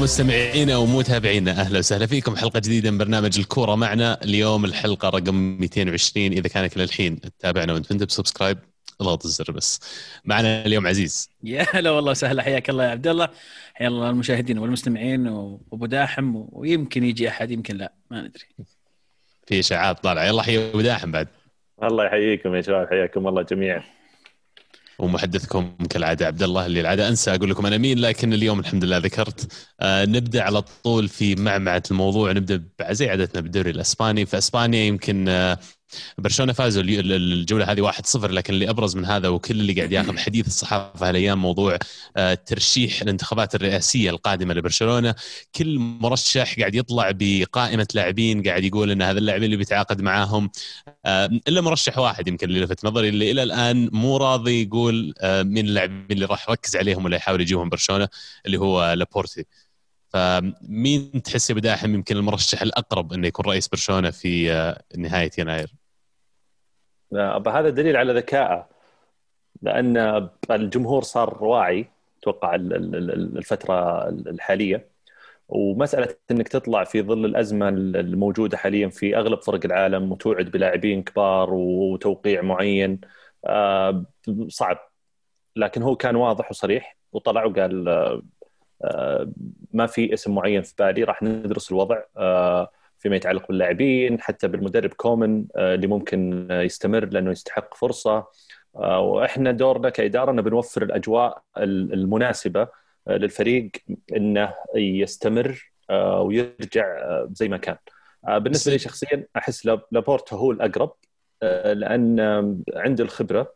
مستمعينا 0.00 0.76
ومتابعينا 0.76 1.50
أهلا 1.50 1.78
وسهلا 1.78 2.06
فيكم. 2.06 2.36
حلقة 2.36 2.58
جديدة 2.58 2.90
من 2.90 2.98
برنامج 2.98 3.38
الكورة 3.38 3.74
معنا. 3.74 4.22
اليوم 4.24 4.64
الحلقة 4.64 5.08
رقم 5.08 5.34
220 5.34 6.32
إذا 6.32 6.48
كانك 6.48 6.78
للحين 6.78 7.20
تتابعنا 7.20 7.72
وأنت 7.72 7.90
انت 7.90 8.02
بسبسكرايب 8.02 8.58
اضغط 9.00 9.24
الزر 9.24 9.52
بس. 9.52 9.80
معنا 10.24 10.66
اليوم 10.66 10.86
عزيز. 10.86 11.30
يا 11.44 11.66
هلا 11.70 11.90
والله 11.90 12.10
وسهلا. 12.10 12.42
حياك 12.42 12.70
الله 12.70 12.84
يا 12.84 12.90
عبد 12.90 13.06
الله. 13.06 13.28
حيا 13.74 13.88
الله 13.88 14.10
المشاهدين 14.10 14.58
والمستمعين 14.58 15.28
وأبو 15.28 15.86
داحم 15.86 16.44
ويمكن 16.52 17.04
يجي 17.04 17.28
أحد 17.28 17.50
يمكن 17.50 17.76
لا. 17.76 17.92
ما 18.10 18.20
ندري. 18.20 18.44
في 19.46 19.60
إشاعات 19.60 20.02
طالعة. 20.02 20.24
يلا 20.24 20.42
حي 20.42 20.70
أبو 20.70 20.80
داحم 20.80 21.12
بعد. 21.12 21.28
الله 21.82 22.04
يحييكم 22.06 22.54
يا 22.54 22.60
شباب. 22.60 22.88
حياكم 22.90 23.28
الله 23.28 23.42
جميعا. 23.42 23.82
ومحدثكم 25.00 25.76
كالعادة. 25.90 26.26
عبد 26.26 26.42
الله 26.42 26.66
اللي 26.66 26.80
العادة 26.80 27.08
أنسى 27.08 27.34
أقول 27.34 27.50
لكم 27.50 27.66
أنا 27.66 27.78
مين 27.78 27.98
لكن 27.98 28.32
اليوم 28.32 28.60
الحمد 28.60 28.84
لله 28.84 28.98
ذكرت. 28.98 29.52
آه 29.80 30.04
نبدأ 30.04 30.42
على 30.42 30.62
طول 30.62 31.08
في 31.08 31.34
معمعة 31.34 31.82
الموضوع. 31.90 32.32
نبدأ 32.32 32.62
زي 32.92 33.10
عادتنا 33.10 33.40
بالدوري 33.40 33.70
الإسباني. 33.70 34.26
في 34.26 34.38
إسبانيا 34.38 34.84
يمكن 34.84 35.28
آه 35.28 35.58
برشلونة 36.18 36.52
فازوا 36.52 36.82
الجولة 36.86 37.72
هذه 37.72 37.92
1-0 37.92 38.16
لكن 38.24 38.54
اللي 38.54 38.70
أبرز 38.70 38.96
من 38.96 39.04
هذا 39.04 39.28
وكل 39.28 39.60
اللي 39.60 39.72
قاعد 39.72 39.92
ياخذ 39.92 40.18
حديث 40.18 40.46
الصحافة 40.46 41.08
هالأيام 41.08 41.42
موضوع 41.42 41.78
آه، 42.16 42.34
ترشيح 42.34 43.02
الانتخابات 43.02 43.54
الرئاسية 43.54 44.10
القادمة 44.10 44.54
لبرشلونة. 44.54 45.14
كل 45.54 45.78
مرشح 45.78 46.58
قاعد 46.58 46.74
يطلع 46.74 47.10
بقائمة 47.14 47.86
لاعبين 47.94 48.42
قاعد 48.42 48.64
يقول 48.64 48.90
إن 48.90 49.02
هذا 49.02 49.18
اللاعبين 49.18 49.44
اللي 49.44 49.56
بيتعاقد 49.56 50.02
معاهم. 50.02 50.50
آه، 51.06 51.26
إلا 51.48 51.60
مرشح 51.60 51.98
واحد 51.98 52.28
يمكن 52.28 52.48
اللي 52.48 52.60
لفت 52.60 52.84
نظري 52.84 53.08
اللي 53.08 53.30
إلى 53.30 53.42
الآن 53.42 53.90
مو 53.92 54.16
راضي 54.16 54.62
يقول 54.62 55.14
آه، 55.20 55.42
مين 55.42 55.66
اللاعبين 55.66 56.06
اللي 56.10 56.24
راح 56.26 56.48
يركز 56.48 56.76
عليهم 56.76 57.04
ولا 57.04 57.16
يحاول 57.16 57.40
يجيبهم 57.40 57.68
برشلونة 57.68 58.08
اللي 58.46 58.58
هو 58.58 58.92
لابورتي. 58.92 59.44
فمين 60.08 61.22
تحس 61.22 61.50
يا 61.50 61.54
بداحم 61.54 61.94
يمكن 61.94 62.16
المرشح 62.16 62.62
الأقرب 62.62 63.12
إنه 63.12 63.26
يكون 63.26 63.44
رئيس 63.46 63.68
برشلونة 63.68 64.10
في 64.10 64.76
نهاية 64.96 65.30
يناير؟ 65.38 65.79
هذا 67.48 67.68
دليل 67.68 67.96
على 67.96 68.12
ذكائه 68.12 68.66
لأن 69.62 70.28
الجمهور 70.50 71.02
صار 71.02 71.44
واعي 71.44 71.86
أتوقع 72.20 72.54
الفترة 72.54 74.08
الحالية. 74.08 74.90
ومسألة 75.48 76.16
إنك 76.30 76.48
تطلع 76.48 76.84
في 76.84 77.02
ظل 77.02 77.24
الأزمة 77.24 77.68
الموجودة 77.68 78.56
حاليا 78.56 78.88
في 78.88 79.16
أغلب 79.16 79.42
فرق 79.42 79.60
العالم 79.64 80.12
وتوعد 80.12 80.50
بلاعبين 80.50 81.02
كبار 81.02 81.54
وتوقيع 81.54 82.42
معين 82.42 83.00
آه، 83.46 84.04
صعب. 84.48 84.78
لكن 85.56 85.82
هو 85.82 85.96
كان 85.96 86.16
واضح 86.16 86.50
وصريح 86.50 86.96
وطلع 87.12 87.44
وقال 87.44 87.88
آه، 88.84 89.32
ما 89.72 89.86
في 89.86 90.14
اسم 90.14 90.34
معين 90.34 90.62
في 90.62 90.74
بالي 90.78 91.04
راح 91.04 91.22
ندرس 91.22 91.72
الوضع 91.72 92.02
آه، 92.16 92.70
فيما 93.00 93.16
يتعلق 93.16 93.48
باللاعبين 93.48 94.20
حتى 94.20 94.48
بالمدرب 94.48 94.90
كومن 94.90 95.44
آه، 95.56 95.74
اللي 95.74 95.86
ممكن 95.86 96.48
يستمر 96.50 97.04
لأنه 97.04 97.30
يستحق 97.30 97.74
فرصة 97.74 98.26
آه، 98.76 99.00
وإحنا 99.00 99.52
دورنا 99.52 99.90
كإدارة 99.90 100.30
أنه 100.30 100.42
بنوفر 100.42 100.82
الأجواء 100.82 101.42
المناسبة 101.58 102.68
آه، 103.08 103.16
للفريق 103.16 103.70
إنه 104.16 104.54
يستمر 104.76 105.72
ويرجع 106.20 106.86
زي 107.32 107.48
ما 107.48 107.56
كان. 107.56 107.76
بالنسبة 108.28 108.72
لي 108.72 108.78
شخصيا 108.78 109.26
أحس 109.36 109.66
لابورتا 109.66 110.36
هو 110.36 110.50
الأقرب 110.50 110.92
لأن 111.64 112.20
عنده 112.74 113.04
الخبرة 113.04 113.54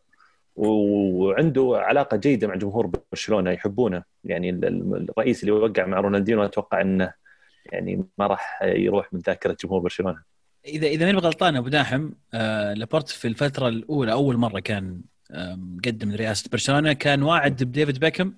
وعنده 0.56 1.72
علاقة 1.74 2.16
جيدة 2.16 2.48
مع 2.48 2.54
جمهور 2.54 2.90
برشلونة 3.12 3.50
يحبونه 3.50 4.02
يعني 4.24 4.50
الرئيس 4.50 5.42
اللي 5.42 5.52
وقع 5.52 5.86
مع 5.86 6.00
رونالدينو 6.00 6.44
أتوقع 6.44 6.80
إنه 6.80 7.12
يعني 7.66 8.04
ما 8.18 8.26
راح 8.26 8.60
يروح 8.62 9.12
من 9.12 9.20
ذاكرة 9.20 9.56
جمهور 9.64 9.80
برشلونة. 9.80 10.22
اذا 10.64 10.86
إذا 10.86 11.06
ماني 11.06 11.18
غلطان 11.18 11.56
أبو 11.56 11.68
داحم 11.68 12.10
آه 12.34 12.74
لابورت 12.74 13.08
في 13.08 13.28
الفترة 13.28 13.68
الأولى 13.68 14.12
أول 14.12 14.36
مرة 14.36 14.60
كان 14.60 15.00
مقدم 15.56 16.12
لرئاسة 16.12 16.48
برشلونة 16.52 16.92
كان 16.92 17.22
واعد 17.22 17.62
بديفيد 17.62 17.98
بيكم 17.98 18.34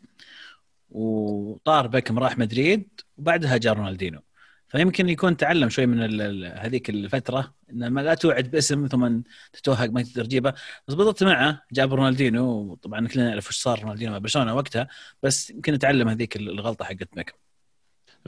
وطار 0.90 1.86
بيكم 1.86 2.18
راح 2.18 2.38
مدريد 2.38 2.88
وبعدها 3.18 3.56
جاء 3.56 3.74
رونالدينو. 3.74 4.20
فيمكن 4.68 5.08
يكون 5.08 5.36
تعلم 5.36 5.68
شوي 5.68 5.86
من 5.86 6.00
هذيك 6.44 6.90
الفترة 6.90 7.54
إن 7.70 7.98
لا 7.98 8.14
توعد 8.14 8.50
باسم 8.50 8.86
ثم 8.86 9.20
تتوهق 9.52 9.90
ما 9.90 10.02
تقدر 10.02 10.24
تجيبه 10.24 10.50
بس 10.88 10.94
بالضبط 10.94 11.22
معه 11.22 11.62
جاب 11.72 11.94
رونالدينو 11.94 12.44
وطبعا 12.44 13.08
كلنا 13.08 13.28
نعرف 13.28 13.48
وش 13.48 13.56
صار 13.56 13.82
رونالدينو 13.82 14.12
مع 14.12 14.18
برشلونة 14.18 14.54
وقتها 14.54 14.88
بس 15.22 15.50
يمكن 15.50 15.72
نتعلم 15.74 16.08
هذيك 16.08 16.36
الغلطة 16.36 16.84
حقت 16.84 17.08
بيكم 17.14 17.32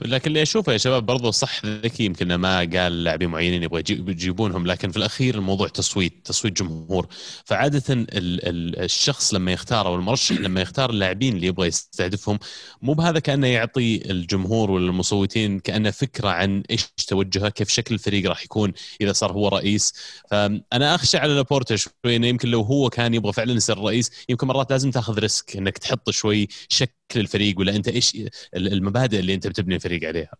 لكن 0.05 0.27
اللي 0.27 0.41
أشوفه 0.41 0.73
يا 0.73 0.77
شباب 0.77 1.05
برضو 1.05 1.31
صح 1.31 1.65
ذكي 1.65 2.05
يمكن 2.05 2.35
ما 2.35 2.57
قال 2.59 3.03
لاعبين 3.03 3.29
معينين 3.29 3.63
يبغى 3.63 3.83
يجيبونهم 3.89 4.67
لكن 4.67 4.91
في 4.91 4.97
الأخير 4.97 5.35
الموضوع 5.35 5.67
تصويت 5.67 6.25
تصويت 6.25 6.61
جمهور. 6.61 7.07
فعادة 7.45 7.83
ال 7.93 8.07
ال 8.47 8.79
الشخص 8.83 9.33
لما 9.33 9.51
يختار 9.51 9.87
أو 9.87 9.95
المرشح 9.95 10.35
لما 10.35 10.61
يختار 10.61 10.89
اللاعبين 10.89 11.35
اللي 11.35 11.47
يبغى 11.47 11.67
يستهدفهم 11.67 12.39
مو 12.81 12.93
بهذا 12.93 13.19
كأنه 13.19 13.47
يعطي 13.47 14.11
الجمهور 14.11 14.71
والمصوتين 14.71 15.59
كأنه 15.59 15.91
فكرة 15.91 16.29
عن 16.29 16.63
إيش 16.71 16.85
توجهه 17.07 17.49
كيف 17.49 17.69
شكل 17.69 17.95
الفريق 17.95 18.29
راح 18.29 18.43
يكون 18.43 18.73
إذا 19.01 19.13
صار 19.13 19.31
هو 19.31 19.47
رئيس. 19.47 19.93
فأنا 20.31 20.95
أخشى 20.95 21.17
على 21.17 21.33
لابورتا 21.33 21.75
شوي 21.75 22.15
إنه 22.15 22.27
يمكن 22.27 22.49
لو 22.49 22.61
هو 22.61 22.89
كان 22.89 23.13
يبغى 23.13 23.33
فعلا 23.33 23.53
يصير 23.53 23.77
رئيس 23.77 24.11
يمكن 24.29 24.47
مرات 24.47 24.71
لازم 24.71 24.91
تاخذ 24.91 25.19
risk 25.19 25.57
إنك 25.57 25.77
تحط 25.77 26.09
شوي 26.09 26.47
شك 26.69 26.98
الفريق 27.17 27.59
ولا 27.59 27.75
أنت 27.75 27.87
إيش 27.87 28.17
المبادئ 28.55 29.19
اللي 29.19 29.33
أنت 29.33 29.47
بتبني 29.47 29.75
الفريق 29.75 30.07
عليها؟ 30.07 30.33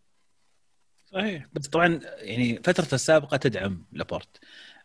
صحيح 1.05 1.45
بس 1.53 1.67
طبعا 1.67 1.99
يعني 2.17 2.61
فترته 2.63 2.95
السابقة 2.95 3.37
تدعم 3.37 3.85
لابورتا. 3.91 4.39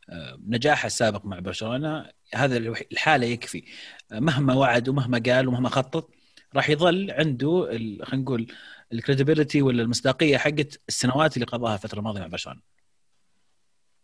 آه، 0.09 0.39
نجاحه 0.47 0.87
السابق 0.87 1.27
مع 1.27 1.39
برشلونة 1.39 2.11
هذا 2.34 2.56
الحالة 2.56 3.27
يكفي. 3.27 3.65
آه، 4.12 4.21
مهما 4.21 4.55
وعد 4.55 4.89
ومهما 4.89 5.23
قال 5.27 5.49
ومهما 5.49 5.69
خطط 5.69 6.11
راح 6.56 6.71
يظل 6.71 7.11
عنده 7.11 7.67
خلينا 8.05 8.23
نقول 8.23 8.47
ال 8.93 8.98
credibility 8.98 9.62
ولا 9.62 9.83
المصداقية 9.83 10.37
حقت 10.37 10.81
السنوات 10.89 11.37
اللي 11.37 11.47
قضاها 11.47 11.75
الفترة 11.75 11.99
الماضية 11.99 12.21
مع 12.21 12.27
برشلونة. 12.27 12.61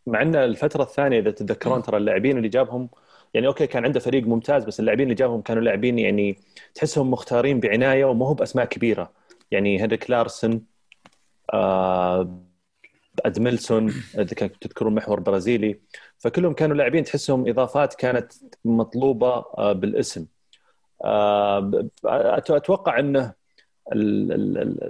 مع 0.07 0.23
إن 0.23 0.37
الفترة 0.37 0.83
الثانية 0.83 1.19
إذا 1.19 1.31
تتذكرون 1.31 1.83
ترى 1.83 1.97
اللاعبين 1.97 2.37
اللي 2.37 2.49
جابهم 2.49 2.89
يعني 3.35 3.47
okay 3.47 3.67
كان 3.67 3.85
عنده 3.85 4.01
فريق 4.01 4.27
ممتاز 4.27 4.65
بس 4.65 4.81
اللاعبين 4.81 5.05
اللي 5.05 5.15
جابهم 5.15 5.43
كانوا 5.43 5.63
لاعبين 5.63 5.99
يعني 5.99 6.39
تحسهم 6.75 7.11
مختارين 7.11 7.61
بعناية 7.61 8.05
وما 8.05 8.27
هو 8.27 8.35
بأسماء 8.35 8.65
كبيرة. 8.65 9.13
يعني 9.51 9.83
هنريك 9.83 10.11
لارسن 10.11 10.61
آه 11.53 12.41
ادميلسون 13.25 13.89
إذا 14.15 14.25
تذكرون 14.61 14.95
محور 14.95 15.21
برازيلي. 15.21 15.81
فكلهم 16.19 16.53
كانوا 16.53 16.77
لاعبين 16.77 17.05
تحسهم 17.05 17.49
إضافات 17.49 17.95
كانت 17.95 18.33
مطلوبة 18.65 19.45
آه 19.59 19.73
بالاسم. 19.73 20.27
آه 21.05 21.89
أتوقع 22.05 22.99
إنه 22.99 23.40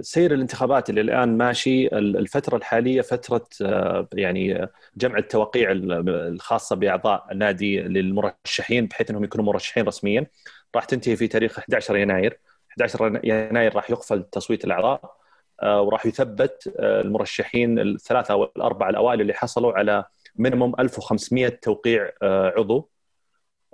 سير 0.01 0.33
الانتخابات 0.33 0.89
اللي 0.89 1.01
الآن 1.01 1.37
ماشي 1.37 1.87
الفترة 1.97 2.57
الحالية 2.57 3.01
فترة 3.01 3.47
آه، 3.61 4.07
يعني 4.13 4.67
جمع 4.97 5.17
التوقيع 5.17 5.71
الخاصة 5.71 6.75
بأعضاء 6.75 7.27
النادي 7.31 7.81
للمرشحين 7.81 8.85
بحيث 8.85 9.09
إنهم 9.09 9.23
يكونوا 9.23 9.45
مرشحين 9.45 9.87
رسميا. 9.87 10.27
راح 10.75 10.85
تنتهي 10.85 11.15
في 11.15 11.27
تاريخ 11.27 11.59
11 11.59 11.95
يناير. 11.97 12.39
11 12.71 13.19
يناير 13.23 13.75
راح 13.75 13.91
يقفل 13.91 14.23
تصويت 14.23 14.65
الأعضاء 14.65 15.15
آه، 15.63 15.81
وراح 15.81 16.05
يثبت 16.05 16.73
آه، 16.79 17.01
المرشحين 17.01 17.79
الثلاثة 17.79 18.31
أو 18.31 18.43
الأربعة 18.43 18.89
الأوائل 18.89 19.21
اللي 19.21 19.33
حصلوا 19.33 19.73
على 19.73 20.05
مينيموم 20.35 20.73
1500 20.79 21.47
توقيع 21.47 22.11
عضو 22.21 22.89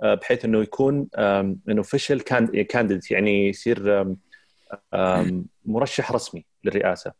بحيث 0.02 0.44
إنه 0.44 0.62
يكون 0.62 1.08
إنه 1.18 1.78
official 1.78 2.24
candidate 2.24 3.10
يعني 3.10 3.48
يصير 3.48 4.06
مرشح 5.64 6.12
رسمي 6.12 6.44
للرئاسة. 6.64 7.12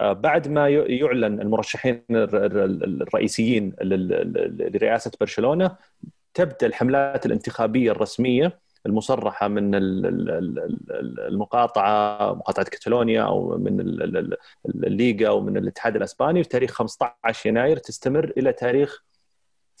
آه، 0.00 0.12
بعد 0.12 0.48
ما 0.48 0.68
يعلن 0.68 1.40
المرشحين 1.40 2.02
الرئيسيين 2.10 3.72
لرئاسة 3.80 5.10
برشلونة 5.20 5.76
تبدأ 6.34 6.66
الحملات 6.66 7.26
الانتخابية 7.26 7.90
الرسمية 7.92 8.60
المصرحة 8.86 9.48
من 9.48 9.70
المقاطعة 11.28 12.34
مقاطعة 12.34 12.64
كاتالونيا 12.64 13.22
أو 13.22 13.58
من 13.58 13.80
الليغا 14.64 15.28
أو 15.28 15.40
من 15.40 15.56
الاتحاد 15.56 15.96
الأسباني 15.96 16.42
في 16.42 16.48
تاريخ 16.48 16.72
15 16.72 17.48
يناير 17.48 17.76
تستمر 17.76 18.32
إلى 18.36 18.52
تاريخ 18.52 19.04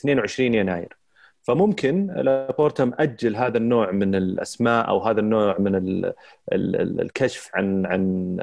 22 0.00 0.54
يناير. 0.54 0.99
فممكن 1.42 2.06
لابورتا 2.06 2.84
مأجل 2.84 3.36
هذا 3.36 3.58
النوع 3.58 3.90
من 3.90 4.14
الأسماء 4.14 4.88
أو 4.88 4.98
هذا 4.98 5.20
النوع 5.20 5.56
من 5.58 6.04
الكشف 6.52 7.50
عن 7.54 7.86
عن 7.86 8.36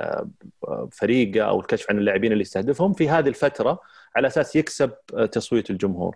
فريقه 0.91 1.41
أو 1.41 1.59
الكشف 1.59 1.89
عن 1.89 1.97
اللاعبين 1.97 2.31
اللي 2.31 2.41
يستهدفهم 2.41 2.93
في 2.93 3.09
هذه 3.09 3.27
الفترة 3.27 3.79
على 4.15 4.27
أساس 4.27 4.55
يكسب 4.55 4.91
تصويت 5.31 5.69
الجمهور. 5.69 6.15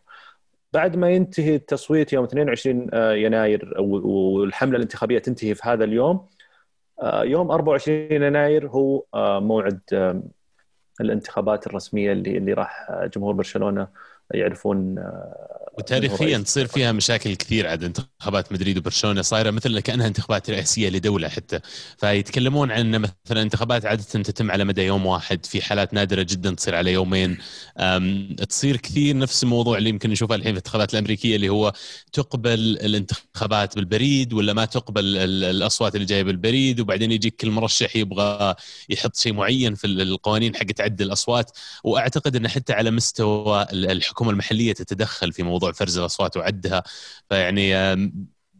بعد 0.73 0.95
ما 0.95 1.09
ينتهي 1.09 1.55
التصويت 1.55 2.13
يوم 2.13 2.23
22 2.23 2.89
يناير 2.93 3.73
والحملة 3.79 4.75
الانتخابية 4.75 5.19
تنتهي 5.19 5.55
في 5.55 5.61
هذا 5.69 5.83
اليوم 5.83 6.27
آه، 7.01 7.23
يوم 7.23 7.51
24 7.51 8.11
يناير 8.11 8.67
هو 8.67 9.03
آه، 9.13 9.39
موعد 9.39 9.79
آه، 9.93 10.23
الانتخابات 11.01 11.67
الرسمية 11.67 12.11
اللي 12.11 12.37
اللي 12.37 12.53
راح 12.53 12.87
جمهور 13.15 13.33
برشلونة 13.33 13.87
يعرفون 14.33 14.95
وتاريخيا 15.77 16.37
تصير 16.37 16.67
فيها 16.67 16.91
مشاكل 16.91 17.35
كثير 17.35 17.67
عاد 17.67 17.83
انتخابات 17.83 18.51
مدريد 18.51 18.77
وبرشلونة 18.77 19.21
صايرة 19.21 19.51
مثل 19.51 19.79
كأنها 19.79 20.07
انتخابات 20.07 20.49
رئاسية 20.49 20.89
لدولة 20.89 21.29
حتى. 21.29 21.59
فيتكلمون 21.97 22.71
عن 22.71 22.95
إن 22.95 23.01
مثلا 23.01 23.41
انتخابات 23.41 23.85
عادة 23.85 24.03
تتم 24.03 24.51
على 24.51 24.63
مدى 24.65 24.81
يوم 24.81 25.05
واحد 25.05 25.45
في 25.45 25.61
حالات 25.61 25.93
نادرة 25.93 26.23
جدا 26.29 26.51
تصير 26.55 26.75
على 26.75 26.93
يومين. 26.93 27.37
تصير 28.49 28.77
كثير 28.77 29.17
نفس 29.17 29.43
الموضوع 29.43 29.77
اللي 29.77 29.89
يمكن 29.89 30.09
نشوفه 30.09 30.35
الحين 30.35 30.51
في 30.51 30.51
الانتخابات 30.51 30.93
الأمريكية 30.93 31.35
اللي 31.35 31.49
هو 31.49 31.73
تقبل 32.13 32.59
الانتخابات 32.59 33.75
بالبريد 33.75 34.33
ولا 34.33 34.53
ما 34.53 34.65
تقبل 34.65 35.17
الأصوات 35.17 35.95
اللي 35.95 36.05
جاية 36.05 36.23
بالبريد 36.23 36.79
وبعدين 36.79 37.11
يجيك 37.11 37.35
كل 37.35 37.51
مرشح 37.51 37.95
يبغى 37.95 38.55
يحط 38.89 39.15
شيء 39.15 39.33
معين 39.33 39.75
في 39.75 39.87
القوانين 39.87 40.55
حق 40.55 40.65
تعدل 40.65 41.05
الأصوات. 41.05 41.51
وأعتقد 41.83 42.35
إن 42.35 42.47
حتى 42.47 42.73
على 42.73 42.91
مستوى 42.91 43.65
الحكومة 43.73 44.20
المحلية 44.29 44.73
تتدخل 44.73 45.33
في 45.33 45.43
موضوع 45.43 45.71
فرز 45.71 45.97
الأصوات 45.97 46.37
وعدها 46.37 46.83
فيعني 47.29 47.73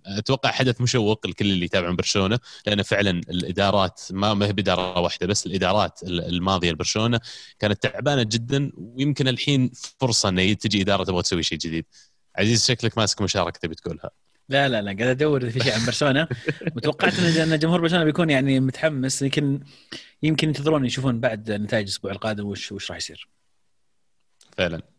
أتوقع 0.05 0.51
حدث 0.51 0.81
مشوق 0.81 1.27
لكل 1.27 1.51
اللي 1.51 1.65
يتابعون 1.65 1.95
برشلونة 1.95 2.39
لأن 2.67 2.81
فعلا 2.81 3.09
الإدارات 3.09 4.01
ما 4.11 4.33
ما 4.33 4.45
هي 4.45 4.53
بإدارة 4.53 4.99
واحدة 4.99 5.27
بس 5.27 5.45
الإدارات 5.45 5.99
الماضية 6.03 6.71
لبرشلونة 6.71 7.19
كانت 7.59 7.83
تعبانة 7.83 8.23
جدا 8.23 8.71
ويمكن 8.77 9.27
الحين 9.27 9.71
فرصة 9.99 10.29
ان 10.29 10.57
تجي 10.57 10.81
إدارة 10.81 11.03
تبغى 11.03 11.21
تسوي 11.21 11.43
شيء 11.43 11.57
جديد. 11.57 11.85
عزيز 12.35 12.65
شكلك 12.65 12.97
ماسك 12.97 13.21
مشاركة 13.21 13.59
تبي 13.59 13.75
تقولها. 13.75 14.09
لا 14.49 14.69
لا 14.69 14.81
لا 14.81 14.91
قاعد 14.91 15.09
أدور 15.09 15.49
في 15.49 15.59
شيء 15.59 15.73
عن 15.73 15.85
برشلونة 15.85 16.27
وتوقعت 16.75 17.19
ان 17.19 17.59
جمهور 17.59 17.81
برشلونة 17.81 18.05
بيكون 18.05 18.29
يعني 18.29 18.59
متحمس 18.59 19.23
لكن 19.23 19.59
يمكن 20.23 20.47
ينتظرون 20.47 20.85
يشوفون 20.85 21.19
بعد 21.19 21.51
نتائج 21.51 21.83
الأسبوع 21.83 22.11
القادم 22.11 22.45
وش 22.45 22.71
وش 22.71 22.91
راح 22.91 22.97
يصير. 22.97 23.29
فعلا. 24.57 24.90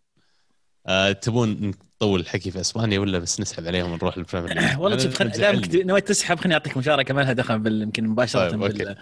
أه 0.87 1.13
تبون 1.13 1.73
نطول 2.03 2.21
الحكي 2.21 2.51
في 2.51 2.61
إسبانيا 2.61 2.99
ولا 2.99 3.19
بس 3.19 3.41
نسحب 3.41 3.67
عليهم 3.67 3.93
ونروح 3.93 4.17
البريمير 4.17 4.59
والله 4.81 4.99
شوف 4.99 5.15
خل... 5.15 5.29
دامك 5.29 5.75
نويت 5.75 6.09
تسحب 6.09 6.39
خليني 6.39 6.55
أعطيك 6.55 6.77
مشاركة 6.77 7.15
ما 7.15 7.21
لها 7.21 7.33
دخل 7.33 7.59
بال... 7.59 7.83
يمكن 7.83 8.07
مباشرة 8.07 8.51
طيب، 8.51 8.61
بال... 8.61 8.97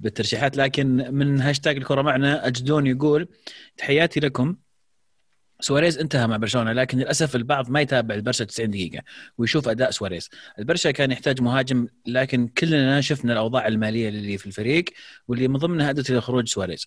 بالترشيحات. 0.00 0.56
لكن 0.56 0.86
من 1.14 1.40
هاشتاج 1.40 1.76
الكره 1.76 2.02
معنا 2.02 2.46
أجدون 2.46 2.86
يقول 2.86 3.28
تحياتي 3.76 4.20
لكم. 4.20 4.56
سواريز 5.64 5.98
انتهى 5.98 6.26
مع 6.26 6.36
برشلونة 6.36 6.72
لكن 6.72 6.98
للأسف 6.98 7.36
البعض 7.36 7.70
ما 7.70 7.80
يتابع 7.80 8.14
البرشا 8.14 8.44
90 8.44 8.70
دقيقة 8.70 9.02
ويشوف 9.38 9.68
أداء 9.68 9.90
سواريز. 9.90 10.30
البرشا 10.58 10.90
كان 10.90 11.10
يحتاج 11.10 11.40
مهاجم 11.40 11.88
لكن 12.06 12.48
كلنا 12.48 13.00
شفنا 13.00 13.32
الأوضاع 13.32 13.66
المالية 13.66 14.08
اللي 14.08 14.38
في 14.38 14.46
الفريق 14.46 14.84
واللي 15.28 15.48
من 15.48 15.56
ضمنها 15.56 15.90
أدت 15.90 16.10
إلى 16.10 16.20
خروج 16.20 16.48
سواريز. 16.48 16.86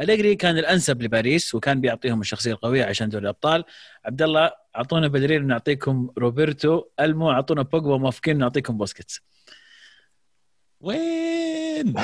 أليجري 0.00 0.34
كان 0.34 0.58
الأنسب 0.58 1.02
لباريس 1.02 1.54
وكان 1.54 1.80
بيعطيهم 1.80 2.20
الشخصية 2.20 2.52
القوية 2.52 2.84
عشان 2.84 3.08
دوري 3.08 3.22
الأبطال. 3.22 3.64
عبد 4.04 4.22
الله 4.22 4.50
أعطونا 4.76 5.08
بدرير 5.08 5.42
نعطيكم 5.42 6.10
روبرتو 6.18 6.84
ألمو 7.00 7.30
أعطونا 7.30 7.62
بوجبا 7.62 7.96
موافقين 7.96 8.38
نعطيكم 8.38 8.78
بوسكيتس. 8.78 9.20
وين؟ 10.80 11.94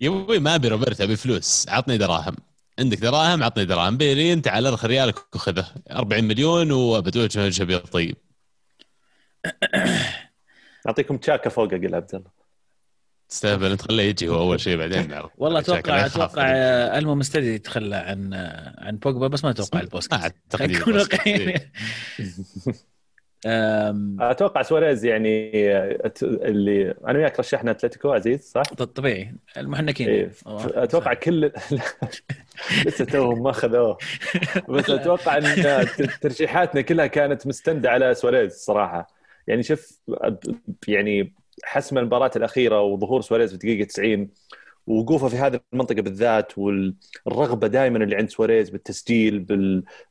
يا 0.00 0.08
أبوي 0.08 0.38
ما 0.38 0.54
أبي 0.54 0.68
روبرتو 0.68 1.04
أبي 1.04 1.16
فلوس. 1.16 1.68
عطني 1.68 1.98
دراهم. 1.98 2.36
عندك 2.78 2.98
دراهم 2.98 3.42
عطني 3.42 3.64
دراهم. 3.64 3.96
بيرين 3.96 4.42
تعال 4.42 4.66
ارخ 4.66 4.84
ريالك 4.84 5.34
وخذه. 5.34 5.66
40 5.90 6.24
مليون 6.24 6.72
وبدوج 6.72 7.48
شبيه 7.48 7.76
طيب. 7.76 8.16
أعطيكم 10.86 11.16
تشاكا 11.16 11.50
فوق 11.50 11.72
أقل 11.72 11.94
عبد 11.94 12.14
الله. 12.14 12.30
تستهبل 13.28 13.70
انت 13.70 13.82
خليه 13.82 14.02
يجي 14.02 14.28
هو 14.28 14.38
أول 14.38 14.60
شيء 14.60 14.76
بعدين. 14.76 15.08
نعرف 15.08 15.30
والله 15.38 15.58
أتوقع 15.58 16.06
أتوقع 16.06 16.44
ألمو 16.98 17.14
مستدي 17.14 17.54
يتخلى 17.54 17.96
عن 17.96 18.34
عن 18.78 18.96
بوجبا 18.96 19.26
بس 19.26 19.44
ما 19.44 19.50
أتوقع 19.50 19.80
البوست 19.80 20.14
ما 20.14 20.22
أعتقد 20.22 20.70
أتوقع 24.20 24.62
سواريز 24.62 25.04
يعني 25.04 25.50
اللي 26.22 26.94
أنا 27.06 27.18
وياك 27.18 27.40
رشحنا 27.40 27.70
أتلتيكو 27.70 28.12
عزيز 28.12 28.40
صح؟ 28.40 28.62
طبيعي. 28.62 29.34
المحنكين. 29.56 30.08
إيه. 30.08 30.30
أتوقع 30.84 31.14
كل 31.14 31.44
لسه 32.86 33.04
توهم 33.04 33.42
ما 33.42 33.50
أخذوه. 33.50 33.98
بس 34.68 34.90
أتوقع 34.90 35.36
إن 35.38 35.44
ترشيحاتنا 36.22 36.80
كلها 36.80 37.06
كانت 37.06 37.46
مستندة 37.46 37.90
على 37.90 38.14
سواريز 38.14 38.52
صراحة. 38.52 39.06
يعني 39.46 39.62
شوف 39.62 39.98
يعني 40.88 41.34
حسم 41.64 41.98
المباراة 41.98 42.30
الأخيرة 42.36 42.82
وظهور 42.82 43.20
سواريز 43.20 43.48
في 43.48 43.54
الدقيقه 43.54 43.86
90 43.86 44.28
وقوفه 44.86 45.28
في 45.28 45.36
هذه 45.36 45.60
المنطقة 45.72 46.02
بالذات 46.02 46.58
والرغبة 46.58 47.66
دائما 47.66 48.04
اللي 48.04 48.16
عند 48.16 48.30
سواريز 48.30 48.70
بالتسجيل 48.70 49.46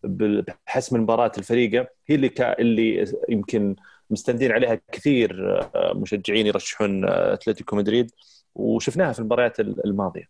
بحسم 0.03 0.95
المباراه 0.95 1.31
الفريقة 1.37 1.87
هي 2.07 2.15
اللي 2.15 2.31
اللي 2.59 3.05
يمكن 3.29 3.75
مستندين 4.09 4.51
عليها 4.51 4.79
كثير 4.91 5.59
آه، 5.75 5.93
مشجعين 5.95 6.47
يرشحون 6.47 7.05
آه، 7.05 7.33
أتلتيكو 7.33 7.75
مدريد 7.75 8.11
وشفناها 8.55 9.13
في 9.13 9.19
المباريات 9.19 9.59
الماضية. 9.59 10.29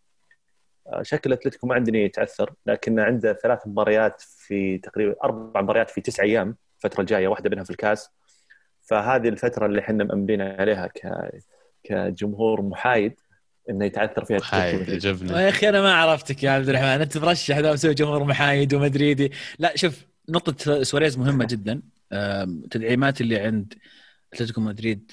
آه، 0.86 1.02
شكل 1.02 1.32
أتلتيكو 1.32 1.66
ما 1.66 1.74
عندنا 1.74 1.98
يتعثر 1.98 2.54
لكن 2.66 3.00
عنده 3.00 3.32
ثلاث 3.32 3.66
مباريات 3.66 4.20
في 4.20 4.78
تقريبا 4.78 5.14
أربع 5.24 5.62
مباريات 5.62 5.90
في 5.90 6.00
تسع 6.00 6.22
أيام 6.22 6.56
الفترة 6.76 7.00
الجاية 7.00 7.28
واحدة 7.28 7.50
منها 7.50 7.64
في 7.64 7.70
الكاس 7.70 8.10
فهذه 8.82 9.28
الفترة 9.28 9.66
اللي 9.66 9.80
إحنا 9.80 10.04
مأملين 10.04 10.42
عليها 10.42 10.86
ك 10.86 11.30
كجمهور 11.84 12.62
محايد 12.62 13.20
إنه 13.70 13.84
يتعثر 13.84 14.24
فيها 14.24 14.40
عجبني 14.94 15.32
يا 15.32 15.48
أخي 15.48 15.68
أنا 15.68 15.80
ما 15.80 15.94
عرفتك 15.94 16.42
يا 16.42 16.50
عبد 16.50 16.68
الرحمن. 16.68 16.86
أنت 16.86 17.18
مرشح 17.18 17.60
ده 17.60 17.72
مسوي 17.72 17.94
جمهور 17.94 18.24
محايد 18.24 18.74
ومدريدي 18.74 19.32
لا 19.58 19.76
شوف 19.76 20.04
نقطة 20.28 20.82
سواريز 20.82 21.18
مهمة 21.18 21.44
جدا. 21.44 21.82
التدعيمات 22.12 23.20
اللي 23.20 23.38
عند 23.38 23.74
أتلتيكو 24.32 24.60
مدريد 24.60 25.12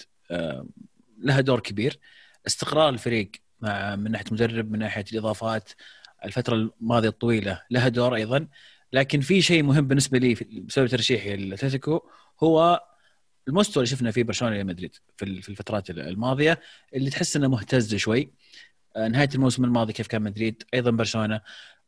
لها 1.20 1.42
دور 1.42 1.60
كبير. 1.60 2.00
استقرار 2.48 2.90
الفريق 2.90 3.32
مع 3.62 3.96
من 3.96 4.12
ناحية 4.12 4.26
مدرب 4.32 4.72
من 4.72 4.80
ناحية 4.80 5.06
الإضافات 5.14 5.70
الفترة 6.26 6.56
الماضية 6.56 7.10
الطويلة 7.10 7.62
لها 7.72 7.88
دور 7.88 8.16
أيضا. 8.16 8.48
لكن 8.94 9.22
في 9.22 9.42
شيء 9.42 9.64
مهم 9.64 9.88
بالنسبة 9.88 10.18
لي 10.18 10.34
بسبب 10.52 10.88
ترشيحي 10.88 11.36
لأتلتيكو 11.36 12.02
هو 12.44 12.84
المستوى 13.48 13.84
اللي 13.84 13.96
شفنا 13.96 14.12
فيه 14.12 14.24
برشلونة 14.24 14.56
ريال 14.56 14.68
مدريد 14.68 14.96
في 15.18 15.50
الفترات 15.50 15.90
الماضية 15.90 16.60
اللي 16.96 17.10
تحس 17.10 17.36
إنه 17.36 17.48
مهتز 17.48 17.96
شوي. 17.96 18.34
آه، 18.96 19.08
نهاية 19.08 19.30
الموسم 19.36 19.66
الماضي 19.66 19.94
كيف 19.94 20.08
كان 20.08 20.22
مدريد 20.22 20.64
أيضا 20.74 20.92
برشلونة. 20.92 21.42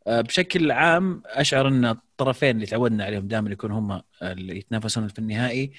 آه، 0.07 0.21
بشكل 0.21 0.71
عام 0.71 1.23
أشعر 1.25 1.67
إن 1.67 1.85
الطرفين 1.85 2.55
اللي 2.55 2.65
تعودنا 2.65 3.05
عليهم 3.05 3.27
دائما 3.27 3.51
يكونوا 3.51 3.79
هم 3.79 4.01
اللي 4.21 4.57
يتنافسون 4.57 5.07
في 5.07 5.19
النهائي 5.19 5.71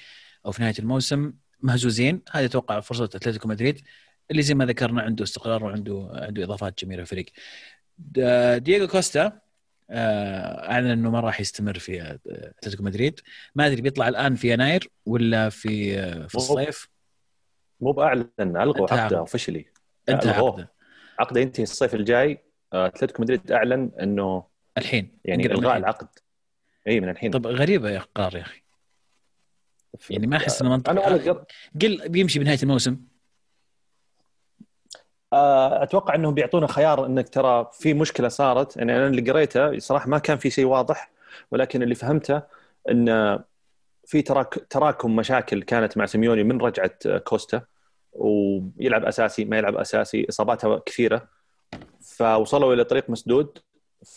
أو 0.45 0.51
في 0.51 0.61
نهاية 0.61 0.75
الموسم 0.79 1.33
مهزوزين. 1.61 2.21
هذه 2.31 2.45
أتوقع 2.45 2.79
فرصة 2.79 3.03
أتلتيكو 3.03 3.47
مدريد 3.47 3.81
اللي 4.31 4.41
زي 4.41 4.53
ما 4.53 4.65
ذكرنا 4.65 5.01
عنده 5.01 5.23
استقرار 5.23 5.63
وعنده 5.63 6.09
عنده 6.13 6.43
إضافات 6.43 6.83
جميلة 6.85 7.03
في 7.03 7.11
الفريق. 7.11 7.25
دييغو 8.63 8.87
كوستا 8.87 9.44
اعلن 9.89 10.87
انه 10.87 11.11
ما 11.11 11.19
راح 11.19 11.41
يستمر 11.41 11.79
في 11.79 12.19
اتلتيكو 12.27 12.83
مدريد 12.83 13.19
ما 13.55 13.67
ادري 13.67 13.81
بيطلع 13.81 14.07
الان 14.07 14.35
في 14.35 14.53
يناير 14.53 14.89
ولا 15.05 15.49
في 15.49 15.99
آه، 15.99 16.27
في 16.27 16.35
الصيف 16.35 16.89
مو 17.81 17.91
باعلن 17.91 18.29
الغوا 18.39 18.93
عقده 18.93 19.17
officially 19.17 19.65
انتهى 20.09 20.33
عقده 20.33 20.71
عقده 21.19 21.41
ينتهي 21.41 21.63
الصيف 21.63 21.95
الجاي 21.95 22.43
آه، 22.73 22.85
اتلتيكو 22.85 23.21
مدريد 23.21 23.51
اعلن 23.51 23.91
انه 24.01 24.43
الحين 24.77 25.17
يعني 25.25 25.45
الغاء 25.45 25.77
العقد 25.77 26.07
اي 26.87 26.99
من 26.99 27.09
الحين 27.09 27.31
طب 27.31 27.47
غريبه 27.47 27.89
يا 27.89 27.99
قرار 28.15 28.35
يا 28.35 28.41
أخي 28.41 28.61
يعني 30.09 30.27
ما 30.27 30.37
احس 30.37 30.61
انه 30.61 30.69
منطقي 30.69 31.45
قل 31.81 32.09
بيمشي 32.09 32.39
بنهايه 32.39 32.59
الموسم 32.63 32.91
آه، 32.93 33.14
أتوقع 35.33 36.15
إنهم 36.15 36.33
بيعطونا 36.33 36.67
خيار 36.67 37.05
إنك 37.05 37.29
ترى 37.29 37.69
في 37.73 37.93
مشكلة 37.93 38.27
صارت. 38.27 38.77
يعني 38.77 38.95
أنا 38.97 39.07
اللي 39.07 39.31
قريته 39.31 39.79
صراحة 39.79 40.09
ما 40.09 40.17
كان 40.19 40.37
في 40.37 40.49
شيء 40.49 40.65
واضح 40.65 41.11
ولكن 41.51 41.83
اللي 41.83 41.95
فهمته 41.95 42.41
إن 42.91 43.39
في 44.05 44.21
تراك 44.21 44.65
تراكم 44.69 45.15
مشاكل 45.15 45.63
كانت 45.63 45.97
مع 45.97 46.05
سيميوني 46.05 46.43
من 46.43 46.61
رجعة 46.61 47.17
كوستا 47.17 47.61
ويلعب 48.13 49.05
أساسي 49.05 49.45
ما 49.45 49.57
يلعب 49.57 49.75
أساسي 49.75 50.25
إصاباتها 50.29 50.81
كثيرة. 50.85 51.27
فوصلوا 52.01 52.73
إلى 52.73 52.83
طريق 52.83 53.09
مسدود 53.09 53.57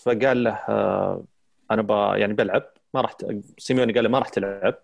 فقال 0.03 0.45
له 0.45 0.51
آه، 0.69 1.25
أنا 1.71 1.83
ب... 1.83 1.91
يعني 1.91 2.33
بلعب 2.33 2.63
ما 2.95 3.01
راح 3.01 3.17
سيميوني 3.59 3.93
قال 3.93 4.05
له 4.05 4.11
ما 4.11 4.19
راح 4.19 4.29
تلعب. 4.29 4.75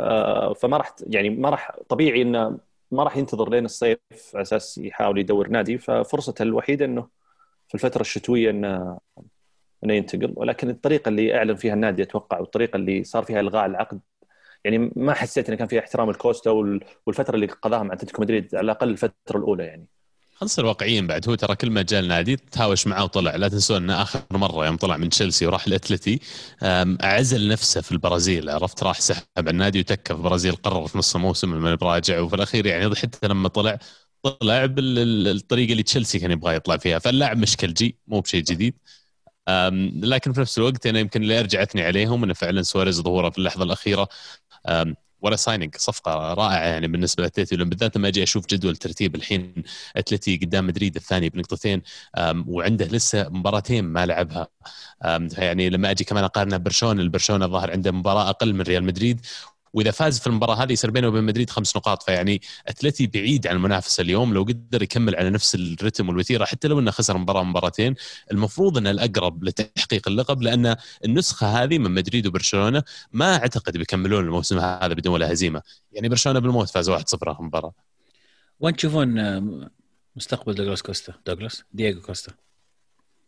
آه، 0.00 0.54
فما 0.54 0.76
راح 0.76 0.94
يعني 1.06 1.30
ما 1.30 1.50
راح 1.50 1.76
طبيعي 1.88 2.22
انه 2.22 2.58
ما 2.92 3.02
راح 3.04 3.16
ينتظر 3.16 3.50
لين 3.50 3.64
الصيف 3.64 3.98
على 4.34 4.42
أساس 4.42 4.78
يحاول 4.78 5.18
يدور 5.18 5.48
نادي 5.48 5.78
ففرصته 5.78 6.42
الوحيدة 6.42 6.84
إنه 6.84 7.08
في 7.68 7.74
الفترة 7.74 8.00
الشتوية 8.00 8.50
إنه 8.50 8.98
إنه 9.84 9.94
ينتقل. 9.94 10.32
ولكن 10.36 10.70
الطريقة 10.70 11.08
اللي 11.08 11.36
أعلن 11.36 11.56
فيها 11.56 11.74
النادي 11.74 12.02
أتوقع 12.02 12.40
والطريقة 12.40 12.76
اللي 12.76 13.04
صار 13.04 13.24
فيها 13.24 13.40
إلغاء 13.40 13.66
العقد 13.66 14.00
يعني 14.64 14.92
ما 14.96 15.14
حسيت 15.14 15.48
إنه 15.48 15.58
كان 15.58 15.68
فيها 15.68 15.80
احترام 15.80 16.10
الكوستا 16.10 16.50
والفترة 17.06 17.34
اللي 17.34 17.46
قضاها 17.46 17.82
مع 17.82 17.94
أتلتيكو 17.94 18.22
مدريد 18.22 18.54
على 18.54 18.64
الأقل 18.64 18.90
الفترة 18.90 19.38
الأولى 19.38 19.64
يعني. 19.64 19.86
نصير 20.42 20.66
واقعيين 20.66 21.06
بعد. 21.06 21.28
هو 21.28 21.34
ترى 21.34 21.56
كل 21.56 21.70
ما 21.70 21.82
جاء 21.82 22.00
النادي 22.00 22.36
تهاوش 22.36 22.86
معاه 22.86 23.04
وطلع. 23.04 23.36
لا 23.36 23.48
تنسون 23.48 23.76
إنه 23.76 24.02
آخر 24.02 24.22
مرة 24.30 24.66
يوم 24.66 24.76
طلع 24.76 24.96
من 24.96 25.08
تشيلسي 25.08 25.46
وراح 25.46 25.66
الأتلتي 25.66 26.20
عزل 27.00 27.48
نفسه 27.48 27.80
في 27.80 27.92
البرازيل. 27.92 28.50
عرفت؟ 28.50 28.82
راح 28.82 29.00
سحب 29.00 29.22
على 29.36 29.50
النادي 29.50 29.80
وتكه 29.80 30.14
في 30.14 30.20
البرازيل 30.20 30.56
قرر 30.56 30.86
في 30.86 30.98
نص 30.98 31.14
الموسم 31.14 31.54
لما 31.54 31.74
براجع 31.74 32.20
وفي 32.20 32.36
الأخير 32.36 32.66
يعني 32.66 32.96
حتى 32.96 33.28
لما 33.28 33.48
طلع 33.48 33.78
طلع 34.22 34.66
بالطريقة 34.66 35.72
اللي 35.72 35.82
تشيلسي 35.82 36.18
كان 36.18 36.30
يبغى 36.30 36.54
يطلع 36.54 36.76
فيها. 36.76 36.98
فاللاعب 36.98 37.38
مشكلجي 37.38 37.96
مو 38.06 38.20
بشيء 38.20 38.42
جديد. 38.42 38.74
لكن 40.02 40.32
في 40.32 40.40
نفس 40.40 40.58
الوقت 40.58 40.86
أنا 40.86 41.00
يمكن 41.00 41.22
اللي 41.22 41.40
ارجع 41.40 41.62
اثني 41.62 41.82
عليهم 41.82 42.24
إنه 42.24 42.34
فعلا 42.34 42.62
سواريز 42.62 43.00
ظهوره 43.00 43.30
في 43.30 43.38
اللحظة 43.38 43.64
الأخيرة. 43.64 44.08
ولا 45.22 45.36
signing 45.36 45.76
صفقة 45.76 46.34
رائعة 46.34 46.64
يعني 46.64 46.88
بالنسبة 46.88 47.22
لاتلتي 47.22 47.56
بالذات 47.56 47.96
لما 47.96 48.08
أجي 48.08 48.22
أشوف 48.22 48.46
جدول 48.46 48.76
ترتيب 48.76 49.14
الحين 49.14 49.54
اتلتي 49.96 50.36
قدام 50.36 50.66
مدريد 50.66 50.96
الثاني 50.96 51.28
بنقطتين 51.28 51.82
وعنده 52.46 52.86
لسه 52.86 53.28
مباراتين 53.28 53.84
ما 53.84 54.06
لعبها. 54.06 54.48
يعني 55.38 55.70
لما 55.70 55.90
أجي 55.90 56.04
كمان 56.04 56.24
أقارنه 56.24 56.56
برشلونه 56.56 57.02
البرشلونة 57.02 57.46
ظهر 57.46 57.70
عنده 57.70 57.90
مباراة 57.92 58.30
أقل 58.30 58.54
من 58.54 58.60
ريال 58.60 58.84
مدريد 58.84 59.20
وإذا 59.72 59.90
فاز 59.90 60.18
في 60.18 60.26
المباراة 60.26 60.54
هذه 60.54 60.72
يصير 60.72 60.90
بينه 60.90 61.08
وبين 61.08 61.24
مدريد 61.24 61.50
خمس 61.50 61.76
نقاط. 61.76 62.02
فيعني 62.02 62.42
أتلتي 62.66 63.06
بعيد 63.06 63.46
عن 63.46 63.56
المنافسة 63.56 64.00
اليوم. 64.00 64.34
لو 64.34 64.42
قدر 64.42 64.82
يكمل 64.82 65.16
على 65.16 65.30
نفس 65.30 65.54
الرتم 65.54 66.08
والوتيرة 66.08 66.44
حتى 66.44 66.68
لو 66.68 66.78
إنه 66.78 66.90
خسر 66.90 67.18
مباراة 67.18 67.42
مباراتين 67.42 67.94
المفروض 68.32 68.78
إنه 68.78 68.90
الأقرب 68.90 69.44
لتحقيق 69.44 70.08
اللقب 70.08 70.42
لأن 70.42 70.76
النسخة 71.04 71.46
هذه 71.46 71.78
من 71.78 71.90
مدريد 71.90 72.26
وبرشلونة 72.26 72.82
ما 73.12 73.36
أعتقد 73.36 73.76
بيكملون 73.76 74.24
الموسم 74.24 74.58
هذا 74.58 74.94
بدون 74.94 75.12
ولا 75.12 75.32
هزيمة. 75.32 75.62
يعني 75.92 76.08
برشلونة 76.08 76.38
بالموت 76.38 76.68
فاز 76.68 76.90
1-0 76.90 76.94
آخر 77.28 77.42
مباراة. 77.42 77.72
وين 78.60 78.76
تشوفون 78.76 79.18
آه، 79.18 79.70
مستقبل 80.16 80.54
دوغلاس 80.54 80.82
كوستا؟ 80.82 81.14
دوغلاس؟ 81.26 81.64
دييغو 81.72 82.00
كوستا. 82.00 82.32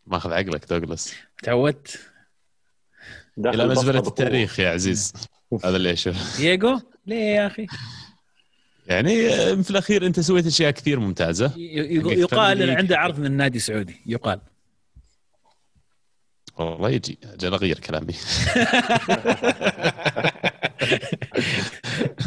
ماخذ 0.06 0.32
عقلك 0.32 0.68
دوغلاس. 0.70 1.14
تعودت؟ 1.42 1.98
إلى 3.38 3.66
مزبلة 3.66 3.98
التاريخ 3.98 4.60
يا 4.60 4.70
عزيز. 4.70 5.12
هذا 5.64 5.76
اللي 5.76 5.92
أشوف. 5.92 6.36
دييغو؟ 6.36 6.80
ليه 7.06 7.16
يا 7.16 7.46
أخي؟ 7.46 7.66
يعني 8.86 9.28
في 9.62 9.70
الأخير 9.70 10.06
أنت 10.06 10.20
سويت 10.20 10.46
أشياء 10.46 10.70
كثير 10.70 11.00
ممتازة. 11.00 11.52
يقال 11.56 12.62
ان 12.62 12.76
عنده 12.76 12.98
عرض 12.98 13.20
من 13.20 13.32
نادي 13.32 13.58
سعودي 13.58 13.96
يقال. 14.06 14.40
والله 16.58 16.90
يجي 16.90 17.18
أجل 17.24 17.54
أغير 17.54 17.78
كلامي. 17.78 18.14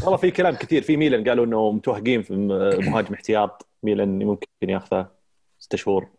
والله 0.03 0.17
في 0.17 0.31
كلام 0.31 0.55
كثير. 0.55 0.81
في 0.81 0.97
ميلان 0.97 1.29
قالوا 1.29 1.45
إنه 1.45 1.71
متوهقين 1.71 2.21
في 2.21 2.33
مهاجم 2.79 3.13
احتياط. 3.13 3.67
ميلان 3.83 4.19
ممكن 4.19 4.47
ياخذه 4.61 5.11
ست 5.59 5.75
شهور. 5.75 6.09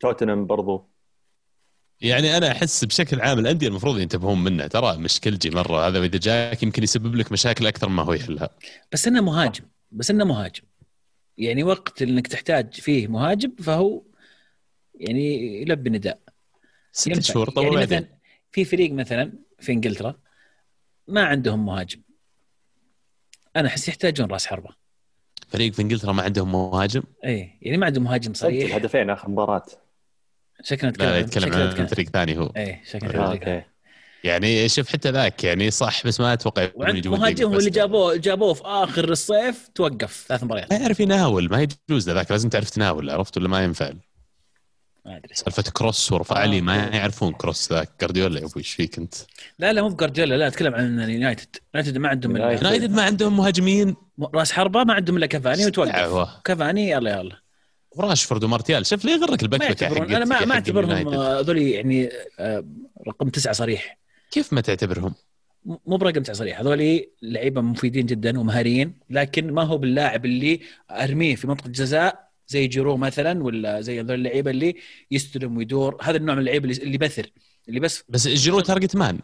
توتنهام 0.00 0.46
برضو. 0.46 0.87
يعني 2.00 2.36
أنا 2.36 2.52
أحس 2.52 2.84
بشكل 2.84 3.20
عام 3.20 3.38
الأندية 3.38 3.68
المفروض 3.68 3.98
ينتبهون 3.98 4.44
منه. 4.44 4.66
ترى 4.66 4.96
مشكلجي 4.96 5.50
مرة 5.50 5.88
هذا 5.88 5.98
إذا 5.98 6.18
جاك 6.18 6.62
يمكن 6.62 6.82
يسبب 6.82 7.14
لك 7.14 7.32
مشاكل 7.32 7.66
أكثر 7.66 7.88
ما 7.88 8.02
هو 8.02 8.12
يحلها. 8.12 8.50
بس 8.92 9.06
إنه 9.06 9.20
مهاجم. 9.20 9.64
بس 9.92 10.10
إنه 10.10 10.24
مهاجم. 10.24 10.62
يعني 11.38 11.62
وقت 11.62 12.02
إنك 12.02 12.26
تحتاج 12.26 12.74
فيه 12.74 13.08
مهاجم 13.08 13.52
فهو 13.62 14.02
يعني 14.94 15.62
يلبي 15.62 15.90
نداء 15.90 16.18
ست 16.92 17.20
شهور 17.20 17.50
طول 17.50 17.64
يعني 17.64 17.76
مثلا 17.76 18.08
في 18.52 18.64
فريق 18.64 18.92
مثلا 18.92 19.32
في 19.60 19.72
إنجلترا 19.72 20.14
ما 21.08 21.24
عندهم 21.24 21.66
مهاجم. 21.66 22.02
أنا 23.56 23.68
أحس 23.68 23.88
يحتاجون 23.88 24.30
راس 24.30 24.46
حربة. 24.46 24.70
فريق 25.48 25.72
في 25.72 25.82
إنجلترا 25.82 26.12
ما 26.12 26.22
عندهم 26.22 26.52
مهاجم؟ 26.52 27.02
إيه 27.24 27.58
يعني 27.62 27.76
ما 27.76 27.86
عندهم 27.86 28.04
مهاجم 28.04 28.34
صريح. 28.34 28.74
هدفين 28.74 29.10
آخر 29.10 29.30
مباراة. 29.30 29.66
شكلنا 30.64 30.90
نتكلم 30.90 31.14
يتكلم 31.14 31.80
عن 31.80 31.86
فريق 31.86 32.08
ثاني 32.08 32.38
هو. 32.38 32.52
إيه 32.56 32.82
شكلنا 32.90 33.26
آه، 33.26 33.32
أوكي. 33.32 33.62
يعني 34.24 34.68
شوف 34.68 34.88
حتى 34.88 35.10
ذاك 35.10 35.44
يعني 35.44 35.70
صح 35.70 36.06
بس 36.06 36.20
ما 36.20 36.32
أتوقع 36.32 36.68
مهاجمهم 36.76 37.54
اللي 37.54 37.70
جابوه 37.70 38.16
جابوه 38.16 38.54
في 38.54 38.62
آخر 38.64 39.08
الصيف 39.08 39.68
توقف 39.74 40.24
ثلاث 40.28 40.44
مباريات. 40.44 40.72
ما 40.72 40.78
يعرف 40.78 41.00
يناول 41.00 41.48
ما 41.50 41.66
يجوز 41.90 42.10
ذاك 42.10 42.30
لازم 42.30 42.48
تعرف 42.48 42.70
تناول 42.70 43.10
عرفت 43.10 43.36
ولا 43.36 43.48
ما 43.48 43.64
ينفع؟ 43.64 43.92
ما 45.06 45.16
أدري. 45.16 45.34
سالفة 45.34 45.62
cross 45.62 46.12
ورفع 46.12 46.44
لي 46.44 46.60
ما 46.60 46.76
يعرفون 46.76 47.32
cross 47.32 47.72
ذاك 47.72 47.90
جارديولا 48.00 48.40
يا 48.40 48.44
أبوي 48.44 48.52
إيش 48.56 48.72
فيك 48.72 48.98
أنت؟ 48.98 49.14
لا 49.58 49.72
لا 49.72 49.82
مو 49.82 49.88
بجارديولا 49.88 50.34
لا 50.34 50.46
أتكلم 50.46 50.74
عن 50.74 51.00
اليونايتد. 51.00 51.56
اليونايتد 51.74 51.98
ما 51.98 52.08
عندهم 52.08 52.36
اليونايتد 52.36 52.90
ما 52.90 53.02
عندهم 53.02 53.36
مهاجمين. 53.36 53.96
راس 54.34 54.52
حربة 54.52 54.84
ما 54.84 54.94
عندهم 54.94 55.16
إلا 55.16 55.26
كافاني 55.26 55.66
وتوقف. 55.66 56.28
كافاني 56.44 56.90
يلا 56.90 57.10
يلا. 57.10 57.47
وراشفورد 57.96 58.44
ومارتيال. 58.44 58.86
شوف 58.86 59.04
ليه 59.04 59.12
يغرك 59.12 59.42
البكبكه 59.42 59.86
أنا 59.86 60.24
ما 60.24 60.44
ما 60.44 60.54
أعتبرهم 60.54 61.08
هذول 61.08 61.58
يعني 61.58 62.10
آه، 62.38 62.64
رقم 63.08 63.28
تسعة 63.28 63.52
صريح. 63.52 63.98
كيف 64.30 64.52
ما 64.52 64.60
تعتبرهم؟ 64.60 65.14
مو 65.64 65.96
برقم 65.96 66.22
تسعة 66.22 66.36
صريح. 66.36 66.60
هذول 66.60 67.04
لعيبة 67.22 67.60
مفيدين 67.60 68.06
جدا 68.06 68.40
ومهاريين 68.40 68.98
لكن 69.10 69.52
ما 69.52 69.62
هو 69.62 69.78
باللاعب 69.78 70.24
اللي 70.24 70.60
أرميه 70.90 71.36
في 71.36 71.46
منطقة 71.46 71.66
الجزاء 71.66 72.28
زي 72.46 72.66
جيرو 72.66 72.96
مثلا 72.96 73.42
ولا 73.42 73.80
زي 73.80 74.00
هذول 74.00 74.14
اللعيبة 74.14 74.50
اللي 74.50 74.74
يستلم 75.10 75.56
ويدور. 75.56 75.98
هذا 76.02 76.16
النوع 76.16 76.34
من 76.34 76.40
اللعيبة 76.40 76.70
اللي 76.70 76.98
بثر 76.98 77.30
اللي 77.68 77.80
بس 77.80 78.04
بس 78.08 78.28
جيرو 78.28 78.60
target 78.60 78.96
man 78.96 79.18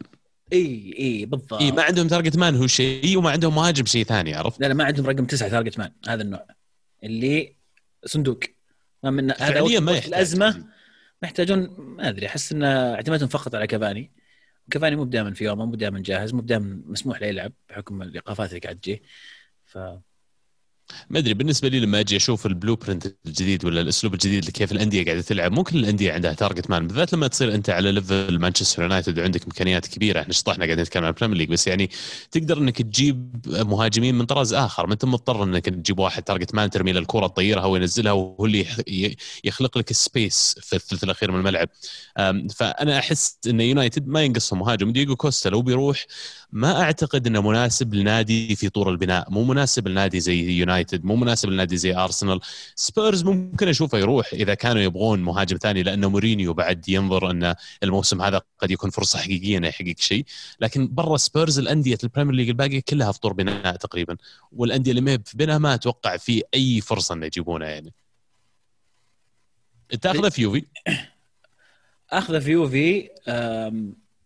إي 0.53 0.95
إي 0.99 1.27
بالضبط. 1.27 1.63
إي 1.63 1.73
ما 1.73 1.83
عندهم 1.83 2.09
target 2.09 2.37
man 2.37 2.57
هو 2.57 2.67
شيء 2.67 3.19
وما 3.19 3.31
عندهم 3.31 3.55
مهاجم 3.55 3.85
شيء 3.85 4.05
ثاني 4.05 4.35
عرفت؟ 4.35 4.61
لا 4.61 4.67
لا 4.67 4.75
ما 4.75 4.85
عندهم 4.85 5.07
رقم 5.07 5.25
تسعة 5.25 5.49
target 5.49 5.79
man 5.79 5.91
هذا 6.09 6.23
النوع. 6.23 6.47
اللي 7.05 7.57
صندوق. 8.07 8.41
من 9.11 9.31
هذا 9.31 9.81
ما 9.81 9.99
الأزمة؟ 9.99 10.65
محتاجون 11.23 11.77
ما 11.79 12.09
أدري 12.09 12.27
أحس 12.27 12.53
إن 12.53 12.63
اعتمادهم 12.65 13.29
فقط 13.29 13.55
على 13.55 13.67
كافاني. 13.67 14.13
كافاني 14.71 14.97
مو 14.97 15.05
دائما 15.05 15.35
في 15.35 15.45
يوم 15.45 15.59
مو 15.59 15.75
دائما 15.75 16.01
جاهز 16.01 16.35
مو 16.35 16.41
دائما 16.41 16.83
مسموح 16.87 17.21
له 17.21 17.27
يلعب 17.27 17.53
بحكم 17.69 18.03
الإيقافات 18.03 18.49
اللي 18.49 18.61
قاعد 18.61 18.81
تجيه 18.81 19.03
ف 19.65 19.79
ما 21.11 21.19
أدري 21.19 21.35
بالنسبة 21.35 21.69
لي 21.69 21.81
لما 21.81 22.01
أجي 22.01 22.17
أشوف 22.17 22.47
ال 22.47 22.77
blueprint 22.77 23.15
الجديد 23.27 23.65
ولا 23.65 23.81
الأسلوب 23.81 24.15
الجديد 24.15 24.45
لكيف 24.45 24.73
الأندية 24.73 25.05
قاعدة 25.05 25.21
تلعب 25.21 25.53
مو 25.53 25.63
كل 25.63 25.79
الأندية 25.79 26.13
عندها 26.13 26.33
target 26.33 26.71
man 26.71 26.87
بالذات 26.87 27.13
لما 27.13 27.27
تصير 27.27 27.55
أنت 27.55 27.71
على 27.71 27.93
level 27.93 28.39
مانشستر 28.39 28.83
يونايتد 28.83 29.19
وعندك 29.19 29.45
إمكانيات 29.45 29.87
كبيرة. 29.87 30.21
إحنا 30.21 30.33
شطحنا 30.33 30.65
قاعدين 30.65 30.85
نتكلم 30.85 31.05
عن 31.05 31.11
البريمير 31.11 31.37
ليج 31.39 31.49
بس 31.49 31.67
يعني 31.67 31.91
تقدر 32.31 32.59
إنك 32.59 32.83
تجيب 32.83 33.37
مهاجمين 33.47 34.15
من 34.15 34.25
طراز 34.27 34.55
آخر. 34.55 34.87
ما 34.87 34.93
أنت 34.93 35.05
مضطر 35.05 35.45
إنك 35.45 35.65
تجيب 35.65 35.99
واحد 35.99 36.23
target 36.23 36.55
man 36.55 36.71
ترمي 36.71 36.93
له 36.93 37.01
الكرة 37.01 37.27
تطيرها 37.27 37.65
وينزلها 37.65 38.13
وهو 38.13 38.47
اللي 38.47 38.67
يخلق 39.45 39.79
لك 39.79 39.91
ال 39.91 40.02
space 40.02 40.59
في 40.63 40.77
الثلث 40.77 41.05
الأخير 41.05 41.33
من 41.33 41.39
الملعب. 41.39 41.69
فأنا 42.57 42.99
أحس 42.99 43.39
إن 43.47 43.61
يونايتد 43.61 44.09
ما 44.09 44.23
ينقصهم 44.23 44.59
مهاجم. 44.59 44.93
ديجو 44.93 45.17
كوستا 45.17 45.49
لو 45.49 45.63
بيروح 45.63 46.07
ما 46.55 46.83
أعتقد 46.83 47.27
إنه 47.27 47.41
مناسب 47.41 47.95
لنادي 47.95 48.57
في 48.57 48.69
طور 48.69 48.91
البناء. 48.91 49.31
مو 49.31 49.45
مناسب 49.45 49.89
لنادي 49.89 50.21
زي 50.21 50.51
يونايتد 50.51 51.05
مو 51.05 51.17
مناسب 51.17 51.49
لنادي 51.49 51.77
زي 51.77 51.97
أرسنال. 51.97 52.41
سبيرز 52.75 53.25
ممكن 53.25 53.69
أشوفه 53.69 53.99
يروح 53.99 54.33
إذا 54.33 54.55
كانوا 54.55 54.83
يبغون 54.83 55.23
مهاجم 55.23 55.57
ثاني 55.57 55.83
لأنه 55.83 56.11
مورينيو 56.11 56.55
بعد 56.55 56.89
ينظر 56.89 57.31
إن 57.31 57.55
الموسم 57.83 58.23
هذا 58.23 58.41
قد 58.59 58.71
يكون 58.71 58.91
فرصة 58.91 59.19
حقيقية 59.19 59.59
إنه 59.59 59.69
يحقق 59.69 59.95
شيء. 59.99 60.25
لكن 60.61 60.95
برا 60.95 61.17
سبيرز 61.17 61.59
الأندية 61.59 61.99
البريمير 62.05 62.35
ليج 62.35 62.49
الباقية 62.49 62.83
كلها 62.89 63.13
في 63.13 63.21
طور 63.21 63.33
بناء 63.33 63.77
تقريبا. 63.77 64.17
والأندية 64.53 64.91
اللي 64.91 65.03
ما 65.03 65.19
في 65.25 65.37
بناء 65.37 65.59
ما 65.59 65.75
أتوقع 65.75 66.17
في 66.17 66.43
أي 66.55 66.81
فرصة 66.81 67.15
إنه 67.15 67.27
يجيبونها 67.27 67.69
يعني. 67.69 67.93
تأخذه 70.01 70.29
في 70.29 70.43
يوفي؟ 70.43 70.65
أخذه 72.11 72.39
في 72.39 72.51
يوفي 72.51 73.09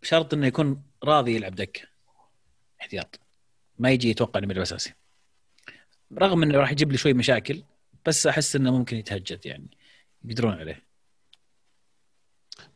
بشرط 0.03 0.35
إنه 0.35 0.47
يكون 0.47 0.83
راضي 1.05 1.37
يلعب 1.37 1.55
دكه 1.55 1.88
احتياط. 2.81 3.21
ما 3.79 3.91
يجي 3.91 4.11
يتوقع 4.11 4.41
إنه 4.41 4.63
أساسي. 4.63 4.95
رغم 6.19 6.43
إنه 6.43 6.59
راح 6.59 6.73
يجيب 6.73 6.93
لي 6.93 6.99
شوي 6.99 7.13
مشاكل 7.13 7.63
بس 8.07 8.27
أحس 8.27 8.57
إنه 8.57 8.79
ممكن 8.79 8.97
يتهجد 8.97 9.47
يعني. 9.47 9.71
يقدرون 10.25 10.55
عليه. 10.55 10.89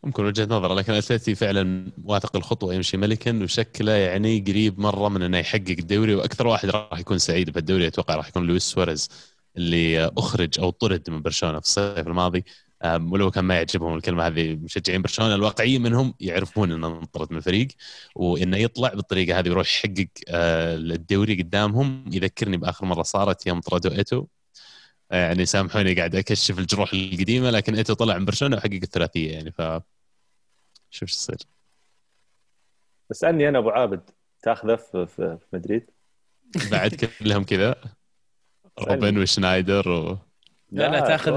ممكن 0.05 0.25
وجهة 0.25 0.45
نظر 0.45 0.75
لكن 0.75 0.93
اتلتي 0.93 1.35
فعلا 1.35 1.93
واثق 2.05 2.37
الخطوة 2.37 2.75
يمشي 2.75 2.97
ملكا 2.97 3.43
وشكله 3.43 3.93
يعني 3.93 4.41
قريب 4.41 4.81
مرة 4.81 5.09
من 5.09 5.23
إنه 5.23 5.39
يحقق 5.39 5.77
الدوري 5.79 6.15
وأكثر 6.15 6.47
واحد 6.47 6.71
راح 6.71 6.99
يكون 6.99 7.19
سعيد 7.19 7.51
بالدوري 7.51 7.87
أتوقع 7.87 8.17
راح 8.17 8.29
يكون 8.29 8.47
لويس 8.47 8.63
سواريز 8.63 9.09
اللي 9.57 10.07
أخرج 10.19 10.61
أو 10.61 10.71
طرد 10.71 11.11
من 11.11 11.23
برشلونة 11.23 11.61
في 11.61 11.67
الصيف 11.67 12.07
الماضي. 12.07 12.45
ولو 12.85 13.31
كان 13.31 13.45
ما 13.45 13.55
يعجبهم 13.55 13.95
الكلمة 13.97 14.27
هذه 14.27 14.55
مشجعين 14.55 15.03
برشلونة 15.03 15.35
الواقعيين 15.35 15.83
منهم 15.83 16.15
يعرفون 16.21 16.73
إنه 16.73 16.87
انطرد 16.87 17.31
من 17.31 17.37
الفريق 17.37 17.69
وإنه 18.15 18.57
يطلع 18.57 18.89
بالطريقة 18.95 19.39
هذه 19.39 19.49
ويروح 19.49 19.67
يحقق 19.67 20.09
آه، 20.29 20.75
الدوري 20.75 21.43
قدامهم. 21.43 22.05
يذكرني 22.13 22.57
بآخر 22.57 22.87
مرة 22.87 23.03
صارت 23.03 23.47
يوم 23.47 23.61
طردوا 23.61 23.93
إيتو. 23.99 24.27
يعني 25.11 25.47
سامحوني 25.47 25.95
قاعد 25.95 26.17
أكشف 26.17 26.59
الجروح 26.59 26.93
القديمة 26.93 27.51
لكن 27.51 27.75
إيتو 27.75 27.95
طلع 27.95 28.19
من 28.19 28.25
برشلونة 28.25 28.57
وحقق 28.57 28.81
الثلاثية 28.83 29.33
يعني 29.33 29.53
ف 29.53 29.63
شوف 30.91 31.09
إيش 31.09 31.13
يصير. 31.13 31.37
اسألني 33.11 33.49
أنا 33.49 33.59
أبو 33.59 33.71
عابد 33.71 34.11
تاخذه 34.43 34.77
في 34.77 35.39
مدريد؟ 35.53 35.91
بعد 36.71 36.95
كلهم 36.95 37.45
كذا. 37.45 37.75
روبن 38.79 39.19
وشنايدر 39.19 39.89
و... 39.89 40.19
لا 40.73 40.89
لا 40.91 41.01
تاخذ 41.01 41.31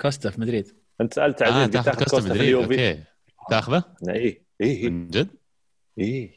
كوستا. 0.00 0.30
في 0.30 0.40
مدريد. 0.40 0.74
انت 1.00 1.14
سألت 1.14 1.42
عزيز 1.42 1.56
قلت 1.64 1.72
تاخذ 1.72 1.84
تاخذ 1.84 1.98
كوستا 1.98 2.16
كوستا 2.16 2.28
في 2.28 2.34
مدريد 2.34 2.54
اليوفي. 2.54 2.88
أوكي. 2.90 3.02
تاخذه؟ 3.50 3.84
اي 4.08 4.42
اي 4.60 4.90
من 4.90 5.08
جد؟ 5.08 5.28
اي 5.98 6.34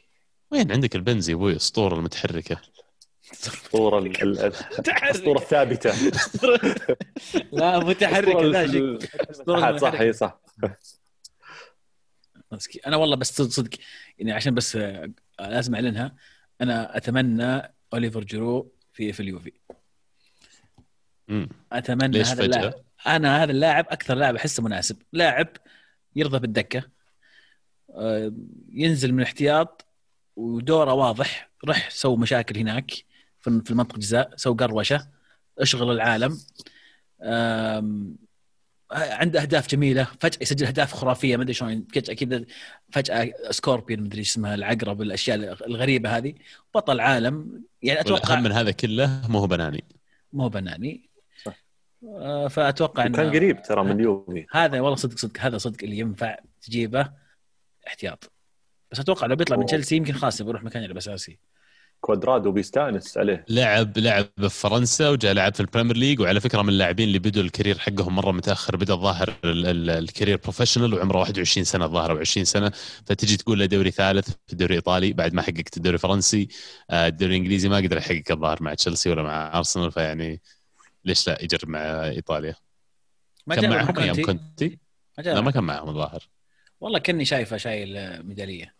وين 0.50 0.72
عندك 0.72 0.96
البنزي 0.96 1.32
أبوي؟ 1.34 1.52
الأسطورة 1.52 1.94
المتحركة. 1.94 2.56
الأسطورة 3.26 3.98
ال- 3.98 4.22
ال- 4.22 4.38
ال- 4.44 4.52
الأسطورة 4.88 5.38
الثابتة. 5.38 5.92
لا 7.52 7.78
متحرك 7.78 8.36
لا 8.36 8.66
شيء 8.66 8.98
أسطورة 9.30 9.76
صح 9.76 9.90
صح 9.92 10.00
اي 10.00 10.12
صح. 10.12 10.40
مسكين. 12.52 12.82
أنا 12.86 12.96
والله 12.96 13.16
بس 13.16 13.42
صدق 13.42 13.70
يعني 14.18 14.32
عشان 14.32 14.54
بس 14.54 14.76
آه، 14.76 15.10
لازم 15.40 15.74
اعلنها 15.74 16.16
أنا 16.60 16.96
أتمنى 16.96 17.74
أوليفر 17.92 18.24
جيرو 18.24 18.72
في 18.92 19.12
في 19.12 19.20
اليوفي. 19.20 19.52
مم. 21.28 21.48
أتمنى 21.72 22.18
ليش 22.18 22.28
هذا 22.28 22.42
فجأة؟ 22.42 22.46
اللاعب. 22.46 22.74
أنا 23.06 23.42
هذا 23.42 23.50
اللاعب 23.50 23.86
أكثر 23.88 24.14
لاعب 24.14 24.36
أحسه 24.36 24.62
مناسب. 24.62 24.96
لاعب 25.12 25.48
يرضى 26.16 26.38
بالدكة 26.38 26.82
آه، 27.94 28.32
ينزل 28.72 29.12
من 29.12 29.18
الاحتياط 29.18 29.86
ودوره 30.36 30.92
واضح 30.92 31.50
رح 31.64 31.90
سوي 31.90 32.16
مشاكل 32.16 32.58
هناك 32.58 32.90
في 33.40 33.70
المنطقة 33.70 33.94
الجزاء 33.94 34.30
سوي 34.36 34.54
قروشة 34.54 35.08
أشغل 35.58 35.90
العالم. 35.90 36.38
عنده 38.90 39.42
أهداف 39.42 39.68
جميلة 39.68 40.08
فجأة 40.20 40.38
يسجل 40.42 40.66
أهداف 40.66 40.92
خرافية 40.92 41.36
ما 41.36 41.42
أدري 41.42 41.54
شلون 41.54 41.86
فجاه 41.94 42.14
كذا 42.14 42.44
فجأة 42.92 43.32
scorpion 43.50 44.00
ما 44.00 44.06
أدري 44.06 44.20
اسمها 44.20 44.54
العقرب 44.54 45.02
الأشياء 45.02 45.36
الغريبة 45.66 46.16
هذه. 46.16 46.34
بطل 46.74 47.00
عالم 47.00 47.64
يعني 47.82 48.00
أتوقع 48.00 48.40
من 48.40 48.52
هذا 48.52 48.70
كله 48.70 49.22
مو 49.28 49.38
هو 49.38 49.46
بناني. 49.46 49.84
مو 50.32 50.48
بناني. 50.48 51.10
آه، 52.04 52.48
فأتوقع 52.48 53.02
كان 53.06 53.20
إنه 53.20 53.30
قريب 53.32 53.62
ترى 53.62 53.84
من 53.84 53.90
اليوفي 53.90 54.46
هذا 54.52 54.80
والله 54.80 54.96
صدق 54.96 55.18
صدق 55.18 55.38
هذا 55.40 55.58
صدق 55.58 55.76
اللي 55.82 55.98
ينفع 55.98 56.36
تجيبه 56.62 57.10
احتياط. 57.86 58.32
بس 58.92 59.00
أتوقع 59.00 59.26
لو 59.26 59.36
بيطلع 59.36 59.56
من. 59.56 59.66
تشيلسي 59.66 59.96
يمكن 59.96 60.12
خلاص 60.12 60.42
بيروح 60.42 60.62
مكان 60.64 60.82
يلعب 60.82 60.96
أساسي. 60.96 61.38
كوادرادو 62.00 62.52
بيستانس 62.52 63.18
عليه. 63.18 63.44
لعب 63.48 63.98
لعب 63.98 64.26
في 64.40 64.48
فرنسا 64.48 65.08
وجاء 65.10 65.32
لعب 65.32 65.54
في 65.54 65.60
البريمير 65.60 65.96
ليج 65.96 66.20
وعلى 66.20 66.40
فكرة 66.40 66.62
من 66.62 66.68
اللاعبين 66.68 67.08
اللي 67.08 67.18
بدوا 67.18 67.42
ال 67.42 67.47
career 67.47 67.78
حقهم 67.78 68.14
مرة 68.16 68.32
متأخر 68.32 68.76
بدأ 68.76 68.94
الظاهر 68.94 69.34
ال- 69.44 69.66
ال- 69.66 69.90
ال 69.90 69.97
career 69.97 70.36
professional 70.42 70.94
وعمره 70.94 71.18
21 71.18 71.64
سنة 71.64 71.84
الظاهر 71.84 72.10
أو 72.12 72.18
20 72.18 72.44
سنة. 72.44 72.72
فتجي 73.06 73.36
تقول 73.36 73.58
له 73.58 73.66
دوري 73.66 73.90
ثالث 73.90 74.28
في 74.46 74.52
الدوري 74.52 74.70
الإيطالي 74.74 75.12
بعد 75.12 75.34
ما 75.34 75.42
حققت 75.42 75.76
الدوري 75.76 75.94
الفرنسي 75.94 76.48
آه، 76.90 77.06
الدوري 77.08 77.32
الإنجليزي 77.36 77.68
ما 77.68 77.76
قدر 77.76 77.96
يحقق 77.96 78.22
الظاهر 78.30 78.62
مع 78.62 78.74
تشيلسي 78.74 79.10
ولا 79.10 79.22
مع 79.22 79.58
أرسنال 79.58 79.92
فيعني 79.92 80.40
ليش 81.04 81.28
لا 81.28 81.44
يجرب 81.44 81.68
مع 81.68 82.04
إيطاليا؟ 82.04 82.54
ما 83.46 83.54
كان 83.54 83.70
معهم 83.70 83.98
أيام 83.98 84.22
كونتي 84.22 84.78
ما 85.18 85.22
لا 85.22 85.40
ما 85.40 85.50
كان 85.50 85.64
معهم 85.64 85.88
الظاهر. 85.88 86.28
والله 86.80 86.98
كاني 86.98 87.24
شايفه 87.24 87.56
شايل 87.56 88.22
ميدالية. 88.22 88.74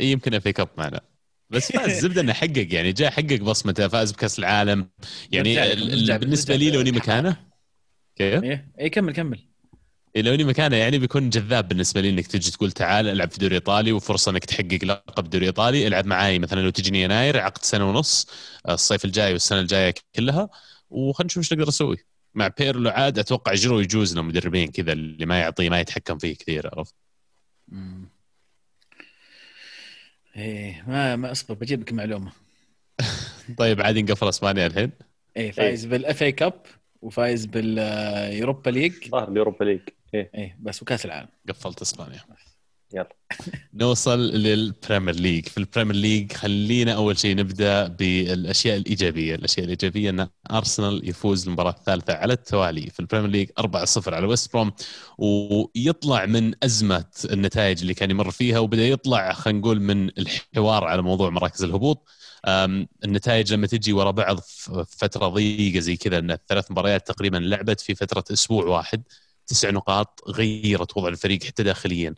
إيه، 0.00 0.12
يمكن 0.12 0.38
في 0.38 0.52
كاب 0.52 0.68
معنا. 0.78 1.00
بس 1.50 1.72
فاز 1.72 1.90
الزبده 1.94 2.20
إنه 2.20 2.32
حقق 2.32 2.66
يعني 2.70 2.92
جاء 2.92 3.10
حقق 3.10 3.36
بصمته 3.36 3.88
فاز 3.88 4.12
بكأس 4.12 4.38
العالم. 4.38 4.90
يعني 5.32 5.54
بالنسبة 6.18 6.56
لي 6.56 6.70
لو 6.70 6.80
اني. 6.80 6.92
مكانه. 6.92 7.36
كيف؟ 8.16 8.42
إيه 8.44 8.72
إيه 8.80 8.90
كمل 8.90 9.12
كمل. 9.12 9.38
إيه، 10.16 10.22
لو 10.22 10.34
اني 10.34 10.44
مكانه 10.44 10.76
يعني 10.76 10.98
بيكون 10.98 11.30
جذاب 11.30 11.68
بالنسبة 11.68 12.00
لي 12.00 12.10
إنك 12.10 12.26
تجي 12.26 12.50
تقول 12.50 12.72
تعال 12.72 13.08
ألعب 13.08 13.30
في 13.30 13.38
دوري 13.38 13.54
إيطالي 13.54 13.92
وفرصة 13.92 14.30
إنك 14.30 14.44
تحقق 14.44 14.78
لقب 14.84 15.30
دوري 15.30 15.46
إيطالي. 15.46 15.86
ألعب 15.86 16.06
معاي 16.06 16.38
مثلا 16.38 16.60
لو 16.60 16.70
تجيني 16.70 17.02
يناير 17.02 17.40
عقد 17.40 17.62
سنة 17.64 17.88
ونص 17.88 18.26
الصيف 18.68 19.04
الجاي 19.04 19.32
والسنة 19.32 19.60
الجاية 19.60 19.94
كلها. 20.16 20.48
وخلينا 20.94 21.26
نشوف 21.26 21.38
إيش 21.38 21.52
نقدر 21.52 21.68
أسوي 21.68 21.96
مع 22.34 22.48
بيرلو 22.48 22.90
عاد 22.90 23.18
أتوقع 23.18 23.54
جيرو 23.54 23.80
يجوز 23.80 24.14
له 24.16 24.22
مدربين 24.22 24.68
كذا 24.68 24.92
اللي 24.92 25.26
ما 25.26 25.40
يعطيه 25.40 25.70
ما 25.70 25.80
يتحكم 25.80 26.18
فيه 26.18 26.34
كثير 26.34 26.70
عرفت. 26.74 26.94
إيه 30.36 30.84
ما 30.88 31.16
ما 31.16 31.32
أصبر 31.32 31.54
بجيب 31.54 31.80
لك 31.80 31.92
معلومه 31.92 32.32
طيب 33.58 33.80
عادي 33.80 34.02
نقفل 34.02 34.28
أسبانيا 34.28 34.66
الحين؟ 34.66 34.90
إيه 35.36 35.50
فايز 35.50 35.84
بال 35.84 36.09
F 36.09 36.22
A 36.22 36.32
Cup 36.32 36.62
وفايز 37.02 37.46
بال 37.46 37.77
Europa 37.77 38.70
League 38.70 39.08
ظهر 39.08 39.28
ال 39.28 39.33
Europa 39.33 39.64
League. 39.64 39.80
إيه. 40.14 40.30
إيه 40.34 40.56
بس 40.60 40.82
وكأس 40.82 41.04
العالم. 41.04 41.28
قفلت 41.48 41.82
أسبانيا. 41.82 42.20
يلا. 42.94 43.16
نوصل 43.74 44.18
لل 44.20 44.41
Premier 44.41 45.14
League. 45.14 45.48
في 45.48 45.58
ال 45.58 45.62
Premier 45.62 45.94
League 45.96 46.32
خلينا 46.32 46.92
أول 46.94 47.18
شيء 47.18 47.36
نبدأ 47.36 47.86
بالأشياء 47.88 48.76
الإيجابية. 48.76 49.34
الأشياء 49.34 49.64
الإيجابية 49.64 50.10
أن 50.10 50.28
أرسنال 50.50 51.08
يفوز 51.08 51.46
المباراة 51.46 51.70
الثالثة 51.70 52.14
على 52.14 52.32
التوالي. 52.32 52.90
في 52.90 53.00
ال 53.00 53.04
Premier 53.04 53.30
League 53.30 53.48
4-0 53.60 54.14
على 54.14 54.26
ويست 54.26 54.52
بروم 54.52 54.72
ويطلع 55.18 56.26
من 56.26 56.52
أزمة 56.64 57.04
النتائج 57.30 57.80
اللي 57.80 57.94
كان 57.94 58.10
يمر 58.10 58.30
فيها 58.30 58.58
وبدأ 58.58 58.86
يطلع 58.86 59.32
خلينا 59.32 59.58
نقول 59.58 59.80
من 59.80 60.08
الحوار 60.18 60.84
على 60.84 61.02
موضوع 61.02 61.30
مراكز 61.30 61.64
الهبوط. 61.64 62.08
النتائج 63.04 63.52
لما 63.52 63.66
تجي 63.66 63.92
ورا 63.92 64.10
بعض 64.10 64.40
فترة 64.88 65.28
ضيقة 65.28 65.80
زي 65.80 65.96
كذا 65.96 66.18
أن 66.18 66.30
الثلاث 66.30 66.70
مباريات 66.70 67.06
تقريبا 67.08 67.36
لعبت 67.36 67.80
في 67.80 67.94
فترة 67.94 68.24
أسبوع 68.32 68.64
واحد 68.66 69.02
تسع 69.46 69.70
نقاط 69.70 70.20
غيرت 70.28 70.96
وضع 70.96 71.08
الفريق 71.08 71.42
حتى 71.44 71.62
داخليا. 71.62 72.14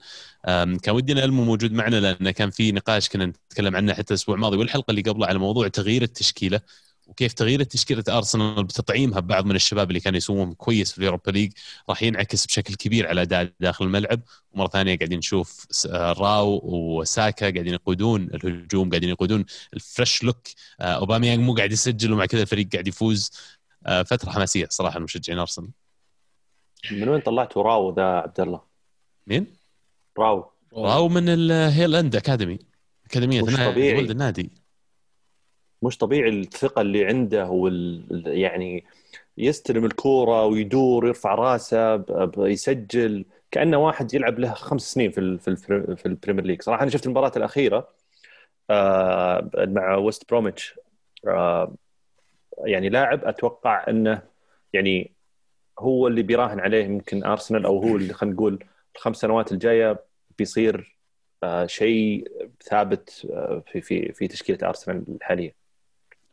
كان 0.83 0.95
ودنا 0.95 1.25
المو 1.25 1.45
موجود 1.45 1.73
معنا 1.73 1.97
لأن 1.97 2.31
كان 2.31 2.51
في 2.51 2.73
نقاش 2.73 3.09
كنا 3.09 3.27
نتكلم 3.27 3.77
عنه 3.77 3.95
حتى 3.95 4.15
الأسبوع 4.15 4.35
الماضي 4.35 4.57
والحلقة 4.57 4.91
اللي 4.91 5.03
قبله 5.03 5.27
على 5.27 5.39
موضوع 5.39 5.69
تغيير 5.69 6.03
التشكيلة 6.03 6.61
وكيف 7.07 7.33
تغيير 7.33 7.63
تشكيله 7.63 8.05
أرسنال 8.09 8.65
بتطعيمها 8.65 9.21
ببعض 9.21 9.47
من 9.47 9.57
الشباب 9.57 9.89
اللي 9.89 10.01
كانوا 10.01 10.17
يسوون 10.17 10.53
كويس 10.53 10.93
في 10.93 10.99
اليوروبا 10.99 11.31
ليج 11.31 11.53
راح 11.89 12.03
ينعكس 12.03 12.47
بشكل 12.47 12.75
كبير 12.75 13.09
على 13.09 13.23
أداء 13.23 13.53
داخل 13.61 13.85
الملعب 13.85 14.21
ومرة 14.53 14.69
ثانية 14.69 14.97
قاعدين 14.97 15.19
نشوف 15.19 15.67
آه، 15.91 16.13
راو 16.13 16.61
وساكا 16.65 17.51
قاعدين 17.51 17.75
يقودون 17.75 18.23
الهجوم 18.23 18.91
قاعدين 18.91 19.09
يقودون 19.09 19.45
ال 19.75 19.83
fresh 19.83 20.25
look 20.25 20.37
آه، 20.81 20.85
أوباميانج 20.85 21.45
مو 21.45 21.55
قاعد 21.55 21.73
يسجل 21.73 22.13
ومع 22.13 22.27
كذا 22.27 22.43
الفريق 22.43 22.69
قاعد 22.73 22.89
يفوز 22.89 23.31
آه، 23.87 24.03
فترة 24.03 24.31
حماسية 24.31 24.67
صراحة 24.71 24.99
لمشجعين 24.99 25.39
أرسنال 25.39 25.71
من 26.91 27.09
وين 27.09 27.21
طلعتوا 27.21 27.63
راو 27.63 27.95
ذا 27.95 28.03
عبد 28.03 28.41
الله؟ 28.41 28.61
مين؟ 29.27 29.66
راو 30.19 30.45
راو 30.77 31.09
من 31.09 31.29
ال 31.29 31.40
Hale 31.40 31.84
End 31.84 32.17
Academy. 32.17 32.59
أكاديمية 33.07 33.43
مش 33.43 33.57
طبيعي. 33.57 33.99
ولد 33.99 34.11
النادي. 34.11 34.51
مش 35.83 35.99
طبيعي 35.99 36.29
الثقة 36.29 36.81
اللي 36.83 37.05
عنده 37.05 37.47
وال 37.51 38.07
ال- 38.11 38.39
يعني 38.39 38.85
يستلم 39.39 39.85
الكورة 39.85 40.45
ويدور 40.47 41.07
يرفع 41.07 41.35
راسه 41.35 42.05
يسجل. 42.39 43.25
كأنه 43.51 43.77
واحد 43.77 44.15
يلعب 44.15 44.39
له 44.39 44.55
خمس 44.55 44.93
سنين 44.93 45.11
في 45.11 45.19
ال 45.21 45.39
في 45.39 45.49
ال 45.49 45.97
في 45.97 46.07
ال 46.07 46.12
Premier 46.12 46.45
League. 46.45 46.63
صراحة 46.63 46.83
أنا 46.83 46.91
شفت 46.91 47.07
المباراة 47.07 47.33
الأخيرة 47.37 47.89
آه، 48.71 49.51
مع 49.57 49.95
ويست 49.97 50.29
بروميتش. 50.31 50.79
آه، 51.27 51.75
يعني 52.65 52.89
لاعب 52.89 53.25
أتوقع 53.25 53.85
أنه 53.89 54.23
يعني 54.73 55.13
هو 55.79 56.07
اللي 56.07 56.23
بيراهن 56.23 56.61
عليه 56.61 56.85
يمكن 56.85 57.25
أرسنال 57.25 57.65
أو 57.65 57.79
هو 57.79 57.97
اللي 57.97 58.13
خلينا 58.13 58.35
نقول 58.37 58.65
الخمس 58.97 59.17
سنوات 59.17 59.53
الجاية 59.53 60.05
بيصير 60.39 60.97
آه، 61.43 61.67
شيء 61.67 62.29
ثابت 62.71 63.27
آه، 63.31 63.63
في 63.73 63.81
في 63.81 64.13
في 64.13 64.29
تشكيلة 64.29 64.59
أرسنال 64.69 65.05
الحاليه 65.09 65.67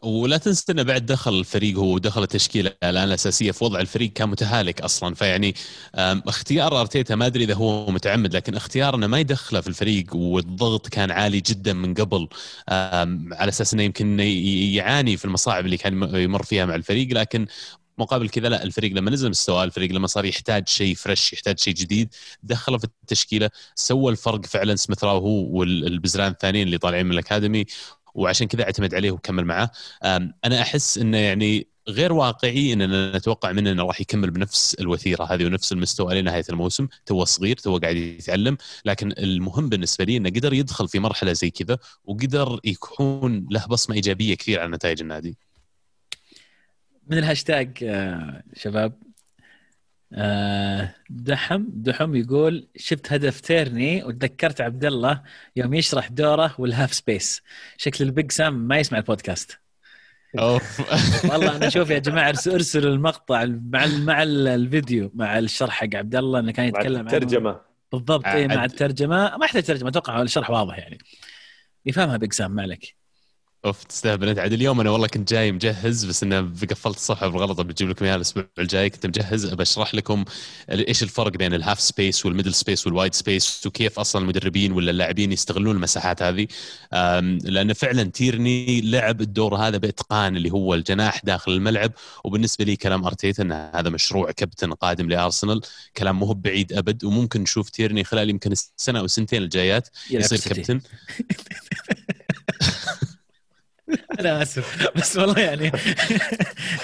ولا 0.04 0.38
تنسى 0.38 0.71
إنه 0.71 0.84
بعد 0.84 1.06
دخل 1.06 1.39
الفريق 1.39 1.78
هو 1.78 1.93
ودخل 1.93 2.23
التشكيلة 2.23 2.71
الآن 2.84 3.04
الأساسية 3.04 3.52
في 3.52 3.63
وضع 3.63 3.80
الفريق 3.80 4.13
كان 4.13 4.30
متهالك 4.30 4.82
أصلا. 4.82 5.15
فيعني 5.15 5.54
اختيار 5.95 6.82
أرتيتا 6.82 7.15
ما 7.15 7.26
أدري 7.26 7.43
إذا 7.43 7.54
هو 7.54 7.91
متعمد 7.91 8.36
لكن 8.36 8.56
اختيار 8.56 8.95
إنه 8.95 9.08
ما 9.08 9.19
يدخله 9.19 9.62
في 9.62 9.67
الفريق 9.67 10.15
والضغط 10.15 10.88
كان 10.88 11.12
عالي 11.12 11.39
جدا 11.39 11.73
من 11.73 11.93
قبل. 11.93 12.28
على 13.32 13.49
أساس 13.49 13.73
إنه 13.73 13.84
يمكن 13.84 14.19
يعاني 14.19 15.17
في 15.17 15.26
المصاعب 15.26 15.65
اللي 15.65 15.78
كان 15.78 16.15
يمر 16.15 16.43
فيها 16.43 16.65
مع 16.65 16.76
الفريق 16.76 17.08
لكن 17.13 17.47
مقابل 17.97 18.29
كذا 18.29 18.49
لا 18.49 18.63
الفريق 18.63 18.93
لما 18.93 19.12
نزل 19.12 19.29
مستواه 19.29 19.63
الفريق 19.63 19.91
لما 19.91 20.08
صار 20.08 20.25
يحتاج 20.25 20.67
شيء 20.67 20.95
فريش 20.95 21.34
يحتاج 21.34 21.60
شيء 21.60 21.73
جديد 21.73 22.15
دخله 22.43 22.77
في 22.77 22.84
التشكيلة 22.84 23.49
سوى 23.75 24.12
الفرق 24.12 24.45
فعلا 24.45 24.75
سميث 24.75 25.03
راو 25.03 25.17
هو 25.17 25.60
والبزران 25.60 26.32
الثانيين 26.32 26.67
اللي 26.67 26.77
طالعين 26.77 27.06
من 27.06 27.12
الأكاديمي 27.12 27.65
وعشان 28.15 28.47
كذا 28.47 28.63
اعتمد 28.63 28.95
عليه 28.95 29.12
وكمل 29.12 29.45
معاه. 29.45 29.71
أنا 30.45 30.62
أحس 30.62 30.97
إنه 30.97 31.17
يعني 31.17 31.67
غير 31.88 32.13
واقعي 32.13 32.73
إننا 32.73 33.17
نتوقع 33.17 33.51
منه 33.51 33.71
إنه 33.71 33.84
راح 33.84 34.01
يكمل 34.01 34.32
بنفس 34.32 34.73
الوتيره 34.79 35.23
هذه 35.23 35.45
ونفس 35.45 35.71
المستوى 35.71 36.21
لنهايه 36.21 36.43
الموسم 36.49 36.88
تو 37.06 37.25
صغير 37.25 37.58
تو 37.58 37.77
قاعد 37.77 37.95
يتعلم 37.95 38.58
لكن 38.86 39.12
المهم 39.17 39.69
بالنسبة 39.69 40.03
لي 40.06 40.17
إنه 40.17 40.29
قدر 40.29 40.53
يدخل 40.53 40.88
في 40.88 40.99
مرحلة 40.99 41.34
زي 41.34 41.49
كذا 41.49 41.77
وقدر 42.06 42.60
يكون 42.63 43.47
له 43.51 43.65
بصمة 43.67 43.95
إيجابية 43.95 44.36
كثير 44.36 44.60
على 44.60 44.71
نتائج 44.71 45.01
النادي. 45.01 45.38
من 47.07 47.17
الهاشتاج 47.17 47.83
آه، 47.83 48.43
شباب. 48.55 48.93
آه، 50.13 50.95
دحم 51.09 51.63
دحم 51.67 52.15
يقول 52.15 52.67
شفت 52.77 53.13
هدف 53.13 53.41
تيرني 53.41 54.03
وتذكرت 54.03 54.61
عبد 54.61 54.85
الله 54.85 55.21
يوم 55.55 55.73
يشرح 55.73 56.07
دوره 56.07 56.55
وال 56.57 56.69
half 56.69 56.93
space. 56.93 57.41
شكل 57.77 58.03
ال 58.03 58.11
Big 58.11 58.31
Sam 58.31 58.53
ما 58.53 58.77
يسمع 58.77 58.97
البودكاست. 58.97 59.59
اوف 60.39 60.79
والله 61.31 61.55
أنا 61.55 61.69
شوف 61.69 61.89
يا 61.89 61.99
جماعة 61.99 62.29
ارس- 62.29 62.47
ارسلوا 62.47 62.93
المقطع 62.93 63.45
مع 63.45 63.85
مع 63.85 64.23
ال- 64.23 64.47
الفيديو 64.47 65.11
مع 65.13 65.39
الشرح 65.39 65.69
حق 65.73 65.95
عبد 65.95 66.15
الله 66.15 66.39
إنه 66.39 66.51
كان 66.51 66.71
مع 66.71 66.79
يتكلم 66.79 66.99
عنه. 66.99 67.07
الترجمة. 67.13 67.61
بالضبط 67.91 68.25
اي 68.25 68.47
مع 68.47 68.55
عد- 68.61 68.69
الترجمة. 68.71 69.37
ما 69.37 69.45
يحتاج 69.45 69.63
ترجمة 69.63 69.89
أتوقع 69.89 70.21
الشرح 70.21 70.49
واضح 70.49 70.77
يعني. 70.77 70.97
يفهمها 71.85 72.17
Big 72.17 72.34
Sam 72.34 72.51
ما 72.51 72.61
عليك. 72.61 72.95
أوف 73.65 73.84
تستهبل 73.84 74.30
انت 74.30 74.39
عاد 74.39 74.54
اليوم 74.54 74.80
أنا 74.80 74.89
والله 74.89 75.08
كنت 75.08 75.34
جاي 75.34 75.52
مجهز 75.52 76.06
بس 76.06 76.23
إنه 76.23 76.41
قفلت 76.41 76.97
الصفحه 76.97 77.28
بالغلط. 77.28 77.62
بجيب 77.62 77.89
لكم 77.89 78.06
إياها 78.06 78.15
الأسبوع 78.15 78.45
الجاي. 78.60 78.89
كنت 78.89 79.06
مجهز 79.06 79.45
بشرح 79.45 79.95
لكم 79.95 80.26
إيش 80.69 81.04
الفرق 81.04 81.32
بين 81.32 81.54
ال 81.53 81.59
half 81.59 81.79
space 81.79 82.25
وال 82.25 82.32
middle 82.32 82.53
space 82.53 82.88
وال 82.88 82.96
wide 82.96 83.13
space 83.13 83.67
وكيف 83.67 83.99
أصلا 83.99 84.21
المدربين 84.21 84.71
ولا 84.71 84.91
اللاعبين 84.91 85.32
يستغلون 85.32 85.76
المساحات 85.76 86.23
هذه. 86.23 86.47
لأن 87.43 87.73
فعلا 87.73 88.04
تيرني 88.04 88.82
لعب 88.82 89.21
الدور 89.21 89.56
هذا 89.56 89.78
بإتقان 89.78 90.38
اللي 90.38 90.52
هو 90.52 90.73
الجناح 90.73 91.26
داخل 91.26 91.52
الملعب. 91.52 91.91
وبالنسبة 92.23 92.65
لي 92.65 92.76
كلام 92.76 93.06
أرتيتا 93.06 93.43
إن 93.43 93.52
هذا 93.52 93.89
مشروع 93.89 94.32
كابتن 94.32 94.73
قادم 94.73 95.10
لأرسنال 95.10 95.62
كلام 95.97 96.19
مو 96.19 96.34
بعيد 96.34 96.73
أبد. 96.73 97.04
وممكن 97.04 97.41
نشوف 97.41 97.69
تيرني 97.69 98.04
خلال 98.04 98.30
يمكن 98.30 98.52
السنة 98.52 98.99
أو 98.99 99.06
السنتين 99.06 99.43
الجايات 99.43 99.89
يصير. 100.12 100.39
كابتن. 100.39 100.82
أنا 104.19 104.41
آسف 104.41 104.87
بس 104.95 105.17
والله 105.17 105.39
يعني. 105.39 105.71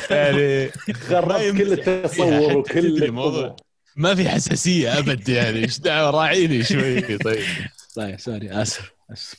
يعني 0.09 0.69
خرب 0.93 1.57
كل 1.57 1.73
التصور 1.73 2.57
وكل 2.57 3.03
الموضوع 3.03 3.55
ما 3.95 4.15
في 4.15 4.29
حساسية 4.29 4.99
أبد 4.99 5.29
يعني. 5.29 5.59
إيش 5.59 5.79
دعوة؟ 5.79 6.09
راعيني 6.09 6.63
شوي. 6.63 7.01
طيب. 7.17 7.43
طيب 7.95 8.19
سوري 8.19 8.62
آسف. 8.62 8.98
بس. 9.12 9.36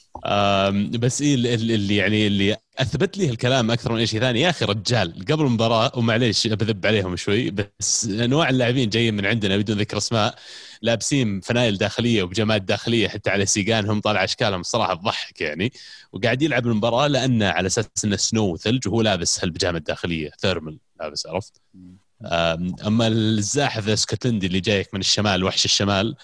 إيه 1.22 1.34
اللي- 1.34 1.54
اللي 1.54 1.96
يعني 1.96 2.26
اللي 2.26 2.56
أثبت 2.78 3.18
لي 3.18 3.30
الكلام 3.30 3.70
أكثر 3.70 3.92
من 3.92 3.98
أي 3.98 4.06
شيء 4.06 4.20
ثاني. 4.20 4.40
يا 4.40 4.50
أخي 4.50 4.64
رجال 4.64 5.24
قبل 5.30 5.44
المباراة 5.44 5.92
ومعليش 5.98 6.46
بذب 6.46 6.86
عليهم 6.86 7.16
شوي 7.16 7.50
بس 7.50 8.04
انواع 8.04 8.48
اللاعبين 8.48 8.88
جايين 8.88 9.14
من 9.14 9.26
عندنا 9.26 9.56
بدون 9.56 9.78
ذكر 9.78 9.96
أسماء 9.96 10.34
لابسين 10.82 11.40
فنايل 11.40 11.78
داخلية 11.78 12.22
وبيجامات 12.22 12.62
داخلية 12.62 13.08
حتى 13.08 13.30
على 13.30 13.46
سيقانهم 13.46 14.00
طالع 14.00 14.24
أشكالهم 14.24 14.62
صراحة 14.62 14.94
تضحك 14.94 15.40
يعني. 15.40 15.72
وقاعد 16.12 16.42
يلعب 16.42 16.66
المباراة 16.66 17.06
لأنه 17.06 17.46
على 17.48 17.66
أساس 17.66 17.86
إنه 18.04 18.16
snow 18.16 18.52
وثلج 18.52 18.88
وهو 18.88 19.02
لابس 19.02 19.44
هالبيجامه 19.44 19.78
الداخلية 19.78 20.30
thermal 20.40 20.78
لابس 21.00 21.26
عرفت؟ 21.26 21.60
أما 22.86 23.06
الزاحف 23.06 23.88
الاسكتلندي 23.88 24.46
اللي 24.46 24.60
جايك 24.60 24.94
من 24.94 25.00
الشمال 25.00 25.44
وحش 25.44 25.64
الشمال 25.64 26.16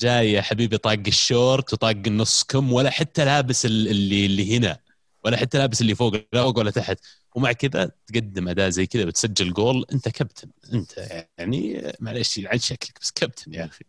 جاي 0.00 0.32
يا 0.32 0.42
حبيبي 0.42 0.78
طاق 0.78 1.02
الشورت 1.06 1.72
وطاق 1.72 1.96
النص 2.06 2.42
كم 2.44 2.72
ولا 2.72 2.90
حتى 2.90 3.24
لابس 3.24 3.66
ال- 3.66 3.88
اللي 3.88 4.26
اللي 4.26 4.56
هنا 4.56 4.78
ولا 5.24 5.36
حتى 5.36 5.58
لابس 5.58 5.80
اللي 5.80 5.94
فوق 5.94 6.14
لا 6.32 6.42
فوق 6.42 6.58
ولا 6.58 6.70
تحت. 6.70 6.98
ومع 7.34 7.52
كذا 7.52 7.90
تقدم 8.06 8.48
أداء 8.48 8.68
زي 8.68 8.86
كذا 8.86 9.04
وتسجل 9.04 9.52
جول. 9.52 9.84
أنت 9.92 10.08
كابتن. 10.08 10.48
أنت 10.72 11.22
يعني 11.38 11.92
معلش 12.00 12.40
عن 12.44 12.58
شكلك 12.58 12.98
بس 13.00 13.10
كابتن 13.10 13.54
يا 13.54 13.64
أخي. 13.64 13.84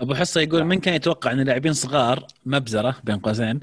أبو 0.00 0.14
حصة 0.14 0.40
يقول 0.40 0.64
من 0.64 0.80
كان 0.80 0.94
يتوقع 0.94 1.32
أن 1.32 1.40
لاعبين 1.40 1.72
صغار 1.72 2.26
مبزرة 2.46 2.96
بين 3.04 3.18
قوسين 3.18 3.60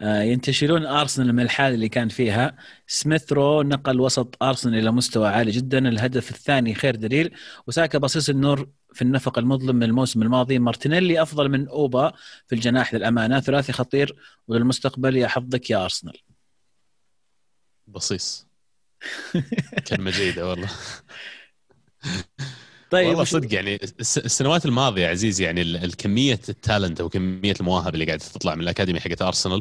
آه، 0.00 0.22
ينتشلون 0.22 0.86
أرسنال 0.86 1.32
من 1.32 1.42
الحاله 1.42 1.74
اللي 1.74 1.88
كان 1.88 2.08
فيها؟ 2.08 2.56
سميث 2.86 3.32
رو 3.32 3.62
نقل 3.62 4.00
وسط 4.00 4.42
أرسنال 4.42 4.78
إلى 4.78 4.90
مستوى 4.92 5.28
عالي 5.28 5.50
جدا. 5.50 5.88
الهدف 5.88 6.30
الثاني 6.30 6.74
خير 6.74 6.96
دليل. 6.96 7.34
وساكا 7.66 7.98
بصيص 7.98 8.28
النور 8.28 8.68
في 8.92 9.02
النفق 9.02 9.38
المظلم 9.38 9.76
من 9.76 9.82
الموسم 9.82 10.22
الماضي. 10.22 10.58
مارتينيلي 10.58 11.22
أفضل 11.22 11.48
من 11.48 11.68
أوبا 11.68 12.12
في 12.46 12.54
الجناح 12.54 12.94
للأمانة. 12.94 13.40
ثلاثي 13.40 13.72
خطير 13.72 14.16
وللمستقبل 14.48 15.16
يا 15.16 15.28
حظك 15.28 15.70
يا 15.70 15.84
أرسنال. 15.84 16.18
بصيص. 17.86 18.46
كلمة 19.88 20.10
جيدة 20.10 20.48
والله. 20.48 20.68
طيب 22.90 23.08
والله 23.08 23.24
صدق 23.24 23.54
يعني 23.54 23.74
الس- 24.00 24.18
السنوات 24.18 24.66
الماضية 24.66 25.08
عزيز 25.08 25.40
يعني 25.40 25.62
ال- 25.62 25.84
الكميه 25.84 26.40
التالنت 26.48 27.00
أو 27.00 27.08
كمية 27.08 27.54
المواهب 27.60 27.94
اللي 27.94 28.04
قاعدة 28.04 28.24
تطلع 28.34 28.54
من 28.54 28.60
الاكاديمي 28.60 29.00
حقت 29.00 29.22
ارسنال 29.22 29.60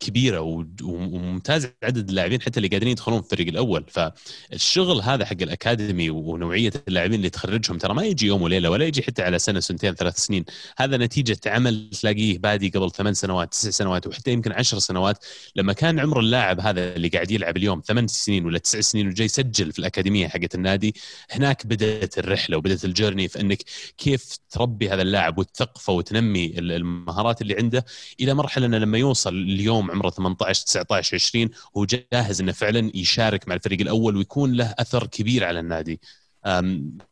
كبيرة 0.00 0.66
وممتاز 0.82 1.68
عدد 1.82 2.08
اللاعبين 2.08 2.42
حتى 2.42 2.56
اللي 2.56 2.68
قاعدين 2.68 2.88
يدخلون 2.88 3.22
في 3.22 3.32
الفريق 3.32 3.48
الأول. 3.48 3.84
فالشغل 3.88 5.00
هذا 5.00 5.24
حق 5.24 5.36
الأكاديمي 5.42 6.10
ونوعية 6.10 6.72
اللاعبين 6.88 7.14
اللي 7.18 7.30
تخرجهم 7.30 7.78
ترى 7.78 7.94
ما 7.94 8.02
يجي 8.04 8.26
يوم 8.26 8.42
وليلة 8.42 8.70
ولا 8.70 8.84
يجي 8.84 9.02
حتى 9.02 9.22
على 9.22 9.38
سنة 9.38 9.60
سنتين 9.60 9.94
ثلاث 9.94 10.16
سنين. 10.18 10.44
هذا 10.76 10.96
نتيجة 10.96 11.38
عمل 11.46 11.90
تلاقيه 11.90 12.38
بادي 12.38 12.68
قبل 12.68 12.90
ثمان 12.90 13.14
سنوات 13.14 13.50
تسع 13.52 13.70
سنوات 13.70 14.06
وحتى 14.06 14.32
يمكن 14.32 14.52
عشر 14.52 14.78
سنوات. 14.78 15.24
لما 15.56 15.72
كان 15.72 16.00
عمر 16.00 16.20
اللاعب 16.20 16.60
هذا 16.60 16.96
اللي 16.96 17.08
قاعد 17.08 17.30
يلعب 17.30 17.56
اليوم 17.56 17.82
ثمان 17.86 18.06
سنين 18.06 18.46
ولا 18.46 18.58
تسع 18.58 18.80
سنين 18.80 19.08
وجاي 19.08 19.24
يسجل 19.26 19.72
في 19.72 19.78
الأكاديمية 19.78 20.28
حقت 20.28 20.54
النادي 20.54 20.94
هناك 21.30 21.66
بدأت 21.66 22.11
الرحلة 22.18 22.56
وبدات 22.56 22.84
الجيرني 22.84 23.28
في 23.28 23.40
إنك 23.40 23.62
كيف 23.98 24.36
تربي 24.50 24.90
هذا 24.90 25.02
اللاعب 25.02 25.38
وتثقفه 25.38 25.92
وتنمي 25.92 26.46
ال- 26.46 26.72
المهارات 26.72 27.42
اللي 27.42 27.54
عنده 27.56 27.84
إلى 28.20 28.34
مرحلة 28.34 28.66
إنه 28.66 28.78
لما 28.78 28.98
يوصل 28.98 29.34
اليوم 29.34 29.90
عمره 29.90 30.10
18 30.10 30.64
19 30.66 31.14
20 31.14 31.50
هو 31.76 31.84
جاهز 31.84 32.40
إنه 32.40 32.52
فعلا 32.52 32.90
يشارك 32.94 33.48
مع 33.48 33.54
الفريق 33.54 33.80
الأول 33.80 34.16
ويكون 34.16 34.52
له 34.52 34.74
أثر 34.78 35.06
كبير 35.06 35.44
على 35.44 35.60
النادي. 35.60 36.00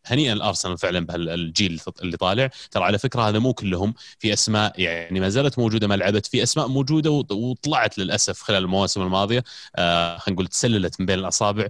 هنيئا 0.07 0.33
الأرسنال 0.33 0.79
فعلا 0.79 1.07
بهالجيل 1.07 1.81
اللي 2.03 2.17
طالع. 2.17 2.51
ترى 2.71 2.85
على 2.85 2.99
فكرة 2.99 3.23
هذا 3.29 3.39
مو 3.39 3.53
كلهم 3.53 3.95
في 4.19 4.33
أسماء 4.33 4.81
يعني 4.81 5.21
ما 5.21 5.29
زالت 5.29 5.59
موجودة 5.59 5.89
ما 5.89 5.95
لعبت 5.95 6.27
في 6.27 6.43
أسماء 6.43 6.69
موجودة 6.69 7.11
وط- 7.11 7.33
وطلعت 7.33 7.99
للأسف 7.99 8.43
خلال 8.43 8.63
المواسم 8.63 9.03
الماضية. 9.03 9.45
آه 9.77 10.19
خلينا 10.19 10.35
نقول 10.35 10.47
تسللت 10.47 11.01
من 11.01 11.07
بين 11.07 11.19
الأصابع. 11.19 11.69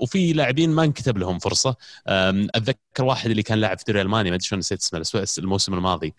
وفي 0.00 0.32
لاعبين 0.32 0.70
ما 0.70 0.84
انكتب 0.84 1.18
لهم 1.18 1.38
فرصة. 1.38 1.76
أتذكر 2.06 3.04
واحد 3.04 3.30
اللي 3.30 3.42
كان 3.42 3.58
لاعب 3.58 3.76
في 3.78 3.82
الدوري 3.82 4.00
الالماني 4.00 4.30
ما 4.30 4.36
أدري 4.36 4.46
شلون 4.46 4.58
نسيت 4.58 4.94
اسمه 4.94 5.26
الموسم 5.38 5.74
الماضي. 5.74 6.14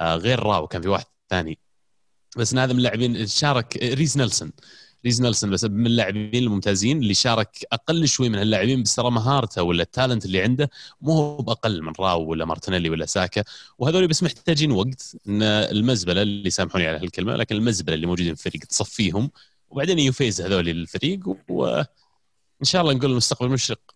آه، 0.00 0.16
غير 0.16 0.40
راو 0.40 0.66
كان 0.66 0.82
في 0.82 0.88
واحد 0.88 1.04
ثاني. 1.30 1.58
بس 2.36 2.54
هذا 2.54 2.72
من 2.72 2.78
اللاعبين 2.78 3.26
شارك 3.26 3.76
ريز 3.76 4.18
نيلسون. 4.18 4.52
ريز 5.04 5.22
نيلسون 5.22 5.50
بس 5.50 5.64
من 5.64 5.86
اللاعبين 5.86 6.42
الممتازين 6.42 6.98
اللي 6.98 7.14
شارك 7.14 7.66
أقل 7.72 8.08
شوي 8.08 8.28
من 8.28 8.38
اللاعبين 8.38 8.82
بس 8.82 8.94
ترى 8.94 9.10
مهارته 9.10 9.62
ولا 9.62 9.82
ال 9.82 9.88
talent 9.88 10.24
اللي 10.24 10.42
عنده 10.42 10.70
مو 11.00 11.12
هو 11.12 11.36
بأقل 11.36 11.82
من 11.82 11.92
راو 12.00 12.24
ولا 12.24 12.44
مارتينيلي 12.44 12.90
ولا 12.90 13.06
ساكا. 13.06 13.44
وهذول 13.78 14.08
بس 14.08 14.22
محتاجين 14.22 14.70
وقت 14.70 15.16
إن 15.28 15.42
المزبلة 15.42 16.22
اللي 16.22 16.50
سامحوني 16.50 16.86
على 16.86 16.98
هالكلمة 16.98 17.36
لكن 17.36 17.56
المزبلة 17.56 17.94
اللي 17.94 18.06
موجودين 18.06 18.34
في 18.34 18.46
الفريق 18.46 18.64
تصفيهم. 18.64 19.30
وبعدين 19.70 19.98
يفيز 19.98 20.40
هذول 20.40 20.68
الفريق 20.68 21.36
وان 21.48 21.84
شاء 22.62 22.82
الله 22.82 22.92
نقول 22.92 23.10
المستقبل 23.10 23.48
مشرق. 23.48 23.94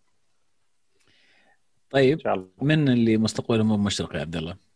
طيب 1.91 2.21
من 2.63 2.89
اللي 2.89 3.17
مستقبله 3.17 3.63
مو 3.65 3.77
مشرق 3.77 4.15
يا 4.15 4.21
عبد 4.21 4.37
الله؟ 4.37 4.68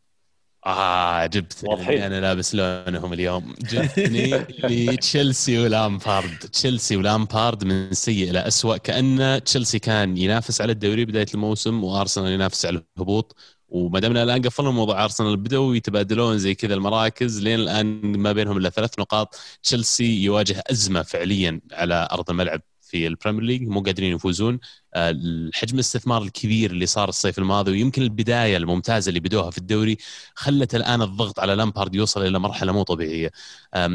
آه 0.67 1.27
جبت 1.27 1.65
واضحين. 1.65 2.03
أنا 2.03 2.21
لابس 2.21 2.55
لونهم 2.55 3.13
اليوم. 3.13 3.55
جبتني 3.71 4.47
لتشيلسي 4.65 5.59
ولامبارد. 5.59 6.39
تشيلسي 6.39 6.97
ولامبارد 6.97 7.65
من 7.65 7.93
سيء 7.93 8.31
إلى 8.31 8.39
اسوء 8.39 8.77
كأن 8.77 9.41
تشيلسي 9.45 9.79
كان 9.79 10.17
ينافس 10.17 10.61
على 10.61 10.73
الدوري 10.73 11.05
بداية 11.05 11.27
الموسم 11.35 11.85
وأرسنال 11.85 12.33
ينافس 12.33 12.67
على 12.67 12.83
الهبوط. 12.97 13.37
وما 13.69 14.01
دامنا 14.01 14.23
الآن 14.23 14.43
قفلنا 14.43 14.71
موضوع 14.71 15.05
أرسنال 15.05 15.37
بداوا 15.37 15.75
يتبادلون 15.77 16.39
زي 16.39 16.55
كذا 16.55 16.75
المراكز 16.75 17.43
لين 17.43 17.61
الآن 17.61 18.17
ما 18.17 18.33
بينهم 18.33 18.57
إلا 18.57 18.71
ثلاث 18.71 18.99
نقاط. 18.99 19.39
تشيلسي 19.63 20.23
يواجه 20.23 20.63
أزمة 20.71 21.03
فعليا 21.03 21.61
على 21.73 22.09
أرض 22.13 22.31
الملعب. 22.31 22.61
في 22.93 23.07
ال 23.07 23.11
Premier 23.11 23.43
League 23.43 23.63
مو 23.63 23.81
قادرين 23.81 24.15
يفوزون 24.17 24.61
آه، 24.95 25.11
الحجم 25.11 25.75
الاستثمار 25.75 26.23
الكبير 26.23 26.71
اللي 26.71 26.87
صار 26.87 27.09
الصيف 27.09 27.39
الماضي 27.39 27.71
ويمكن 27.71 28.03
البداية 28.03 28.57
الممتازة 28.57 29.09
اللي 29.09 29.21
بدوها 29.21 29.51
في 29.51 29.59
الدوري 29.59 29.97
خلت 30.35 30.75
الآن 30.75 31.03
الضغط 31.03 31.41
على 31.41 31.55
لامبارد 31.55 31.95
يوصل 31.95 32.27
إلى 32.27 32.39
مرحلة 32.39 32.73
مو 32.73 32.83
طبيعية 32.83 33.31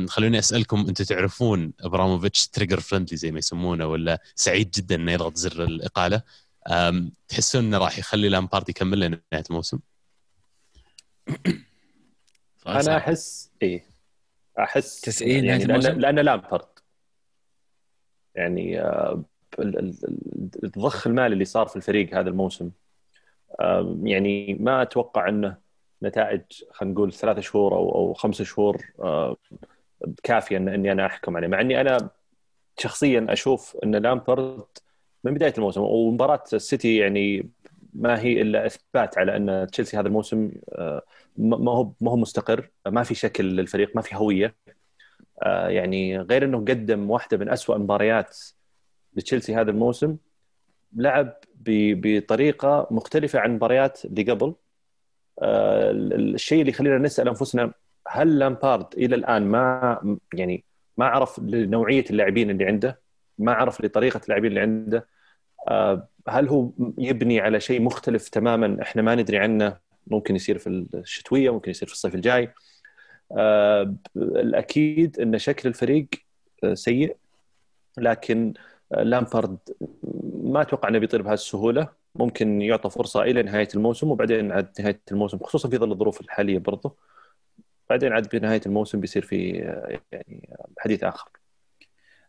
خلوني 0.07 0.39
أسألكم 0.39 0.79
أنتم 0.79 1.03
تعرفون 1.03 1.73
إبراموفيتش 1.79 2.47
trigger 2.47 2.79
friendly 2.79 3.17
زي 3.17 3.31
ما 3.31 3.39
يسمونه 3.39 3.85
ولا 3.85 4.21
سعيد 4.35 4.71
جدا 4.71 4.95
إنه 4.95 5.11
يضغط 5.11 5.35
زر 5.37 5.63
الإقالة 5.63 6.21
تحسون 7.27 7.65
إنه 7.65 7.77
راح 7.77 7.99
يخلي 7.99 8.29
لامبارد 8.29 8.69
يكمل 8.69 8.97
لين 8.97 9.11
نهاية 9.31 9.43
الموسم؟ 9.49 9.79
أنا. 12.67 12.97
احس 12.97 13.49
إيه 13.61 13.85
أحس 14.59 15.01
90 15.01 15.31
يعني؟ 15.31 15.63
لأن 15.65 16.19
لامبرد 16.19 16.76
يعني 18.37 18.81
آه، 18.81 19.23
ال- 19.59 19.79
ال- 19.79 19.95
ال- 20.03 20.49
الضخ 20.63 21.07
المالي 21.07 21.33
اللي 21.33 21.45
صار 21.45 21.67
في 21.67 21.75
الفريق 21.75 22.17
هذا 22.17 22.29
الموسم 22.29 22.71
يعني 24.03 24.53
ما 24.59 24.81
أتوقع 24.81 25.29
أنه 25.29 25.57
نتائج 26.03 26.41
خلينا 26.71 26.93
نقول 26.93 27.13
ثلاثة 27.13 27.41
شهور 27.41 27.75
أو 27.75 27.95
أو 27.95 28.13
خمسة 28.13 28.43
شهور 28.43 28.85
كافية 30.23 30.57
ان 30.57 30.69
إني 30.69 30.91
أنا 30.91 31.05
أحكم 31.05 31.37
عليه 31.37 31.47
مع 31.47 31.61
إني 31.61 31.81
أنا 31.81 32.09
شخصيا 32.77 33.25
أشوف 33.29 33.77
أن 33.83 33.95
لامبرد 33.95 34.63
من 35.23 35.33
بداية 35.33 35.53
الموسم 35.57 35.81
ومباراه 35.81 36.43
السيتي 36.53 36.97
يعني 36.97 37.49
ما 37.93 38.19
هي 38.19 38.41
إلا 38.41 38.65
إثبات 38.65 39.17
على 39.17 39.35
أن 39.37 39.67
تشيلسي 39.71 39.97
هذا 39.97 40.07
الموسم 40.07 40.51
آه، 40.71 41.01
ما 41.37 41.71
هو 41.71 41.91
ما 42.01 42.11
هو 42.11 42.15
مستقر 42.17 42.69
ما 42.87 43.03
في 43.03 43.15
شكل 43.15 43.43
للفريق 43.43 43.95
ما 43.95 44.01
في 44.01 44.15
هوية. 44.15 44.55
يعني 45.45 46.19
غير 46.19 46.45
إنه 46.45 46.57
قدم 46.57 47.09
واحدة 47.09 47.37
من 47.37 47.49
أسوأ 47.49 47.77
مباريات 47.77 48.37
لتشيلسي 49.15 49.55
هذا 49.55 49.71
الموسم 49.71 50.17
لعب 50.95 51.33
بطريقة 51.55 52.87
مختلفة 52.91 53.39
عن 53.39 53.49
المباريات 53.49 54.05
اللي 54.05 54.31
قبل. 54.31 54.55
آه، 55.41 55.91
الشيء 55.91 56.59
اللي 56.59 56.71
يخلينا 56.71 56.97
نسأل 56.97 57.27
أنفسنا 57.27 57.73
هل 58.07 58.39
لامبارد 58.39 58.85
إلى 58.97 59.15
الآن 59.15 59.43
ما 59.43 60.17
يعني 60.33 60.63
ما 60.97 61.05
عرف 61.05 61.39
نوعيه 61.43 62.05
اللاعبين 62.09 62.49
اللي 62.49 62.65
عنده؟ 62.65 62.99
ما 63.37 63.53
عرف 63.53 63.81
لطريقة 63.81 64.21
اللاعبين 64.23 64.49
اللي 64.49 64.61
عنده؟ 64.61 65.07
آه، 65.67 66.07
هل 66.29 66.47
هو 66.47 66.71
يبني 66.97 67.39
على 67.39 67.59
شيء 67.59 67.81
مختلف 67.81 68.29
تماما 68.29 68.81
إحنا 68.81 69.01
ما 69.01 69.15
ندري 69.15 69.37
عنه؟ 69.37 69.77
ممكن 70.07 70.35
يصير 70.35 70.57
في 70.57 70.67
الشتوية 70.69 71.53
ممكن 71.53 71.71
يصير 71.71 71.87
في 71.87 71.93
الصيف 71.93 72.15
الجاي. 72.15 72.43
آه، 72.43 72.53
الأكيد 74.17 75.19
إن 75.19 75.37
شكل 75.37 75.69
الفريق 75.69 76.07
سيء. 76.73 77.17
لكن 77.97 78.53
لامبارد 78.91 79.57
ما 80.43 80.61
أتوقع 80.61 80.89
إنه 80.89 80.99
بيطير 80.99 81.21
بهالسهوله 81.21 81.89
ممكن 82.15 82.61
يعطى 82.61 82.89
فرصة 82.89 83.21
إلى 83.21 83.43
نهاية 83.43 83.67
الموسم 83.75 84.11
وبعدين 84.11 84.51
عاد 84.51 84.71
نهاية 84.79 85.01
الموسم 85.11 85.37
خصوصا 85.37 85.69
في 85.69 85.77
ظل 85.77 85.91
الظروف 85.91 86.21
الحالية 86.21 86.57
برضه. 86.57 86.95
بعدين 87.89 88.13
عاد 88.13 88.29
بنهايه 88.29 88.61
الموسم 88.65 88.99
بيصير 88.99 89.25
في 89.25 89.49
يعني 90.11 90.49
حديث 90.77 91.03
آخر. 91.03 91.29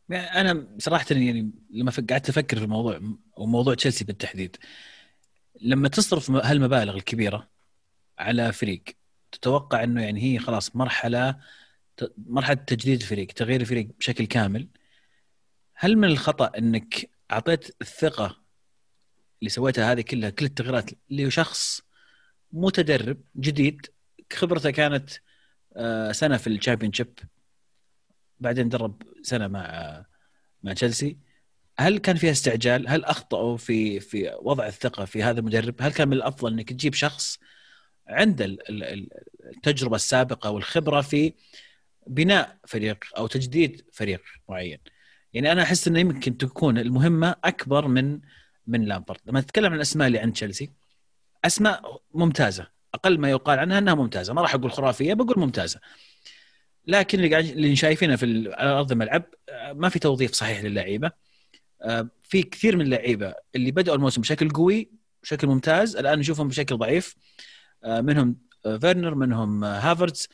يعني 0.08 0.50
أنا 0.50 0.66
صراحة 0.78 1.06
يعني 1.10 1.50
لما 1.70 1.92
قعدت 2.10 2.28
أفكر 2.28 2.56
في 2.56 2.64
الموضوع 2.64 3.00
وموضوع 3.36 3.74
تشيلسي 3.74 4.04
بالتحديد 4.04 4.56
لما 5.60 5.88
تصرف 5.88 6.30
هالمبالغ 6.30 6.94
الكبيرة 6.94 7.48
على 8.18 8.52
فريق 8.52 8.84
تتوقع 9.32 9.84
إنه 9.84 10.02
يعني 10.02 10.22
هي 10.22 10.38
خلاص 10.38 10.76
مرحلة 10.76 11.36
مرحلة 12.18 12.54
تجديد 12.54 13.00
الفريق 13.00 13.26
تغيير 13.26 13.60
الفريق 13.60 13.88
بشكل 13.98 14.26
كامل 14.26 14.68
هل 15.74 15.96
من 15.96 16.08
الخطأ 16.08 16.58
إنك 16.58 17.10
أعطيت 17.32 17.76
الثقة 17.82 18.36
اللي 19.40 19.50
سويتها 19.50 19.92
هذه 19.92 20.00
كلها 20.00 20.30
كل 20.30 20.44
التغييرات 20.44 20.90
لشخص 21.10 21.82
متدرب 22.52 23.20
جديد 23.36 23.86
خبرته 24.32 24.70
كانت 24.70 25.10
آه، 25.76 26.12
سنة 26.12 26.36
في 26.36 26.46
الشامبيون 26.46 26.92
شيب 26.92 27.18
بعدين 28.40 28.68
درب 28.68 29.02
سنة 29.22 29.48
مع 29.48 30.04
مع 30.62 30.72
تشيلسي 30.72 31.18
هل 31.78 31.98
كان 31.98 32.16
فيها 32.16 32.30
استعجال؟ 32.30 32.88
هل 32.88 33.04
أخطأوا 33.04 33.56
في 33.56 34.00
في 34.00 34.38
وضع 34.42 34.66
الثقة 34.66 35.04
في 35.04 35.22
هذا 35.22 35.40
المدرب؟ 35.40 35.74
هل 35.80 35.92
كان 35.92 36.08
من 36.08 36.14
الأفضل 36.14 36.52
إنك 36.52 36.72
تجيب 36.72 36.94
شخص 36.94 37.38
عنده 38.08 38.56
التجربة 39.56 39.96
السابقة 39.96 40.50
والخبرة 40.50 41.00
في 41.00 41.32
بناء 42.06 42.58
فريق 42.66 43.04
أو 43.16 43.26
تجديد 43.26 43.84
فريق 43.92 44.22
معين؟ 44.48 44.78
يعني 45.32 45.52
أنا 45.52 45.62
أحس 45.62 45.88
إنه 45.88 46.00
يمكن 46.00 46.36
تكون 46.36 46.78
المهمة 46.78 47.36
أكبر 47.44 47.88
من 47.88 48.20
من 48.66 48.84
لامبرد 48.84 49.20
لما 49.26 49.40
تتكلم 49.40 49.66
عن 49.66 49.76
الاسماء 49.76 50.06
اللي 50.06 50.18
عند 50.18 50.32
تشيلسي 50.32 50.70
أسماء 51.44 52.02
ممتازة. 52.14 52.66
أقل 52.94 53.18
ما 53.18 53.30
يقال 53.30 53.58
عنها 53.58 53.78
إنها 53.78 53.94
ممتازة. 53.94 54.34
ما 54.34 54.42
راح 54.42 54.54
أقول 54.54 54.72
خرافية 54.72 55.14
بقول 55.14 55.38
ممتازة. 55.38 55.80
لكن 56.86 57.20
اللي 57.34 57.76
شايفينه 57.76 58.16
في 58.16 58.50
على 58.52 58.70
أرض 58.70 58.92
الملعب 58.92 59.24
ما 59.72 59.88
في 59.88 59.98
توظيف 59.98 60.32
صحيح 60.32 60.60
للعيبة. 60.60 61.10
آه، 61.82 62.08
في 62.22 62.42
كثير 62.42 62.76
من 62.76 62.82
اللعيبة 62.82 63.34
اللي 63.54 63.70
بدأوا 63.70 63.96
الموسم 63.96 64.20
بشكل 64.20 64.50
قوي 64.50 64.90
بشكل 65.22 65.46
ممتاز 65.46 65.96
الآن 65.96 66.18
نشوفهم 66.18 66.48
بشكل 66.48 66.76
ضعيف. 66.76 67.14
آه، 67.14 67.18
منهم 67.84 68.36
آه، 68.66 68.76
فيرنر 68.76 69.14
منهم 69.14 69.64
هافرتز 69.64 70.28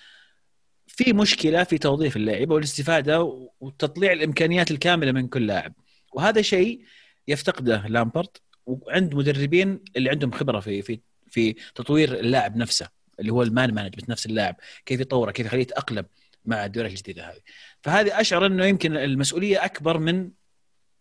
في 0.87 1.13
مشكلة 1.13 1.65
في 1.65 1.79
توظيف 1.79 2.17
اللاعب 2.17 2.51
والاستفادة 2.51 3.23
وتطليع 3.61 4.13
الإمكانيات 4.13 4.71
الكاملة 4.71 5.13
من 5.13 5.29
كل 5.29 5.47
لاعب. 5.47 5.75
وهذا 6.13 6.43
شيء 6.43 6.85
يفتقده 7.29 7.87
لامبارد 7.89 8.43
وعند 8.67 9.15
مدربين 9.15 9.81
اللي 9.97 10.11
عندهم 10.11 10.33
خبرة 10.33 10.61
في 10.61 10.83
في 10.83 11.01
في 11.31 11.53
تطوير 11.53 12.21
اللاعب 12.21 12.57
نفسه 12.57 12.89
اللي 13.21 13.33
هو 13.33 13.43
ال 13.43 13.51
man 13.51 13.75
management 13.75 14.09
نفس 14.11 14.27
اللاعب 14.27 14.57
كيف 14.87 15.01
يطوره 15.01 15.31
كيف 15.31 15.47
يخليه 15.47 15.63
يتأقلم 15.63 16.05
مع 16.45 16.65
الدوري 16.65 16.89
الجديدة 16.89 17.31
هذه. 17.31 17.41
فهذه 17.83 18.21
أشعر 18.21 18.47
إنه 18.47 18.65
يمكن 18.65 18.97
المسؤولية 18.97 19.65
أكبر 19.65 19.99
من 19.99 20.31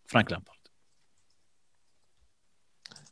فرانك 0.06 0.32
لامبارد. 0.32 0.53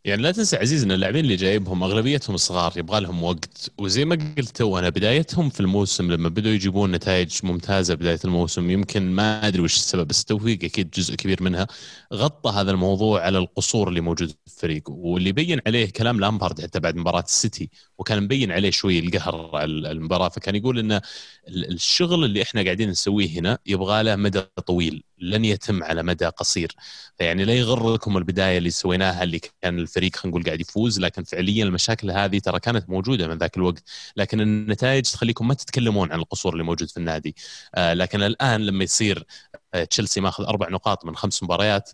يعني 0.04 0.22
لا 0.22 0.32
تنسى 0.32 0.56
عزيز 0.56 0.82
إن 0.82 0.92
اللاعبين 0.92 1.24
اللي 1.24 1.36
جايبهم 1.36 1.82
أغلبيتهم 1.82 2.36
صغار 2.36 2.72
يبغى 2.76 3.00
لهم 3.00 3.22
وقت. 3.22 3.70
وزي 3.78 4.04
ما 4.04 4.34
قلت 4.38 4.56
تو 4.56 4.78
أنا 4.78 4.88
بدايتهم 4.88 5.50
في 5.50 5.60
الموسم 5.60 6.12
لما 6.12 6.28
بدوا 6.28 6.50
يجيبون 6.52 6.92
نتائج 6.92 7.38
ممتازة 7.42 7.94
بداية 7.94 8.18
الموسم 8.24 8.70
يمكن 8.70 9.02
ما 9.10 9.46
أدري 9.48 9.62
وش 9.62 9.74
السبب 9.76 10.08
بس 10.08 10.20
التوفيق 10.20 10.64
أكيد 10.64 10.90
جزء 10.90 11.14
كبير 11.14 11.42
منها. 11.42 11.66
غطى 12.14 12.50
هذا 12.50 12.70
الموضوع 12.70 13.22
على 13.22 13.38
القصور 13.38 13.88
اللي 13.88 14.00
موجود 14.00 14.28
في 14.28 14.36
الفريق. 14.46 14.90
واللي 14.90 15.32
بين 15.32 15.60
عليه 15.66 15.90
كلام 15.90 16.20
لامبارد 16.20 16.60
حتى 16.60 16.80
بعد 16.80 16.96
مباراة 16.96 17.24
السيتي 17.28 17.70
وكان 17.98 18.22
مبين 18.22 18.52
عليه 18.52 18.70
شوي 18.70 18.98
القهر 18.98 19.50
على 19.56 19.90
المباراة. 19.90 20.28
فكان 20.28 20.54
يقول 20.56 20.78
إن 20.78 21.00
الشغل 21.48 22.24
اللي 22.24 22.42
إحنا 22.42 22.62
قاعدين 22.62 22.90
نسويه 22.90 23.28
هنا 23.38 23.58
يبغى 23.66 24.02
له 24.02 24.16
مدى 24.16 24.40
طويل. 24.66 25.04
لن 25.22 25.44
يتم 25.44 25.82
على 25.84 26.02
مدى 26.02 26.26
قصير. 26.26 26.72
فيعني 27.18 27.44
لا 27.44 27.54
يغركم 27.54 28.16
البداية 28.16 28.58
اللي 28.58 28.70
سويناها 28.70 29.22
اللي 29.22 29.40
كان 29.62 29.78
الفريق 29.78 30.16
خلينا 30.16 30.30
نقول 30.30 30.44
قاعد 30.46 30.60
يفوز 30.60 31.00
لكن 31.00 31.24
فعليا 31.24 31.64
المشاكل 31.64 32.10
هذه 32.10 32.38
ترى 32.38 32.60
كانت 32.60 32.90
موجودة 32.90 33.28
من 33.28 33.38
ذاك 33.38 33.56
الوقت. 33.56 33.82
لكن 34.16 34.40
النتائج 34.40 35.04
تخليكم 35.04 35.48
ما 35.48 35.54
تتكلمون 35.54 36.12
عن 36.12 36.18
القصور 36.18 36.52
اللي 36.52 36.64
موجود 36.64 36.90
في 36.90 36.96
النادي. 36.96 37.36
آه 37.74 37.94
لكن 37.94 38.22
الآن 38.22 38.60
لما 38.60 38.84
يصير 38.84 39.26
آه، 39.74 39.84
تشيلسي 39.84 40.20
ماخذ 40.20 40.44
أربع 40.44 40.68
نقاط 40.68 41.04
من 41.04 41.16
خمس 41.16 41.42
مباريات 41.42 41.90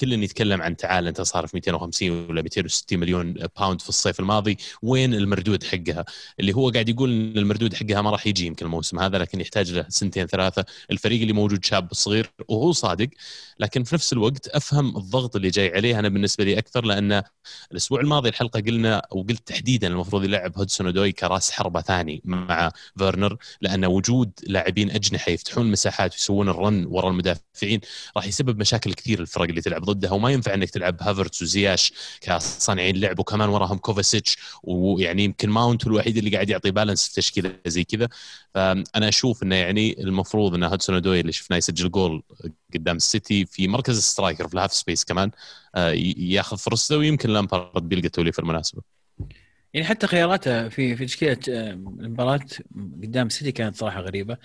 كل 0.00 0.22
يتكلم 0.22 0.62
عن 0.62 0.76
تعال 0.76 1.06
انت 1.06 1.20
صارف 1.20 1.54
250 1.54 2.10
ولا 2.30 2.42
260 2.42 2.98
مليون 2.98 3.32
باوند 3.32 3.80
في 3.80 3.88
الصيف 3.88 4.20
الماضي 4.20 4.56
وين 4.82 5.14
المردود 5.14 5.64
حقها؟ 5.64 6.04
اللي 6.40 6.52
هو 6.52 6.70
قاعد 6.70 6.88
يقول 6.88 7.10
إن 7.10 7.38
المردود 7.38 7.74
حقها 7.74 8.02
ما 8.02 8.10
راح 8.10 8.26
يجي 8.26 8.46
يمكن 8.46 8.66
الموسم 8.66 9.00
هذا 9.00 9.18
لكن 9.18 9.40
يحتاج 9.40 9.72
له 9.72 9.86
سنتين 9.88 10.26
ثلاثة. 10.26 10.64
الفريق 10.90 11.20
اللي 11.20 11.32
موجود 11.32 11.64
شاب 11.64 11.88
صغير 11.92 12.30
وهو 12.48 12.72
صادق 12.72 13.08
لكن 13.60 13.84
في 13.84 13.94
نفس 13.94 14.12
الوقت 14.12 14.48
أفهم 14.48 14.96
الضغط 14.96 15.36
اللي 15.36 15.48
جاي 15.50 15.74
عليه. 15.74 15.98
أنا 15.98 16.08
بالنسبة 16.08 16.44
لي 16.44 16.58
أكثر 16.58 16.84
لأن 16.84 17.22
الأسبوع 17.72 18.00
الماضي 18.00 18.28
الحلقة 18.28 18.60
قلنا 18.60 19.02
وقلت 19.10 19.48
تحديدا 19.48 19.86
المفروض 19.86 20.24
يلعب 20.24 20.58
هودسون 20.58 20.86
ودوي 20.86 21.12
كراس 21.12 21.50
حربة 21.50 21.80
ثاني 21.80 22.22
مع 22.24 22.72
فيرنر 22.98 23.36
لأن 23.60 23.84
وجود 23.84 24.32
لاعبين 24.46 24.90
أجنحة 24.90 25.30
يفتحون 25.32 25.70
مساحات 25.70 26.12
ويسوون 26.12 26.48
ال 26.48 26.58
run 26.58 26.86
وراء 26.86 27.10
المدافعين 27.10 27.80
راح 28.16 28.26
يسبب 28.26 28.60
مشاكل 28.60 28.94
كثير 28.94 29.20
للفرق 29.20 29.48
اللي 29.48 29.60
تلعب 29.60 29.83
ضدها 29.84 30.12
وما 30.12 30.30
ينفع 30.30 30.54
إنك 30.54 30.70
تلعب 30.70 30.96
هافرتس 31.00 31.42
وزياش 31.42 31.92
كصانعين 32.20 32.96
لعب 32.96 33.18
وكمان 33.18 33.48
وراهم 33.48 33.78
كوفاسيتش 33.78 34.38
ويعني 34.62 35.24
يمكن 35.24 35.50
ماونت 35.50 35.86
الوحيد 35.86 36.16
اللي 36.16 36.30
قاعد 36.30 36.50
يعطي 36.50 36.70
balance 36.70 37.08
في 37.08 37.14
تشكيلة 37.14 37.52
زي 37.66 37.84
كذا. 37.84 38.08
فأنا 38.54 39.08
أشوف 39.08 39.42
إنه 39.42 39.56
يعني 39.56 40.02
المفروض 40.02 40.54
إن 40.54 40.64
هودسون 40.64 40.96
ودوي 40.96 41.20
اللي 41.20 41.32
شفناه 41.32 41.56
يسجل 41.56 41.90
جول 41.90 42.22
قدام 42.74 42.96
السيتي 42.96 43.46
في 43.46 43.68
مركز 43.68 43.96
ال 43.96 44.03
striker 44.03 44.48
في 44.48 44.54
ال 44.54 44.58
half 44.58 44.72
space 44.72 45.04
كمان 45.04 45.30
آه، 45.74 45.90
ياخذ 46.18 46.56
فرصته 46.56 46.96
ويمكن 46.96 47.30
لامبارد 47.30 47.88
بيلقى 47.88 48.08
توليفه 48.08 48.40
المناسبة. 48.40 48.82
يعني 49.74 49.86
حتى 49.86 50.06
خياراته 50.06 50.68
في 50.68 50.96
في 50.96 51.06
تشكيلة 51.06 51.38
آه، 51.48 51.70
المباراة 51.70 52.40
قدام 53.02 53.26
السيتي 53.26 53.52
كانت 53.52 53.76
صراحة 53.76 54.00
غريبة. 54.00 54.36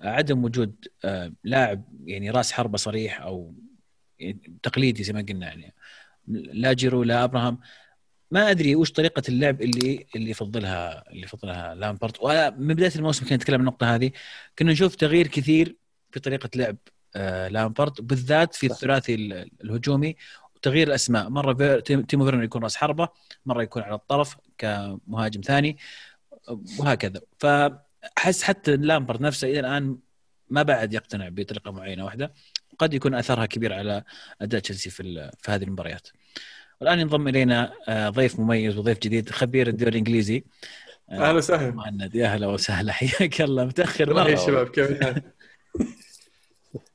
عدم 0.00 0.44
وجود 0.44 0.74
آه، 1.04 1.32
لاعب 1.44 1.84
يعني 2.04 2.30
راس 2.30 2.52
حربة 2.52 2.78
صريح 2.78 3.20
أو 3.20 3.54
تقليدي 4.62 5.02
زي 5.04 5.12
ما 5.12 5.26
قلنا 5.28 5.46
يعني. 5.46 5.74
لا 6.28 6.72
جيرو 6.72 7.02
لا 7.02 7.24
أبراهام. 7.24 7.58
ما 8.30 8.50
أدري 8.50 8.74
وش 8.74 8.92
طريقة 8.92 9.22
اللعب 9.28 9.62
اللي 9.62 10.06
اللي 10.16 10.30
يفضلها 10.30 11.10
اللي 11.10 11.22
يفضلها 11.22 11.74
لامبارد. 11.74 12.16
ومن 12.20 12.74
بداية 12.74 12.92
الموسم 12.96 13.26
كنا 13.26 13.36
نتكلم 13.36 13.54
عن 13.54 13.60
النقطة 13.60 13.94
هذه. 13.94 14.10
كنا 14.58 14.72
نشوف 14.72 14.94
تغيير 14.94 15.26
كثير 15.26 15.76
في 16.10 16.20
طريقة 16.20 16.50
لعب 16.54 16.76
آه 17.16 17.48
لامبارد 17.48 18.00
بالذات 18.00 18.54
في 18.54 18.66
الثلاثي 18.66 19.14
الهجومي 19.64 20.16
وتغيير 20.56 20.88
الأسماء. 20.88 21.28
مرة 21.28 21.80
تيمو 21.80 22.24
فيرنر 22.24 22.44
يكون 22.44 22.62
رأس 22.62 22.76
حربة 22.76 23.08
مرة 23.46 23.62
يكون 23.62 23.82
على 23.82 23.94
الطرف 23.94 24.36
كمهاجم 24.58 25.40
ثاني 25.40 25.78
وهكذا. 26.78 27.20
فأحس 27.38 28.42
حتى 28.42 28.76
لامبرد 28.76 29.20
نفسه 29.20 29.48
إلى 29.48 29.60
الآن 29.60 29.98
ما 30.48 30.62
بعد 30.62 30.94
يقتنع 30.94 31.28
بطريقة 31.28 31.70
معينة 31.70 32.04
واحدة. 32.04 32.34
قد 32.80 32.94
يكون 32.94 33.14
أثرها 33.14 33.46
كبير 33.46 33.72
على 33.72 34.02
أداء 34.42 34.60
تشيلسي 34.60 34.90
في 34.90 35.30
في 35.42 35.52
هذه 35.52 35.64
المباريات. 35.64 36.08
والآن 36.80 37.00
ينضم 37.00 37.28
إلينا 37.28 37.72
آه، 37.88 38.08
ضيف 38.08 38.40
مميز 38.40 38.78
وضيف 38.78 38.98
جديد 38.98 39.30
خبير 39.30 39.68
الدوري 39.68 39.90
الإنجليزي. 39.90 40.44
آه، 41.10 41.14
أهلا 41.14 41.38
وسهلا. 41.38 41.70
مهند 41.70 42.14
يا 42.14 42.26
أهلا 42.26 42.46
وسهلا. 42.46 42.92
حياك 42.98 43.40
الله. 43.40 43.64
متأخر 43.64 44.14
مرة. 44.14 44.28
يا 44.28 44.36
شباب 44.36 44.68
كيف 44.68 44.90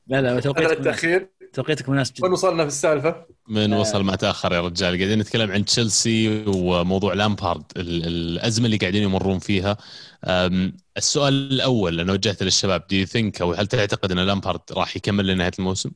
لا 0.06 0.22
لا 0.22 0.40
توقيتك 0.40 0.72
التأخير. 0.72 1.30
توقيتك 1.52 1.88
مناسب 1.88 2.14
جدا 2.14 2.24
وين 2.24 2.32
وصلنا 2.32 2.62
في 2.62 2.68
السالفة؟ 2.68 3.26
من 3.48 3.72
آه. 3.72 3.80
وصل 3.80 4.04
ما 4.04 4.16
تأخر 4.16 4.52
يا 4.52 4.60
رجال. 4.60 4.96
قاعدين 4.98 5.18
نتكلم 5.18 5.52
عن 5.52 5.64
تشيلسي 5.64 6.44
وموضوع 6.46 7.14
لامبارد 7.14 7.64
الأزمة 7.76 8.66
اللي 8.66 8.76
قاعدين 8.76 9.02
يمرون 9.02 9.38
فيها. 9.38 9.76
السؤال 10.96 11.52
الأول 11.52 12.00
أنا 12.00 12.12
وجهته 12.12 12.44
للشباب 12.44 12.86
do 12.90 12.96
you 12.96 13.06
think 13.06 13.40
أو 13.40 13.52
هل 13.52 13.66
تعتقد 13.66 14.12
أن 14.12 14.18
لامبارد 14.18 14.60
راح 14.72 14.96
يكمل 14.96 15.26
لنهاية 15.26 15.52
الموسم؟ 15.58 15.90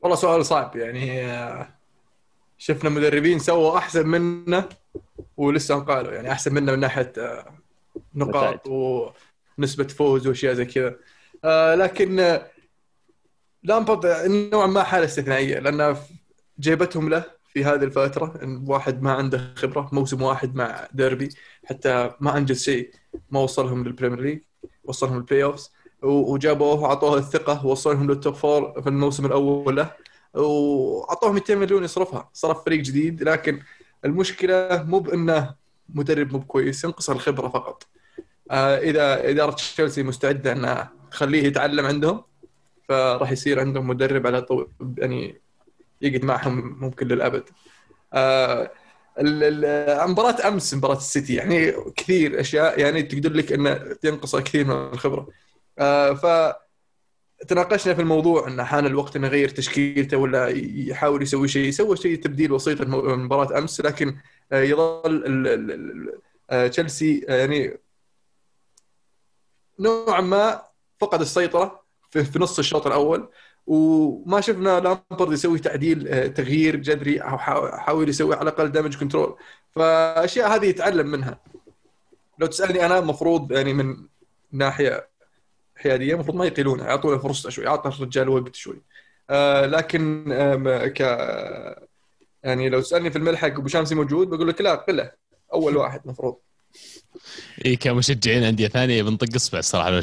والله 0.00 0.16
سؤال 0.16 0.46
صعب 0.46 0.76
يعني 0.76 1.26
شفنا 2.58 2.90
مدربين 2.90 3.38
سووا 3.38 3.78
أحسن 3.78 4.06
منه 4.06 4.68
ولسه 5.36 5.78
قالوا 5.80 6.12
يعني 6.12 6.32
أحسن 6.32 6.54
منه 6.54 6.72
من 6.72 6.78
ناحية 6.78 7.12
آه، 7.18 7.58
نقاط 8.14 8.66
ونسبة 8.66 9.86
فوز 9.86 10.26
وأشياء 10.26 10.54
زي 10.54 10.64
كذا. 10.64 10.96
آه، 11.44 11.74
لكن 11.74 12.20
آه، 12.20 12.50
لامبرد 13.62 14.06
نوعا 14.52 14.66
ما 14.66 14.82
حالة 14.82 15.04
استثنائية 15.04 15.58
لأن 15.58 15.96
جيبتهم 16.60 17.08
له 17.08 17.24
في 17.44 17.64
هذه 17.64 17.84
الفترة 17.84 18.38
إن 18.42 18.64
واحد 18.68 19.02
ما 19.02 19.12
عنده 19.12 19.54
خبرة 19.56 19.88
موسم 19.92 20.22
واحد 20.22 20.54
مع 20.54 20.88
ديربي. 20.92 21.28
حتى 21.66 22.10
ما 22.20 22.36
أنجز 22.36 22.62
شيء 22.62 22.90
ما 23.30 23.40
وصلهم 23.40 23.84
لل 23.84 23.92
Premier 23.92 24.20
League 24.20 24.40
وصلهم 24.84 25.16
ال 25.16 25.42
playoffs 25.44 25.72
وجابوه 26.02 26.80
وعطوه 26.80 27.18
الثقة 27.18 27.66
ووصلهم 27.66 28.10
لل 28.10 28.20
top 28.20 28.34
four 28.34 28.82
في 28.82 28.88
الموسم 28.88 29.26
الأول 29.26 29.76
له 29.76 29.90
وعطوه 30.34 31.32
200 31.32 31.54
مليون 31.54 31.84
يصرفها. 31.84 32.30
صرف 32.32 32.64
فريق 32.64 32.80
جديد 32.80 33.22
لكن 33.22 33.62
المشكلة 34.04 34.82
مو 34.82 34.98
بأنه 34.98 35.54
مدرب 35.88 36.32
مو 36.32 36.40
كويس 36.40 36.84
ينقص 36.84 37.10
الخبرة 37.10 37.48
فقط. 37.48 37.86
آه، 38.50 38.78
اذا 38.78 39.30
إدارة 39.30 39.50
تشيلسي 39.50 40.02
مستعدة 40.02 40.52
انها 40.52 40.92
تخليه 41.10 41.42
يتعلم 41.44 41.86
عندهم 41.86 42.22
فراح 42.88 43.30
يصير 43.32 43.60
عندهم 43.60 43.88
مدرب 43.88 44.26
على 44.26 44.42
طول 44.42 44.68
يعني 44.98 45.40
يقعد 46.02 46.24
معهم 46.24 46.76
ممكن 46.80 47.08
للأبد. 47.08 47.42
آه، 48.12 48.70
مباراة 49.18 50.48
أمس 50.48 50.74
مباراة 50.74 50.96
السيتي 50.96 51.34
يعني 51.34 51.72
كثير 51.96 52.40
أشياء 52.40 52.80
يعني 52.80 53.02
تقدر 53.02 53.32
لك 53.32 53.52
إنه 53.52 53.96
ينقص 54.04 54.36
كثير 54.36 54.64
من 54.64 54.72
الخبرة. 54.92 55.28
آه، 55.78 56.14
ف 56.14 56.56
تناقشنا 57.48 57.94
في 57.94 58.00
الموضوع 58.00 58.48
انه 58.48 58.64
حان 58.64 58.86
الوقت 58.86 59.16
إنه 59.16 59.26
يغير 59.26 59.48
تشكيلته 59.48 60.16
ولا 60.16 60.48
يحاول 60.88 61.22
يسوي 61.22 61.48
شيء 61.48 61.70
سوى 61.70 61.96
شيء 61.96 62.16
تبديل 62.20 62.48
بسيط 62.48 62.80
مباراة 62.82 63.58
أمس 63.58 63.80
لكن 63.80 64.16
آه، 64.52 64.62
يظل 64.62 66.20
آه، 66.50 66.66
تشيلسي 66.66 67.18
يعني 67.28 67.78
نوعا 69.78 70.20
ما 70.20 70.62
فقد 70.98 71.20
السيطرة 71.20 71.84
في 72.10 72.24
في 72.24 72.38
نص 72.38 72.58
الشوط 72.58 72.86
الأول. 72.86 73.28
وما 73.66 74.40
شفنا 74.40 74.80
لامبرد 74.80 75.32
يسوي 75.32 75.58
تعديل 75.58 76.08
آه، 76.08 76.26
تغيير 76.26 76.76
جذري 76.76 77.18
أو 77.18 77.38
حا- 77.38 77.76
حاول 77.76 78.08
يسوي 78.08 78.34
على 78.34 78.42
الأقل 78.42 78.72
دامج 78.72 78.96
كنترول 78.96 79.36
فأشياء 79.70 80.54
هذه 80.56 80.66
يتعلم 80.66 81.06
منها. 81.06 81.40
لو 82.38 82.46
تسألني 82.46 82.86
أنا 82.86 82.98
المفروض 82.98 83.52
يعني 83.52 83.72
من 83.72 83.96
ناحية 84.52 85.08
حيادية 85.76 86.14
المفروض 86.14 86.36
ما 86.36 86.44
يقيلونه 86.46 86.84
يعطونه 86.84 87.18
فرصه 87.18 87.50
شوي 87.50 87.64
يعطى 87.64 87.88
الرجال 87.88 88.28
وقت 88.28 88.54
شوي. 88.54 88.82
آه 89.30 89.66
لكن 89.66 90.32
آه 90.32 90.86
ك 90.86 91.00
يعني 92.42 92.68
لو 92.68 92.80
تسألني 92.80 93.10
في 93.10 93.18
الملحق 93.18 93.46
أبو 93.48 93.68
شامسي 93.68 93.94
موجود 93.94 94.30
بقول 94.30 94.48
لك 94.48 94.60
لا 94.60 94.74
قلة 94.74 95.12
أول 95.52 95.76
واحد 95.76 96.00
المفروض 96.04 96.36
اي 97.64 97.76
كمشجعين 97.76 98.42
أندية 98.42 98.68
ثانية 98.68 99.02
بنطق 99.02 99.34
إصبع 99.34 99.58
الصراحه 99.58 100.00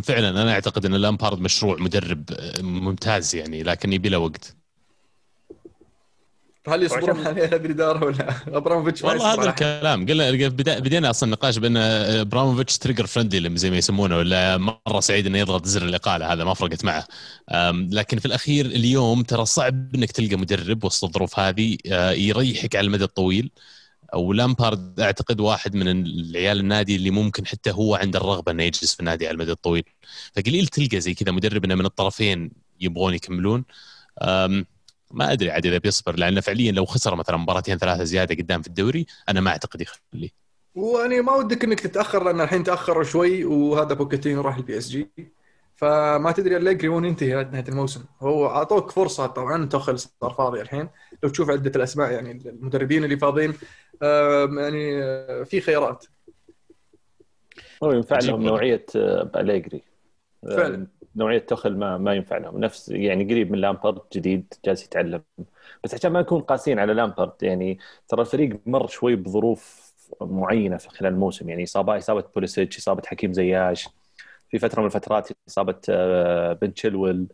فعلا 0.00 0.28
أنا 0.42 0.52
أعتقد 0.52 0.86
إن 0.86 0.94
لامبارد 0.94 1.40
مشروع 1.40 1.76
مدرب 1.78 2.24
ممتاز 2.60 3.34
يعني 3.34 3.62
لكن 3.62 3.92
يبي 3.92 4.08
له 4.08 4.18
وقت. 4.18 4.56
فهل 6.64 6.82
يصبرون 6.82 7.26
عليه 7.26 7.44
الاداره 7.44 8.04
ولا 8.04 8.34
أبراموفيتش 8.58 9.02
ما 9.02 9.08
والله 9.08 9.34
هذا؟ 9.34 9.50
الكلام. 9.50 10.06
قلنا 10.06 10.48
بدينا 10.78 11.10
أصلا 11.10 11.30
نقاش 11.30 11.58
بأن 11.58 11.76
أبراموفيتش 11.76 12.78
trigger 12.78 13.06
friendly 13.06 13.56
زي 13.56 13.70
ما 13.70 13.76
يسمونه 13.76 14.16
ولا 14.16 14.58
مرة 14.58 15.00
سعيد 15.00 15.26
إنه 15.26 15.38
يضغط 15.38 15.66
زر 15.66 15.82
الإقالة 15.82 16.32
هذا 16.32 16.44
ما 16.44 16.54
فرقت 16.54 16.84
معه. 16.84 17.06
لكن 17.90 18.18
في 18.18 18.26
الأخير 18.26 18.66
اليوم 18.66 19.22
ترى 19.22 19.44
صعب 19.44 19.94
إنك 19.94 20.12
تلقى 20.12 20.36
مدرب 20.36 20.84
وسط 20.84 21.04
الظروف 21.04 21.38
هذه 21.38 21.76
آه، 21.86 22.10
يريحك 22.10 22.76
على 22.76 22.86
المدى 22.86 23.04
الطويل. 23.04 23.50
ولامبارد 24.14 25.00
أعتقد 25.00 25.40
واحد 25.40 25.74
من 25.74 25.88
العيال 25.88 26.60
النادي 26.60 26.96
اللي 26.96 27.10
ممكن 27.10 27.46
حتى 27.46 27.70
هو 27.70 27.94
عنده 27.94 28.18
الرغبة 28.18 28.52
إنه 28.52 28.62
يجلس 28.62 28.94
في 28.94 29.00
النادي 29.00 29.26
على 29.26 29.34
المدى 29.34 29.52
الطويل. 29.52 29.84
فقليل 30.36 30.66
تلقى 30.66 31.00
زي 31.00 31.14
كذا 31.14 31.32
مدرب 31.32 31.64
انه 31.64 31.74
من 31.74 31.86
الطرفين 31.86 32.50
يبغون 32.80 33.14
يكملون. 33.14 33.64
ما 35.10 35.32
أدري 35.32 35.50
عاد 35.50 35.66
إذا 35.66 35.78
بيصبر 35.78 36.16
لأنه 36.16 36.40
فعليا 36.40 36.72
لو 36.72 36.84
خسر 36.84 37.14
مثلا 37.14 37.36
مباراتين 37.36 37.78
ثلاثة 37.78 38.04
زيادة 38.04 38.34
قدام 38.34 38.62
في 38.62 38.68
الدوري 38.68 39.06
أنا 39.28 39.40
ما 39.40 39.50
أعتقد 39.50 39.80
يخليه. 39.80 40.30
ويعني 40.74 41.20
ما 41.20 41.34
ودك 41.34 41.64
إنك 41.64 41.80
تتأخر 41.80 42.24
لأن 42.24 42.40
الحين 42.40 42.64
تاخروا 42.64 43.04
شوي 43.04 43.44
وهذا 43.44 43.94
بوكيتينو 43.94 44.40
راح 44.40 44.56
ال 44.56 44.78
PSG 44.78 45.10
فما 45.76 46.32
تدري 46.32 46.56
أليجري 46.56 46.88
وين 46.88 47.04
ينتهي 47.04 47.44
نهاية 47.44 47.64
الموسم. 47.68 48.04
هو 48.20 48.46
أعطوك 48.46 48.90
فرصة 48.90 49.26
طبعا 49.26 49.66
توخيل 49.66 49.98
صار 49.98 50.34
فاضي 50.38 50.60
الحين. 50.60 50.88
لو 51.22 51.28
تشوف 51.28 51.50
عدة 51.50 51.72
الأسماء 51.76 52.10
يعني 52.12 52.30
المدربين 52.46 53.04
اللي 53.04 53.16
فاضيين 53.16 53.54
يعني 54.02 55.02
آه، 55.02 55.42
في 55.42 55.60
خيارات. 55.60 56.06
هو 57.84 57.92
ينفع 57.92 58.18
لهم. 58.18 58.42
نوعية 58.42 58.86
آه، 58.96 59.22
أليجري 59.22 59.82
آه، 60.44 60.56
فعلا. 60.56 60.86
نوعية 61.16 61.38
توخيل 61.38 61.76
ما 61.76 61.98
ما 61.98 62.14
ينفع 62.14 62.38
لهم. 62.38 62.60
نفس 62.60 62.88
يعني 62.88 63.24
قريب 63.24 63.50
من 63.50 63.58
لامبرد 63.58 64.00
جديد 64.12 64.54
جالس 64.64 64.84
يتعلم. 64.84 65.22
بس 65.84 65.94
عشان 65.94 66.12
ما 66.12 66.20
نكون 66.20 66.40
قاسيين 66.40 66.78
على 66.78 66.94
لامبرد 66.94 67.32
يعني 67.42 67.78
ترى 68.08 68.20
الفريق 68.20 68.60
مر 68.66 68.86
شوي 68.86 69.16
بظروف 69.16 69.92
معينة 70.20 70.76
في 70.76 70.88
خلال 70.88 71.12
الموسم. 71.12 71.48
يعني 71.48 71.62
إصابة 71.62 71.96
إصابة 71.98 72.24
بوليسيتش 72.34 72.78
إصابة 72.78 73.02
حكيم 73.06 73.32
زياش. 73.32 73.88
في 74.50 74.58
فترة 74.58 74.80
من 74.80 74.86
الفترات 74.86 75.28
إصابة 75.48 75.80
آه، 75.88 76.52
بن 76.52 76.74
تشيلويل 76.74 77.26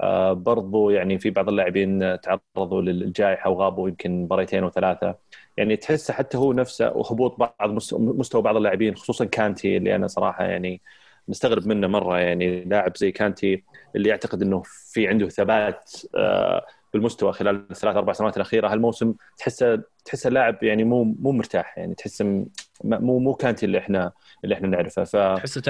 آه، 0.00 0.32
برضو 0.32 0.90
يعني 0.90 1.18
في 1.18 1.30
بعض 1.30 1.48
اللاعبين 1.48 2.20
تعرضوا 2.20 2.82
للجائحة 2.82 3.50
وغابوا 3.50 3.88
يمكن 3.88 4.22
مباريتين 4.22 4.64
وثلاثة. 4.64 5.14
يعني 5.56 5.76
تحس 5.76 6.10
حتى 6.10 6.38
هو 6.38 6.52
نفسه 6.52 6.90
وهبوط 6.92 7.36
بعض 7.38 7.70
مس- 7.70 7.94
مستوى 7.94 8.42
بعض 8.42 8.56
اللاعبين 8.56 8.96
خصوصا 8.96 9.24
كانتي 9.24 9.76
اللي 9.76 9.94
أنا 9.96 10.06
صراحة 10.06 10.44
يعني 10.44 10.82
مستغرب 11.28 11.66
منه 11.66 11.86
مرة. 11.86 12.18
يعني 12.18 12.64
لاعب 12.64 12.96
زي 12.96 13.12
كانتي 13.12 13.64
اللي 13.96 14.08
يعتقد 14.08 14.42
إنه 14.42 14.62
في 14.92 15.08
عنده 15.08 15.28
ثبات 15.28 15.92
آه، 16.16 16.66
بالمستوى 16.94 17.32
خلال 17.32 17.66
الثلاث 17.70 17.96
أربع 17.96 18.12
سنوات 18.12 18.36
الأخيرة 18.36 18.68
هالموسم 18.68 19.14
تحسه 19.38 19.82
تحسه 20.04 20.30
لاعب 20.30 20.62
يعني 20.62 20.84
مو 20.84 21.04
مو 21.04 21.32
مرتاح. 21.32 21.78
يعني 21.78 21.94
تحسه 21.94 22.46
مو 22.84 23.18
مو 23.18 23.34
كانتي 23.34 23.66
اللي 23.66 23.78
إحنا 23.78 24.12
اللي 24.44 24.54
إحنا 24.54 24.68
نعرفه. 24.68 25.04
فتحسه 25.04 25.60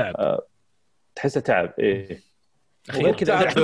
تحسه 1.14 1.40
تعب. 1.40 1.66
تعب 1.66 1.72
إيه. 1.78 2.33
وغير 2.88 3.14
كذا 3.14 3.42
تعب 3.42 3.58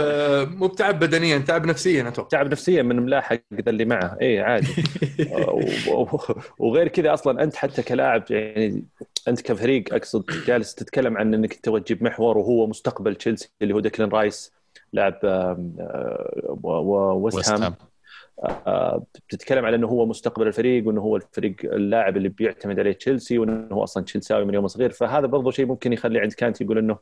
مو 0.49 0.67
بتعب 0.67 0.99
بدنيا 0.99 1.39
تعب 1.39 1.67
نفسيا 1.67 2.09
أتوقع. 2.09 2.29
تعب 2.29 2.51
نفسيا 2.51 2.83
من 2.83 2.97
ملاحق 2.97 3.41
ذا 3.55 3.71
اللي 3.71 3.85
معه. 3.85 4.17
اي 4.21 4.41
عادي. 4.41 4.67
وغير 6.59 6.89
كذا 6.89 7.15
أصلا 7.15 7.43
أنت 7.43 7.57
حتى 7.57 7.83
كلاعب 7.83 8.25
يعني 8.31 8.85
أنت 9.29 9.41
كفريق 9.41 9.95
أقصد 9.95 10.25
جالس 10.47 10.75
تتكلم 10.75 11.19
عن 11.19 11.35
إنك 11.35 11.55
تبغى 11.55 11.81
تجيب 11.81 12.05
محور 12.05 12.39
وهو 12.39 12.67
مستقبل 12.67 13.15
تشيلسي 13.15 13.51
اللي 13.63 13.75
هو 13.75 13.81
ديكلان 13.81 14.09
رايس 14.09 14.53
لاعب 14.93 15.19
آه، 15.25 15.59
ويست 17.23 17.51
هام. 17.51 17.63
هام. 17.63 17.75
آه، 18.67 19.05
بتتكلم 19.29 19.65
على 19.65 19.77
إنه 19.77 19.87
هو 19.87 20.07
مستقبل 20.07 20.47
الفريق 20.47 20.87
وإنه 20.87 21.01
هو 21.01 21.17
الفريق 21.17 21.57
اللاعب 21.65 22.17
اللي 22.17 22.29
بيعتمد 22.29 22.79
عليه 22.79 22.93
تشيلسي 22.93 23.39
وإنه 23.39 23.69
هو 23.73 23.85
أصلا 23.85 24.05
تشيلساوي 24.05 24.45
من 24.45 24.55
يوم 24.55 24.67
صغير. 24.67 24.91
فهذا 24.91 25.27
برضو 25.27 25.51
شيء 25.51 25.67
ممكن 25.67 25.93
يخلي 25.93 26.21
عند 26.21 26.33
كانتي 26.33 26.65
يقول 26.65 26.79
إنه 26.79 26.99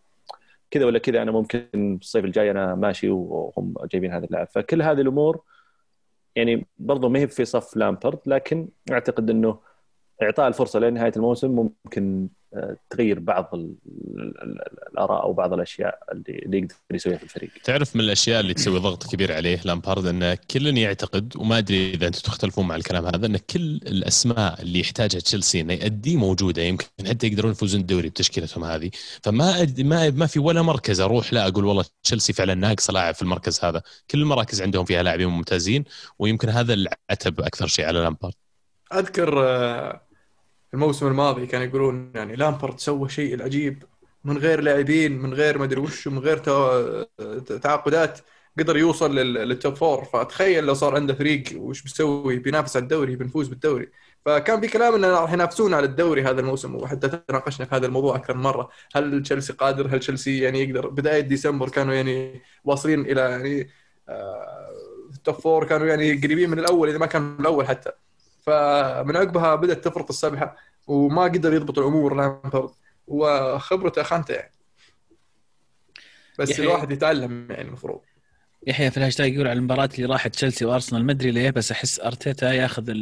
كذا 0.70 0.84
ولا 0.86 0.98
كذا 0.98 1.22
أنا 1.22 1.30
ممكن 1.30 1.98
الصيف 2.02 2.24
الجاي 2.24 2.50
أنا 2.50 2.74
ماشي 2.74 3.10
وهم 3.10 3.74
جايبين 3.92 4.12
هذا 4.12 4.24
اللاعب 4.24 4.48
فكل 4.48 4.82
هذه 4.82 5.00
الأمور 5.00 5.42
يعني 6.36 6.66
برضو 6.78 7.08
ما 7.08 7.18
هي 7.18 7.28
في 7.28 7.44
صف 7.44 7.76
لامبرد 7.76 8.18
لكن 8.26 8.68
أعتقد 8.90 9.30
إنه 9.30 9.60
إعطاء 10.22 10.48
الفرصة 10.48 10.78
لنهاية 10.78 11.12
الموسم 11.16 11.50
ممكن 11.84 12.28
آه، 12.54 12.76
تغير 12.90 13.18
بعض 13.18 13.50
ال- 13.54 13.74
ال- 13.86 14.42
ال- 14.42 14.88
الآراء 14.92 15.22
أو 15.22 15.32
بعض 15.32 15.52
الأشياء 15.52 15.98
اللي 16.12 16.38
اللي 16.38 16.58
يقدر 16.58 16.74
يسويها 16.92 17.16
في 17.16 17.22
الفريق. 17.24 17.50
تعرف 17.64 17.96
من 17.96 18.02
الأشياء 18.02 18.40
اللي 18.40 18.54
تسوي 18.54 18.78
ضغط 18.78 19.10
كبير 19.12 19.32
عليه 19.32 19.60
لامبارد؟ 19.64 20.06
انه 20.06 20.38
كل 20.50 20.78
يعتقد 20.78 21.36
وما 21.36 21.58
أدري 21.58 21.90
إذا 21.94 22.06
أنتم 22.06 22.20
تختلفون 22.20 22.66
مع 22.68 22.76
الكلام 22.76 23.06
هذا 23.06 23.26
إن 23.26 23.36
كل 23.36 23.60
الأسماء 23.60 24.62
اللي 24.62 24.80
يحتاجها 24.80 25.20
تشيلسي 25.20 25.60
إنه 25.60 25.72
يأدي 25.72 26.16
موجودة 26.16 26.62
يمكن 26.62 26.86
حتى 27.08 27.26
يقدرون 27.26 27.52
يفوزون 27.52 27.80
الدوري 27.80 28.08
بتشكيلتهم 28.08 28.64
هذه. 28.64 28.90
فما 29.22 29.62
أد... 29.62 29.80
ما 29.80 30.10
ما 30.10 30.26
في 30.26 30.38
ولا 30.38 30.62
مركز 30.62 31.00
أروح 31.00 31.32
لا 31.32 31.48
أقول 31.48 31.64
والله 31.64 31.84
تشيلسي 32.02 32.32
فعلا 32.32 32.54
ناقصه 32.54 32.92
لاعب 32.92 33.14
في 33.14 33.22
المركز 33.22 33.64
هذا. 33.64 33.82
كل 34.10 34.20
المراكز 34.20 34.62
عندهم 34.62 34.84
فيها 34.84 35.02
لاعبين 35.02 35.28
ممتازين 35.28 35.84
ويمكن 36.18 36.48
هذا 36.48 36.74
العتب 36.74 37.40
أكثر 37.40 37.66
شيء 37.66 37.84
على 37.86 37.98
لامبارد. 37.98 38.34
أذكر 38.94 39.46
آه، 39.46 40.00
الموسم 40.74 41.06
الماضي 41.06 41.46
كانوا 41.46 41.66
يقولون 41.66 42.12
يعني 42.14 42.36
لامبرد 42.36 42.78
سوى 42.80 43.08
شيء 43.08 43.34
العجيب 43.34 43.82
من 44.24 44.38
غير 44.38 44.60
لاعبين 44.60 45.18
من 45.18 45.34
غير 45.34 45.58
ما 45.58 45.64
أدري 45.64 45.80
وش 45.80 46.08
من 46.08 46.18
غير 46.18 46.38
تعاقدات 47.62 48.20
قدر 48.58 48.76
يوصل 48.76 49.14
لل- 49.14 49.34
لل 49.48 49.59
top 49.59 49.74
four 49.74 50.04
فتخيل 50.04 50.64
لو 50.64 50.74
صار 50.74 50.94
عنده 50.94 51.14
فريق 51.14 51.44
وش 51.56 51.82
بيسوي 51.82 52.38
بينافس 52.38 52.76
على 52.76 52.82
الدوري 52.82 53.16
بنفوز 53.16 53.48
بالدوري. 53.48 53.88
فكان 54.26 54.60
في 54.60 54.68
كلام 54.68 54.94
انه 54.94 55.08
راح 55.08 55.32
ينافسون 55.32 55.74
على 55.74 55.86
الدوري 55.86 56.22
هذا 56.22 56.40
الموسم 56.40 56.74
وحتى 56.74 57.08
تناقشنا 57.08 57.66
في 57.66 57.74
هذا 57.76 57.86
الموضوع 57.86 58.16
أكثر 58.16 58.34
من 58.36 58.42
مرة. 58.42 58.68
هل 58.94 59.22
تشيلسي 59.22 59.52
قادر؟ 59.52 59.86
هل 59.94 59.98
تشيلسي 60.00 60.38
يعني 60.38 60.62
يقدر؟ 60.62 60.88
بداية 60.88 61.20
ديسمبر 61.20 61.68
كانوا 61.68 61.94
يعني 61.94 62.40
واصلين 62.64 63.00
إلى 63.00 63.20
يعني 63.20 63.70
آه، 64.08 64.68
ال 65.14 65.19
top 65.19 65.34
four 65.34 65.64
كانوا 65.64 65.86
يعني 65.86 66.12
قريبين 66.12 66.50
من 66.50 66.58
الأول 66.58 66.88
إذا 66.88 66.98
ما 66.98 67.06
كانوا 67.06 67.40
الأول 67.40 67.66
حتى. 67.66 67.90
فمن 68.48 69.16
عقبها 69.16 69.54
بدأت 69.54 69.84
تفرط 69.84 70.08
السبحة 70.08 70.56
وما 70.86 71.22
قدر 71.22 71.54
يضبط 71.54 71.78
الأمور 71.78 72.14
لامبرد 72.16 72.70
وخبرته 73.06 74.02
خانته 74.02 74.34
يعني. 74.34 74.52
بس 76.38 76.50
يحيى- 76.50 76.60
الواحد 76.60 76.90
يتعلم 76.92 77.46
يعني 77.50 77.68
المفروض 77.68 78.00
يحيى 78.66 78.90
في 78.90 78.96
الهاشتاج 78.96 79.34
يقول 79.34 79.48
على 79.48 79.58
المباراة 79.58 79.88
اللي 79.94 80.06
راحت 80.06 80.34
تشيلسي 80.34 80.64
وأرسنال 80.64 81.04
ما 81.04 81.12
أدري 81.12 81.30
ليه 81.30 81.50
بس 81.50 81.70
أحس 81.72 82.00
أرتيتا 82.00 82.52
ياخذ 82.52 82.92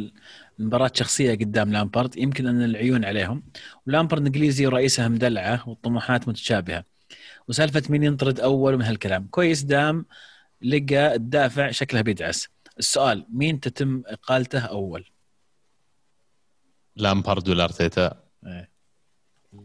المباراة 0.59 0.91
شخصية 0.93 1.31
قدام 1.35 1.71
لامبارد 1.71 2.17
يمكن 2.17 2.47
أن 2.47 2.63
العيون 2.63 3.05
عليهم. 3.05 3.43
ولامبارد 3.87 4.25
إنجليزي 4.25 4.67
ورئيسها 4.67 5.07
مدلعة 5.07 5.69
والطموحات 5.69 6.27
متشابهة. 6.27 6.83
وسالفة 7.47 7.83
مين 7.89 8.03
ينطرد 8.03 8.39
أول 8.39 8.73
ومن 8.73 8.85
هالكلام؟ 8.85 9.27
كويس 9.31 9.61
دام 9.63 10.05
لقى 10.61 11.15
الدافع 11.15 11.71
شكله 11.71 12.01
بيدعس. 12.01 12.47
السؤال 12.79 13.25
مين 13.33 13.59
تتم 13.59 14.03
إقالته 14.05 14.59
أول؟ 14.59 15.05
لامبارد 16.97 17.49
ولا 17.49 17.63
ارتيتا 17.63 18.13
إيه. 18.45 18.69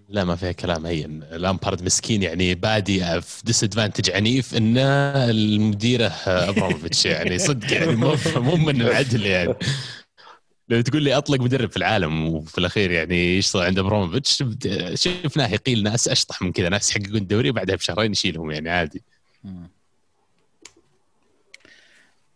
لا 0.08 0.24
ما 0.24 0.36
فيها 0.36 0.52
كلام 0.52 0.86
هين 0.86 1.20
لامبارد 1.20 1.82
مسكين 1.82 2.22
يعني 2.22 2.54
بادي 2.54 3.20
في 3.20 3.42
disadvantage 3.44 4.10
عنيف 4.10 4.56
انه 4.56 4.80
مديره 5.30 6.06
أبراموفيتش 6.26 7.06
يعني 7.14 7.38
صدق 7.38 7.72
يعني 7.72 7.96
مو 7.96 8.16
مو 8.36 8.56
من 8.56 8.80
العدل 8.80 9.26
يعني 9.26 9.54
لو 10.68 10.80
تقول 10.80 11.02
لي 11.02 11.16
أطلق 11.16 11.40
مدرب 11.40 11.70
في 11.70 11.76
العالم 11.76 12.28
وفي 12.28 12.58
الأخير 12.58 12.90
يعني 12.90 13.38
يشتغل 13.38 13.62
عند 13.62 13.78
أبراموفيتش 13.78 14.44
شفناه 14.94 15.48
يقيل 15.48 15.82
ناس 15.82 16.08
أشطح 16.08 16.42
من 16.42 16.52
كذا 16.52 16.68
ناس 16.68 16.90
يحققون 16.90 17.16
الدوري 17.16 17.50
وبعدها 17.50 17.76
بشهرين 17.76 18.12
يشيلهم 18.12 18.50
يعني 18.50 18.70
عادي. 18.70 19.02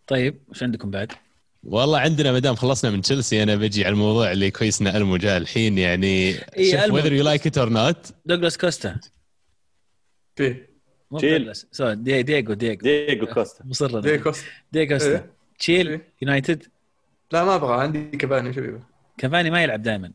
طيب 0.07 0.37
وش 0.49 0.63
عندكم 0.63 0.91
بعد؟ 0.91 1.11
والله 1.69 1.99
عندنا 1.99 2.31
ما 2.31 2.39
دام 2.39 2.55
خلصنا 2.55 2.91
من 2.91 3.01
تشيلسي 3.01 3.43
أنا 3.43 3.55
بجي 3.55 3.85
على 3.85 3.93
الموضوع 3.93 4.31
اللي 4.31 4.51
كويسنا 4.51 4.97
المو 4.97 5.17
جاء 5.17 5.37
الحين 5.37 5.77
يعني 5.77 6.07
إيه، 6.57 6.87
whether 6.87 7.11
you 7.21 7.25
like 7.27 7.45
it 7.51 7.57
or 7.63 7.69
not. 7.69 8.11
دوغلاس 8.25 8.57
كوستا 8.57 8.95
تشيل. 10.35 10.67
دوغلاس 11.11 11.67
سوري 11.71 11.95
دي- 11.95 12.23
دييغو 12.23 12.53
دييغو 12.53 12.75
دييغو 12.81 13.25
كوستا. 13.27 13.65
مصر 13.65 13.89
أنا. 13.89 13.99
ديكوس 14.01 14.39
دييغو 14.71 14.89
كوستا. 14.89 15.25
تشيل. 15.59 16.01
يونايتد 16.21 16.63
لا 17.31 17.43
ما 17.43 17.55
أبغى. 17.55 17.81
عندي 17.81 18.17
كباني 18.17 18.53
شبيبه 18.53 18.79
كافاني 19.17 19.49
ما 19.49 19.63
يلعب 19.63 19.81
دائما 19.81 20.11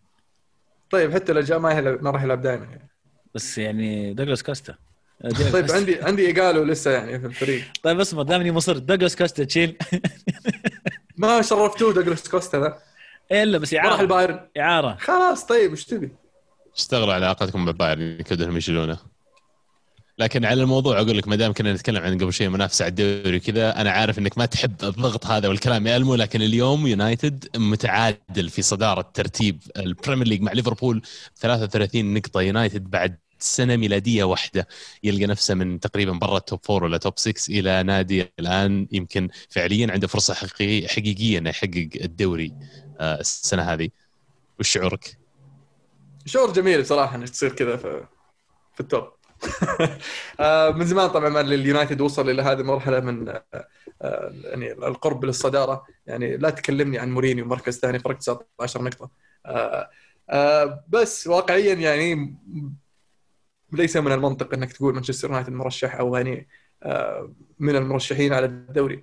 طيب 0.90 1.12
حتى 1.14 1.32
لو 1.32 1.40
جاء 1.40 1.58
ما 1.58 1.72
يلعب 1.72 2.02
ما 2.04 2.10
راح 2.10 2.22
يلعب 2.22 2.40
دائما 2.42 2.64
يعني. 2.64 2.88
بس 3.34 3.58
يعني 3.58 4.14
دوغلاس 4.14 4.42
كوستا. 4.42 4.74
طيب 5.22 5.32
كوستا. 5.60 5.76
عندي 5.76 6.00
عندي 6.02 6.26
ايجالو 6.26 6.64
لسه 6.64 6.90
يعني 6.90 7.20
في 7.20 7.26
الفريق. 7.26 7.62
طيب 7.82 8.00
اصبر 8.00 8.22
دامني 8.22 8.50
مصر. 8.50 8.78
دوغلاس 8.78 9.16
كوستا 9.16 9.44
تشيل 9.44 9.76
ما 11.22 11.42
شرفتوه 11.42 11.92
دوغلاس 11.92 12.28
كوستا 12.28 12.56
ذا. 12.56 12.78
إيه 13.32 13.42
إلا 13.42 13.58
بس 13.58 13.72
ما 13.72 13.78
راح 13.78 13.86
اعاره 13.86 14.00
البايرن. 14.02 14.40
اعاره 14.58 14.96
خلاص 15.00 15.44
طيب 15.46 15.70
إيش 15.70 15.84
تبي؟ 15.84 16.10
اشتغلوا 16.76 17.14
على 17.14 17.24
علاقتكم 17.24 17.64
بالبايرن 17.64 18.18
انهم 18.32 18.56
يشيلونه. 18.56 18.98
لكن 20.18 20.44
على 20.44 20.62
الموضوع 20.62 21.00
أقول 21.00 21.18
لك 21.18 21.28
ما 21.28 21.36
دام 21.36 21.52
كنا 21.52 21.72
نتكلم 21.72 22.02
عن 22.02 22.18
قبل 22.18 22.32
شوي 22.32 22.48
منافسة 22.48 22.84
على 22.84 22.90
الدوري 22.90 23.36
وكذا 23.36 23.80
أنا 23.80 23.90
عارف 23.90 24.18
إنك 24.18 24.38
ما 24.38 24.46
تحب 24.46 24.74
الضغط 24.82 25.26
هذا 25.26 25.48
والكلام 25.48 25.86
يا 25.86 25.96
المو 25.96 26.14
لكن 26.14 26.42
اليوم 26.42 26.86
يونايتد 26.86 27.48
متعادل 27.56 28.48
في 28.48 28.62
صدارة 28.62 29.10
ترتيب 29.14 29.62
ال 29.76 29.82
Premier 29.83 30.26
League 30.26 30.42
مع 30.42 30.52
ليفربول 30.52 31.02
33 31.36 32.14
نقطة 32.14 32.40
يونايتد 32.40 32.90
بعد 32.90 33.18
سنة 33.42 33.76
ميلادية 33.76 34.24
واحدة 34.24 34.68
يلقى 35.02 35.26
نفسه 35.26 35.54
من 35.54 35.80
تقريبا 35.80 36.12
برا 36.12 36.36
ال 36.36 36.42
top 36.42 36.60
four 36.64 36.84
ولا 36.84 36.98
top 36.98 37.18
6 37.18 37.58
إلى 37.58 37.82
نادي 37.82 38.32
الآن 38.38 38.88
يمكن 38.92 39.28
فعليا 39.50 39.92
عنده 39.92 40.06
فرصة 40.06 40.34
حقيقية 40.34 40.88
حقيقية 40.88 41.38
إنه 41.38 41.50
يحقق 41.50 41.88
الدوري 42.00 42.54
آه، 43.00 43.20
السنة 43.20 43.62
هذه. 43.62 43.88
وش 44.60 44.68
شعورك؟ 44.68 45.18
شعور 46.26 46.52
جميل 46.52 46.82
بصراحة 46.82 47.16
إنك 47.16 47.28
تصير 47.28 47.52
كذا 47.52 47.76
في 47.76 48.06
في 48.74 48.80
ال 48.80 48.88
top 48.88 49.12
آه، 50.40 50.70
من 50.70 50.86
زمان 50.86 51.08
طبعا 51.10 51.40
اليونايتد 51.40 52.00
وصل 52.00 52.30
إلى 52.30 52.42
هذه 52.42 52.60
المرحلة 52.60 53.00
من 53.00 53.28
آه، 53.28 54.32
يعني 54.44 54.72
القرب 54.72 55.24
للصدارة. 55.24 55.86
يعني 56.06 56.36
لا 56.36 56.50
تكلمني 56.50 56.98
عن 56.98 57.10
مورينيو 57.10 57.44
مركز 57.46 57.78
ثاني 57.78 57.98
فرق 57.98 58.18
19 58.18 58.82
نقطة. 58.82 59.10
بس 60.88 61.26
واقعيا 61.26 61.74
يعني 61.74 62.36
ليس 63.72 63.96
من 63.96 64.12
المنطق 64.12 64.54
أنك 64.54 64.72
تقول 64.72 64.94
مانشستر 64.94 65.28
يونايتد 65.28 65.52
مرشح 65.52 65.96
أو 65.96 66.16
يعني 66.16 66.48
آه، 66.82 67.32
من 67.58 67.76
المرشحين 67.76 68.32
على 68.32 68.46
الدوري. 68.46 69.02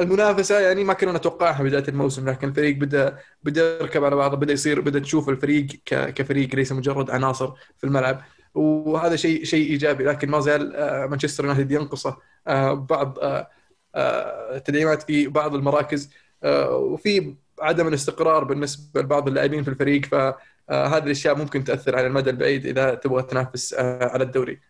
المنافسة 0.00 0.60
يعني 0.60 0.84
ما 0.84 0.94
كنا 0.94 1.12
نتوقعها 1.12 1.62
بداية 1.62 1.84
الموسم 1.88 2.28
لكن 2.28 2.48
الفريق 2.48 2.76
بدأ 2.76 3.18
بدأ 3.42 3.78
يركب 3.80 4.04
على 4.04 4.16
بعضه 4.16 4.36
بدأ 4.36 4.52
يصير 4.52 4.80
بدأ 4.80 4.98
تشوف 4.98 5.28
الفريق 5.28 5.66
كفريق 5.86 6.54
ليس 6.54 6.72
مجرد 6.72 7.10
عناصر 7.10 7.52
في 7.78 7.84
الملعب. 7.84 8.22
وهذا 8.54 9.16
شيء 9.16 9.44
شيء 9.44 9.70
إيجابي 9.70 10.04
لكن 10.04 10.30
ما 10.30 10.40
زال 10.40 10.76
آه، 10.76 11.06
مانشستر 11.06 11.44
يونايتد 11.44 11.72
ينقصه 11.72 12.16
آه، 12.46 12.72
بعض 12.74 13.18
آه، 13.18 13.48
آه، 13.94 14.56
التدعيمات 14.56 15.02
في 15.02 15.28
بعض 15.28 15.54
المراكز. 15.54 16.10
آه، 16.42 16.76
وفي 16.76 17.34
عدم 17.60 17.88
الاستقرار 17.88 18.44
بالنسبة 18.44 19.00
لبعض 19.00 19.28
اللاعبين 19.28 19.62
في 19.62 19.70
الفريق 19.70 20.00
فهذه 20.68 21.04
الأشياء 21.04 21.34
ممكن 21.34 21.64
تأثر 21.64 21.96
على 21.96 22.06
المدى 22.06 22.30
البعيد 22.30 22.66
إذا 22.66 22.94
تبغى 22.94 23.22
تنافس 23.22 23.74
آه، 23.74 24.04
على 24.04 24.24
الدوري. 24.24 24.60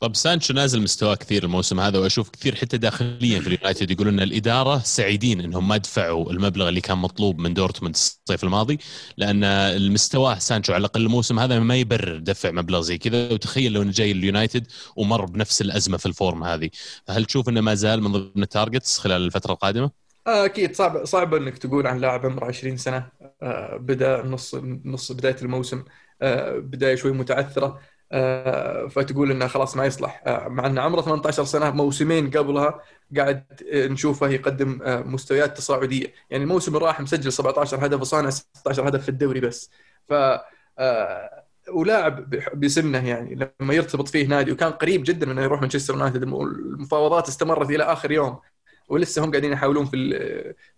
طب 0.00 0.16
سانشو 0.16 0.54
نازل 0.54 0.82
مستواه 0.82 1.14
كثير 1.14 1.44
الموسم 1.44 1.80
هذا 1.80 1.98
وأشوف 1.98 2.30
كثير 2.30 2.54
حتى 2.54 2.78
داخليا 2.78 3.40
في 3.40 3.46
اليونايتد 3.46 3.90
يقولون 3.90 4.14
إن 4.14 4.20
الإدارة 4.20 4.78
سعيدين 4.78 5.40
إنهم 5.40 5.68
ما 5.68 5.76
دفعوا 5.76 6.32
المبلغ 6.32 6.68
اللي 6.68 6.80
كان 6.80 6.98
مطلوب 6.98 7.38
من 7.38 7.54
دورتموند 7.54 7.94
الصيف 7.94 8.44
الماضي 8.44 8.78
لأن 9.16 9.44
المستوى 9.44 10.36
سانشو 10.40 10.72
على 10.72 10.80
الأقل 10.80 11.02
الموسم 11.02 11.38
هذا 11.38 11.58
ما 11.58 11.76
يبرر 11.76 12.18
دفع 12.18 12.50
مبلغ 12.50 12.80
زي 12.80 12.98
كذا. 12.98 13.32
وتخيل 13.32 13.72
لو 13.72 13.82
إنه 13.82 13.92
جاي 13.92 14.10
اليونايتد 14.12 14.66
ومر 14.96 15.24
بنفس 15.24 15.60
الأزمة 15.60 15.96
في 15.96 16.06
ال 16.06 16.14
form 16.14 16.44
هذه. 16.44 16.70
فهل 17.06 17.24
تشوف 17.24 17.48
إنه 17.48 17.60
ما 17.60 17.74
زال 17.74 18.02
من 18.02 18.12
ضمن 18.12 18.42
التارجتس 18.42 18.98
خلال 18.98 19.22
الفترة 19.22 19.52
القادمة؟ 19.52 20.03
آه، 20.26 20.44
أكيد 20.44 20.74
صعب 20.76 21.04
صعب 21.04 21.34
إنك 21.34 21.58
تقول 21.58 21.86
عن 21.86 21.98
لاعب 21.98 22.26
عمره 22.26 22.44
20 22.46 22.76
سنة. 22.76 23.08
آه، 23.42 23.76
بدأ 23.76 24.22
نص 24.22 24.54
نص 24.84 25.12
بداية 25.12 25.36
الموسم. 25.42 25.84
آه، 26.22 26.58
بداية 26.58 26.94
شوي 26.94 27.12
متعثرة. 27.12 27.80
فتقول 28.90 29.30
إنه 29.30 29.46
خلاص 29.46 29.76
ما 29.76 29.84
يصلح. 29.86 30.22
مع 30.46 30.66
ان 30.66 30.78
عمره 30.78 31.00
18 31.00 31.44
سنة 31.44 31.70
موسمين 31.70 32.30
قبلها 32.30 32.80
قاعد 33.16 33.44
نشوفه 33.74 34.28
يقدم 34.28 34.78
مستويات 34.84 35.56
تصاعدية. 35.56 36.14
يعني 36.30 36.44
الموسم 36.44 36.74
اللي 36.76 36.86
راح 36.86 37.00
مسجل 37.00 37.32
17 37.32 37.86
هدف 37.86 38.00
وصانع 38.00 38.30
16 38.30 38.88
هدف 38.88 39.02
في 39.02 39.08
الدوري 39.08 39.40
بس. 39.40 39.70
ف 40.08 40.12
ولاعب 41.72 42.30
بسنه 42.54 43.08
يعني 43.08 43.50
لما 43.60 43.74
يرتبط 43.74 44.08
فيه 44.08 44.26
نادي 44.26 44.52
وكان 44.52 44.72
قريب 44.72 45.02
جدا 45.04 45.30
إنه 45.32 45.42
يروح 45.42 45.60
مانشستر 45.60 45.94
يونايتد 45.94 46.22
المفاوضات 46.22 47.28
استمرت 47.28 47.70
إلى 47.70 47.82
آخر 47.84 48.10
يوم. 48.12 48.38
ولسه 48.88 49.24
هم 49.24 49.30
قاعدين 49.30 49.52
يحاولون 49.52 49.86
في 49.86 49.96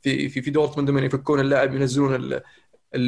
في 0.03 0.29
في 0.29 0.43
في 0.43 0.51
دورتموند 0.51 0.91
من 0.91 1.05
يفكون 1.05 1.41
اللاعب 1.41 1.75
ينزلون 1.75 2.15
ال- 2.15 2.35
ال- 2.35 2.43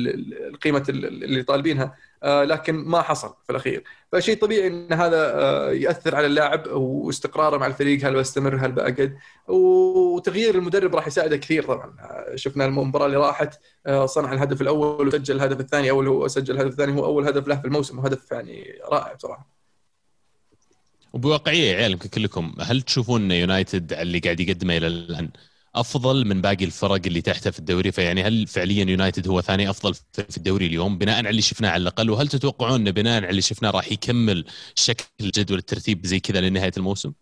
ال- 0.09 0.47
القيمة 0.49 0.85
ال- 0.89 1.25
اللي 1.25 1.43
طالبينها. 1.43 1.95
آه، 2.23 2.45
لكن 2.45 2.75
ما 2.75 3.03
حصل 3.03 3.35
في 3.45 3.51
الأخير. 3.51 3.85
فشيء 4.13 4.39
طبيعي 4.39 4.67
إن 4.67 4.93
هذا 4.93 5.33
آه، 5.35 5.71
يأثر 5.73 6.17
على 6.17 6.27
اللاعب 6.27 6.67
واستقراره 6.73 7.57
مع 7.57 7.67
الفريق 7.67 8.05
هل 8.07 8.15
بيستمر 8.15 8.57
هل 8.57 8.73
بأقعد 8.73 9.19
وتغيير 9.49 10.55
المدرب 10.55 10.95
راح 10.95 11.07
يساعده 11.07 11.37
كثير 11.37 11.65
طبعا. 11.65 11.97
آه، 12.01 12.37
شفنا 12.37 12.65
المباراة 12.65 13.07
اللي 13.07 13.17
راحت 13.17 13.61
صنع 14.05 14.33
الهدف 14.33 14.61
الأول 14.63 15.07
وسجل 15.09 15.37
الهدف 15.37 15.61
الثاني 15.61 15.91
أو 15.91 16.01
اللي 16.01 16.11
هو 16.11 16.29
سجل 16.29 16.55
الهدف 16.55 16.71
الثاني 16.73 17.01
هو 17.01 17.05
أول 17.05 17.27
هدف 17.29 17.49
له 17.49 17.57
في 17.61 17.65
الموسم 17.67 17.99
وهدف 17.99 18.31
يعني 18.33 18.79
رائع 18.93 19.13
بصراحة. 19.15 19.58
وبواقعية 21.13 21.71
يا 21.73 21.77
عيال 21.77 21.93
يمكن 21.93 22.09
كلكم 22.09 22.55
هل 22.61 22.83
تشوفون 22.83 23.23
إن 23.23 23.31
يونايتد 23.31 23.93
اللي 23.93 24.19
قاعد 24.19 24.41
يقدمه 24.41 24.77
إلى 24.77 24.87
الآن 24.87 25.31
أفضل 25.75 26.27
من 26.27 26.41
باقي 26.41 26.65
الفرق 26.65 27.01
اللي 27.07 27.21
تحته 27.21 27.51
في 27.51 27.59
الدوري 27.59 27.93
فيعني 27.93 28.23
هل 28.23 28.47
فعليا 28.47 28.85
يونايتد 28.85 29.29
هو 29.29 29.41
ثاني 29.41 29.71
أفضل 29.71 29.95
في 30.13 30.37
الدوري 30.37 30.67
اليوم 30.67 30.99
بناء 30.99 31.17
على 31.19 31.31
اللي 31.31 31.43
شفناه 31.43 31.71
على 31.71 31.83
الأقل 31.83 32.11
وهل 32.11 32.29
تتوقعون 32.29 32.81
انه 32.81 32.91
بناء 32.91 33.17
على 33.17 33.31
اللي 33.31 33.43
شفناه 33.43 33.71
راح 33.71 33.93
يكمل 33.93 34.45
شكل 34.75 35.05
جدول 35.23 35.59
الترتيب 35.59 36.07
زي 36.07 36.21
كذا 36.21 36.41
لنهاية 36.41 36.73
الموسم؟ 36.77 37.13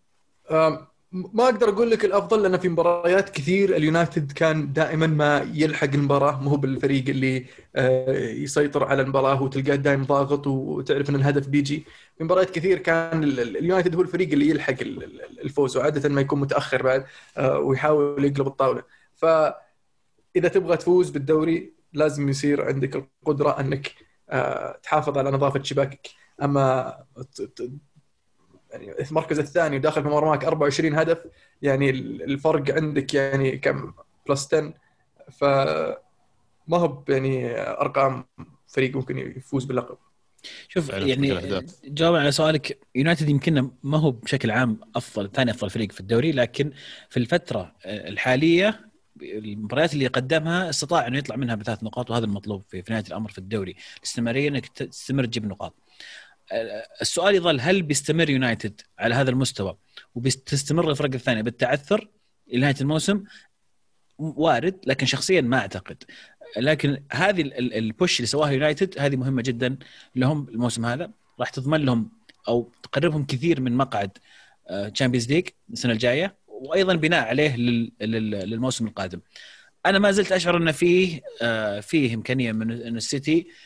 ما 1.34 1.44
أقدر 1.44 1.68
أقول 1.68 1.90
لك 1.90 2.04
الأفضل 2.04 2.42
لأن 2.42 2.58
في 2.58 2.68
مباريات 2.68 3.30
كثير 3.30 3.76
اليونايتد 3.76 4.32
كان 4.32 4.72
دائما 4.72 5.06
ما 5.06 5.50
يلحق 5.54 5.88
المباراة 5.94 6.40
مو 6.42 6.50
هو 6.50 6.56
بالفريق 6.56 7.08
اللي 7.08 7.46
آه، 7.76 8.18
يسيطر 8.18 8.84
على 8.84 9.02
المباراة 9.02 9.42
وتلقاه 9.42 9.74
دائما 9.76 10.04
ضاغط 10.04 10.46
وتعرف 10.46 11.10
إن 11.10 11.14
الهدف 11.14 11.48
بيجي. 11.48 11.84
في 12.18 12.24
مباريات 12.24 12.50
كثير 12.50 12.78
كان 12.78 13.24
ال- 13.24 13.40
ال- 13.40 13.56
اليونايتد 13.56 13.94
هو 13.94 14.02
الفريق 14.02 14.32
اللي 14.32 14.48
يلحق 14.50 14.74
ال- 14.80 15.04
ال- 15.04 15.40
الفوز 15.40 15.76
وعادة 15.76 16.08
ما 16.08 16.20
يكون 16.20 16.40
متأخر 16.40 16.82
بعد 16.82 17.04
آه، 17.36 17.58
ويحاول 17.58 18.24
يقلب 18.24 18.46
الطاولة. 18.46 18.82
فاذا 19.14 20.48
تبغى 20.54 20.76
تفوز 20.76 21.10
بالدوري 21.10 21.72
لازم 21.92 22.28
يصير 22.28 22.64
عندك 22.64 22.96
القدرة 23.22 23.60
أنك 23.60 23.92
آه، 24.30 24.80
تحافظ 24.82 25.18
على 25.18 25.30
نظافة 25.30 25.62
شباكك. 25.62 26.08
أما 26.42 26.94
يعني 28.70 28.92
المركز 29.10 29.38
الثاني 29.38 29.76
وداخل 29.76 30.02
في 30.02 30.08
مرماك 30.08 30.44
24 30.44 30.94
هدف 30.94 31.18
يعني 31.62 31.90
الفرق 31.90 32.74
عندك 32.74 33.14
يعني 33.14 33.58
كم؟ 33.58 33.92
plus 34.28 34.54
10 34.54 34.74
ف 35.30 35.44
ما 36.68 36.76
هو 36.78 37.02
يعني 37.08 37.60
أرقام 37.60 38.24
فريق 38.68 38.96
ممكن 38.96 39.18
يفوز 39.18 39.64
باللقب. 39.64 39.96
شوف 40.68 40.88
يعني 40.88 41.64
جوابا 41.84 42.20
على 42.20 42.32
سؤالك 42.32 42.78
يونايتد 42.94 43.28
يمكن 43.28 43.70
ما 43.82 43.98
هو 43.98 44.10
بشكل 44.10 44.50
عام 44.50 44.80
أفضل 44.96 45.30
ثاني 45.30 45.50
أفضل 45.50 45.70
فريق 45.70 45.92
في 45.92 46.00
الدوري 46.00 46.32
لكن 46.32 46.72
في 47.10 47.16
الفترة 47.16 47.72
الحالية 47.86 48.86
المباريات 49.22 49.94
اللي 49.94 50.06
قدمها 50.06 50.70
استطاع 50.70 51.06
إنه 51.06 51.18
يطلع 51.18 51.36
منها 51.36 51.54
بثلاث 51.54 51.84
نقاط 51.84 52.10
وهذا 52.10 52.24
المطلوب 52.24 52.62
في, 52.68 52.82
نهاية 52.90 53.04
الأمر 53.08 53.30
في 53.30 53.38
الدوري. 53.38 53.76
الاستمراريه 53.98 54.48
إنك 54.48 54.66
تستمر 54.66 55.24
تجيب 55.24 55.46
نقاط. 55.46 55.74
السؤال 57.00 57.34
يظل 57.34 57.60
هل 57.60 57.82
بيستمر 57.82 58.30
يونايتد 58.30 58.80
على 58.98 59.14
هذا 59.14 59.30
المستوى 59.30 59.76
وبتستمر 60.14 60.90
الفرق 60.90 61.14
الثانية 61.14 61.42
بالتعثر 61.42 62.08
إلى 62.48 62.60
نهاية 62.60 62.74
الموسم؟ 62.80 63.24
وارد 64.18 64.80
لكن 64.86 65.06
شخصيا 65.06 65.40
ما 65.40 65.58
أعتقد. 65.58 66.04
لكن 66.56 67.02
هذه 67.12 67.42
ال 67.58 67.70
push 67.70 68.16
اللي 68.16 68.26
سواها 68.26 68.50
يونايتد 68.50 68.98
هذه 68.98 69.16
مهمة 69.16 69.42
جدا 69.42 69.78
لهم 70.16 70.48
الموسم 70.48 70.86
هذا. 70.86 71.10
راح 71.40 71.50
تضمن 71.50 71.80
لهم 71.84 72.10
أو 72.48 72.72
تقربهم 72.82 73.24
كثير 73.24 73.60
من 73.60 73.72
مقعد 73.72 74.18
Champions 74.94 75.32
League 75.32 75.48
السنة 75.72 75.92
الجاية 75.92 76.36
وأيضا 76.48 76.94
بناء 76.94 77.28
عليه 77.28 77.56
للموسم 78.00 78.86
القادم. 78.86 79.20
أنا 79.86 79.98
ما 79.98 80.10
زلت 80.10 80.32
أشعر 80.32 80.56
إن 80.56 80.72
فيه 80.72 81.20
آه، 81.42 81.80
فيه 81.80 82.14
إمكانية 82.14 82.52
من 82.52 82.72
السيتي 82.96 83.40
آه، 83.40 83.65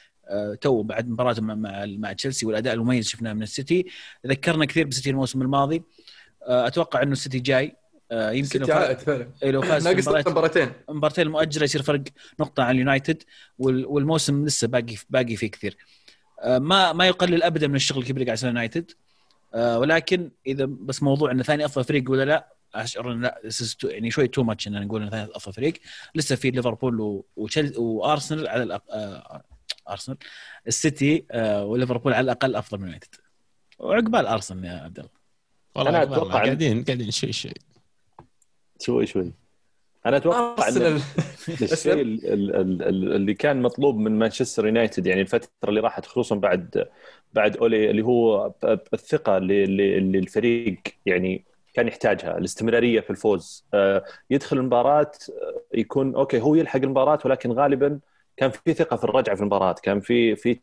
تو 0.60 0.82
بعد 0.82 1.08
مباراته 1.08 1.42
مع 1.42 1.86
مع 1.86 2.12
تشيلسي 2.12 2.46
والأداء 2.46 2.74
المميز 2.74 3.08
شفناه 3.08 3.32
من 3.32 3.42
السيتي. 3.42 3.86
ذكرنا 4.26 4.64
كثير 4.64 4.84
بالسيتي 4.84 5.10
الموسم 5.10 5.42
الماضي. 5.42 5.82
آه، 6.46 6.66
أتوقع 6.66 7.02
إنه 7.02 7.12
السيتي 7.12 7.38
جاي. 7.38 7.76
يمكن 8.12 8.60
لو 9.42 9.62
فاز 9.62 9.88
ناقص 9.88 10.28
مباراتين. 10.28 10.72
مباراتين 10.88 11.26
المؤجلة 11.26 11.64
يصير 11.64 11.82
فرق 11.82 12.02
نقطة 12.40 12.62
عن 12.62 12.74
اليونايتد 12.74 13.22
والموسم 13.58 14.44
لسه 14.46 14.68
باقي 14.68 14.96
باقي 15.10 15.36
فيه 15.36 15.50
كثير. 15.50 15.76
ما 16.44 16.92
ما 16.92 17.06
يقلل 17.06 17.42
ابدا 17.42 17.68
من 17.68 17.74
الشغل 17.74 17.98
الكبير 17.98 18.24
قاعد 18.24 18.36
يسويه 18.36 18.50
يونايتد 18.50 18.90
ولكن 19.54 20.30
إذا 20.46 20.64
بس 20.64 21.02
موضوع 21.02 21.30
إنه 21.30 21.42
ثاني 21.42 21.64
أفضل 21.64 21.84
فريق 21.84 22.10
ولا 22.10 22.24
لا 22.24 22.54
أشعر 22.74 23.12
ان 23.12 23.20
لا 23.22 23.40
يعني 23.84 24.10
شوي 24.10 24.28
too 24.28 24.42
much 24.42 24.68
إن 24.68 24.86
نقول 24.86 25.02
إنه 25.02 25.10
ثاني 25.10 25.30
أفضل 25.34 25.52
فريق. 25.52 25.72
لسه 26.14 26.36
في 26.36 26.50
ليفربول 26.50 27.22
وأرسنال 27.76 28.48
على. 28.48 28.80
آه... 28.90 29.42
أرسنال. 29.88 30.18
السيتي 30.66 31.24
آه... 31.30 31.64
وليفربول 31.64 32.12
على 32.12 32.24
الأقل 32.24 32.56
أفضل 32.56 32.78
من 32.78 32.84
يونايتد. 32.84 33.14
وعقبال 33.78 34.26
أرسنال 34.26 34.64
يا 34.64 34.80
عبد 34.84 34.98
الله. 34.98 35.10
والله 35.74 35.90
أنا 35.90 36.02
أتوقع 36.02 36.44
قاعدين 36.44 36.84
قاعدين 36.84 37.10
شوي 37.10 37.32
شوي. 37.32 37.52
شوي 38.80 39.06
شوي. 39.06 39.32
أنا 40.06 40.16
أتوقع 40.16 40.68
إن 40.68 40.76
الشيء 41.62 41.94
اللي 42.00 43.34
كان 43.34 43.62
مطلوب 43.62 43.96
من 43.96 44.18
مانشستر 44.18 44.66
يونايتد 44.66 45.06
يعني 45.06 45.20
الفترة 45.20 45.48
اللي 45.68 45.80
راحت 45.80 46.06
خصوصا 46.06 46.36
بعد 46.36 46.88
بعد 47.32 47.56
أولي 47.56 47.90
اللي 47.90 48.02
هو 48.02 48.52
الثقة 48.94 49.36
اللي 49.36 50.18
الفريق 50.18 50.80
يعني 51.06 51.44
كان 51.74 51.88
يحتاجها 51.88 52.38
الاستمرارية 52.38 53.00
في 53.00 53.10
الفوز. 53.10 53.64
آه، 53.74 54.04
يدخل 54.30 54.58
المباراة 54.58 55.10
آه، 55.30 55.62
يكون 55.74 56.14
أوكي 56.14 56.40
هو 56.40 56.54
يلحق 56.54 56.80
المباراة 56.80 57.18
ولكن 57.24 57.52
غالبا 57.52 58.00
كان 58.40 58.50
في 58.50 58.74
ثقة 58.74 58.96
في 58.96 59.04
الرجعة 59.04 59.34
في 59.36 59.40
المباراة 59.40 59.74
كان 59.82 60.00
في 60.00 60.36
في 60.36 60.60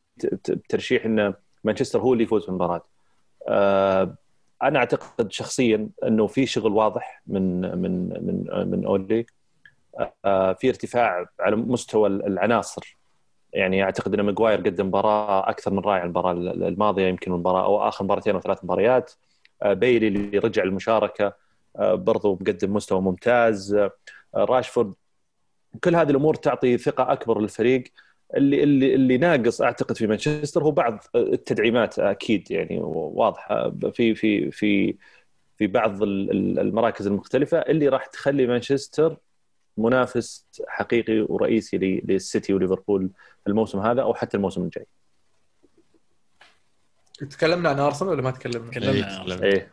ترشيح 0.70 1.06
إن 1.06 1.34
مانشستر 1.64 2.00
هو 2.00 2.14
اللي 2.14 2.24
يفوز 2.24 2.44
في 2.44 2.50
المباراة. 2.50 2.84
آه، 3.48 4.16
أنا 4.64 4.80
أعتقد 4.80 5.32
شخصيا 5.32 5.90
إنه 6.04 6.28
في 6.28 6.46
شغل 6.46 6.72
واضح 6.72 7.22
من 7.28 7.62
من 7.62 8.10
من 8.26 8.70
من 8.72 8.86
أولي. 8.86 9.26
في 10.60 10.70
ارتفاع 10.70 11.26
على 11.40 11.56
مستوى 11.56 12.08
العناصر. 12.08 12.98
يعني 13.54 13.84
أعتقد 13.84 14.14
إن 14.14 14.22
ماجواير 14.22 14.60
قدم 14.60 14.88
مباراة 14.88 15.50
أكثر 15.50 15.72
من 15.72 15.80
رائعه 15.80 16.04
المباراة 16.04 16.32
الماضية 16.32 17.08
يمكن 17.08 17.32
المباراة 17.32 17.66
أو 17.66 17.88
آخر 17.88 18.06
مباراتين 18.06 18.36
أو 18.36 18.42
ثلاث 18.42 18.64
مباريات. 18.64 19.12
آه، 19.64 19.74
بيلي 19.74 20.08
اللي 20.08 20.38
رجع 20.38 20.64
المشاركة 20.64 21.34
آه، 21.76 21.96
برضو 21.96 22.34
مقدم 22.42 22.74
مستوى 22.74 23.02
ممتاز. 23.02 23.74
آه، 23.74 23.92
راشفورد 24.36 24.94
كل 25.84 25.96
هذه 25.96 26.10
الأمور 26.10 26.36
تعطي 26.36 26.78
ثقة 26.78 27.12
أكبر 27.12 27.42
للفريق. 27.42 27.84
اللي 28.36 28.64
اللي 28.64 28.96
اللي 28.96 29.18
ناقص 29.18 29.62
أعتقد 29.62 29.98
في 29.98 30.08
مانشستر 30.08 30.64
هو 30.64 30.72
بعض 30.72 31.04
التدعيمات 31.16 32.00
أكيد 32.00 32.52
يعني 32.52 32.80
واضحة. 32.82 33.72
في 33.94 34.16
في 34.16 34.52
في 34.52 34.96
في 35.58 35.68
بعض 35.68 36.04
المراكز 36.04 37.08
المختلفة 37.08 37.58
اللي 37.58 37.88
راح 37.88 38.06
تخلي 38.06 38.48
مانشستر 38.48 39.18
منافس 39.78 40.46
حقيقي 40.68 41.20
ورئيسي 41.30 41.78
للسيتي 41.78 42.54
وليفربول 42.54 43.10
الموسم 43.48 43.80
هذا 43.80 44.02
أو 44.02 44.14
حتى 44.14 44.38
الموسم 44.38 44.64
الجاي. 44.64 44.86
تكلمنا 47.30 47.70
عن 47.70 47.80
أرسنال 47.80 48.12
ولا 48.12 48.22
ما 48.22 48.32
تكلمنا؟ 48.32 48.72
تكلمنا 48.72 49.44
إيه. 49.44 49.72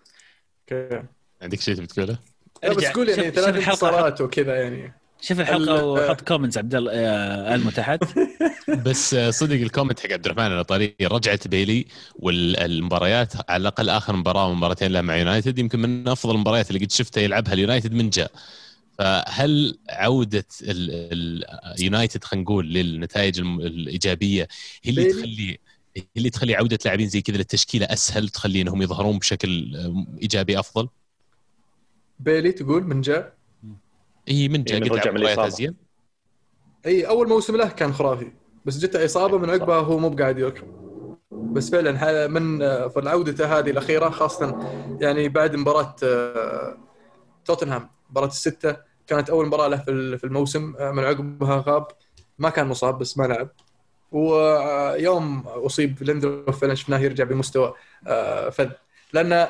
أوكي. 0.72 1.02
عندك 1.42 1.60
شيء 1.60 1.74
تبي 1.74 1.86
تقوله؟ 1.86 2.18
بس 2.64 2.86
قول 2.86 3.08
يعني 3.08 3.30
ثلاث 3.30 3.68
انتصارات 3.68 4.20
وكذا 4.20 4.62
يعني. 4.62 4.92
شوف 5.24 5.40
الحلقة 5.40 5.84
وحط 5.84 6.20
comments 6.20 6.58
عبد 6.58 6.74
الله 6.74 6.92
آه، 6.94 7.54
المو 7.54 7.70
تحت 7.70 8.04
بس 8.86 9.14
آه، 9.14 9.30
صدق 9.30 9.54
ال 9.54 9.60
comment 9.60 10.00
حق 10.00 10.12
عبد 10.12 10.26
الرحمن 10.26 10.62
طريقي 10.62 11.06
رجعت 11.06 11.48
بيلي 11.48 11.86
والمباريات 12.14 13.32
على 13.50 13.60
الأقل 13.60 13.88
آخر 13.88 14.16
مباراة 14.16 14.48
ومباراتين 14.48 14.92
له 14.92 15.00
مع 15.00 15.16
يونايتد 15.16 15.58
يمكن 15.58 15.78
من 15.78 16.08
أفضل 16.08 16.34
المباريات 16.34 16.70
اللي 16.70 16.84
قد 16.84 16.90
شفتها 16.90 17.20
يلعبها 17.20 17.52
اليونايتد 17.52 17.92
من 17.92 18.10
جاء. 18.10 18.30
فهل 18.98 19.78
عودة 19.90 20.46
اليونايتد 20.62 22.24
خلينا 22.24 22.44
نقول 22.44 22.72
للنتائج 22.72 23.40
الإيجابية 23.40 24.48
هي 24.82 24.90
اللي 24.90 25.04
تخلي 25.04 25.58
اللي 26.16 26.30
تخلي 26.30 26.54
عودة 26.54 26.78
لاعبين 26.84 27.08
زي 27.08 27.22
كذا 27.22 27.36
للتشكيلة 27.36 27.86
أسهل 27.86 28.28
تخلي 28.28 28.60
انهم 28.60 28.82
يظهرون 28.82 29.18
بشكل 29.18 29.76
إيجابي 30.22 30.58
أفضل؟ 30.58 30.88
بيلي 32.20 32.52
تقول 32.52 32.84
من 32.84 33.00
جاء؟ 33.00 33.43
اي 34.28 34.48
من 34.48 34.64
جاء 34.64 34.88
قد 34.88 35.18
لعب 35.18 35.38
أزين. 35.38 35.74
إي 36.86 37.08
أول 37.08 37.28
موسم 37.28 37.56
له 37.56 37.68
كان 37.68 37.92
خرافي. 37.92 38.32
بس 38.64 38.78
جته 38.78 39.04
إصابة 39.04 39.38
من 39.38 39.50
عقبها 39.50 39.80
هو 39.80 39.98
مو 39.98 40.08
بقاعد 40.08 40.38
يركب 40.38 40.84
بس 41.32 41.70
فعلا 41.70 42.26
من 42.26 42.58
في 42.88 43.02
عودته 43.08 43.58
هذه 43.58 43.70
الأخيرة 43.70 44.08
خاصة 44.10 44.58
يعني 45.00 45.28
بعد 45.28 45.56
مباراة 45.56 45.96
آه، 46.02 46.76
توتنهام 47.44 47.88
مباراة 48.10 48.26
الستة 48.26 48.76
كانت 49.06 49.30
أول 49.30 49.46
مباراة 49.46 49.68
له 49.68 49.76
في 50.16 50.24
الموسم 50.24 50.74
آه، 50.78 50.90
من 50.90 51.04
عقبها 51.04 51.64
غاب. 51.66 51.86
ما 52.38 52.50
كان 52.50 52.66
مصاب 52.66 52.98
بس 52.98 53.18
ما 53.18 53.24
لعب. 53.24 53.48
ويوم 54.12 55.40
أصيب 55.46 56.02
ليندروف 56.02 56.60
فعلا 56.60 56.74
شفناه 56.74 56.98
يرجع 56.98 57.24
بمستوى 57.24 57.74
آه، 58.06 58.50
فذ 58.50 58.70
لأن 59.12 59.48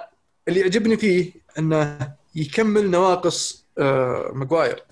اللي 0.48 0.60
يعجبني 0.60 0.96
فيه 0.96 1.32
إنه 1.58 1.98
يكمل 2.34 2.90
نواقص 2.90 3.60
آه، 3.60 3.63
ماجواير. 4.32 4.84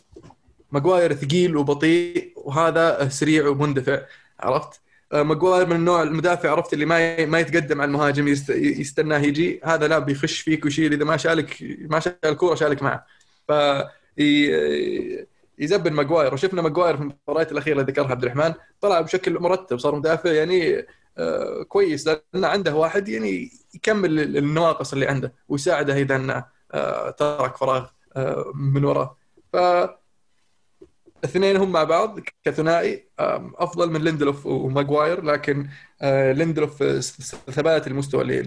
ماجواير 0.73 1.15
ثقيل 1.15 1.57
وبطيء 1.57 2.33
وهذا 2.37 3.09
سريع 3.09 3.49
ومندفع 3.49 4.01
عرفت؟ 4.41 4.81
آه، 5.13 5.23
ماجواير 5.23 5.67
من 5.67 5.77
النوع 5.77 6.03
المدافع 6.03 6.51
عرفت؟ 6.51 6.73
اللي 6.73 6.85
ما 6.85 7.27
ما 7.27 7.41
يتقدم 7.41 7.81
على 7.81 7.89
المهاجم 7.89 8.29
يستناه 8.49 9.19
يجي. 9.19 9.61
هذا 9.65 9.89
لا 9.89 9.99
بيخش 9.99 10.41
فيك 10.41 10.65
ويشيل 10.65 10.93
إذا 10.93 11.05
ما 11.05 11.17
شالك 11.17 11.57
ما 11.81 12.01
شال 12.01 12.17
الكوره 12.25 12.55
شالك 12.55 12.83
معه. 12.83 13.07
ف 13.49 13.53
يزبن 15.59 15.93
ماجواير. 15.93 16.35
وشفنا 16.35 16.63
ماجواير 16.63 16.97
في 16.97 17.03
المباريات 17.03 17.53
الأخيرة 17.53 17.81
اللي 17.81 17.93
ذكرها 17.93 18.11
عبد 18.11 18.25
الرحمن 18.25 18.55
طلع 18.81 19.01
بشكل 19.01 19.39
مرتب 19.39 19.79
صار 19.79 19.95
مدافع 19.95 20.31
يعني 20.31 20.87
آه 21.19 21.63
كويس 21.63 22.07
لأن 22.07 22.45
عنده 22.45 22.75
واحد 22.75 23.09
يعني 23.09 23.51
يكمل 23.75 24.37
النواقص 24.37 24.93
اللي 24.93 25.07
عنده 25.07 25.33
ويساعده 25.49 25.95
إذا 25.95 26.45
آه 26.73 27.11
ترك 27.11 27.57
فراغ. 27.57 27.83
آه 27.83 27.91
من 28.55 28.85
وراه. 28.85 29.17
ف 29.53 29.57
الاثنين 31.25 31.57
هم 31.57 31.73
مع 31.73 31.85
بعض 31.85 32.21
كثنائي. 32.45 33.09
أفضل 33.19 33.91
من 33.91 34.05
ليندلوف 34.05 34.47
وماجواير 34.47 35.25
لكن 35.25 35.69
آه، 36.03 36.33
ليندلوف 36.33 36.83
ثبات 37.51 37.87
المستوى 37.87 38.23
اللي 38.23 38.41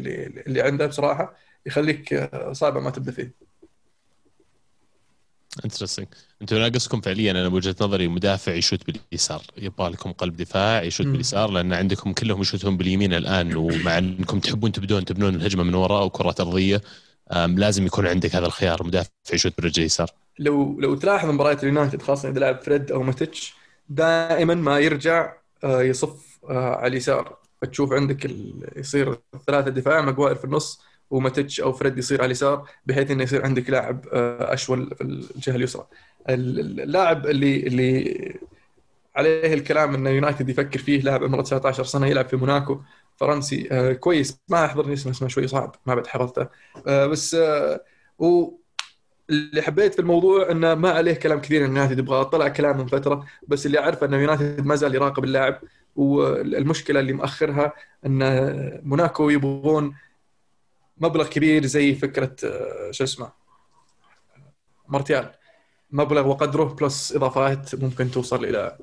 اللي 0.47 0.61
عنده 0.61 0.87
بصراحة 0.87 1.35
يخليك 1.65 2.13
آه، 2.13 2.53
صعبة 2.53 2.79
ما 2.79 2.89
تبدأ 2.89 3.11
فيه. 3.11 3.33
interesting 5.65 6.07
أنتم 6.41 6.57
ناقصكم 6.57 7.01
فعليا 7.01 7.31
أنا 7.31 7.47
بوجهه 7.47 7.75
نظري 7.81 8.07
مدافع 8.07 8.53
يشوت 8.53 8.79
باليسار. 8.85 9.41
يبغى 9.57 9.89
لكم 9.89 10.11
قلب 10.11 10.35
دفاع 10.35 10.83
يشوت 10.83 11.07
باليسار 11.07 11.51
لأن 11.51 11.73
عندكم 11.73 12.13
كلهم 12.13 12.41
يشوتون 12.41 12.77
باليمين 12.77 13.13
الآن 13.13 13.55
ومع 13.55 13.97
أنكم 13.97 14.39
تحبون 14.39 14.71
تبدون 14.71 15.05
تبنون 15.05 15.35
الهجمة 15.35 15.63
من 15.63 15.75
وراء 15.75 16.05
وكرات 16.05 16.39
أرضية. 16.39 16.81
لازم 17.31 17.85
يكون 17.85 18.07
عندك 18.07 18.35
هذا 18.35 18.45
الخيار 18.45 18.83
مدافع 18.83 19.09
يشوت 19.33 19.53
بالرجل 19.57 19.79
اليسار. 19.79 20.09
لو 20.39 20.79
لو 20.79 20.95
تلاحظ 20.95 21.29
مباريات 21.29 21.63
اليونايتد 21.63 22.01
خاصة 22.01 22.29
إذا 22.29 22.39
لعب 22.39 22.61
فريد 22.61 22.91
أو 22.91 23.03
ماتيتش 23.03 23.55
دائما 23.89 24.53
ما 24.53 24.79
يرجع 24.79 25.33
آه، 25.63 25.81
يصف 25.81 26.39
آه، 26.49 26.75
على 26.75 26.87
اليسار. 26.87 27.37
فتشوف 27.61 27.93
عندك 27.93 28.31
يصير 28.75 29.17
ثلاثة 29.47 29.69
دفاع 29.71 30.01
ماجواير 30.01 30.35
في 30.35 30.45
النص 30.45 30.81
وماتش 31.09 31.61
أو 31.61 31.73
فريد 31.73 31.97
يصير 31.97 32.17
على 32.17 32.25
اليسار 32.25 32.69
بحيث 32.85 33.11
إنه 33.11 33.23
يصير 33.23 33.45
عندك 33.45 33.69
لاعب 33.69 34.05
آه، 34.13 34.53
أشول 34.53 34.95
في 34.95 35.03
الجهة 35.35 35.55
اليسرى. 35.55 35.87
اللاعب 36.29 37.25
اللي 37.25 37.67
اللي 37.67 38.39
عليه 39.15 39.53
الكلام 39.53 39.95
إنه 39.95 40.09
يونايتد 40.09 40.49
يفكر 40.49 40.79
فيه 40.79 41.01
لاعب 41.01 41.23
عمره 41.23 41.41
19 41.41 41.83
سنة 41.83 42.07
يلعب 42.07 42.27
في 42.27 42.35
موناكو. 42.35 42.81
فرنسي. 43.17 43.67
آه 43.71 43.93
كويس. 43.93 44.39
ما 44.49 44.65
أحضرني 44.65 44.93
اسمه 44.93 45.11
اسمه 45.11 45.27
شوي 45.27 45.47
صعب. 45.47 45.75
ما 45.85 45.95
بعد 45.95 46.07
حفظته. 46.07 46.47
آه 46.87 47.05
بس 47.07 47.35
آه 47.35 47.83
و 48.19 48.51
اللي 49.29 49.61
حبيت 49.61 49.93
في 49.93 49.99
الموضوع 49.99 50.51
انه 50.51 50.75
ما 50.75 50.89
عليه 50.91 51.13
كلام 51.13 51.41
كثير. 51.41 51.61
إن 51.65 51.69
يونايتد 51.69 51.99
يبغى 51.99 52.25
طلع 52.25 52.47
كلام 52.47 52.77
من 52.77 52.87
فترة. 52.87 53.25
بس 53.47 53.65
اللي 53.65 53.79
أعرفه 53.79 54.05
انه 54.05 54.17
يونايتد 54.17 54.65
ما 54.65 54.75
زال 54.75 54.95
يراقب 54.95 55.23
اللاعب. 55.23 55.61
والمشكلة 55.95 56.99
اللي 56.99 57.13
مأخرها 57.13 57.73
إن 58.05 58.21
موناكو 58.83 59.29
يبغون 59.29 59.95
مبلغ 60.97 61.29
كبير 61.29 61.65
زي 61.65 61.95
فكرة 61.95 62.35
آه، 62.43 62.91
شو 62.91 63.03
اسمه 63.03 63.31
مارتيال. 64.87 65.31
مبلغ 65.91 66.27
وقدره 66.27 66.63
plus 66.63 67.15
إضافات 67.15 67.75
ممكن 67.75 68.11
توصل 68.11 68.45
إلى 68.45 68.77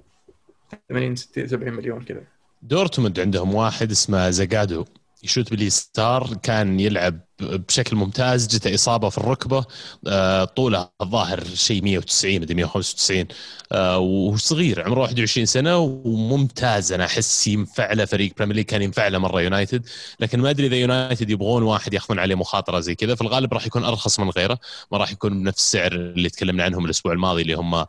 80 0.88 1.16
60 1.16 1.46
70 1.46 1.72
مليون 1.72 2.02
كذا. 2.04 2.24
دورتموند 2.62 3.20
عندهم 3.20 3.54
واحد 3.54 3.90
اسمه 3.90 4.30
زاجادو 4.30 4.84
يشوت 5.22 5.50
باليسار 5.50 6.34
كان 6.42 6.80
يلعب 6.80 7.20
بشكل 7.40 7.96
ممتاز 7.96 8.46
جته 8.46 8.74
إصابة 8.74 9.08
في 9.08 9.18
الركبة 9.18 9.64
آه، 10.06 10.44
طوله 10.44 10.88
الظاهر 11.00 11.44
شيء 11.54 11.82
190 11.82 12.40
مدري 12.40 12.54
195 12.54 13.26
آه، 13.72 13.98
وصغير 13.98 14.82
عمره 14.82 15.00
21 15.00 15.46
سنة 15.46 15.78
وممتاز. 15.78 16.92
أنا 16.92 17.04
أحس 17.04 17.46
ينفع 17.46 17.92
له 17.92 18.04
فريق 18.04 18.32
Premier 18.36 18.56
League 18.56 18.64
كان 18.64 18.82
ينفع 18.82 19.08
له 19.08 19.18
مرة 19.18 19.40
يونايتد 19.40 19.86
لكن 20.20 20.40
ما 20.40 20.50
أدري 20.50 20.66
إذا 20.66 20.76
يونايتد 20.76 21.30
يبغون 21.30 21.62
واحد 21.62 21.94
ياخذون 21.94 22.18
عليه 22.18 22.34
مخاطرة 22.34 22.80
زي 22.80 22.94
كذا 22.94 23.14
في 23.14 23.20
الغالب 23.20 23.54
راح 23.54 23.66
يكون 23.66 23.84
أرخص 23.84 24.20
من 24.20 24.30
غيره. 24.30 24.58
ما 24.92 24.98
راح 24.98 25.12
يكون 25.12 25.42
بنفس 25.42 25.58
السعر 25.58 25.92
اللي 25.92 26.30
تكلمنا 26.30 26.64
عنهم 26.64 26.84
الأسبوع 26.84 27.12
الماضي 27.12 27.42
اللي 27.42 27.54
هم 27.54 27.84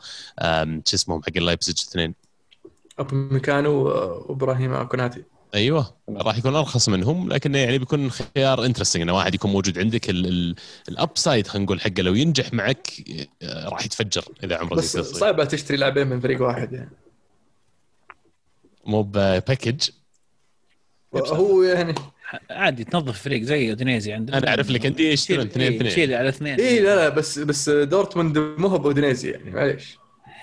شو 0.85 0.95
اسمهم 0.95 1.23
حق 1.23 1.37
اللايبزيج 1.37 1.75
اثنين. 1.89 2.22
أوباميكانو 2.99 3.71
وإبراهيم 3.71 4.83
كوناتي 4.83 5.23
أيوه 5.53 5.93
راح 6.09 6.37
يكون 6.37 6.55
أرخص 6.55 6.89
منهم 6.89 7.29
لكنه 7.29 7.57
يعني 7.57 7.77
بيكون 7.77 8.11
خيار 8.11 8.65
interesting 8.65 9.01
إنه 9.01 9.13
واحد 9.13 9.35
يكون 9.35 9.51
موجود 9.51 9.79
عندك 9.79 10.09
ال 10.89 11.09
upside 11.15 11.47
خلينا 11.47 11.65
نقول 11.65 11.81
حقه 11.81 12.01
لو 12.01 12.13
ينجح 12.13 12.53
معك 12.53 12.87
آه، 13.41 13.69
راح 13.69 13.85
يتفجر 13.85 14.25
إذا 14.43 14.57
عمره 14.57 14.75
بس 14.75 14.97
صعبه 14.97 15.45
تشتري 15.45 15.77
لاعبين 15.77 16.07
من 16.07 16.19
فريق 16.19 16.41
واحد 16.41 16.73
يعني. 16.73 16.89
مو 18.85 19.03
package 19.03 19.89
هو 21.15 21.63
يعني 21.63 21.95
عادي 22.49 22.83
تنظف 22.83 23.21
فريق 23.21 23.41
زي 23.41 23.69
اودينيزي 23.69 24.13
عندنا. 24.13 24.37
أنا 24.37 24.49
أعرف 24.49 24.69
لك 24.69 24.85
أندية 24.85 25.11
يشترون 25.11 25.45
اثنين 25.45 25.75
اثنين. 25.75 25.91
شيل 25.91 26.13
على 26.13 26.29
اثنين. 26.29 26.59
اي 26.59 26.79
لا 26.79 26.95
لا 26.95 27.09
بس 27.09 27.39
بس 27.39 27.69
دورتموند 27.69 28.37
مو 28.37 28.67
هو 28.67 28.77
بأودينيزي 28.77 29.31
يعني 29.31 29.51
معليش. 29.51 29.97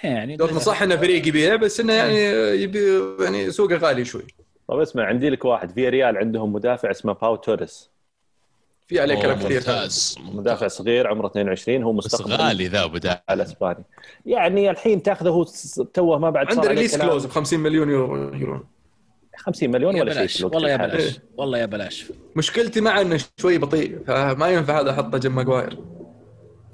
يعني 0.05 0.37
دورتموند 0.37 0.63
صح 0.63 0.83
إنه 0.83 0.97
فريق 0.97 1.29
يبيع 1.29 1.57
بس 1.57 1.81
إنه 1.81 1.93
يعني 1.93 2.19
يبي 2.63 3.01
يعني 3.21 3.51
سوقه 3.51 3.77
غالي 3.77 4.05
شوي. 4.05 4.27
طيب 4.69 4.81
اسمع 4.81 5.05
عندي 5.05 5.31
لك 5.31 5.45
واحد. 5.45 5.71
في 5.71 5.89
ريال 5.89 6.17
عندهم 6.17 6.53
مدافع 6.53 6.91
اسمه 6.91 7.13
باو 7.13 7.37
توريس. 7.37 7.91
في 8.89 9.01
عليه 9.01 9.23
كلام 9.23 9.39
كثير. 9.39 9.57
ممتاز 9.57 10.19
مدافع 10.33 10.69
صغير 10.69 11.07
عمره 11.07 11.27
22 11.27 11.83
هو 11.83 11.93
مستقبل 11.93 12.33
غالي 12.33 12.67
ذا 12.67 12.87
مدافع 12.87 13.21
الاسباني 13.31 13.85
يعني 14.27 14.71
الحين 14.71 15.03
تأخذه 15.03 15.29
هو 15.29 15.47
توه 15.95 16.19
ما 16.19 16.31
بعد 16.31 16.47
عنده 16.47 16.69
release 16.68 16.97
clause 16.97 17.27
ب 17.27 17.31
50 17.31 17.61
مليون 17.61 17.91
يورو 17.91 18.65
50 19.37 19.71
مليون 19.71 20.01
ولا 20.01 20.27
شيء 20.27 20.47
والله 20.47 20.69
يا 20.69 20.77
بلاش 20.77 21.21
والله 21.37 21.59
يا 21.59 21.67
بلاش. 21.67 22.13
مشكلتي 22.37 22.81
معه 22.81 23.01
إنه 23.01 23.21
شوي 23.41 23.59
بطيء 23.59 23.99
فما 24.07 24.49
ينفع 24.49 24.81
هذا 24.81 24.91
أحطه 24.91 25.19
جنب 25.19 25.33
ماجواير 25.35 25.79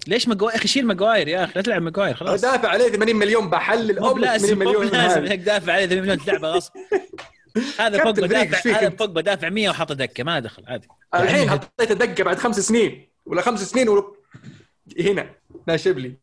ليش 0.07 0.29
ماجواير 0.29 0.53
يا 0.55 0.59
أخي 0.59 0.69
شيل 0.69 0.87
ماجواير 0.87 1.29
يا 1.29 1.45
أخي 1.45 1.53
لا 1.57 1.63
تلعب 1.63 1.83
ماجواير 1.83 2.15
خلاص. 2.15 2.41
دافع 2.41 2.69
عليه 2.69 2.89
80 2.89 3.17
مليون 3.17 3.51
بحلل 3.51 4.01
مو 4.01 4.13
بلازم 4.13 4.59
مو 4.59 4.73
بلازم 4.73 5.25
هيك 5.25 5.41
دافع 5.41 5.73
عليه 5.73 5.87
80 5.87 6.03
مليون 6.03 6.19
تلعبه 6.19 6.49
غصب. 6.49 6.73
هذا 7.81 8.05
فوق 8.05 8.11
بدافع 8.11 8.71
هذا 8.71 8.91
فوق 8.91 9.09
بدافع 9.09 9.49
100 9.49 9.69
وحاط 9.69 9.93
دكة 9.93 10.25
ما 10.25 10.39
دخل 10.39 10.63
عادي. 10.67 10.89
الحين 11.15 11.51
حطيته 11.51 11.95
دكه 11.95 12.25
بعد 12.25 12.39
خمس 12.39 12.61
سنين 12.61 13.09
ولا 13.27 13.43
خمس 13.43 13.71
سنين 13.71 13.89
ولو 13.89 14.17
هنا 15.01 15.31
ناشب 15.67 15.99
لي. 15.99 16.17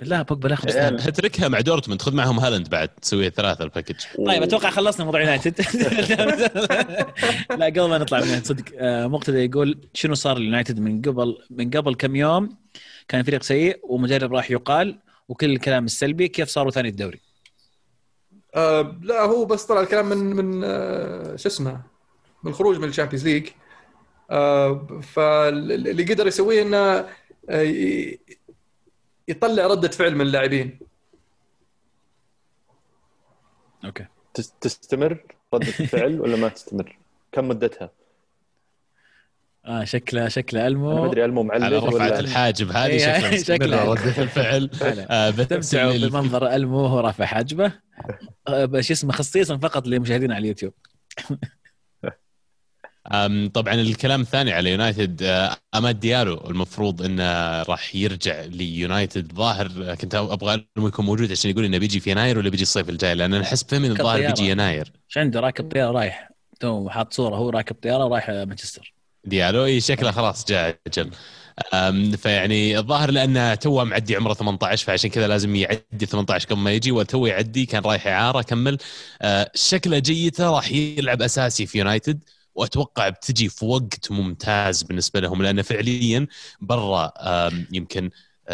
بالله 0.00 0.22
بوجبا 0.22 0.48
لا 0.48 0.58
اتركها 1.08 1.48
مع 1.48 1.60
دورتموند 1.60 2.02
خذ 2.02 2.14
معهم 2.14 2.40
هالاند 2.40 2.68
بعد 2.68 2.88
تسوي 2.88 3.30
ثلاثة 3.30 3.64
ال 3.64 3.68
package. 3.68 3.96
طيب 4.26 4.42
أتوقع 4.42 4.70
خلصنا 4.70 5.04
موضوع 5.04 5.20
يونايتد. 5.20 5.60
لا 7.58 7.66
قبل 7.66 7.88
ما 7.88 7.98
نطلع 7.98 8.20
من 8.20 8.42
صدق 8.44 8.64
آه، 8.78 9.06
مقتدى 9.06 9.38
يقول 9.38 9.78
شنو 9.94 10.14
صار 10.14 10.36
اليونايتد 10.36 10.80
من 10.80 11.02
قبل 11.02 11.38
من 11.50 11.70
قبل 11.70 11.94
كم 11.94 12.16
يوم؟ 12.16 12.56
كان 13.08 13.22
فريق 13.22 13.42
سيء 13.42 13.80
ومدرب 13.82 14.34
راح 14.34 14.50
يقال 14.50 14.98
وكل 15.28 15.50
الكلام 15.50 15.84
السلبي 15.84 16.28
كيف 16.28 16.48
صاروا 16.48 16.70
ثاني 16.70 16.88
الدوري؟ 16.88 17.20
آه 18.54 18.98
لا 19.02 19.20
هو 19.20 19.44
بس 19.44 19.64
طلع 19.64 19.80
الكلام 19.80 20.06
من 20.06 20.18
من 20.18 20.62
آه 20.64 21.36
شو 21.36 21.48
اسمه 21.48 21.82
من 22.42 22.50
الخروج 22.50 22.78
من 22.78 22.88
ال 22.88 22.92
Champions 22.92 23.28
League 23.28 23.48
آه 24.30 25.00
فاللي 25.02 26.04
قدر 26.14 26.26
يسويه 26.26 26.62
إنه 26.62 27.08
آه 27.48 28.18
يطلع 29.28 29.66
ردة 29.66 29.88
فعل 29.88 30.14
من 30.14 30.20
اللاعبين 30.20 30.78
أوكي 33.84 34.06
تستمر 34.60 35.24
ردة 35.54 35.68
الفعل 35.80 36.20
ولا 36.20 36.36
ما 36.36 36.48
تستمر؟ 36.48 36.98
كم 37.32 37.48
مدتها؟ 37.48 37.90
آه 39.68 39.84
شكله 39.84 40.28
شكله 40.28 40.66
ألمو. 40.66 40.94
ما 40.94 41.06
أدري 41.06 41.24
ألمو 41.24 41.42
معلق 41.42 41.64
على 41.64 41.76
رفعه 41.76 42.18
الحاجب 42.18 42.70
هذه 42.70 42.98
شكله 42.98 43.42
شكله 43.42 43.84
رده 43.84 44.22
الفعل 44.22 44.70
آه 45.10 45.30
بتمتعوا 45.30 46.08
بمنظر 46.08 46.54
ألمو 46.54 46.78
وهو 46.78 47.00
رافع 47.00 47.24
حاجبه. 47.24 47.72
آه 48.48 48.80
شو 48.80 48.92
اسمه 48.92 49.12
خصيصا 49.12 49.56
فقط 49.56 49.86
للمشاهدين 49.86 50.32
على 50.32 50.42
اليوتيوب. 50.42 50.72
طبعا 53.54 53.74
الكلام 53.74 54.20
الثاني 54.20 54.52
على 54.52 54.70
يونايتد 54.70 55.22
آه، 55.22 55.56
أماد 55.74 56.00
ديالو 56.00 56.50
المفروض 56.50 57.02
إنه 57.02 57.62
راح 57.62 57.94
يرجع 57.94 58.40
ليونايتد. 58.44 59.32
ظاهر 59.32 59.94
كنت 59.94 60.14
أبغى 60.14 60.54
انه 60.54 60.88
يكون 60.88 61.04
موجود 61.04 61.30
عشان 61.30 61.50
يقول 61.50 61.64
إنه 61.64 61.78
بيجي 61.78 62.00
في 62.00 62.10
يناير 62.10 62.38
ولا 62.38 62.50
بيجي 62.50 62.62
الصيف 62.62 62.88
الجاي 62.88 63.14
لأن 63.14 63.34
أنا 63.34 63.44
أحس 63.44 63.64
فهمي 63.64 63.88
الظاهر 63.88 64.26
بيجي 64.26 64.50
يناير. 64.50 64.92
إيش 65.08 65.18
عنده؟ 65.18 65.40
راكب 65.40 65.72
طيارة 65.72 65.92
رايح. 65.92 66.30
تو 66.60 66.88
حاط 66.88 67.12
صورة 67.12 67.36
هو 67.36 67.50
راكب 67.50 67.76
طيارة 67.82 68.08
رايح 68.08 68.30
مانشستر. 68.30 68.97
ديالو. 69.24 69.64
إي 69.64 69.80
شكله 69.80 70.10
خلاص 70.10 70.44
جاء 70.44 70.78
أجل. 70.86 71.10
فيعني 72.18 72.78
الظاهر 72.78 73.10
لأنه 73.10 73.54
توه 73.54 73.84
معدي 73.84 74.16
عمره 74.16 74.34
18 74.34 74.86
فعشان 74.86 75.10
كذا 75.10 75.28
لازم 75.28 75.56
يعدي 75.56 76.06
18 76.06 76.48
قبل 76.48 76.58
ما 76.60 76.72
يجي 76.72 76.92
وتو 76.92 77.26
يعدي 77.26 77.66
كان 77.66 77.82
رايح 77.82 78.06
إعارة 78.06 78.42
كمل. 78.42 78.78
أه، 79.22 79.50
شكله 79.54 79.98
جيته 79.98 80.50
راح 80.50 80.72
يلعب 80.72 81.22
أساسي 81.22 81.66
في 81.66 81.78
يونايتد 81.78 82.24
وأتوقع 82.54 83.08
بتجي 83.08 83.48
في 83.48 83.64
وقت 83.64 84.10
ممتاز 84.10 84.82
بالنسبة 84.82 85.20
لهم 85.20 85.42
لأنه 85.42 85.62
فعليا 85.62 86.26
برا 86.60 87.12
يمكن 87.72 88.10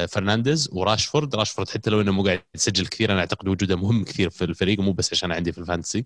فرنانديز 0.09 0.69
وراشفورد. 0.73 1.35
راشفورد 1.35 1.69
حتى 1.69 1.91
لو 1.91 2.01
إنه 2.01 2.13
مو 2.13 2.23
قاعد 2.25 2.41
يسجل 2.55 2.87
كثير 2.87 3.13
أنا 3.13 3.21
أعتقد 3.21 3.49
وجوده 3.49 3.77
مهم 3.77 4.05
كثير 4.05 4.31
في 4.31 4.45
الفريق 4.45 4.81
مو 4.81 4.93
بس 4.93 5.13
عشان 5.13 5.33
عندي 5.33 5.53
في 5.53 5.59
ال 5.59 5.64
Fantasy 5.64 6.05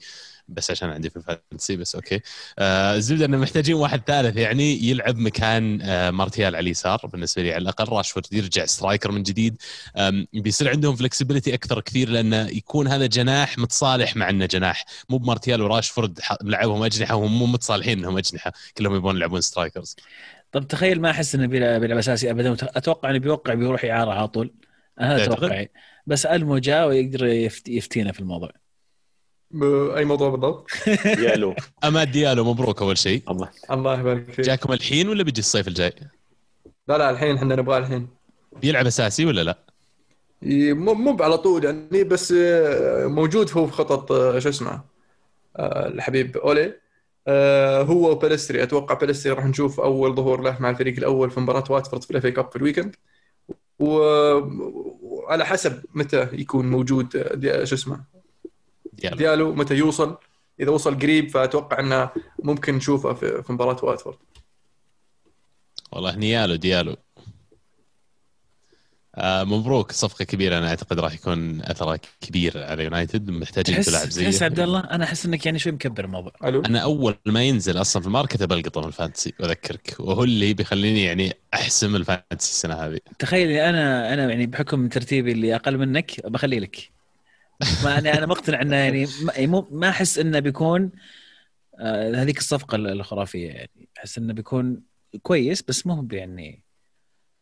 بس 0.49 0.71
عشان 0.71 0.91
عندي 0.91 1.11
في 1.11 1.17
ال 1.17 1.24
Fantasy 1.24 1.77
بس 1.77 1.95
أوكي. 1.95 2.21
آه 2.59 2.97
الزبده 2.97 3.25
إنه 3.25 3.37
محتاجين 3.39 3.75
واحد 3.75 4.03
ثالث 4.07 4.37
يعني 4.37 4.89
يلعب 4.89 5.19
مكان 5.19 5.81
آه 5.83 6.11
مارتيال 6.11 6.57
على 6.57 6.63
اليسار 6.63 7.01
بالنسبة 7.13 7.43
لي. 7.43 7.53
على 7.53 7.63
الأقل 7.63 7.93
راشفورد 7.93 8.27
يرجع 8.33 8.67
striker 8.67 9.13
من 9.13 9.23
جديد. 9.23 9.57
بيصير 10.33 10.71
عندهم 10.71 10.97
flexibility 10.97 11.55
أكثر 11.55 11.81
كثير 11.81 12.09
لأنه 12.09 12.49
يكون 12.49 12.89
هذا 12.89 13.07
جناح 13.07 13.59
متصالح 13.59 14.17
مع 14.17 14.31
إنه 14.31 14.47
جناح. 14.47 14.85
مو 15.09 15.19
بمارتيال 15.19 15.63
وراشفورد 15.63 16.21
لعبهم 16.43 16.83
أجنحة 16.83 17.15
وهم 17.15 17.39
مو 17.39 17.47
متصالحين 17.47 17.99
إنهم 17.99 18.19
أجنحة. 18.19 18.53
كلهم 18.79 18.95
يبغون 18.97 19.17
يلعبون 19.17 19.41
strikers 19.41 19.97
طب 20.53 20.69
تخيل 20.69 21.01
ما 21.01 21.11
أحس 21.11 21.35
إنه 21.35 21.47
بيلعب 21.47 21.99
اساسي 21.99 22.31
ابدا 22.31 22.57
أتوقع 22.63 23.11
إنه 23.11 23.19
بيوقع 23.19 23.55
بيروح 23.55 23.85
اعاره 23.85 24.11
على 24.11 24.29
طول. 24.29 24.55
هذا 24.99 25.27
توقعي 25.27 25.71
بس 26.07 26.27
ألمو 26.27 26.59
جاء 26.59 26.89
ويقدر 26.89 27.27
يفتينا 27.69 28.13
في 28.13 28.21
الموضوع. 28.21 28.51
أي 29.97 30.05
موضوع 30.05 30.29
بالضبط؟ 30.29 30.71
ديالو 31.19 31.55
اما 31.85 32.05
ديالو 32.05 32.45
مبروك 32.45 32.83
أول 32.83 32.99
شيء. 32.99 33.23
الله. 33.31 33.49
الله 33.71 34.01
يبارك 34.01 34.31
فيك. 34.31 34.41
جاكم 34.45 34.73
الحين 34.73 35.09
ولا 35.09 35.23
بيجي 35.23 35.41
الصيف 35.41 35.69
الجاي؟ 35.69 35.93
لا 36.89 36.99
لا 36.99 37.11
الحين 37.11 37.37
إحنا 37.37 37.57
نبغاه 37.57 37.79
الحين. 37.79 38.09
بيلعب 38.63 38.87
أساسي 38.87 39.25
ولا 39.25 39.41
لا؟ 39.45 39.59
مو 40.73 40.95
مو 40.95 41.17
على 41.21 41.39
طول 41.39 41.65
يعني 41.65 42.05
بس 42.05 42.35
موجود 43.05 43.51
هو 43.51 43.67
في 43.67 43.73
خطط 43.73 44.13
شو 44.39 44.49
اسمه 44.49 44.81
آه، 45.57 45.89
الحبيب 45.89 46.37
أولي. 46.37 46.75
هو 47.83 48.11
وبالستري 48.11 48.63
أتوقع 48.63 48.95
بالستري 48.95 49.33
راح 49.33 49.45
نشوف 49.45 49.81
أول 49.81 50.15
ظهور 50.15 50.41
له 50.41 50.57
مع 50.61 50.71
الفريق 50.71 50.97
الأول 50.97 51.31
في 51.31 51.41
مباراة 51.41 51.65
واتفورد 51.71 52.05
في 52.05 52.11
ال 52.11 52.17
FA 52.17 52.31
Cup 52.31 52.51
في 52.51 52.57
ال 52.57 52.61
weekend. 52.61 52.97
وعلى 53.79 55.47
حسب 55.47 55.85
متى 55.95 56.29
يكون 56.33 56.71
موجود 56.71 57.13
شو 57.65 57.75
اسمه 57.75 58.01
ديالو. 58.93 59.17
ديالو 59.17 59.55
متى 59.55 59.75
يوصل. 59.75 60.17
إذا 60.61 60.71
وصل 60.71 60.99
قريب 60.99 61.31
فأتوقع 61.31 61.81
إنه 61.81 62.11
ممكن 62.43 62.75
نشوفه 62.75 63.13
في, 63.15 63.43
مباراة 63.53 63.85
واتفورد. 63.85 64.17
والله 65.93 66.17
نيالو 66.17 66.55
ديالو. 66.55 66.91
آه 66.93 66.97
مبروك. 69.23 69.93
صفقة 69.93 70.25
كبيرة. 70.25 70.59
أنا 70.59 70.69
أعتقد 70.69 71.01
راح 71.01 71.15
يكون 71.15 71.63
أثرها 71.63 71.99
كبير 72.21 72.65
على 72.65 72.85
يونايتد. 72.85 73.31
محتاجين 73.31 73.75
تحس 73.75 73.87
تلعب 73.87 74.09
زيه. 74.09 74.25
تحس 74.25 74.43
عبد 74.43 74.61
الله؟ 74.61 74.81
أنا 74.81 75.05
أحس 75.05 75.27
إنك 75.27 75.47
يعني 75.47 75.59
شوي 75.59 75.73
مكبر 75.73 76.05
الموضوع. 76.05 76.33
أنا 76.45 76.79
أول 76.79 77.15
ما 77.27 77.43
ينزل 77.43 77.81
أصلا 77.81 78.03
في 78.03 78.09
ال 78.09 78.14
market 78.14 78.43
بلقطه 78.43 78.81
من 78.81 78.87
ال 78.87 78.92
Fantasy. 78.92 79.35
وأذكرك. 79.41 79.97
وهو 79.99 80.25
اللي 80.25 80.55
بيخليني 80.55 81.03
يعني 81.03 81.33
أحسم 81.55 81.97
ال 81.97 82.03
Fantasy 82.04 82.51
السنة 82.51 82.75
هذه. 82.75 82.99
تخيل 83.19 83.51
أنا 83.51 84.15
أنا 84.15 84.31
يعني 84.31 84.47
بحكم 84.47 84.89
ترتيبي 84.89 85.33
اللي 85.33 85.55
أقل 85.55 85.79
منك 85.79 86.27
بخلي 86.27 86.61
لك. 86.61 86.91
ما 87.85 87.99
أنا 87.99 88.19
أنا 88.19 88.27
مقتنع 88.27 88.63
إنه 88.63 88.77
يعني 88.77 89.07
ما- 89.23 89.33
يعني 89.33 89.47
مو 89.47 89.69
ما 89.71 89.89
أحس 89.89 90.19
إنه 90.19 90.39
بيكون 90.39 90.91
آه 91.81 92.15
هذيك 92.23 92.39
الصفقة 92.39 92.77
الخرافية 92.77 93.49
يعني. 93.49 93.89
أحس 93.99 94.19
إنه 94.19 94.33
بيكون 94.33 94.81
كويس 95.23 95.63
بس 95.63 95.87
مو 95.87 95.95
هو 95.95 96.07
يعني 96.13 96.63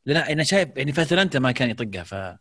لا 0.06 0.32
أنا 0.32 0.44
شايف 0.44 0.68
يعني 0.76 0.92
فاتلانتا 0.92 1.38
ما 1.38 1.52
كان 1.52 1.70
يطقها 1.70 2.02
ف 2.02 2.36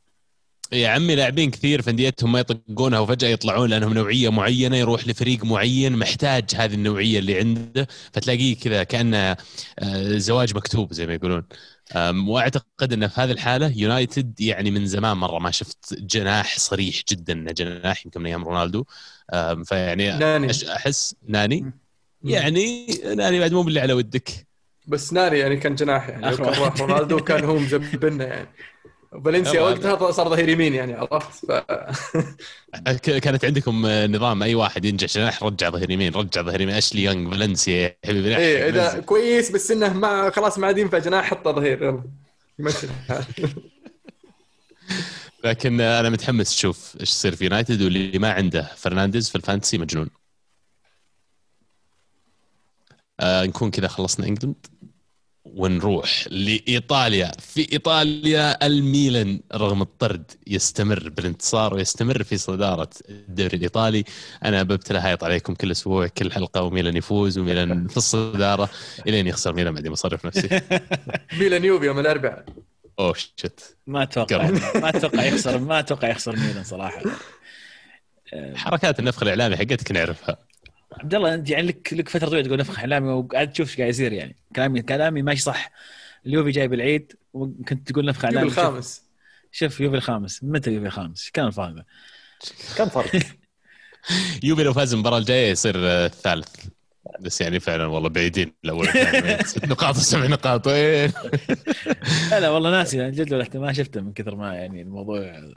يا 0.72 0.90
عمي 0.90 1.16
لاعبين 1.16 1.52
كثير 1.52 1.82
في 1.82 1.90
أنديتهم 1.90 2.32
ما 2.32 2.40
يطقونها 2.40 3.00
وفجأة 3.00 3.28
يطلعون 3.28 3.70
لأنهم 3.70 3.94
نوعية 3.94 4.30
معينة 4.30 4.78
يروح 4.78 5.08
لفريق 5.08 5.44
معين 5.46 5.98
محتاج 5.98 6.44
هذه 6.56 6.74
النوعية 6.74 7.20
اللي 7.20 7.40
عنده 7.40 7.88
فتلاقيه 8.14 8.56
كذا 8.56 8.84
كأنه 8.84 9.38
آه، 9.80 10.18
زواج 10.18 10.56
مكتوب 10.56 10.94
زي 10.94 11.08
ما 11.08 11.14
يقولون. 11.14 11.44
وأعتقد 12.28 12.94
إنه 12.94 13.08
في 13.08 13.22
هذه 13.22 13.32
الحالة 13.32 13.74
يونايتد 13.76 14.42
يعني 14.42 14.72
من 14.72 14.86
زمان 14.86 15.18
مرة 15.18 15.40
ما 15.40 15.52
شفت 15.52 15.94
جناح 15.94 16.60
صريح 16.60 17.02
جدا 17.12 17.34
إنه 17.34 17.52
جناح 17.52 18.06
يمكن 18.06 18.22
من 18.22 18.28
أيام 18.28 18.44
رونالدو. 18.44 18.86
فيعني 19.66 20.18
ناني. 20.18 20.52
أحس 20.76 21.16
ناني. 21.28 21.74
يعني 22.24 22.88
ناني 23.16 23.40
بعد 23.40 23.54
مو 23.54 23.64
باللي 23.64 23.80
على 23.80 23.94
ودك. 23.94 24.45
بس 24.88 25.14
ناري 25.14 25.40
يعني 25.40 25.58
كان 25.58 25.76
جناح 25.76 26.10
يعني. 26.10 26.36
راح 26.36 26.82
رونالدو 26.82 27.20
كان 27.20 27.44
هو 27.44 27.56
مزبلنا 27.56 28.26
يعني 28.26 28.48
فالنسيا. 29.26 29.62
وقتها 29.62 30.12
صار 30.12 30.30
ظهير 30.30 30.50
يمين 30.50 30.74
يعني 30.74 30.94
عرفت 30.94 31.46
ف... 31.46 31.52
كانت 33.24 33.46
عندكم 33.46 33.88
نظام 33.88 34.44
أي 34.44 34.56
واحد 34.56 34.86
ينجح 34.86 35.08
جناح 35.08 35.44
رجع 35.44 35.70
ظهير 35.70 35.92
يمين 35.92 36.14
رجع 36.14 36.42
ظهير 36.42 36.62
يمين 36.62 36.76
أشلي 36.76 37.04
يونغ 37.04 37.32
فالنسيا 37.32 37.74
يا 37.76 37.96
حبيبي 38.06 38.38
إيه 38.38 38.70
إذا. 38.70 39.00
كويس 39.00 39.52
بس 39.52 39.72
إنه 39.72 39.94
ما 39.94 40.30
خلاص 40.30 40.58
ما 40.58 40.68
عاد 40.68 40.78
ينفع 40.78 40.98
جناح 40.98 41.26
حطه 41.26 41.52
ظهير 41.52 41.84
يلا 41.84 42.04
يمشي. 42.60 42.88
لكن 45.44 45.82
أنا 45.82 46.10
متحمس 46.10 46.54
أشوف 46.54 46.98
إيش 47.00 47.10
يصير 47.10 47.36
في 47.36 47.44
يونايتد 47.44 47.82
واللي 47.82 48.20
ما 48.20 48.32
عنده 48.32 48.72
فرنانديز 48.76 49.30
في 49.30 49.36
ال 49.36 49.41
Fantasy 49.41 49.78
مجنون 49.78 50.10
آه 53.20 53.46
نكون 53.46 53.72
كذا 53.72 53.88
خلصنا 53.88 54.28
England 54.28 54.66
ونروح 55.56 56.28
لإيطاليا. 56.32 57.32
في 57.40 57.68
إيطاليا 57.74 58.66
الميلان 58.66 59.40
رغم 59.54 59.82
الطرد 59.82 60.32
يستمر 60.48 61.10
بالانتصار 61.10 61.74
ويستمر 61.74 62.24
في 62.24 62.38
صدارة 62.38 62.90
الدوري 63.10 63.58
الإيطالي. 63.58 64.04
أنا 64.46 64.64
ببتلى 64.64 65.00
هايط 65.00 65.24
عليكم 65.24 65.54
كل 65.54 65.72
أسبوع 65.72 66.08
كل 66.08 66.32
حلقة 66.32 66.62
وميلان 66.62 66.98
يفوز 66.98 67.38
وميلان 67.38 67.88
في 67.94 67.98
الصدارة. 67.98 68.70
إلين 69.08 69.28
يخسر 69.28 69.54
ميلان 69.54 69.74
بعدين 69.74 69.92
بصرف 69.92 70.26
نفسي. 70.26 70.62
ميلان 71.40 71.66
يوفي 71.66 71.86
يوم 71.86 72.00
الأربعاء. 72.00 72.46
أوه 73.00 73.14
شت. 73.14 73.78
ما 73.88 74.04
أتوقع. 74.04 74.50
ما 74.76 74.90
أتوقع 74.90 75.24
يخسر 75.24 75.58
ما 75.58 75.80
أتوقع 75.80 76.08
يخسر 76.10 76.36
ميلان 76.36 76.64
صراحة. 76.64 77.02
حركات 78.56 79.00
النفخ 79.00 79.24
الإعلامي 79.24 79.58
حقتك 79.58 79.92
نعرفها. 79.92 80.38
عبد 81.00 81.16
الله 81.16 81.34
انت 81.34 81.50
يعني 81.50 81.68
لك 81.68 81.94
لك 81.94 82.10
فترة 82.10 82.30
طويلة 82.30 82.48
تقول 82.48 82.60
نفخ 82.60 82.80
إعلامي 82.80 83.08
وقاعد 83.08 83.52
تشوف 83.52 83.70
إيش 83.70 83.78
قاعد 83.78 83.90
يصير 83.90 84.14
يعني. 84.14 84.36
كلامي 84.56 84.82
كلامي 84.82 85.22
ماشي 85.22 85.42
صح. 85.42 85.72
اليوفي 86.26 86.52
جايب 86.52 86.74
العيد 86.74 87.14
وكنت 87.34 87.92
تقول 87.92 88.06
نفخ 88.06 88.22
شوف- 88.30 88.38
الخامس. 88.38 89.04
شوف 89.52 89.80
يوفي 89.82 89.96
الخامس. 89.98 90.44
متى 90.44 90.72
يوفي 90.72 90.88
الخامس؟ 90.88 91.22
إيش 91.22 91.32
كان 91.32 91.46
الفرق؟ 91.48 91.76
كم 92.78 92.90
فرق؟ 92.90 93.22
يوفي 94.44 94.64
لو 94.64 94.74
فاز 94.74 94.94
المباراة 94.94 95.18
الجاية 95.18 95.52
يصير 95.52 95.74
الثالث. 95.78 96.48
بس 97.20 97.42
يعني 97.42 97.60
فعلا 97.60 97.86
والله 97.86 98.10
بعيدين 98.10 98.54
الأول. 98.66 98.80
والثاني. 98.88 99.44
ست 99.48 99.66
نقاط 99.66 99.96
وسبع 99.96 100.26
نقاط 100.28 100.68
وين 100.68 101.12
لا 102.32 102.40
لا 102.40 102.50
والله 102.50 102.72
ناسي. 102.72 103.12
جد 103.12 103.56
ما 103.58 103.74
شفته 103.74 104.02
من 104.02 104.14
كثر 104.14 104.36
ما 104.36 104.54
يعني 104.56 104.82
الموضوع 104.82 105.20
مو- 105.20 105.54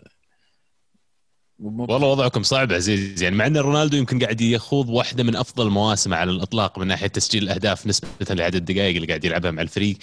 والله 1.61 2.07
وضعكم 2.07 2.43
صعب 2.43 2.73
عزيز 2.73 3.23
يعني 3.23 3.37
مع 3.37 3.47
إن 3.47 3.57
رونالدو 3.57 3.97
يمكن 3.97 4.19
قاعد 4.19 4.41
يخوض 4.41 4.89
واحدة 4.89 5.25
من 5.25 5.37
أفضل 5.37 5.71
مواسمه 5.71 6.17
على 6.17 6.31
الإطلاق 6.31 6.79
من 6.79 6.87
ناحية 6.87 7.07
تسجيل 7.07 7.43
الأهداف 7.43 7.87
نسبة 7.87 8.09
لعدد 8.31 8.55
الدقائق 8.55 8.95
اللي 8.95 9.07
قاعد 9.07 9.25
يلعبها 9.25 9.51
مع 9.51 9.63
الفريق. 9.63 9.99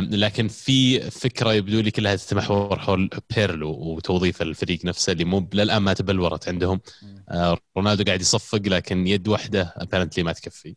لكن 0.00 0.48
في 0.48 1.00
فكرة 1.10 1.52
يبدو 1.52 1.80
لي 1.80 1.90
كلها 1.90 2.16
تتمحور 2.16 2.78
حول 2.78 3.10
بيرلو 3.36 3.70
وتوظيف 3.70 4.42
الفريق 4.42 4.84
نفسه 4.84 5.12
اللي 5.12 5.24
مو 5.24 5.48
للآن 5.54 5.82
ما 5.82 5.92
تبلورت 5.92 6.48
عندهم. 6.48 6.80
آه، 7.28 7.58
رونالدو 7.76 8.04
قاعد 8.04 8.20
يصفق 8.20 8.62
لكن 8.66 9.06
يد 9.06 9.28
واحدة 9.28 9.74
apparently 9.76 10.24
ما 10.24 10.32
تكفي. 10.32 10.74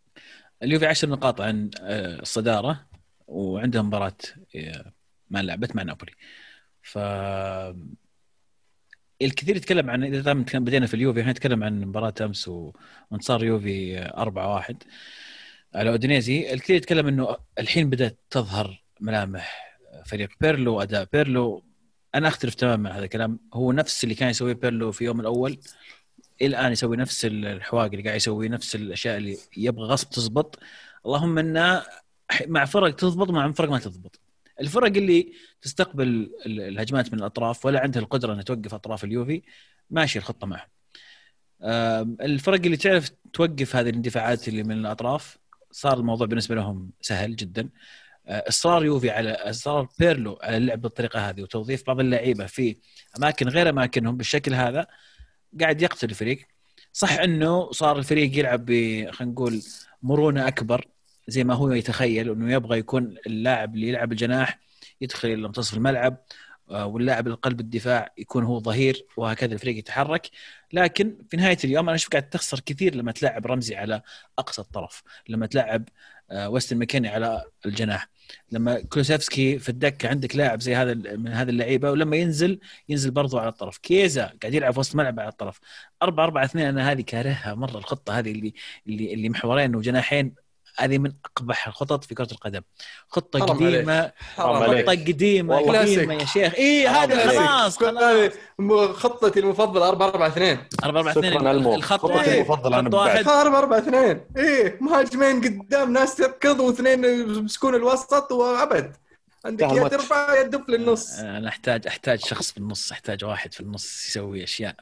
اليوفي 0.64 0.86
10 0.86 1.10
نقاط 1.10 1.42
عن 1.42 1.70
آه، 1.82 2.20
الصداره 2.20 2.86
وعندهم 3.28 3.88
مباراة 3.88 4.18
آه، 4.56 4.92
ما 5.30 5.42
لعبت 5.42 5.76
مع 5.76 5.84
نابولي. 5.84 6.12
ف 6.82 6.98
الكثير 9.22 9.56
يتكلم 9.56 9.90
عن 9.90 10.04
إذا 10.04 10.34
بدينا 10.34 10.88
في 10.88 10.94
اليوفي 10.94 11.22
إحنا 11.22 11.32
نتكلم 11.32 11.64
عن 11.64 11.82
مباراة 11.82 12.14
أمس 12.22 12.48
وانتصار 13.12 13.44
يوفي 13.44 14.08
4-1 14.08 14.76
على 15.76 15.90
أودينيزي 15.90 16.54
الكثير 16.54 16.76
يتكلم 16.76 17.08
إنه 17.08 17.38
الحين 17.60 17.90
بدأت 17.90 18.20
تظهر 18.30 18.84
ملامح 19.02 19.78
فريق 20.06 20.30
بيرلو 20.42 20.82
اداء 20.82 21.08
بيرلو. 21.14 21.64
أنا 22.16 22.28
أختلف 22.28 22.56
تماما 22.56 22.90
مع 22.90 22.98
هذا 22.98 23.04
الكلام. 23.04 23.40
هو 23.54 23.72
نفس 23.72 24.04
اللي 24.04 24.16
كان 24.16 24.30
يسويه 24.30 24.54
بيرلو 24.54 24.92
في 24.92 25.04
يوم 25.06 25.20
الأول 25.20 25.58
الآن 26.42 26.72
يسوي 26.72 26.98
نفس 26.98 27.26
الحواق 27.26 27.86
اللي 27.86 28.04
قاعد 28.04 28.16
يسوي 28.16 28.50
نفس 28.50 28.76
الأشياء 28.76 29.18
اللي 29.18 29.38
يبغى 29.58 29.86
غصب 29.86 30.10
تزبط. 30.10 30.60
اللهم 31.06 31.38
انه 31.38 31.84
مع 32.48 32.66
فرق 32.66 32.96
تضبط 32.96 33.30
ومع 33.30 33.52
فرق 33.52 33.70
ما 33.70 33.80
تضبط 33.80 34.20
الفرق 34.62 34.98
اللي 34.98 35.34
تستقبل 35.62 36.08
ال- 36.46 36.62
الهجمات 36.62 37.14
من 37.14 37.20
الأطراف 37.20 37.66
ولا 37.66 37.80
عندها 37.80 38.02
القدرة 38.02 38.34
إنها 38.34 38.44
توقف 38.44 38.74
أطراف 38.74 39.04
اليوفي 39.04 39.42
ماشي 39.90 40.20
الخطة 40.20 40.48
معهم. 40.48 40.68
الفرق 42.22 42.62
اللي 42.66 42.78
تعرف 42.78 43.12
توقف 43.34 43.76
هذه 43.76 43.90
الاندفاعات 43.90 44.48
اللي 44.48 44.64
من 44.64 44.72
الأطراف 44.80 45.38
صار 45.72 45.98
الموضوع 45.98 46.28
بالنسبة 46.28 46.56
لهم 46.56 46.92
سهل 47.02 47.36
جدا. 47.36 47.70
آه، 48.28 48.44
إصرار 48.50 48.86
يوفي 48.86 49.10
على 49.10 49.32
إصرار 49.32 49.88
بيرلو 50.00 50.40
على 50.44 50.58
اللعب 50.58 50.82
بالطريقة 50.82 51.30
هذه 51.30 51.42
وتوظيف 51.42 51.88
بعض 51.88 52.00
اللعيبة 52.00 52.46
في 52.46 52.76
أماكن 53.18 53.48
غير 53.48 53.70
أماكنهم 53.70 54.18
بالشكل 54.18 54.54
هذا 54.54 54.88
قاعد 55.62 55.82
يقتل 55.82 56.10
الفريق. 56.10 56.48
صح 56.94 57.12
إنه 57.12 57.72
صار 57.72 57.98
الفريق 57.98 58.38
يلعب 58.40 58.66
ب 58.66 58.72
خلينا 59.12 59.34
نقول 59.34 59.62
مرونة 60.04 60.48
أكبر. 60.48 60.88
زي 61.28 61.44
ما 61.44 61.54
هو 61.54 61.72
يتخيل 61.72 62.32
إنه 62.32 62.54
يبغى 62.54 62.80
يكون 62.80 63.16
اللاعب 63.28 63.76
اللي 63.76 63.88
يلعب 63.88 64.12
الجناح 64.12 64.60
يدخل 65.02 65.28
إلى 65.28 65.42
منتصف 65.42 65.74
الملعب 65.78 66.18
آه، 66.70 66.86
واللاعب 66.86 67.28
القلب 67.28 67.60
الدفاع 67.60 68.14
يكون 68.18 68.44
هو 68.44 68.60
ظهير 68.60 69.06
وهكذا 69.18 69.54
الفريق 69.54 69.78
يتحرك. 69.78 70.30
لكن 70.74 71.18
في 71.30 71.38
نهاية 71.38 71.58
اليوم 71.64 71.90
أنا 71.90 71.96
أشوف 71.96 72.10
قاعد 72.10 72.30
تخسر 72.30 72.60
كثير 72.60 72.96
لما 72.96 73.12
تلعب 73.12 73.48
رمزي 73.48 73.76
على 73.76 74.02
أقصى 74.40 74.62
الطرف 74.62 75.04
لما 75.30 75.46
تلعب 75.48 75.90
آه، 76.32 76.50
ويستن 76.50 76.78
ماكيني 76.78 77.08
على 77.08 77.44
الجناح 77.66 78.10
لما 78.52 78.82
كلوسيفسكي 78.82 79.60
في 79.60 79.70
الدكة 79.70 80.10
عندك 80.10 80.36
لاعب 80.36 80.62
زي 80.62 80.76
هذا 80.76 80.94
من 80.94 81.28
هذه 81.28 81.50
اللعيبة 81.50 81.92
ولما 81.92 82.16
ينزل 82.18 82.60
ينزل 82.90 83.12
برضو 83.12 83.38
على 83.38 83.50
الطرف. 83.50 83.78
كيزا 83.78 84.26
قاعد 84.42 84.54
يلعب 84.54 84.74
في 84.74 84.80
وسط 84.80 84.92
الملعب 84.92 85.20
على 85.20 85.30
الطرف. 85.30 85.60
4 86.04 86.24
4 86.26 86.46
2 86.46 86.68
أنا 86.68 86.92
هذه 86.92 87.02
كارهها 87.02 87.56
مرة 87.56 87.78
الخطة 87.78 88.20
هذه 88.20 88.32
اللي 88.32 88.54
اللي 88.88 89.14
اللي 89.14 89.30
محورين 89.30 89.76
وجناحين 89.76 90.45
هذه 90.78 90.98
من 90.98 91.12
أقبح 91.26 91.68
الخطط 91.68 92.04
في 92.04 92.16
كرة 92.16 92.28
القدم. 92.32 92.62
خطة 93.08 93.40
حرام 93.40 93.50
قديمة 93.50 94.12
حرام 94.36 94.64
عليك. 94.64 94.86
خطه 94.86 94.92
قديمة 94.92 95.56
والله 95.56 95.80
قديمة 95.80 96.14
يا 96.14 96.26
شيخ. 96.26 96.56
اي 96.56 96.88
هذا 96.88 97.22
عليك. 97.22 97.40
خلاص 97.40 97.80
خطتي 98.94 99.40
المفضلة 99.40 99.90
4 99.90 100.08
4 100.08 100.28
2 100.28 100.58
4 100.84 101.02
4 101.02 101.12
2 101.12 101.34
شكراً 101.34 101.52
ألمو. 101.52 101.76
الخط 101.76 102.00
خطتي 102.00 102.42
أنا 102.42 102.90
خط 102.90 102.94
واحد. 102.94 103.28
4 103.28 103.60
4 103.60 103.78
2 103.78 104.22
إيه 104.38 104.78
مهاجمين 104.82 105.42
قدام 105.42 105.94
ناس 105.94 106.16
تركض 106.16 106.60
واثنين 106.60 107.06
يمسكون 107.06 107.76
الوسط 107.76 108.32
وأبد. 108.32 108.96
عندك 109.46 109.72
يا. 109.72 109.88
ترفع 109.88 110.36
يا 110.36 110.44
تدف 110.44 110.70
للنص 110.70 111.20
أنا 111.20 111.50
أحتاج 111.50 111.88
أحتاج 111.88 112.20
شخص 112.20 112.52
في 112.52 112.58
النص 112.58 112.92
أحتاج 112.92 113.26
واحد 113.26 113.54
في 113.54 113.60
النص 113.60 114.08
يسوي 114.08 114.44
أشياء 114.44 114.76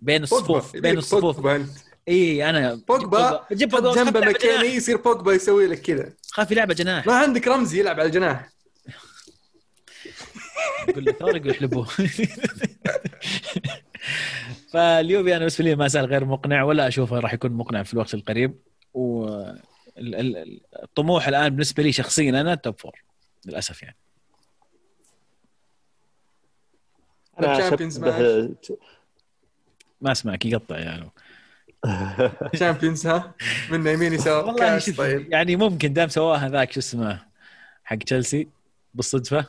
بين. 0.00 0.22
الصفوف 0.22 0.76
بين 0.76 0.98
الصفوف. 0.98 1.46
إي 2.08 2.50
أنا 2.50 2.74
بوجبا 2.88 3.46
جنبه 3.52 4.20
مكاني 4.20 4.68
يصير 4.68 4.96
بوجبا 4.96 5.32
يسوي 5.32 5.66
لك 5.66 5.80
كذا. 5.80 6.12
خاف 6.30 6.50
يلعب 6.50 6.72
جناح. 6.72 7.06
ما 7.06 7.14
عندك 7.14 7.48
رمزي 7.48 7.80
يلعب 7.80 8.00
على 8.00 8.06
الجناح 8.06 8.56
يقول 10.88 11.04
له 11.04 11.12
ثور 11.12 11.46
يحلبوه 11.46 11.86
فاليوفي 14.72 15.30
أنا 15.30 15.38
بالنسبة 15.38 15.64
لي 15.64 15.74
ما 15.74 15.88
زال 15.88 16.04
غير 16.04 16.24
مقنع 16.24 16.62
ولا 16.62 16.88
أشوفه 16.88 17.18
راح 17.18 17.34
يكون 17.34 17.52
مقنع 17.52 17.82
في 17.82 17.94
الوقت 17.94 18.14
القريب. 18.14 18.58
والطموح 19.96 21.28
الآن 21.28 21.48
بالنسبة 21.48 21.82
لي 21.82 21.92
شخصيا 21.92 22.30
أنا 22.30 22.54
top 22.54 22.80
four 22.80 23.02
للأسف 23.44 23.82
يعني. 23.82 23.96
أنا 27.38 27.76
ما 30.00 30.12
أسمعك 30.12 30.46
يقطع 30.46 30.78
يعني 30.78 31.10
Champions 32.58 33.06
ها 33.06 33.34
من 33.70 33.86
يمين 33.86 34.12
يسار 34.12 34.44
والله 34.46 34.58
كاس 34.58 34.86
شوف 34.86 34.98
طيب. 34.98 35.32
يعني 35.32 35.56
ممكن 35.56 35.92
دام 35.92 36.08
سواها 36.08 36.48
ذاك 36.48 36.72
شو 36.72 36.80
اسمه 36.80 37.22
حق 37.84 37.96
تشيلسي 37.96 38.48
بالصدفة. 38.94 39.46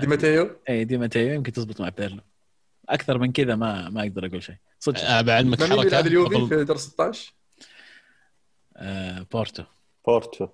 دي 0.00 0.06
ماتيو؟ 0.06 0.50
اي 0.68 0.84
دي 0.84 0.98
ماتيو. 0.98 1.34
يمكن 1.34 1.52
تزبط 1.52 1.80
مع 1.80 1.88
بيرلو. 1.88 2.20
أكثر 2.88 3.18
من 3.18 3.32
كذا 3.32 3.54
ما 3.54 3.88
ما 3.88 4.02
أقدر 4.02 4.26
أقول 4.26 4.42
شيء. 4.42 4.56
صدق. 4.80 5.00
أه، 5.00 5.20
بعلمك 5.20 5.60
مين 5.60 5.70
بيلعب 5.70 5.84
حركه 5.84 6.06
اليوفي 6.06 6.46
في 6.46 6.64
دور 6.64 6.76
16 6.76 7.32
آه 8.76 9.26
بورتو. 9.32 9.62
بورتو. 10.06 10.48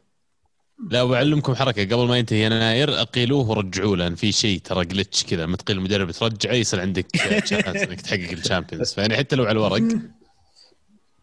لا 0.90 1.04
بعلمكم 1.04 1.54
حركة. 1.54 1.84
قبل 1.84 2.08
ما 2.08 2.18
ينتهي 2.18 2.44
يناير 2.44 3.00
أقيلوه 3.00 3.50
ورجعوه 3.50 3.96
لأن 3.96 4.14
في 4.14 4.32
شيء 4.32 4.60
ترى 4.60 4.84
glitch 4.84 5.24
كذا. 5.24 5.42
لما 5.42 5.56
تقيل 5.56 5.76
المدرب 5.76 6.10
ترجعه 6.10 6.52
يصير 6.52 6.80
عندك 6.80 7.06
chance 7.44 7.76
إنك 7.82 8.00
تحقق 8.00 8.30
ال 8.30 8.36
Champions 8.36 8.92
فيعني 8.92 9.16
حتى 9.16 9.36
لو 9.36 9.44
على 9.44 9.52
الورق 9.52 9.82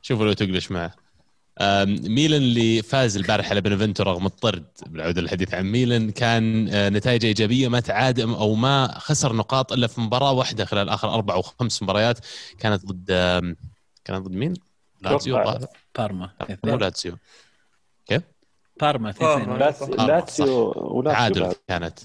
شوفوا 0.05 0.25
لو 0.25 0.33
ت 0.33 0.39
glitch 0.39 0.71
معه 0.71 0.95
ميلان 1.87 2.41
اللي 2.41 2.81
فاز 2.81 3.17
البارح 3.17 3.49
على 3.49 3.61
بنفنتو 3.61 4.03
رغم 4.03 4.25
الطرد 4.25 4.65
بالعودة 4.87 5.21
للحديث 5.21 5.53
عن 5.53 5.65
ميلان 5.65 6.11
كان 6.11 6.69
آه، 6.69 6.89
نتائج 6.89 7.25
إيجابية 7.25 7.67
ما 7.67 7.79
تعادل 7.79 8.33
أو 8.33 8.55
ما 8.55 8.99
خسر 8.99 9.33
نقاط 9.33 9.73
إلا 9.73 9.87
في 9.87 10.01
مباراة 10.01 10.31
واحدة 10.31 10.65
خلال 10.65 10.89
آخر 10.89 11.13
أربع 11.13 11.33
أو 11.33 11.41
خمس 11.41 11.83
مباريات 11.83 12.19
كانت 12.59 12.85
ضد 12.85 13.11
كانت 14.05 14.27
ضد 14.27 14.31
مين؟ 14.35 14.53
لاتسيو. 15.01 15.43
بارما 15.97 16.29
مو 16.63 16.75
لاتسيو؟ 16.75 17.17
بارما 18.81 19.11
بارما. 19.21 19.43
2 19.43 19.59
لاتس- 19.59 19.99
آه، 19.99 20.05
لاتسيو 20.07 20.73
ولاتسيو 20.75 21.03
تعادل. 21.13 21.55
كانت. 21.67 21.99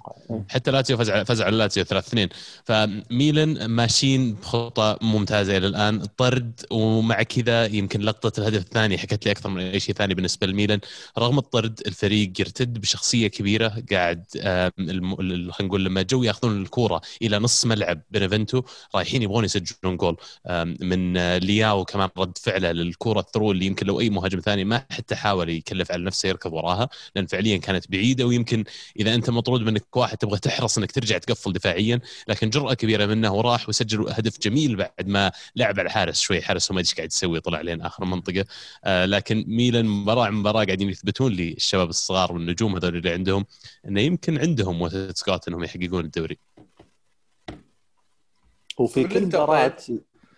حتى 0.49 0.71
لاتسيو 0.71 0.97
فاز 0.97 1.11
على 1.11 1.25
فاز 1.25 1.43
على 1.43 1.57
لاتسيو 1.57 1.85
3 1.85 2.07
2 2.09 2.29
فميلان 2.65 3.65
ماشيين 3.67 4.35
بخطى 4.35 4.97
ممتازة 5.03 5.57
إلى 5.57 5.67
الآن. 5.67 6.03
طرد 6.17 6.61
ومع 6.71 7.23
كذا 7.23 7.67
يمكن 7.67 8.01
لقطة 8.01 8.41
الهدف 8.41 8.61
الثاني 8.61 8.99
حكت 8.99 9.27
لي 9.27 9.31
أكثر 9.33 9.49
من 9.49 9.61
أي 9.61 9.81
شيء 9.81 9.95
ثاني 9.95 10.15
بالنسبة 10.15 10.47
لميلان. 10.47 10.81
رغم 11.19 11.39
الطرد 11.39 11.81
الفريق 11.87 12.33
يرتد 12.41 12.79
بشخصية 12.81 13.27
كبيرة 13.29 13.83
قاعد 13.93 14.25
خلينا 14.37 15.51
نقول 15.61 15.85
لما 15.85 16.03
جو 16.03 16.23
ياخذون 16.23 16.63
الكورة 16.63 17.01
إلى 17.23 17.39
نص 17.39 17.67
ملعب 17.67 18.01
بنفنتو 18.11 18.63
رايحين 18.95 19.23
يبغون 19.23 19.45
يسجلون 19.45 19.97
جول. 19.97 20.17
من 20.81 21.17
آه، 21.17 21.39
لياو 21.39 21.85
كمان 21.85 22.09
رد 22.19 22.39
فعله 22.39 22.73
للكورة 22.73 23.21
ال 23.21 23.25
through 23.25 23.53
اللي 23.53 23.67
يمكن 23.67 23.87
لو 23.87 24.01
أي 24.01 24.11
مهاجم 24.11 24.41
ثاني 24.41 24.65
ما 24.65 24.83
حتى 24.91 25.15
حاول 25.17 25.49
يكلف 25.49 25.93
على 25.93 26.05
نفسه 26.05 26.29
يركض 26.29 26.53
وراها 26.61 26.89
لأن 27.17 27.27
فعليا 27.27 27.57
كانت 27.57 27.91
بعيدة 27.91 28.27
ويمكن 28.27 28.65
إذا 29.01 29.15
أنت 29.15 29.31
مطرود 29.31 29.61
منك 29.61 29.97
واحد 29.97 30.17
تبغى 30.17 30.39
تحرص 30.39 30.79
إنك 30.79 30.93
ترجع 30.93 31.19
تقفل 31.19 31.53
دفاعيا 31.53 32.01
لكن 32.29 32.51
جرأة 32.51 32.75
كبيرة 32.75 33.07
منه 33.07 33.35
وراح 33.35 33.69
وسجل 33.69 34.09
هدف 34.09 34.39
جميل 34.39 34.77
بعد 34.77 35.09
ما 35.09 35.33
لعب 35.57 35.79
على 35.79 35.87
الحارس 35.87 36.21
شوي 36.21 36.43
حارس 36.43 36.71
ما 36.71 36.81
أدري 36.81 36.89
إيش 36.89 36.95
قاعد 36.95 37.09
يسوي 37.09 37.41
طلع 37.41 37.61
لين 37.61 37.83
آخر 37.83 38.05
منطقة. 38.05 38.45
آه 38.85 39.07
لكن 39.07 39.45
ميلان 39.49 39.87
مباراة 39.87 40.25
عن 40.25 40.33
مباراة 40.33 40.65
قاعدين 40.65 40.91
يثبتون 40.91 41.33
لي 41.33 41.53
الشباب 41.53 41.89
الصغار 41.89 42.33
والنجوم 42.33 42.77
هذول 42.77 42.97
اللي 42.97 43.11
عندهم 43.11 43.47
إنه 43.89 44.01
يمكن 44.01 44.39
عندهم 44.39 44.83
وسط 44.83 45.17
سكوت 45.17 45.49
إنهم 45.49 45.65
يحققون 45.65 46.05
الدوري. 46.05 46.39
وفي 48.79 49.05
كل 49.05 49.15
والإنتر 49.15 49.43
مباراة 49.43 49.77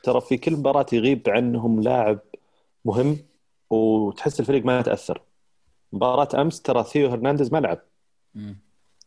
ترى 0.02 0.20
في 0.20 0.36
كل 0.36 0.52
مباراة 0.52 0.86
يغيب 0.92 1.28
عنهم 1.28 1.80
لاعب 1.80 2.18
مهم 2.84 3.18
وتحس 3.70 4.40
الفريق 4.40 4.64
ما 4.64 4.80
يتأثر. 4.80 5.22
مباراة 5.92 6.28
أمس 6.40 6.62
ترى 6.62 6.84
ثيو 6.84 7.08
هرنانديز 7.08 7.52
ما 7.52 7.58
لعب. 7.58 7.78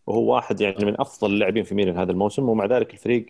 وهو 0.08 0.34
واحد 0.34 0.62
يعني 0.62 0.86
من 0.86 1.02
أفضل 1.02 1.34
اللاعبين 1.34 1.64
في 1.64 1.76
ميلان 1.76 1.98
هذا 1.98 2.12
الموسم 2.12 2.50
ومع 2.50 2.66
ذلك 2.66 2.94
الفريق 2.94 3.26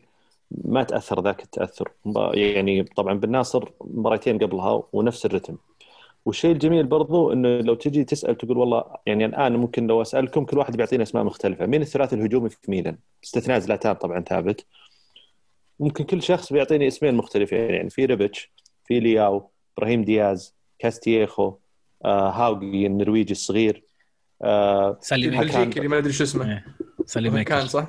ما 0.51 0.83
تأثر 0.83 1.21
ذاك 1.21 1.43
التأثر. 1.43 1.91
يعني 2.33 2.83
طبعا 2.83 3.13
بن 3.13 3.36
ناصر 3.36 3.71
مباراتين 3.81 4.37
قبلها 4.37 4.83
ونفس 4.93 5.25
الرتم. 5.25 5.57
والشيء 6.25 6.51
الجميل 6.51 6.85
برضو 6.85 7.33
إنه 7.33 7.59
لو 7.59 7.73
تجي 7.73 8.03
تسأل 8.03 8.37
تقول 8.37 8.57
والله 8.57 8.83
يعني 9.05 9.25
الآن 9.25 9.55
ممكن 9.55 9.87
لو 9.87 10.01
أسألكم 10.01 10.45
كل 10.45 10.57
واحد 10.57 10.77
بيعطينا 10.77 11.03
أسماء 11.03 11.23
مختلفة. 11.23 11.65
مين 11.65 11.81
الثلاثي 11.81 12.15
الهجومي 12.15 12.49
في 12.49 12.57
ميلان؟ 12.67 12.97
باستثناء 13.21 13.59
زلاتان 13.59 13.93
طبعا 13.93 14.21
ثابت. 14.21 14.65
ممكن 15.79 16.03
كل 16.03 16.21
شخص 16.21 16.53
بيعطيني 16.53 16.87
اسمين 16.87 17.15
مختلفين 17.15 17.59
يعني 17.59 17.89
في 17.89 18.05
ريبتش 18.05 18.51
في 18.85 18.99
لياو 18.99 19.49
إبراهيم 19.77 20.03
دياز 20.03 20.55
كاستييخو 20.79 21.53
آه 22.05 22.29
هاوغي 22.29 22.85
النرويجي 22.85 23.31
الصغير. 23.31 23.83
آه 24.41 24.97
سالي 25.01 25.27
هاكان. 25.27 25.39
ميكر. 25.39 25.57
البلجيكي 25.57 25.79
اللي 25.79 25.89
ما 25.89 25.97
أدري 25.97 26.13
شو 26.13 26.23
اسمه. 26.23 26.51
إيه. 26.51 26.65
سالي 27.05 27.29
كان 27.29 27.37
ميكر 27.37 27.65
صح؟ 27.65 27.87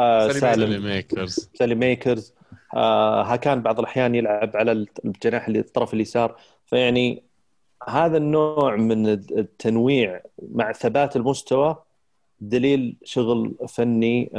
آه 0.00 0.28
سالم. 0.28 0.84
ميكرز. 0.84 1.50
سالي 1.54 1.74
ميكرز. 1.74 2.34
آه 2.74 3.22
هاكان 3.22 3.62
بعض 3.62 3.78
الأحيان 3.78 4.14
يلعب 4.14 4.56
على 4.56 4.86
الجناح 5.04 5.46
اللي 5.46 5.58
الطرف 5.58 5.94
اليسار. 5.94 6.36
فيعني 6.66 7.22
هذا 7.88 8.16
النوع 8.16 8.76
من 8.76 9.06
التنويع 9.06 10.20
مع 10.52 10.72
ثبات 10.72 11.16
المستوى 11.16 11.76
دليل 12.40 12.96
شغل 13.04 13.54
فني 13.68 14.30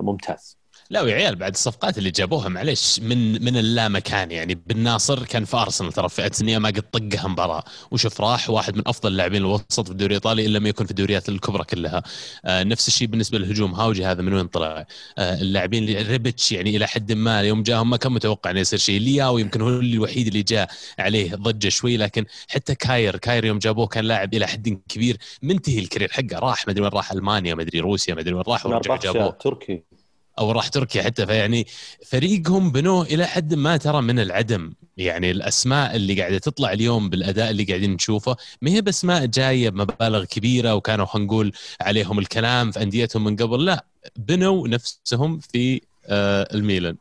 ممتاز. 0.00 0.61
لا 0.92 1.00
ويا 1.02 1.14
عيال 1.14 1.36
بعد 1.36 1.52
الصفقات 1.52 1.98
اللي 1.98 2.10
جابوها 2.10 2.48
معلش 2.48 3.00
من 3.00 3.44
من 3.44 3.56
اللامكان 3.56 4.30
يعني. 4.30 4.54
بن 4.54 4.82
ناصر 4.82 5.24
كان 5.24 5.44
في 5.44 5.56
أرسنال 5.56 5.92
ترى 5.92 6.08
في 6.08 6.26
أرتيتا 6.26 6.58
ما 6.58 6.68
قد 6.68 6.82
طقها 6.92 7.28
مباراة. 7.28 7.64
وشوف 7.90 8.20
راح 8.20 8.50
واحد 8.50 8.76
من 8.76 8.82
أفضل 8.86 9.12
اللاعبين 9.12 9.40
الوسط 9.42 9.80
في 9.80 9.90
الدوري 9.90 10.06
الإيطالي 10.06 10.46
ان 10.46 10.52
لم 10.52 10.66
يكن 10.66 10.84
في 10.84 10.90
الدوريات 10.90 11.28
الكبرى 11.28 11.64
كلها. 11.64 12.02
آه 12.44 12.62
نفس 12.62 12.88
الشيء 12.88 13.08
بالنسبة 13.08 13.38
للهجوم. 13.38 13.74
هاوجي 13.74 14.04
هذا 14.06 14.22
من 14.22 14.34
وين 14.34 14.46
طلع؟ 14.46 14.86
آه 15.18 15.40
اللاعبين 15.40 15.84
اللي 15.84 16.02
ريبتش 16.02 16.52
يعني 16.52 16.76
إلى 16.76 16.86
حد 16.86 17.12
ما 17.12 17.40
يوم 17.40 17.62
جاهم 17.62 17.90
ما 17.90 17.96
كان 17.96 18.12
متوقع 18.12 18.50
إنه 18.50 18.60
يصير 18.60 18.78
شيء. 18.78 19.00
لياو 19.00 19.38
يمكن 19.38 19.60
هو 19.60 19.68
الوحيد 19.68 20.26
اللي 20.26 20.42
جاء 20.42 20.70
عليه 20.98 21.34
ضجة 21.34 21.68
شوي 21.68 21.96
لكن 21.96 22.24
حتى 22.48 22.74
كاير 22.74 23.16
كاير 23.16 23.44
يوم 23.44 23.58
جابوه 23.58 23.86
كان 23.86 24.04
لاعب 24.04 24.34
إلى 24.34 24.46
حد 24.46 24.80
كبير. 24.88 25.16
منتهي 25.42 25.78
ال 25.78 25.83
career 25.83 26.12
حقه. 26.12 26.38
راح 26.38 26.66
ما 26.66 26.72
أدري 26.72 26.82
وين 26.82 26.92
راح 26.92 27.12
ألمانيا 27.12 27.54
ما 27.54 27.62
أدري 27.62 27.80
روسيا 27.80 28.14
ما 28.14 28.20
أدري 28.20 28.34
وين 28.34 28.44
راح 28.48 28.66
ورجع 28.66 28.96
جابوه. 28.96 29.30
تركي. 29.30 29.91
أو 30.38 30.52
راح 30.52 30.68
تركيا 30.68 31.02
حتى 31.02 31.26
فيعني 31.26 31.66
فريقهم 32.06 32.72
بنوه 32.72 33.02
إلى 33.02 33.26
حد 33.26 33.54
ما 33.54 33.76
ترى 33.76 34.02
من 34.02 34.18
العدم. 34.18 34.72
يعني 34.96 35.30
الأسماء 35.30 35.96
اللي 35.96 36.20
قاعدة 36.20 36.38
تطلع 36.38 36.72
اليوم 36.72 37.10
بالأداء 37.10 37.50
اللي 37.50 37.64
قاعدين 37.64 37.92
نشوفه 37.92 38.36
ما 38.62 38.70
هي 38.70 38.80
باسماء 38.80 39.26
جاية 39.26 39.70
بمبالغ 39.70 40.24
كبيرة 40.24 40.74
وكانوا 40.74 41.06
خلينا 41.06 41.26
نقول 41.26 41.52
عليهم 41.80 42.18
الكلام 42.18 42.70
في 42.70 42.82
أنديتهم 42.82 43.24
من 43.24 43.36
قبل 43.36 43.64
لا 43.64 43.84
بنوا 44.16 44.68
نفسهم 44.68 45.38
في 45.38 45.80
آه 46.06 46.48
الميلان. 46.54 46.96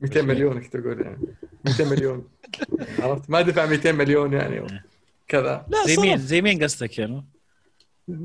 200 0.00 0.22
مليون 0.22 0.60
كنت 0.60 0.76
تقول 0.76 1.00
يعني؟ 1.00 1.18
200 1.64 1.84
مليون. 1.84 2.28
عرفت؟ 3.02 3.30
ما 3.30 3.40
دفع 3.40 3.66
200 3.66 3.92
مليون 3.92 4.32
يعني 4.32 4.82
كذا. 5.28 5.66
لا 5.68 5.86
زي 5.86 5.96
مين. 5.96 6.18
زي 6.18 6.42
مين 6.42 6.62
قصدك 6.62 6.98
يعني؟ 6.98 7.24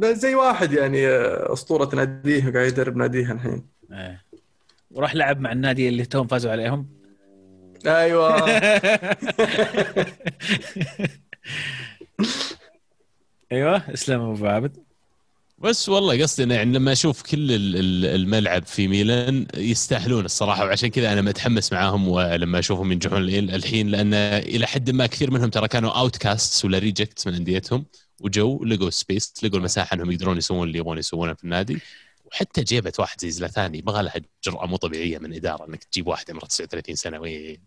زي 0.04 0.36
واحد 0.36 0.74
يعني 0.74 1.08
آه، 1.08 1.54
أسطورة 1.54 1.96
ناديه 1.96 2.48
وقاعد 2.48 2.68
يدرب 2.68 2.98
ناديها 2.98 3.34
الحين. 3.34 3.73
إيه. 3.92 4.24
وراح 4.92 5.16
لعب 5.16 5.40
مع 5.40 5.52
النادي 5.52 5.90
اللي 5.90 6.06
توم 6.06 6.28
فازوا 6.28 6.52
عليهم. 6.52 6.88
أيوه. 7.86 8.46
أيوه 13.52 13.94
اسلم 13.94 14.22
أبو 14.22 14.46
عابد. 14.48 14.78
بس 15.60 15.90
والله 15.90 16.22
قصدي 16.22 16.44
إنه 16.44 16.56
يعني 16.56 16.74
لما 16.78 16.92
أشوف 16.92 17.22
كل 17.22 17.52
ال- 17.52 17.76
ال- 17.76 18.06
الملعب 18.06 18.64
في 18.66 18.88
ميلان 18.88 19.48
يستاهلون 19.56 20.26
الصراحة 20.26 20.66
وعشان 20.66 20.90
كذا 20.90 21.14
أنا 21.14 21.22
متحمس 21.22 21.74
معاهم 21.74 22.08
ولما 22.08 22.60
أشوفهم 22.60 22.92
ينجحون 22.92 23.18
ال- 23.22 23.56
الحين 23.56 23.88
لأن 23.88 24.14
إلى 24.14 24.68
حد 24.68 24.90
ما 24.90 25.06
كثير 25.06 25.32
منهم 25.32 25.50
ترى 25.50 25.68
كانوا 25.68 25.92
outcast 26.00 26.66
ولا 26.66 26.78
reject 26.80 27.28
من 27.28 27.34
أنديتهم 27.34 27.86
وجو 28.20 28.64
لقوا 28.66 28.90
space 28.89 29.34
لقوا 29.44 29.58
المساحة 29.58 29.96
إنهم 29.96 30.12
يقدرون 30.12 30.38
يسوون 30.38 30.68
اللي 30.68 30.80
يبغون 30.80 30.98
يسوونه 30.98 31.34
في 31.34 31.44
النادي. 31.44 31.80
وحتى 32.34 32.64
جيبت 32.64 33.00
واحد 33.00 33.20
زي 33.22 33.32
زلاتان 33.32 33.76
يبغى 33.76 34.04
لها 34.04 34.14
جرأة 34.44 34.66
مو 34.66 34.76
طبيعية 34.76 35.18
من 35.18 35.34
إدارة 35.34 35.66
إنك 35.66 35.84
تجيب 35.84 36.08
واحد 36.08 36.32
عمره 36.32 36.46
39 36.46 36.96
سنة 36.96 37.20
وي 37.20 37.62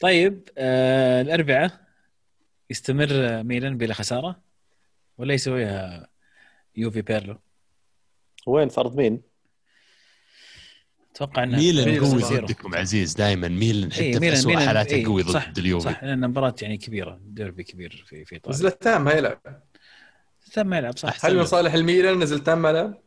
طيب 0.00 0.48
آه 0.58 1.22
الاربعاء 1.22 1.86
يستمر 2.70 3.42
ميلان 3.42 3.78
بلا 3.78 3.94
خسارة 3.94 4.40
ولا 5.18 5.34
يسويها 5.34 6.08
يوفي 6.76 7.02
بيرلو 7.02 7.40
وين 8.46 8.68
فرض 8.68 8.96
مين؟ 8.96 9.22
أتوقع 11.14 11.42
إنه 11.42 11.56
ميلان 11.56 12.04
قوي. 12.04 12.22
ضدكم 12.22 12.74
عزيز 12.74 13.14
دائما 13.14 13.48
ميلان 13.48 13.92
حتى 13.92 14.02
إيه 14.02 14.18
في 14.18 14.32
اسوء 14.32 14.56
حالاته 14.56 14.94
إيه 14.94 15.06
قوي 15.06 15.22
ضد 15.22 15.58
اليوفي 15.58 15.84
صح 15.84 16.04
لأن 16.04 16.28
مباراه 16.28 16.54
يعني 16.62 16.76
كبيرة 16.76 17.20
ديربي 17.22 17.64
كبير 17.64 18.04
في 18.06 18.24
في 18.24 18.34
إيطاليا 18.34 18.58
زلتان 18.58 19.00
ما 19.00 19.12
يلعب 19.12 19.40
زلتان 20.46 20.66
ما 20.66 20.78
يلعب 20.78 20.98
صح. 20.98 21.24
هل 21.24 21.36
من 21.36 21.44
صالح 21.44 21.74
الميلان 21.74 22.14
إن 22.20 22.26
زلتان 22.26 22.58
ما 22.58 22.72
لعب؟ 22.72 23.05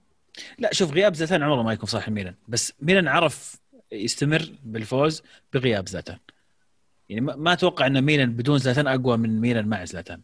لا 0.58 0.74
شوف 0.74 0.92
غياب 0.92 1.16
زلتان 1.16 1.44
عمره 1.44 1.64
ما 1.64 1.74
يكون 1.74 1.90
صالح 1.90 2.08
الميلان 2.08 2.36
بس 2.48 2.74
ميلان 2.82 3.08
عرف 3.08 3.56
يستمر 3.92 4.52
بالفوز 4.64 5.24
بغياب 5.54 5.90
زلتان 5.90 6.18
يعني 7.10 7.22
ما 7.22 7.54
أتوقع 7.54 7.88
إن 7.88 8.02
ميلان 8.02 8.34
بدون 8.34 8.58
زلتان 8.58 8.88
أقوى 8.88 9.18
من 9.18 9.42
ميلان 9.42 9.68
مع 9.68 9.86
زلتان 9.86 10.22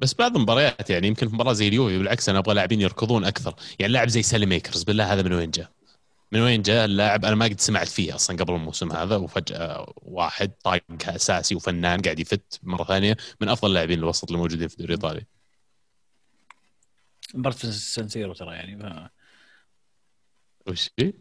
بس 0.00 0.14
بعض 0.14 0.36
المباريات 0.36 0.90
يعني 0.90 1.06
يمكن 1.06 1.28
في 1.28 1.34
مباراة 1.34 1.52
زي 1.52 1.68
اليوفي 1.68 1.98
بالعكس 1.98 2.28
أنا 2.28 2.38
أبغى 2.38 2.54
لاعبين 2.54 2.80
يركضون 2.80 3.24
أكثر. 3.24 3.54
يعني 3.78 3.92
لاعب 3.92 4.08
زي 4.08 4.22
سالي 4.22 4.46
ميكرز 4.46 4.82
بالله 4.82 5.12
هذا 5.12 5.22
من 5.22 5.32
وين 5.32 5.50
جاء؟ 5.50 5.70
من 6.32 6.40
وين 6.40 6.62
جاء 6.62 6.84
اللاعب؟ 6.84 7.24
أنا 7.24 7.34
ما 7.34 7.44
قد 7.44 7.60
سمعت 7.60 7.88
فيه 7.88 8.14
أصلا 8.14 8.36
قبل 8.36 8.54
الموسم 8.54 8.92
هذا 8.92 9.16
وفجأة 9.16 9.92
واحد 9.96 10.50
طاق 10.64 10.82
أساسي 11.04 11.54
وفنان 11.54 12.00
قاعد 12.00 12.18
يفت 12.18 12.60
مرة 12.62 12.84
ثانية 12.84 13.16
من 13.40 13.48
أفضل 13.48 13.68
اللاعبين 13.68 13.98
الوسط 13.98 14.32
الموجودين 14.32 14.68
في 14.68 14.74
الدوري 14.74 14.94
الإيطالي. 14.94 15.26
مباراة 17.34 17.54
في 17.56 17.64
السانسيرو 17.64 18.32
ترى 18.32 18.54
يعني 18.54 18.78
ف... 18.78 19.10
وش 20.68 20.90
هي؟ 20.98 21.12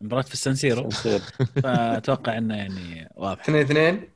مباراة 0.00 0.22
في 0.22 0.32
السانسيرو 0.32 0.88
فأتوقع 1.62 2.38
إنه 2.38 2.56
يعني 2.56 3.08
واضح. 3.14 3.40
اثنين 3.42 3.60
اثنين. 3.60 4.08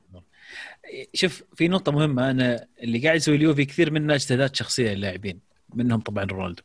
شوف 1.13 1.43
في 1.55 1.67
نقطة 1.67 1.91
مهمة 1.91 2.31
أنا 2.31 2.67
اللي 2.83 2.99
قاعد 2.99 3.15
يسوي 3.15 3.35
اليوفي 3.35 3.65
كثير 3.65 3.91
منه 3.91 4.15
اجتهادات 4.15 4.55
شخصية 4.55 4.93
للاعبين 4.93 5.39
منهم 5.73 6.01
طبعا 6.01 6.23
رونالدو. 6.23 6.63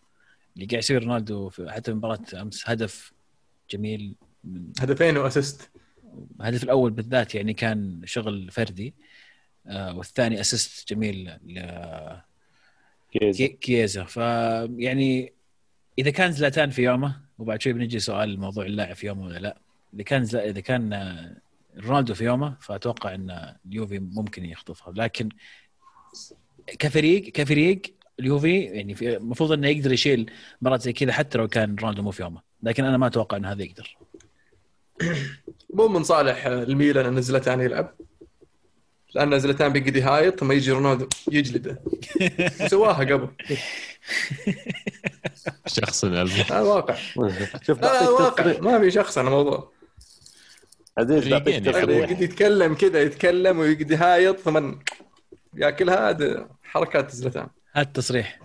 اللي 0.56 0.66
قاعد 0.66 0.82
يسوي 0.82 0.96
رونالدو 0.98 1.50
حتى 1.68 1.90
في 1.90 1.96
مباراة 1.96 2.24
أمس 2.34 2.68
هدف 2.70 3.12
جميل 3.70 4.14
من 4.44 4.72
هدفين 4.80 5.16
و 5.16 5.23
assist. 5.23 5.70
الهدف 6.40 6.62
الأول 6.62 6.90
بالذات 6.90 7.34
يعني 7.34 7.54
كان 7.54 8.00
شغل 8.04 8.50
فردي 8.50 8.94
آه 9.66 9.96
والثاني 9.96 10.40
assist 10.40 10.88
جميل 10.92 11.30
كيزا. 13.12 13.46
كي- 13.46 13.48
كييزا 13.48 14.04
فيعني 14.04 15.32
إذا 15.98 16.10
كان 16.10 16.32
زلاتان 16.32 16.70
في 16.70 16.82
يومه 16.82 17.20
وبعد 17.38 17.62
شوي 17.62 17.72
بنجي 17.72 17.98
سؤال 17.98 18.40
موضوع 18.40 18.64
اللاعب 18.66 18.94
في 18.96 19.06
يومه 19.06 19.24
ولا 19.26 19.38
لا. 19.38 19.58
إذا 19.94 20.02
كان 20.02 20.24
زلا... 20.24 20.48
إذا 20.50 20.60
كان 20.60 20.92
آه، 20.92 21.36
رونالدو 21.78 22.14
في 22.14 22.24
يومه 22.24 22.56
فأتوقع 22.60 23.14
إن 23.14 23.54
اليوفي 23.66 23.98
ممكن 23.98 24.44
يخطفها. 24.44 24.92
لكن 24.96 25.28
كفريق 26.78 27.22
كفريق 27.22 27.82
اليوفي 28.20 28.60
يعني 28.60 28.94
في- 28.94 29.16
المفروض 29.16 29.52
إنه 29.52 29.68
يقدر 29.68 29.92
يشيل 29.92 30.30
مباراه 30.62 30.76
زي 30.76 30.92
كذا 30.92 31.12
حتى 31.12 31.38
لو 31.38 31.48
كان 31.48 31.76
رونالدو 31.76 32.02
مو 32.02 32.10
في 32.10 32.22
يومه. 32.22 32.40
لكن 32.62 32.84
أنا 32.84 32.96
ما 32.96 33.06
أتوقع 33.06 33.36
ان 33.36 33.44
هذا 33.44 33.62
يقدر. 33.62 33.96
مو 35.74 35.88
من 35.88 36.02
صالح 36.02 36.46
الميلان 36.46 37.06
إن 37.06 37.20
زلتان 37.22 37.60
يلعب. 37.60 37.94
لأن 39.14 39.38
زلتان 39.38 39.72
بيقعد 39.72 39.96
يهايط 39.96 40.40
ثم 40.40 40.52
يجي 40.52 40.70
رونالدو 40.72 41.08
يجلده. 41.32 41.82
سواها 42.70 42.98
قبل. 43.04 43.28
شخص 45.66 46.04
هذا 46.04 46.60
واقع. 46.60 46.94
شوف 47.62 47.80
لا 47.82 48.08
واقع. 48.08 48.60
ما 48.60 48.78
في 48.78 48.90
شخص 48.90 49.18
أنا 49.18 49.30
موضوع 49.30 49.72
عزيز 50.98 51.28
بعطيك. 51.28 51.66
يقعد 51.66 52.22
يتكلم 52.22 52.74
كذا 52.74 53.02
يتكلم 53.02 53.58
ويقعد 53.58 53.90
يهايط 53.90 54.38
ثم 54.40 54.74
ياكلها 55.54 56.10
هذا 56.10 56.48
حركات 56.62 57.10
زلتان 57.10 57.46
هذا 57.72 57.86
التصريح 57.86 58.40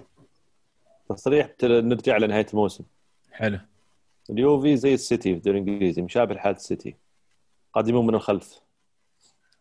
تصريح 1.10 1.48
تل- 1.48 1.86
نرجع 1.88 2.18
لنهاية 2.18 2.46
الموسم. 2.54 2.84
حلو. 3.32 3.60
اليوفي 4.30 4.78
زي 4.78 4.94
السيتي 4.94 5.32
في 5.32 5.38
الدوري 5.38 5.60
الإنجليزي 5.60 6.02
مشابه 6.02 6.34
لحالة 6.36 6.56
السيتي. 6.58 6.96
قادمون 7.74 8.08
من 8.08 8.16
الخلف. 8.16 8.60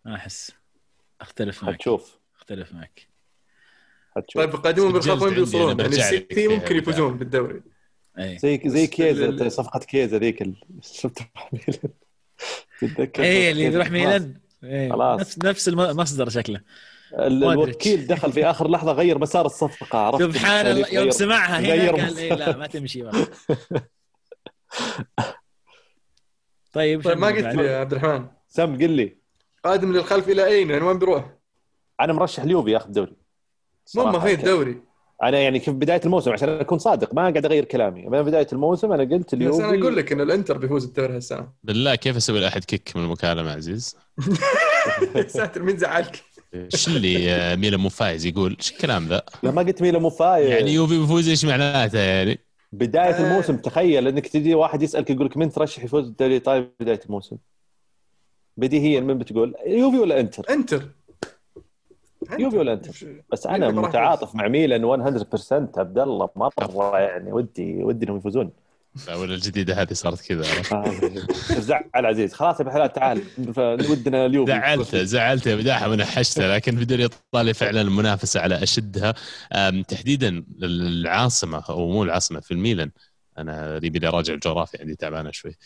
أحس. 0.07 0.53
أختلف 1.21 1.65
معك. 1.65 1.75
حتشوف 1.75 2.19
أختلف 2.37 2.73
معك. 2.73 3.09
حتشوف 4.17 4.43
طيب 4.43 4.57
قادمون 4.57 4.93
بالخط 4.93 5.09
سجلت 5.09 5.23
وين 5.23 5.35
بيوصلون. 5.35 5.81
يعني 5.81 5.87
السيتي 5.97 6.49
ممكن. 6.49 6.77
يفوزون 6.77 7.19
بالدوري. 7.19 7.63
اي 8.19 8.39
زي 8.39 8.61
زي 8.67 8.87
كيزا 8.87 9.25
ال- 9.25 9.53
صفقة 9.53 9.79
كيزا 9.81 10.19
ذيك 10.19 10.43
شفت 10.83 11.19
ميلان 11.53 11.93
تتذكر 12.81 13.23
اي 13.23 13.51
اللي؟ 13.51 13.65
يروح. 13.65 13.91
ميلان؟ 13.91 14.41
إيه، 14.65 14.93
خلاص. 14.93 15.21
نفس 15.21 15.39
نفس 15.45 15.69
المصدر 15.69 16.29
شكله. 16.29 16.61
الوكيل 17.19 18.07
دخل 18.07 18.33
في 18.33 18.45
آخر 18.51 18.71
لحظة 18.71 18.93
غير 18.93 19.19
مسار 19.19 19.47
الصفقة 19.47 19.99
عرفت؟ 19.99 20.23
سبحان 20.23 20.67
الله 20.67 20.89
يوم 20.95 21.11
سمعها 21.11 21.61
هنا 21.61 21.91
قال 22.03 22.19
إيه 22.19 22.35
لا 22.35 22.57
ما 22.57 22.67
تمشي 22.67 23.03
والله. 23.03 23.27
طيب 26.73 27.05
طيب 27.05 27.19
ما 27.19 27.27
قلت؟ 27.27 27.45
لي 27.57 27.65
يا 27.65 27.79
عبد 27.79 27.93
الرحمن. 27.95 28.27
سم 28.49 28.77
قل 28.77 28.91
لي. 28.91 29.16
قادم 29.67 29.93
للخلف 29.93 30.29
إلى 30.29 30.47
أين 30.47 30.71
يعني 30.71 30.85
وين 30.85 30.99
بيروح؟ 30.99 31.37
أنا 32.01 32.13
مرشح 32.13 32.43
اليوفي 32.43 32.71
ياخذ 32.71 32.87
الدوري 32.87 33.17
مو. 33.97 34.21
في 34.21 34.35
الدوري 34.35 34.83
أنا 35.23 35.39
يعني 35.39 35.59
كيف 35.59 35.75
بداية 35.75 36.01
الموسم 36.05 36.33
عشان 36.33 36.49
أكون 36.49 36.79
صادق 36.79 37.15
ما 37.15 37.21
قاعد 37.23 37.45
أغير 37.45 37.65
كلامي 37.65 38.07
من 38.07 38.23
بداية 38.23 38.47
الموسم 38.53 38.93
أنا 38.93 39.03
قلت 39.03 39.27
بس 39.27 39.35
اليوفي 39.35 39.65
أنا 39.65 39.83
أقول 39.83 39.97
لك 39.97 40.13
إن 40.13 40.21
الإنتر 40.21 40.59
بيفوز 40.59 40.85
الدوري 40.85 41.17
هالسنة 41.17 41.49
بالله 41.65 41.95
كيف 41.95 42.17
أسوي 42.17 42.41
لأحد 42.41 42.65
كيك 42.65 42.93
من 42.97 43.05
المكالمة 43.05 43.53
عزيز؟ 43.53 43.97
يا 45.15 45.29
ساتر 45.37 45.63
مين 45.63 45.77
زعلك؟ 45.77 46.23
إيش 46.55 46.89
اللي 46.89 47.31
آه، 47.31 47.55
ميلان 47.55 47.81
مو 47.81 47.89
فايز 47.89 48.27
يقول 48.27 48.57
إيش 48.59 48.73
الكلام 48.73 49.09
ذا؟ 49.09 49.23
لا 49.43 49.51
ما 49.51 49.63
قلت 49.63 49.83
ميلان 49.83 50.03
مو 50.03 50.11
فايز 50.11 50.49
يعني 50.49 50.75
يوفي 50.75 50.99
بيفوز 50.99 51.29
إيش 51.29 51.45
معناته 51.45 51.99
يعني؟ 51.99 52.39
بداية 52.73 53.15
آه. 53.15 53.31
الموسم 53.31 53.57
تخيل 53.57 54.09
إنك 54.09 54.27
تجي 54.27 54.55
واحد 54.55 54.83
يسألك 54.83 55.11
يقول 55.11 55.27
لك 55.27 55.37
من 55.37 55.51
ترشح 55.51 55.85
يفوز 55.85 56.07
الدوري 56.07 56.31
الايطالي 56.31 56.71
بداية 56.81 57.01
الموسم 57.07 57.37
بديهيا 58.57 59.01
من 59.01 59.19
بتقول 59.19 59.55
يوفي 59.67 59.99
ولا 59.99 60.21
إنتر؟ 60.21 60.47
إنتر. 60.51 60.89
يوفي 62.39 62.57
ولا 62.57 62.73
إنتر؟ 62.73 62.93
بس 63.33 63.47
أنا 63.47 63.71
متعاطف 63.71 64.35
مع 64.35 64.49
ميلان 64.49 64.85
100% 64.85 65.79
عبد 65.79 65.99
الله 65.99 66.29
مرة 66.37 66.99
يعني 66.99 67.33
ودي 67.33 67.83
ودي 67.83 68.05
إنهم 68.05 68.17
يفوزون. 68.17 68.51
لا، 69.09 69.15
ولا 69.17 69.35
الجديدة 69.35 69.83
هذه 69.83 69.93
صارت 69.93 70.21
كذا 70.21 70.45
عرفت؟ 70.73 70.73
زعل 71.53 71.85
عزيز. 71.95 72.33
خلاص 72.33 72.61
يا 72.61 72.65
أبو 72.65 72.71
حلال 72.71 72.93
تعال. 72.93 73.23
ودنا 73.91 74.27
اليوفي 74.27 74.53
زعلته 74.53 75.05
زعلته 75.05 75.51
يا 75.51 75.57
بداحه 75.57 75.91
ونحشته 75.91 76.55
لكن 76.55 76.77
في 76.77 76.83
الدوري 76.83 77.05
الايطالي 77.05 77.55
فعلا 77.55 77.81
المنافسة 77.81 78.41
على 78.41 78.63
أشدها. 78.63 79.15
تحديدا 79.89 80.45
العاصمه 80.63 81.63
أو 81.69 81.89
مو 81.89 82.03
العاصمة 82.03 82.41
في 82.41 82.51
الميلان. 82.51 82.91
أنا 83.39 83.81
يبي 83.83 83.99
لي 83.99 84.09
أراجع 84.09 84.35
الجغرافيا 84.35 84.81
عندي 84.81 84.95
تعبانة 84.95 85.31
شوي. 85.31 85.57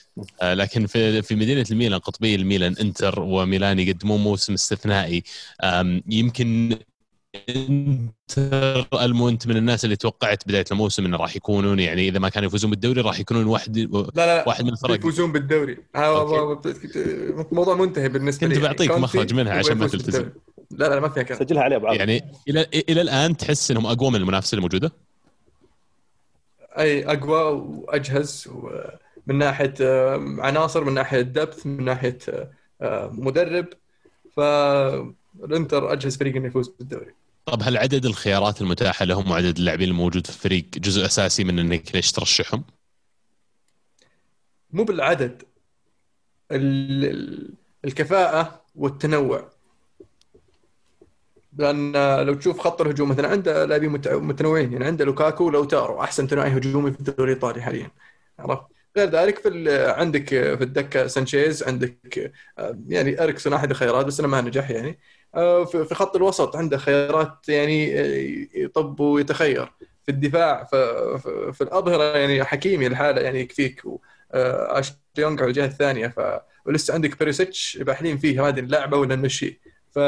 آه، 0.42 0.54
لكن 0.54 0.86
في 0.86 1.22
في 1.22 1.34
مدينة 1.34 1.64
الميلان 1.70 2.00
قطبي 2.00 2.34
الميلان 2.34 2.76
إنتر 2.80 3.20
وميلان 3.20 3.78
يقدمون 3.78 4.20
موسم 4.20 4.52
استثنائي. 4.52 5.22
يمكن 6.08 6.78
إنتر 7.48 8.86
المو 9.02 9.28
انت 9.28 9.46
من 9.46 9.56
الناس 9.56 9.84
اللي 9.84 9.96
توقعت 9.96 10.48
بداية 10.48 10.64
الموسم 10.72 11.04
إنه 11.04 11.16
راح 11.16 11.36
يكونون 11.36 11.80
يعني 11.80 12.08
إذا 12.08 12.18
ما 12.18 12.28
كانوا 12.28 12.48
يفوزون 12.48 12.70
بالدوري 12.70 13.00
راح 13.00 13.20
يكونون 13.20 13.46
واحد 13.46 13.78
لا 13.78 14.10
لا 14.16 14.48
واحد 14.48 14.64
من 14.64 14.70
الفرق. 14.70 14.98
يفوزون 14.98 15.32
بالدوري. 15.32 15.76
هذا 15.96 16.60
الموضوع 17.50 17.74
منتهي 17.74 18.08
بالنسبة 18.08 18.46
كنت 18.46 18.56
لي. 18.56 18.62
بعطيك 18.62 18.90
مخرج 18.90 19.34
منها 19.34 19.52
عشان 19.52 19.78
ما 19.78 19.88
تلتزم. 19.88 20.30
لا 20.70 20.88
لا 20.88 21.00
ما 21.00 21.08
فيها 21.08 21.22
كلام. 21.22 21.40
سجلها 21.40 21.62
عليه 21.62 21.76
أبو 21.76 21.86
يعني 21.86 22.24
إلى 22.48 22.66
إلى 22.88 23.00
الآن 23.00 23.36
تحس 23.36 23.70
إنهم 23.70 23.86
أقوى 23.86 24.10
من 24.10 24.16
المنافسة 24.16 24.54
اللي 24.54 24.62
موجوده؟ 24.62 24.92
أي 26.80 27.04
أقوى 27.12 27.40
وأجهز 27.42 28.48
من 29.26 29.38
ناحية 29.38 29.74
آه، 29.80 30.36
عناصر 30.38 30.84
من 30.84 30.94
ناحية 30.94 31.20
دبث 31.20 31.66
من 31.66 31.84
ناحية 31.84 32.18
آه، 32.28 32.50
آه، 32.82 33.10
مدرب. 33.12 33.66
فالانتر 34.36 35.92
أجهز 35.92 36.16
فريق 36.16 36.36
إنه 36.36 36.46
يفوز 36.46 36.68
بالدوري. 36.68 37.14
طب 37.46 37.62
هل 37.62 37.76
عدد 37.76 38.06
الخيارات 38.06 38.60
المتاحة 38.60 39.04
لهم 39.04 39.30
وعدد 39.30 39.58
اللاعبين 39.58 39.88
الموجود 39.88 40.26
في 40.26 40.32
الفريق 40.32 40.64
جزء 40.76 41.04
أساسي 41.06 41.44
من 41.44 41.58
إنك 41.58 41.94
ليش 41.94 42.12
ترشحهم؟ 42.12 42.64
مو 44.72 44.84
بالعدد 44.84 45.42
ال- 46.50 47.04
ال- 47.04 47.54
الكفاءة 47.84 48.62
والتنوع. 48.74 49.50
لأن 51.60 51.92
لو 52.26 52.34
تشوف 52.34 52.60
خط 52.60 52.80
الهجوم 52.80 53.08
مثلا 53.08 53.28
عنده 53.28 53.64
لاعبين 53.64 53.90
مت- 53.90 54.08
متنوعين 54.08 54.72
يعني 54.72 54.84
عنده 54.86 55.04
لوكاكو 55.04 55.44
ولوتارو 55.44 56.00
أحسن 56.02 56.26
ثنائي 56.26 56.56
هجومي 56.56 56.92
في 56.92 57.00
الدوري 57.00 57.32
الإيطالي 57.32 57.62
حاليا. 57.62 57.90
عرفت؟ 58.38 58.62
غير 58.96 59.08
ذلك 59.10 59.38
في 59.38 59.48
عندك 59.98 60.28
في 60.28 60.64
الدكة 60.64 61.06
سانشيز 61.06 61.62
عندك 61.62 62.32
آه، 62.58 62.78
يعني 62.88 63.22
إريكسون 63.22 63.52
أحد 63.52 63.70
الخيارات 63.70 64.06
بس 64.06 64.20
انه 64.20 64.28
ما 64.28 64.40
نجح 64.40 64.70
يعني. 64.70 64.98
آه، 65.34 65.64
في 65.64 65.94
خط 65.94 66.16
الوسط 66.16 66.56
عنده 66.56 66.78
خيارات 66.78 67.48
يعني 67.48 68.00
آه، 68.00 68.46
يطب 68.54 69.00
ويتخير. 69.00 69.72
في 70.06 70.12
الدفاع 70.12 70.64
في 71.52 71.60
الأظهرة 71.60 72.18
يعني 72.18 72.44
حكيمي 72.44 72.86
الحالة 72.86 73.20
يعني 73.22 73.40
يكفيك 73.40 73.82
اشلي 74.34 74.96
على 75.18 75.44
الجهة 75.44 75.64
الثانية 75.66 76.08
ف 76.08 76.20
ولسه 76.66 76.94
عندك 76.94 77.18
بيريسيتش 77.18 77.78
باحلين 77.82 78.18
فيه 78.18 78.48
هذه 78.48 78.60
اللعبة 78.60 78.96
ولا 78.96 79.16
نمشيه 79.16 79.60
ف 79.92 79.98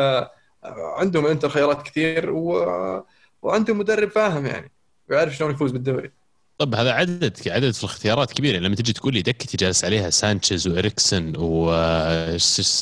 عندهم 0.64 1.26
انتر 1.26 1.48
خيارات 1.48 1.82
كثير 1.82 2.30
و... 2.30 3.04
وعندهم 3.42 3.78
مدرب 3.78 4.10
فاهم 4.10 4.46
يعني 4.46 4.70
ويعرف 5.10 5.36
شلون 5.36 5.50
يفوز 5.50 5.70
بالدوري. 5.70 6.10
طب 6.58 6.74
هذا 6.74 6.92
عدد 6.92 7.36
عدد 7.46 7.70
في 7.70 7.84
الاختيارات 7.84 8.32
كبير 8.32 8.54
يعني 8.54 8.66
لما 8.66 8.76
تجي 8.76 8.92
تقول 8.92 9.14
لي 9.14 9.22
دكتي 9.22 9.56
جالس 9.56 9.84
عليها 9.84 10.10
سانشيز 10.10 10.68
وإريكسن 10.68 11.32
و 11.36 11.70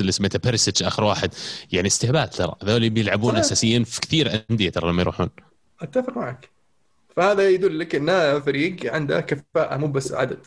اللي 0.00 0.12
سميته 0.12 0.38
بيرسيتش 0.38 0.82
آخر 0.82 1.04
واحد 1.04 1.34
يعني 1.72 1.86
استهبال 1.86 2.30
ترى. 2.30 2.54
هذول 2.62 2.90
بيلعبون. 2.90 3.36
أساسيين 3.36 3.84
في 3.84 4.00
كثير 4.00 4.44
أندية 4.50 4.70
ترى 4.70 4.88
لما 4.88 5.02
يروحون. 5.02 5.28
أتفق 5.80 6.16
معك. 6.16 6.48
فهذا 7.16 7.48
يدل 7.48 7.78
لك 7.78 7.94
انه 7.94 8.40
فريق 8.40 8.94
عنده 8.94 9.20
كفاءة 9.20 9.76
مو 9.76 9.86
بس 9.86 10.12
عدد. 10.12 10.46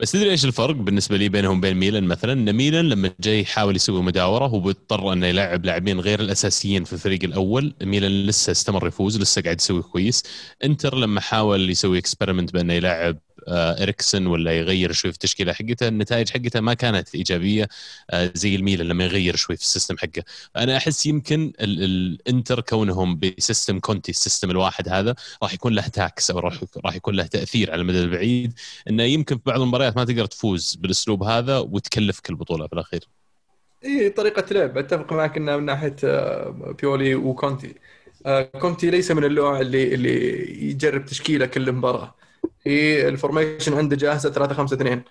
بس 0.00 0.12
تدري 0.12 0.30
إيش 0.30 0.44
الفرق 0.44 0.74
بالنسبة 0.74 1.16
لي 1.16 1.28
بينهم 1.28 1.58
وبين 1.58 1.76
ميلان 1.76 2.04
مثلا؟ 2.04 2.32
إن 2.32 2.52
ميلان 2.52 2.88
لما 2.88 3.10
جاي 3.20 3.40
يحاول 3.40 3.76
يسوي 3.76 4.02
مداورة 4.02 4.46
هو 4.46 4.60
بيضطر 4.60 5.12
إنه 5.12 5.26
يلعب 5.26 5.64
لاعبين 5.64 6.00
غير 6.00 6.20
الأساسيين 6.20 6.84
في 6.84 6.92
الفريق 6.92 7.24
الأول 7.24 7.74
ميلان 7.82 8.26
لسه 8.26 8.50
استمر 8.50 8.86
يفوز 8.86 9.20
لسه 9.20 9.42
قاعد 9.42 9.60
يسوي 9.60 9.82
كويس. 9.82 10.22
إنتر 10.64 10.96
لما 10.96 11.20
حاول 11.20 11.70
يسوي 11.70 11.98
experiment 11.98 12.52
بأنه 12.52 12.72
يلعب 12.72 13.18
اريكسن 13.48 14.26
ولا 14.26 14.52
يغير 14.52 14.92
شوي 14.92 15.10
في 15.10 15.16
التشكيلة 15.16 15.52
حقته. 15.52 15.88
النتائج 15.88 16.28
حقته 16.28 16.60
ما 16.60 16.74
كانت 16.74 17.14
إيجابية 17.14 17.68
آه، 18.10 18.30
زي 18.34 18.56
الميلان 18.56 18.86
لما 18.88 19.04
يغير 19.04 19.36
شوي 19.36 19.56
في 19.56 19.62
ال 19.62 19.67
system 19.67 19.98
حقه. 19.98 20.22
أنا 20.56 20.76
أحس 20.76 21.06
يمكن 21.06 21.52
الإنتر 21.60 22.60
كونهم 22.60 23.18
ب 23.18 23.27
system 23.27 23.78
كونتي 23.78 24.12
ال 24.12 24.17
system 24.17 24.50
الواحد 24.50 24.88
هذا 24.88 25.14
راح 25.42 25.54
يكون 25.54 25.72
له 25.72 25.88
tax 25.88 26.30
أو 26.30 26.38
راح 26.84 26.94
يكون 26.94 27.14
له 27.14 27.26
تأثير 27.26 27.72
على 27.72 27.80
المدى 27.80 28.00
البعيد. 28.00 28.52
إنه 28.88 29.02
يمكن 29.02 29.36
في 29.36 29.42
بعض 29.46 29.60
المباريات 29.60 29.96
ما 29.96 30.04
تقدر 30.04 30.26
تفوز 30.26 30.74
بالأسلوب 30.80 31.22
هذا 31.22 31.58
وتكلفك 31.58 32.30
البطوله 32.30 32.66
في 32.66 32.72
الأخير. 32.72 33.08
إي 33.84 34.10
طريقة 34.10 34.54
لعب. 34.54 34.78
أتفق 34.78 35.12
معك 35.12 35.36
إنها 35.36 35.56
من 35.56 35.64
ناحية 35.64 35.96
آه، 36.04 36.74
بيولي 36.80 37.14
وكونتي. 37.14 37.74
كونتي 38.60 38.90
ليس 38.90 39.10
من 39.10 39.24
النوع 39.24 39.60
اللي 39.60 39.94
اللي 39.94 40.70
يجرب 40.70 41.04
تشكيلة 41.04 41.46
كل 41.46 41.72
مباراة. 41.72 42.14
هي 42.62 43.08
ال 43.08 43.15
formation 43.15 43.74
عنده 43.78 43.96
جاهزة 43.96 44.30
3 44.30 44.54
5 44.54 44.74
2 44.74 45.02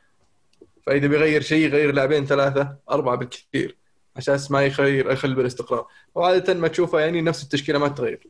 فإذا 0.85 1.07
بيغير 1.07 1.41
شيء 1.41 1.65
يغير 1.65 1.91
لاعبين 1.91 2.25
ثلاثة 2.25 2.75
أربعة 2.91 3.15
بالكثير 3.15 3.77
عشان 4.15 4.39
ما 4.49 4.65
يخير 4.65 5.11
يخل 5.11 5.35
بالاستقرار. 5.35 5.87
وعادة 6.15 6.53
ما 6.53 6.67
تشوفه 6.67 6.99
يعني 6.99 7.21
نفس 7.21 7.43
التشكيلة 7.43 7.79
ما 7.79 7.87
تتغير 7.87 8.27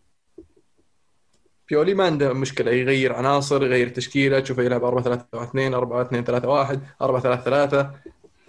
بيولي 1.69 1.93
ما 1.93 2.05
عنده 2.05 2.33
مشكلة 2.33 2.71
يغير 2.71 3.13
عناصر 3.13 3.63
يغير 3.63 3.89
تشكيلة 3.89 4.39
تشوفه 4.39 4.63
يلعب 4.63 4.83
4 4.83 5.03
3 5.03 5.43
2 5.43 5.73
4 5.73 6.01
2 6.01 6.23
3 6.23 6.47
1 6.47 6.81
4 7.01 7.21
3 7.21 7.43
3 7.43 7.91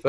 ف 0.02 0.08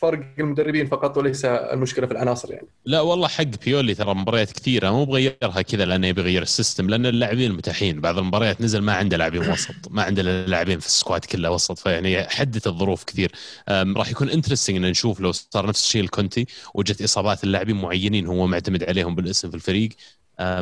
فرق 0.00 0.20
المدربين 0.38 0.86
فقط 0.86 1.16
وليس 1.16 1.44
المشكلة 1.44 2.06
في 2.06 2.12
العناصر 2.12 2.52
يعني. 2.52 2.66
لا 2.84 3.00
والله 3.00 3.28
حق 3.28 3.44
بيولي 3.64 3.94
ترى 3.94 4.14
مباريات 4.14 4.52
كثيرة 4.52 4.90
مو 4.90 5.04
بغيرها 5.04 5.62
كذا 5.62 5.84
لأنه 5.84 6.06
يبي 6.06 6.20
يغير 6.20 6.42
ال 6.42 6.49
system 6.49 6.90
لأن 6.90 7.06
اللاعبين 7.06 7.52
متاحين. 7.52 8.00
بعض 8.00 8.18
المباريات 8.18 8.60
نزل 8.60 8.80
ما 8.80 8.92
عنده 8.92 9.16
لاعبين 9.16 9.50
وسط 9.50 9.74
ما 9.90 10.02
عنده 10.02 10.22
لاعبين 10.22 10.78
في 10.78 10.86
ال 10.86 10.92
squad 10.92 11.24
كله 11.24 11.50
وسط 11.50 11.78
فيعني 11.78 12.28
حدت 12.28 12.66
الظروف 12.66 13.04
كثير. 13.04 13.32
راح 13.68 14.10
يكون 14.10 14.30
interesting 14.30 14.76
إن 14.76 14.82
نشوف 14.82 15.20
لو 15.20 15.32
صار 15.32 15.66
نفس 15.66 15.84
الشيء 15.84 16.02
لكونتي 16.02 16.46
وجت 16.74 17.02
إصابات 17.02 17.44
اللاعبين 17.44 17.76
معينين 17.76 18.26
هو 18.26 18.46
معتمد 18.46 18.84
عليهم 18.84 19.14
بالاسم 19.14 19.50
في 19.50 19.54
الفريق. 19.54 19.88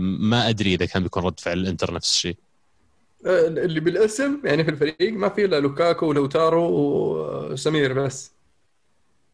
ما 0.01 0.49
أدري 0.49 0.75
إذا 0.75 0.87
كان 0.87 1.03
بيكون 1.03 1.23
رد 1.23 1.41
فعل 1.41 1.59
الإنتر 1.59 1.95
نفس 1.95 2.13
الشيء. 2.13 2.37
أه، 3.27 3.47
اللي 3.47 3.81
بالاسم 3.81 4.41
يعني 4.45 4.65
في 4.65 4.71
الفريق 4.71 5.13
ما 5.13 5.29
في 5.29 5.45
إلا 5.45 5.61
لوكاكو 5.61 6.07
ولوتارو 6.07 6.67
وسمير 7.53 7.93
بس. 7.93 8.36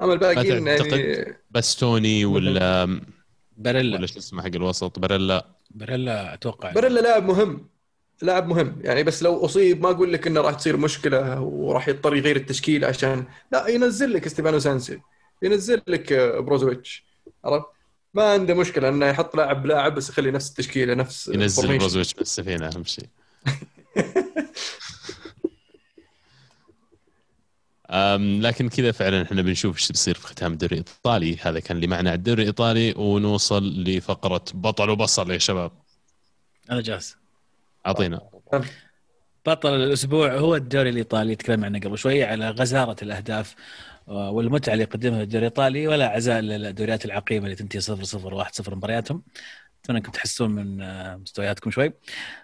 أما 0.03 0.13
الباقيين 0.13 0.67
يعني 0.67 1.37
باستوني 1.51 2.25
ولا 2.25 3.01
باريلا 3.57 3.97
ولا 3.99 4.07
شو 4.07 4.19
اسمه 4.19 4.43
حق 4.43 4.49
الوسط؟ 4.55 4.99
باريلا 4.99 5.47
باريلا 5.71 6.35
أتوقع 6.35 6.73
باريلا 6.73 7.01
لاعب 7.01 7.25
مهم. 7.25 7.69
لاعب 8.23 8.47
مهم. 8.49 8.79
يعني 8.85 9.03
بس 9.03 9.23
لو 9.23 9.45
أصيب 9.45 9.83
ما 9.83 9.91
أقول 9.91 10.13
لك 10.13 10.27
إنه 10.27 10.41
راح 10.41 10.55
تصير 10.55 10.77
مشكلة 10.77 11.41
وراح 11.41 11.89
يضطر 11.89 12.17
يغير 12.17 12.37
التشكيل 12.37 12.85
عشان 12.85 13.25
لا 13.53 13.67
ينزل 13.69 14.13
لك 14.13 14.29
ستيفانو 14.29 14.59
سينسي. 14.59 15.01
ينزل 15.43 15.83
لك 15.87 16.13
بروزويتش. 16.13 17.05
عرفت؟ 17.45 17.67
ما 18.15 18.33
عنده 18.33 18.55
مشكلة 18.55 18.89
إنه 18.89 19.07
يحط 19.07 19.37
لاعب 19.37 19.63
بلاعب 19.63 19.95
بس 19.95 20.11
يخلي 20.11 20.31
نفس 20.31 20.51
التشكيله 20.51 20.95
نفس 20.95 21.29
ينزل 21.29 21.79
بروزويتش 21.79 22.15
من 22.17 22.23
السفينة 22.23 22.67
أهم 22.69 22.85
شيء. 22.85 23.09
لكن 28.41 28.69
كذا 28.69 28.93
فعلا 28.93 29.23
إحنا 29.23 29.43
بنشوف 29.43 29.77
إيش 29.77 29.89
بيصير 29.89 30.15
في 30.15 30.27
ختام 30.27 30.53
الدوري 30.53 30.73
الإيطالي. 30.73 31.37
هذا 31.43 31.61
كان 31.61 31.77
اللي 31.77 31.87
معنا 31.87 32.15
الدوري 32.15 32.43
الإيطالي 32.43 32.95
ونوصل 32.97 33.85
لفقرة 33.85 34.45
بطل 34.55 34.91
وبصل 34.91 35.31
يا 35.31 35.39
شباب. 35.39 35.73
أنا 36.71 36.81
جاهز. 36.81 37.17
أعطينا. 37.87 38.21
بطل 39.47 39.75
الأسبوع 39.75 40.35
هو 40.37 40.57
الدوري 40.57 40.91
الإيطالي 40.91 41.35
تكلمنا 41.37 41.67
عنه 41.67 41.81
قبل 41.81 41.99
شوي 41.99 42.25
على 42.25 42.51
غزارة 42.51 42.97
الأهداف 43.03 43.55
آه، 44.09 44.31
والمتعة 44.31 44.73
اللي 44.73 44.85
يقدمها 44.85 45.23
الدوري 45.23 45.47
الإيطالي 45.47 45.89
ولا 45.89 46.09
عزاء 46.09 46.41
للدوريات 46.41 47.05
العقيمة 47.05 47.45
اللي 47.45 47.57
تنتهي 47.57 47.81
0 47.81 48.05
0 48.05 48.35
1 48.35 48.55
0 48.55 48.75
مبارياتهم. 48.75 49.23
أتمنى 49.85 49.99
أنكم 49.99 50.13
تحسون 50.13 50.51
من 50.51 50.83
آه، 50.83 51.17
مستوياتكم 51.17 51.71
شوي. 51.71 51.93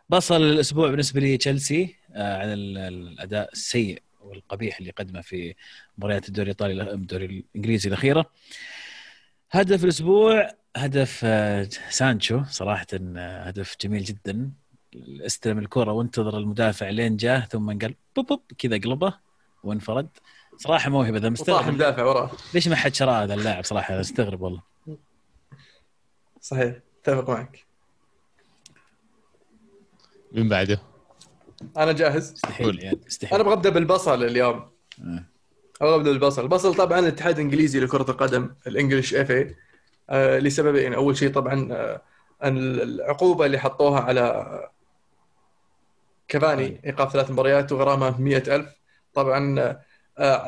بصل 0.09 0.43
الأسبوع 0.43 0.91
بالنسبة 0.91 1.21
لي 1.21 1.37
تشيلسي 1.37 1.97
آه، 2.15 2.39
على 2.39 2.55
الأداء 2.55 3.53
السيء. 3.53 4.03
والقبيح 4.39 4.79
اللي 4.79 4.91
قدمه 4.91 5.21
في 5.21 5.55
مباريات 5.99 6.29
الدوري 6.29 6.51
الإيطالي 6.51 6.93
الدوري 6.93 7.25
الإنجليزي 7.25 7.89
الأخيرة. 7.89 8.31
هدف 9.51 9.85
الأسبوع 9.85 10.51
هدف 10.77 11.21
آه، 11.25 11.69
سانشو 11.91 12.43
صراحة 12.45 12.87
آه، 12.95 13.43
هدف 13.43 13.77
جميل 13.81 14.05
جدا. 14.05 14.51
استلم 14.97 15.59
الكرة 15.59 15.93
وانتظر 15.93 16.39
المدافع 16.39 16.89
لين 16.91 17.17
جاه 17.17 17.41
ثم 17.41 17.79
قال 17.79 17.95
بوب 18.17 18.27
بوب 18.27 18.43
كذا 18.59 18.79
قلبه 18.79 19.15
وانفرد. 19.65 20.09
صراحة 20.57 20.91
موهبة 20.91 21.19
ذا 21.19 21.29
مستغرب. 21.29 21.69
المدافع 21.69 22.05
وراه. 22.05 22.31
ليش 22.55 22.69
ما 22.69 22.77
حد 22.77 22.95
شراه 22.95 23.25
هذا 23.25 23.35
اللاعب؟ 23.35 23.65
صراحة 23.65 24.01
استغرب 24.01 24.41
والله. 24.41 24.63
صحيح 26.41 26.77
أتفق 27.03 27.31
معك. 27.31 27.65
من 30.33 30.49
بعده؟ 30.49 30.81
أنا 31.77 31.93
جاهز. 31.93 32.33
استحيل 32.33 32.83
يعني 32.85 33.01
استحيل 33.09 33.35
أنا 33.35 33.43
أبغى 33.43 33.55
ابدا 33.55 33.71
بالبصل 33.71 34.25
اليوم. 34.25 34.71
أه. 35.01 35.25
أبغى 35.83 35.95
ابدا 35.95 36.11
بالبصل. 36.11 36.43
البصل 36.43 36.75
طبعا 36.75 36.99
الاتحاد 36.99 37.35
الإنجليزي 37.35 37.81
لكرة 37.81 38.11
القدم 38.11 38.55
ال 38.67 39.15
English 39.15 39.31
FA 39.31 39.57
آه 40.11 40.39
لسببين 40.39 40.95
أول 40.95 41.17
شيء 41.17 41.33
طبعا 41.33 41.69
آه 41.73 42.03
العقوبة 42.45 43.47
اللي 43.47 43.59
حطوها 43.59 44.01
على 44.01 44.69
كفاني 46.29 46.81
إيقاف 46.87 47.13
ثلاث 47.13 47.31
مباريات 47.31 47.73
وغرامه 47.73 48.21
100000 48.21 48.67
طبعا 49.15 49.61
آه، 49.61 49.81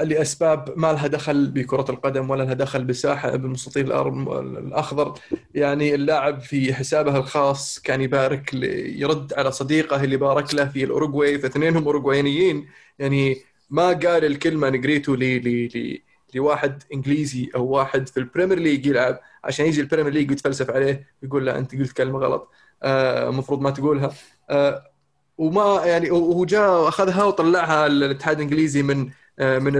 لأسباب 0.02 0.74
ما 0.76 0.92
لها 0.92 1.06
دخل 1.06 1.50
بكرة 1.50 1.86
القدم 1.90 2.30
ولا 2.30 2.42
لها 2.42 2.54
دخل 2.54 2.84
بالساحه 2.84 3.36
بالمستطيل 3.36 3.92
الأخضر. 3.92 5.14
يعني 5.54 5.94
اللاعب 5.94 6.40
في 6.40 6.74
حسابه 6.74 7.16
الخاص 7.16 7.78
كان 7.78 8.00
يبارك 8.00 8.54
يرد 8.54 9.34
على 9.34 9.52
صديقه 9.52 10.04
اللي 10.04 10.16
بارك 10.16 10.54
له 10.54 10.64
في 10.64 10.84
الأوروغواي 10.84 11.38
فاثنينهم 11.38 11.84
اوروغوايانيين 11.84 12.68
يعني 12.98 13.36
ما 13.70 13.86
قال 13.88 14.24
الكلمة 14.24 14.68
نجريتو 14.70 15.14
لي 15.14 15.38
لي 15.38 15.68
لي 15.68 16.02
لواحد 16.34 16.82
إنجليزي 16.94 17.50
أو 17.54 17.66
واحد 17.66 18.08
في 18.08 18.16
البريمير 18.16 18.58
ليج 18.58 18.86
يلعب. 18.86 19.20
عشان 19.44 19.66
يجي 19.66 19.80
البريمير 19.80 20.12
ليج 20.12 20.30
ويتفلسف 20.30 20.70
عليه 20.70 21.06
يقول 21.22 21.46
له 21.46 21.58
أنت 21.58 21.74
قلت 21.74 21.92
كلمة 21.92 22.18
غلط. 22.18 22.50
آه، 22.82 23.28
المفروض 23.28 23.58
آه 23.58 23.62
ما 23.62 23.70
تقولها. 23.70 24.12
آه 24.50 24.90
وما 25.38 25.82
يعني 25.86 26.10
وهو 26.10 26.44
جاء 26.44 26.82
وأخذها 26.82 27.24
وطلعها 27.24 27.86
الاتحاد 27.86 28.36
الإنجليزي 28.36 28.82
من 28.82 29.00
آه، 29.00 29.10
من 29.40 29.72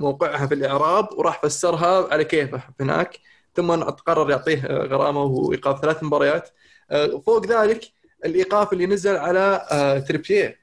موقعها 0.00 0.46
في 0.46 0.54
الإعراب 0.54 1.08
وراح 1.12 1.42
فسرها 1.42 2.12
على 2.12 2.24
كيفه 2.24 2.62
هناك. 2.80 3.18
ثم 3.54 3.70
قرر 3.82 4.30
يعطيه 4.30 4.66
غرامة 4.66 5.22
وإيقاف 5.22 5.80
ثلاث 5.80 6.02
مباريات. 6.02 6.50
آه، 6.90 7.22
فوق 7.26 7.46
ذلك 7.46 7.92
الإيقاف 8.24 8.72
اللي 8.72 8.86
نزل 8.86 9.16
على 9.16 9.66
آه، 9.70 9.98
تريبيه 9.98 10.62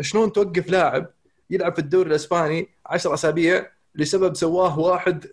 شلون 0.00 0.32
توقف 0.32 0.70
لاعب 0.70 1.10
يلعب 1.50 1.72
في 1.72 1.78
الدوري 1.78 2.10
الإسباني 2.10 2.68
10 2.86 3.14
أسابيع 3.14 3.70
لسبب 3.94 4.34
سواه 4.36 4.78
واحد 4.78 5.26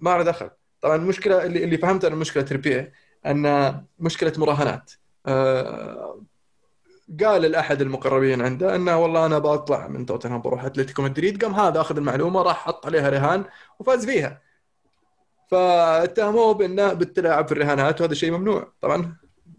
ما 0.00 0.10
له 0.10 0.22
دخل. 0.22 0.50
طبعا 0.82 0.96
المشكلة 0.96 1.44
اللي 1.44 1.64
اللي 1.64 1.78
فهمت 1.78 2.04
أنا 2.04 2.14
مشكله 2.16 2.42
تريبيه 2.42 2.92
أن 3.26 3.74
مشكلة 3.98 4.32
مراهنات. 4.36 4.92
قال 7.24 7.44
الأحد 7.44 7.80
المقربين 7.80 8.40
عنده 8.40 8.74
إنه 8.76 8.98
والله 8.98 9.26
أنا 9.26 9.38
بطلع 9.38 9.88
من 9.88 10.06
توتنهام 10.06 10.40
بروح 10.40 10.64
أتلتيكو 10.64 11.02
مدريد. 11.02 11.44
قام 11.44 11.54
هذا 11.54 11.80
أخذ 11.80 11.96
المعلومة 11.96 12.42
راح 12.42 12.56
حط 12.56 12.86
عليها 12.86 13.10
رهان 13.10 13.44
وفاز 13.78 14.06
فيها. 14.06 14.42
فاتهموه 15.50 16.54
بإنه 16.54 16.92
بالتلاعب 16.92 17.46
في 17.46 17.52
الرهانات 17.52 18.00
وهذا 18.00 18.14
شيء 18.14 18.30
ممنوع. 18.30 18.72
طبعا 18.80 19.16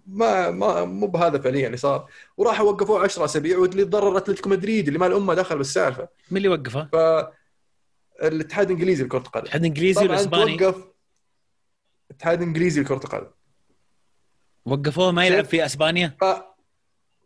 ما 0.08 0.52
ما 0.52 0.86
مو 0.86 1.08
بهذا 1.08 1.40
فعليا 1.40 1.66
اللي 1.66 1.78
صار. 1.78 2.10
وراح 2.38 2.62
وقفوه 2.62 3.04
10 3.04 3.26
أسابيع 3.26 3.58
واللي 3.58 3.84
ضرر 3.84 4.18
أتلتيكو 4.18 4.50
مدريد 4.50 4.88
اللي 4.88 5.00
ما 5.00 5.08
الامه 5.08 5.34
دخل 5.34 5.58
بالسالفة. 5.58 6.08
مين 6.32 6.38
اللي 6.38 6.50
وقفه؟ 6.50 6.90
ف 6.92 6.96
الاتحاد 8.24 8.72
الإنجليزي 8.72 9.04
لكره 9.04 9.18
القدم 9.18 9.42
الاتحاد 9.42 9.62
الإنجليزي 9.62 10.02
ولا 10.02 10.14
الاسباني؟ 10.14 10.58
توقف 10.58 10.88
الاتحاد 12.12 12.42
الإنجليزي 12.42 12.82
لكره 12.82 13.02
القدم 13.04 13.32
وقفوه 14.66 15.12
ما 15.12 15.26
يلعب 15.26 15.46
في 15.46 15.66
أسبانيا؟ 15.66 16.18
ف... 16.22 16.26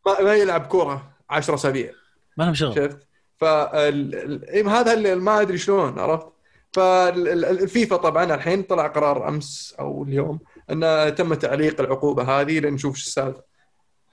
ما, 0.06 0.22
ما 0.22 0.36
يلعب 0.36 0.62
كورة 0.62 1.12
10 1.30 1.56
أسابيع 1.56 1.92
ما 2.38 2.44
لهم 2.44 2.54
شغل 2.54 2.76
شفت؟ 2.76 3.08
فال... 3.38 4.70
هذا 4.70 4.94
اللي 4.94 5.16
ما 5.16 5.42
أدري 5.42 5.58
شلون 5.58 6.00
عرفت؟ 6.00 6.28
فالفيفا 6.74 7.96
طبعا 7.96 8.36
الحين 8.36 8.64
طلع 8.64 8.88
قرار 8.88 9.28
أمس 9.28 9.76
أو 9.80 10.04
اليوم 10.04 10.40
انه 10.72 11.10
تم 11.10 11.34
تعليق 11.34 11.82
العقوبة 11.82 12.24
هذه 12.24 12.60
لنشوف 12.60 12.96
شو 12.96 13.08
السالفة. 13.08 13.44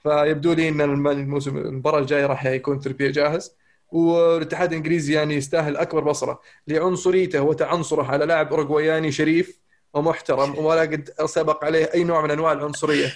فيبدو 0.03 0.53
لي 0.53 0.69
إن 0.69 0.81
الموسم 0.81 1.57
المباراة 1.57 1.99
الجاية 1.99 2.25
راح 2.25 2.45
يكون 2.45 2.79
تربية 2.79 3.11
جاهز 3.11 3.55
والاتحاد 3.91 4.71
الإنجليزي 4.71 5.13
يعني 5.13 5.35
يستاهل 5.35 5.77
أكبر 5.77 6.03
بصرة 6.03 6.41
لعنصريته 6.67 7.41
وتعنصره 7.41 8.03
على 8.03 8.25
لاعب 8.25 8.47
أوروغواياني 8.47 9.11
شريف 9.11 9.60
ومحترم 9.93 10.65
ولا 10.65 10.81
قد 10.81 11.09
سبق 11.25 11.65
عليه 11.65 11.89
أي 11.93 12.03
نوع 12.03 12.21
من 12.21 12.31
أنواع 12.31 12.51
العنصرية 12.51 13.13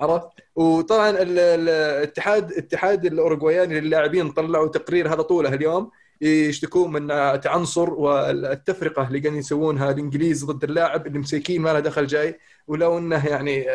عرفت؟ 0.00 0.28
وطبعا 0.56 1.10
الاتحاد 1.10 2.50
الاتحاد 2.50 3.04
الأوروغواياني 3.04 3.80
للاعبين 3.80 4.30
طلعوا 4.30 4.68
تقرير 4.68 5.08
هذا 5.08 5.22
طوله 5.22 5.54
اليوم 5.54 5.90
يشتكون 6.20 6.92
من 6.92 7.08
تعنصر 7.40 7.90
والتفرقة 7.90 9.06
اللي 9.06 9.18
قاعدين 9.18 9.36
يسوونها 9.36 9.90
الإنجليز 9.90 10.44
ضد 10.44 10.64
اللاعب 10.64 11.06
اللي 11.06 11.18
مسيكين 11.18 11.62
ما 11.62 11.72
له 11.72 11.80
دخل 11.80 12.06
جاي 12.06 12.38
ولو 12.66 12.98
إنه 12.98 13.26
يعني 13.26 13.66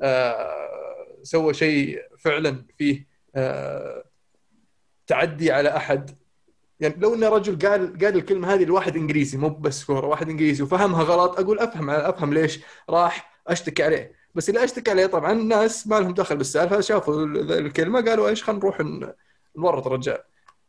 آه، 0.00 1.16
سوى 1.22 1.54
شيء 1.54 2.02
فعلا 2.18 2.66
فيه 2.78 3.06
آه، 3.36 4.04
تعدي 5.06 5.52
على 5.52 5.76
أحد 5.76 6.19
يعني 6.80 6.94
لو 6.98 7.14
ان 7.14 7.24
رجل 7.24 7.68
قال 7.68 7.98
قال 7.98 8.16
الكلمة 8.16 8.54
هذه 8.54 8.64
لواحد 8.64 8.96
إنجليزي 8.96 9.38
مو 9.38 9.48
بس 9.48 9.84
كورة 9.84 10.06
واحد 10.06 10.28
إنجليزي 10.28 10.62
وفهمها 10.62 11.02
غلط 11.02 11.40
أقول 11.40 11.58
أفهم 11.58 11.90
أفهم 11.90 12.34
ليش 12.34 12.60
راح 12.90 13.42
أشتكي 13.46 13.82
عليه. 13.82 14.12
بس 14.34 14.48
اللي 14.48 14.64
أشتكي 14.64 14.90
عليه 14.90 15.06
طبعا 15.06 15.32
الناس 15.32 15.86
ما 15.86 16.00
لهم 16.00 16.14
دخل 16.14 16.36
بالسالفة 16.36 16.80
شافوا 16.80 17.24
الكلمة 17.58 18.00
قالوا 18.00 18.28
إيش 18.28 18.44
خلينا 18.44 18.60
نروح 18.60 18.80
نورط 19.56 19.86
الرجال 19.86 20.18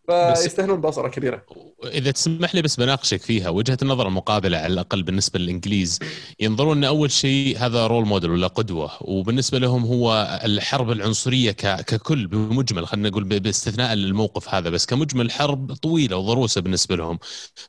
فيستاهلون 0.07 0.81
بصره 0.81 1.07
كبيرة. 1.07 1.43
إذا 1.83 2.11
تسمح 2.11 2.55
لي 2.55 2.61
بس 2.61 2.75
بناقشك 2.75 3.21
فيها 3.21 3.49
وجهة 3.49 3.77
النظر 3.81 4.07
المقابله 4.07 4.57
على 4.57 4.73
الأقل 4.73 5.03
بالنسبة 5.03 5.39
للإنجليز 5.39 5.99
ينظرون 6.39 6.77
إن 6.77 6.83
أول 6.83 7.11
شيء 7.11 7.57
هذا 7.57 7.87
رول 7.87 8.05
موديل 8.05 8.29
ولا 8.29 8.47
قدوة 8.47 8.91
وبالنسبة 9.01 9.59
لهم 9.59 9.85
هو 9.85 10.39
الحرب 10.43 10.91
العنصرية 10.91 11.51
ككل 11.51 12.27
بمجمل 12.27 12.87
خلينا 12.87 13.09
نقول 13.09 13.23
باستثناء 13.23 13.93
الموقف 13.93 14.53
هذا 14.53 14.69
بس 14.69 14.85
كمجمل 14.85 15.31
حرب 15.31 15.73
طويلة 15.73 16.17
وضروسة 16.17 16.61
بالنسبة 16.61 16.95
لهم. 16.95 17.19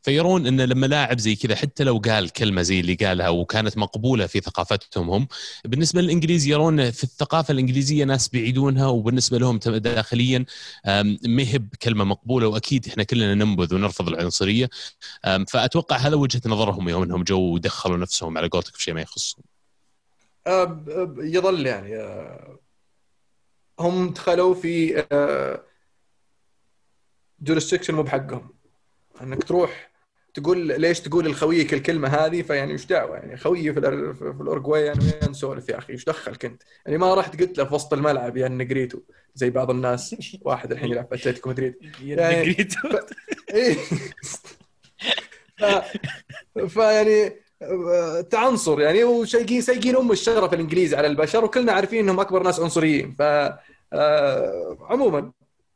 فيرون 0.03 0.47
إن 0.47 0.61
لما 0.61 0.87
لاعب 0.87 1.19
زي 1.19 1.35
كذا 1.35 1.57
حتى 1.57 1.85
لو 1.85 1.99
قال 1.99 2.31
كلمة 2.31 2.63
زي 2.63 2.81
اللي 2.81 2.95
قالها 2.95 3.29
وكانت 3.29 3.79
مقبولة 3.79 4.27
في 4.27 4.41
ثقافتهم 4.41 5.11
هم 5.11 5.29
بالنسبة 5.65 6.01
للإنجليز 6.01 6.47
يرون 6.47 6.91
في 6.91 7.05
الثقافة 7.05 7.53
الإنجليزية 7.53 8.05
ناس 8.05 8.29
بيعيدونها 8.29 8.87
وبالنسبة 8.87 9.39
لهم 9.39 9.59
داخليا 9.59 10.45
ما 11.27 11.43
هي 11.43 11.61
كلمة 11.83 12.05
مقبولة 12.23 12.47
وأكيد 12.49 12.89
إحنا 12.89 13.03
كلنا 13.03 13.35
ننبذ 13.35 13.75
ونرفض 13.75 14.09
العنصرية. 14.09 14.71
فأتوقع 15.49 15.97
هذا 15.97 16.17
وجهة 16.17 16.43
نظرهم 16.47 16.89
يوم 16.89 17.03
إنهم 17.03 17.23
جو 17.23 17.41
ودخلوا 17.41 17.97
نفسهم 17.97 18.39
على 18.39 18.49
قولتك 18.49 18.75
في 18.75 18.83
شيء 18.83 18.95
ما 18.95 19.01
يخصهم. 19.01 19.45
يظل 21.19 21.67
يعني 21.67 21.97
هم 23.81 24.11
دخلوا 24.11 24.55
في 24.55 25.05
jurisdiction 27.41 27.95
مو 27.95 28.03
بحقهم. 28.03 28.55
إنك 29.23 29.45
تروح 29.45 29.92
تقول 30.35 30.81
ليش 30.81 31.01
تقول 31.01 31.31
لخويك 31.31 31.75
الكلمة 31.75 32.09
هذه؟ 32.09 32.43
فيعني 32.43 32.75
وش 32.75 32.87
دعوة؟ 32.87 33.17
يعني 33.17 33.37
خويي 33.37 33.73
في, 33.73 33.81
في 34.15 34.41
الأورجواي 34.41 34.85
يعني 34.85 34.99
وين 35.01 35.31
نسولف 35.31 35.69
يا 35.69 35.79
أخي؟ 35.79 35.93
إيش 35.93 36.05
دخلك 36.05 36.45
أنت؟ 36.45 36.63
يعني 36.87 36.99
ما 36.99 37.15
رحت 37.15 37.41
قلت 37.41 37.59
له 37.59 37.65
في 37.65 37.75
وسط 37.75 37.93
الملعب 37.93 38.37
يا 38.37 38.49
negrito 38.49 38.99
زي 39.35 39.51
بعض 39.51 39.71
الناس. 39.71 40.17
واحد 40.47 40.73
الحين 40.73 40.91
يلعب 40.91 41.07
في 41.09 41.15
أتلتيكو 41.15 41.51
مدريد. 41.51 41.75
يعني 42.03 42.41
negrito 42.41 42.79
فيعني 46.69 47.33
تعنصر 48.31 48.81
يعني. 48.81 49.05
وسايقين 49.05 49.61
سايقين 49.61 49.97
أم 49.97 50.13
الشرف 50.13 50.55
الإنجليزي 50.55 50.97
على 50.97 51.07
البشر 51.07 51.45
وكلنا 51.45 51.73
عارفين 51.73 51.99
إنهم 51.99 52.21
أكبر 52.21 52.43
ناس 52.43 52.61
عنصريين. 52.61 53.15
ف 53.19 53.23
آه، 53.95 54.79
عموما 54.81 55.33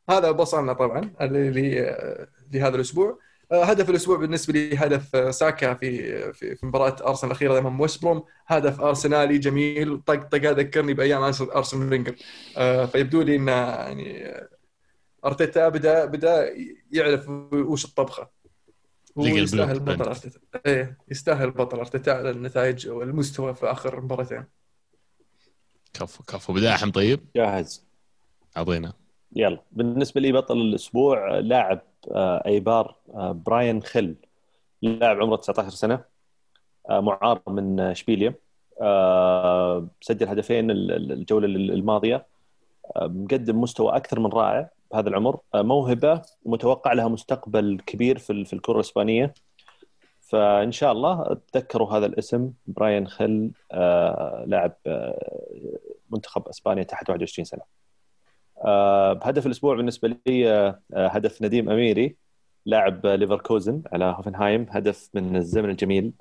هذا 0.09 0.31
بصلنا 0.31 0.73
طبعا 0.73 1.11
لهذا 2.51 2.75
الأسبوع. 2.75 3.19
هدف 3.51 3.89
الأسبوع 3.89 4.17
بالنسبة 4.17 4.53
لي 4.53 4.77
هدف 4.77 5.15
آه، 5.15 5.31
ساكا 5.31 5.73
في 5.73 6.33
في, 6.33 6.55
في 6.55 6.65
مباراة 6.65 6.95
أرسنال 7.09 7.31
الأخيرة 7.31 7.59
امام 7.59 7.79
ويست 7.79 8.01
بروم. 8.01 8.23
هدف 8.47 8.81
أرسنالي 8.81 9.37
جميل. 9.37 10.01
طق 10.01 10.15
طق 10.15 10.37
ذكرني 10.37 10.93
بأيام 10.93 11.23
ارسنال 11.23 11.89
فينجر 11.89 12.15
آه، 12.57 12.85
فيبدو 12.85 13.21
لي 13.21 13.35
إنه 13.35 13.51
يعني 13.51 14.33
أرتيتا 15.25 15.69
بدأ 15.69 16.05
بدأ 16.05 16.53
يعرف 16.91 17.29
وش 17.53 17.85
الطبخة. 17.85 18.29
هو 19.17 19.25
يستاهل 19.25 19.79
بطل 19.79 20.01
أرتيتا. 20.01 20.39
إيه 20.65 20.97
يستاهل 21.11 21.51
بطل 21.51 21.77
أرتيتا 21.79 22.11
على 22.11 22.29
النتائج 22.29 22.89
والمستوى 22.89 23.53
في 23.55 23.71
آخر 23.71 24.01
مباراتين. 24.01 24.43
كفو 25.93 26.23
كفو. 26.23 26.53
بداحم 26.53 26.91
طيب؟ 26.91 27.19
جاهز. 27.35 27.87
أعطينا. 28.57 28.93
يلا. 29.35 29.63
بالنسبة 29.71 30.21
لي 30.21 30.31
بطل 30.31 30.57
الأسبوع 30.57 31.39
لاعب 31.39 31.77
آه، 31.77 31.96
ايبار 32.15 32.95
آه، 33.13 33.31
براين 33.31 33.83
خيل 33.83 34.15
لاعب 34.81 35.21
عمره 35.21 35.35
19 35.35 35.69
سنة 35.69 36.03
آه، 36.89 36.99
معار 36.99 37.41
من 37.47 37.79
اشبيليا 37.79 38.33
سجل 40.01 40.27
هدفين 40.27 40.71
الجولة 40.71 41.47
الماضية 41.47 42.25
مقدم 43.01 43.61
مستوى 43.61 43.95
أكثر 43.95 44.19
من 44.19 44.27
رائع 44.27 44.69
بهذا 44.91 45.09
العمر 45.09 45.39
موهبة 45.55 46.21
متوقع 46.45 46.93
لها 46.93 47.07
مستقبل 47.07 47.81
كبير 47.85 48.17
في 48.17 48.45
في 48.45 48.53
الكرة 48.53 48.75
الإسبانية. 48.75 49.33
فإن 50.21 50.71
شاء 50.71 50.91
الله 50.91 51.37
تذكروا 51.53 51.93
هذا 51.93 52.05
الاسم 52.05 52.51
براين 52.67 53.07
خل 53.07 53.51
لاعب 54.45 54.73
منتخب 56.09 56.47
إسبانيا 56.47 56.83
تحت 56.83 57.09
21 57.09 57.45
سنة. 57.45 57.76
بهدف 58.65 59.45
الأسبوع 59.45 59.75
بالنسبة 59.75 60.15
لي 60.25 60.51
آه، 60.51 60.79
هدف 60.93 61.41
نديم 61.41 61.69
أميري 61.69 62.15
لاعب 62.65 63.05
ليفركوزن 63.05 63.81
على 63.93 64.05
هوفنهايم 64.05 64.65
هدف 64.69 65.09
من 65.13 65.35
الزمن 65.35 65.69
الجميل. 65.69 66.11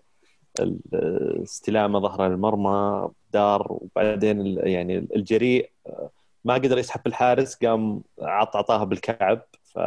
استلامه 1.43 1.99
ظهر 2.01 2.27
المرمى 2.27 3.09
دار 3.33 3.67
وبعدين 3.71 4.59
يعني 4.59 4.99
الجريء 4.99 5.71
آه، 5.87 6.11
ما 6.45 6.55
قدر 6.55 6.79
يسحب 6.79 7.07
الحارس 7.07 7.55
قام 7.55 8.03
عط 8.23 8.57
عطاها 8.57 8.85
بالكعب. 8.85 9.43
ف 9.63 9.79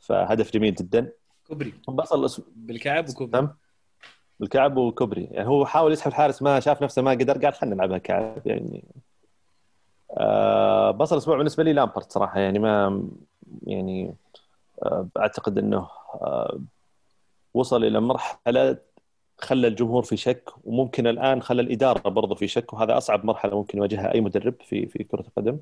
فهدف 0.00 0.52
جميل 0.52 0.74
جدا. 0.74 1.12
كوبري. 1.48 1.74
بصل 1.88 2.44
بالكعب 2.56 3.08
وكوبري. 3.08 3.42
نعم. 3.42 3.54
بالكعب 4.40 4.76
وكوبري. 4.76 5.24
يعني 5.24 5.48
هو 5.48 5.66
حاول 5.66 5.92
يسحب 5.92 6.10
الحارس 6.10 6.42
ما 6.42 6.60
شاف 6.60 6.82
نفسه 6.82 7.02
ما 7.02 7.10
قدر 7.10 7.44
قال 7.44 7.54
خلينا 7.54 7.76
نلعبها 7.76 7.98
كعب 7.98 8.46
يعني 8.46 8.84
آه، 10.16 10.90
بصل 10.90 11.16
الأسبوع 11.16 11.36
بالنسبة 11.36 11.64
لي 11.64 11.72
لامبرت 11.72 12.12
صراحة 12.12 12.40
يعني 12.40 12.58
ما 12.58 13.02
يعني 13.66 14.14
آه، 14.82 15.08
أعتقد 15.18 15.58
إنه 15.58 15.88
آه، 16.14 16.60
وصل 17.54 17.84
إلى 17.84 18.00
مرحلة 18.00 18.78
خلى 19.38 19.68
الجمهور 19.68 20.02
في 20.02 20.16
شك 20.16 20.50
وممكن 20.64 21.06
الآن 21.06 21.42
خلى 21.42 21.62
الإدارة 21.62 22.08
برضه 22.08 22.34
في 22.34 22.48
شك 22.48 22.72
وهذا 22.72 22.98
أصعب 22.98 23.24
مرحلة 23.24 23.56
ممكن 23.56 23.78
يواجهها 23.78 24.14
أي 24.14 24.20
مدرب 24.20 24.54
في 24.62 24.86
في 24.86 25.04
كرة 25.04 25.20
القدم. 25.20 25.58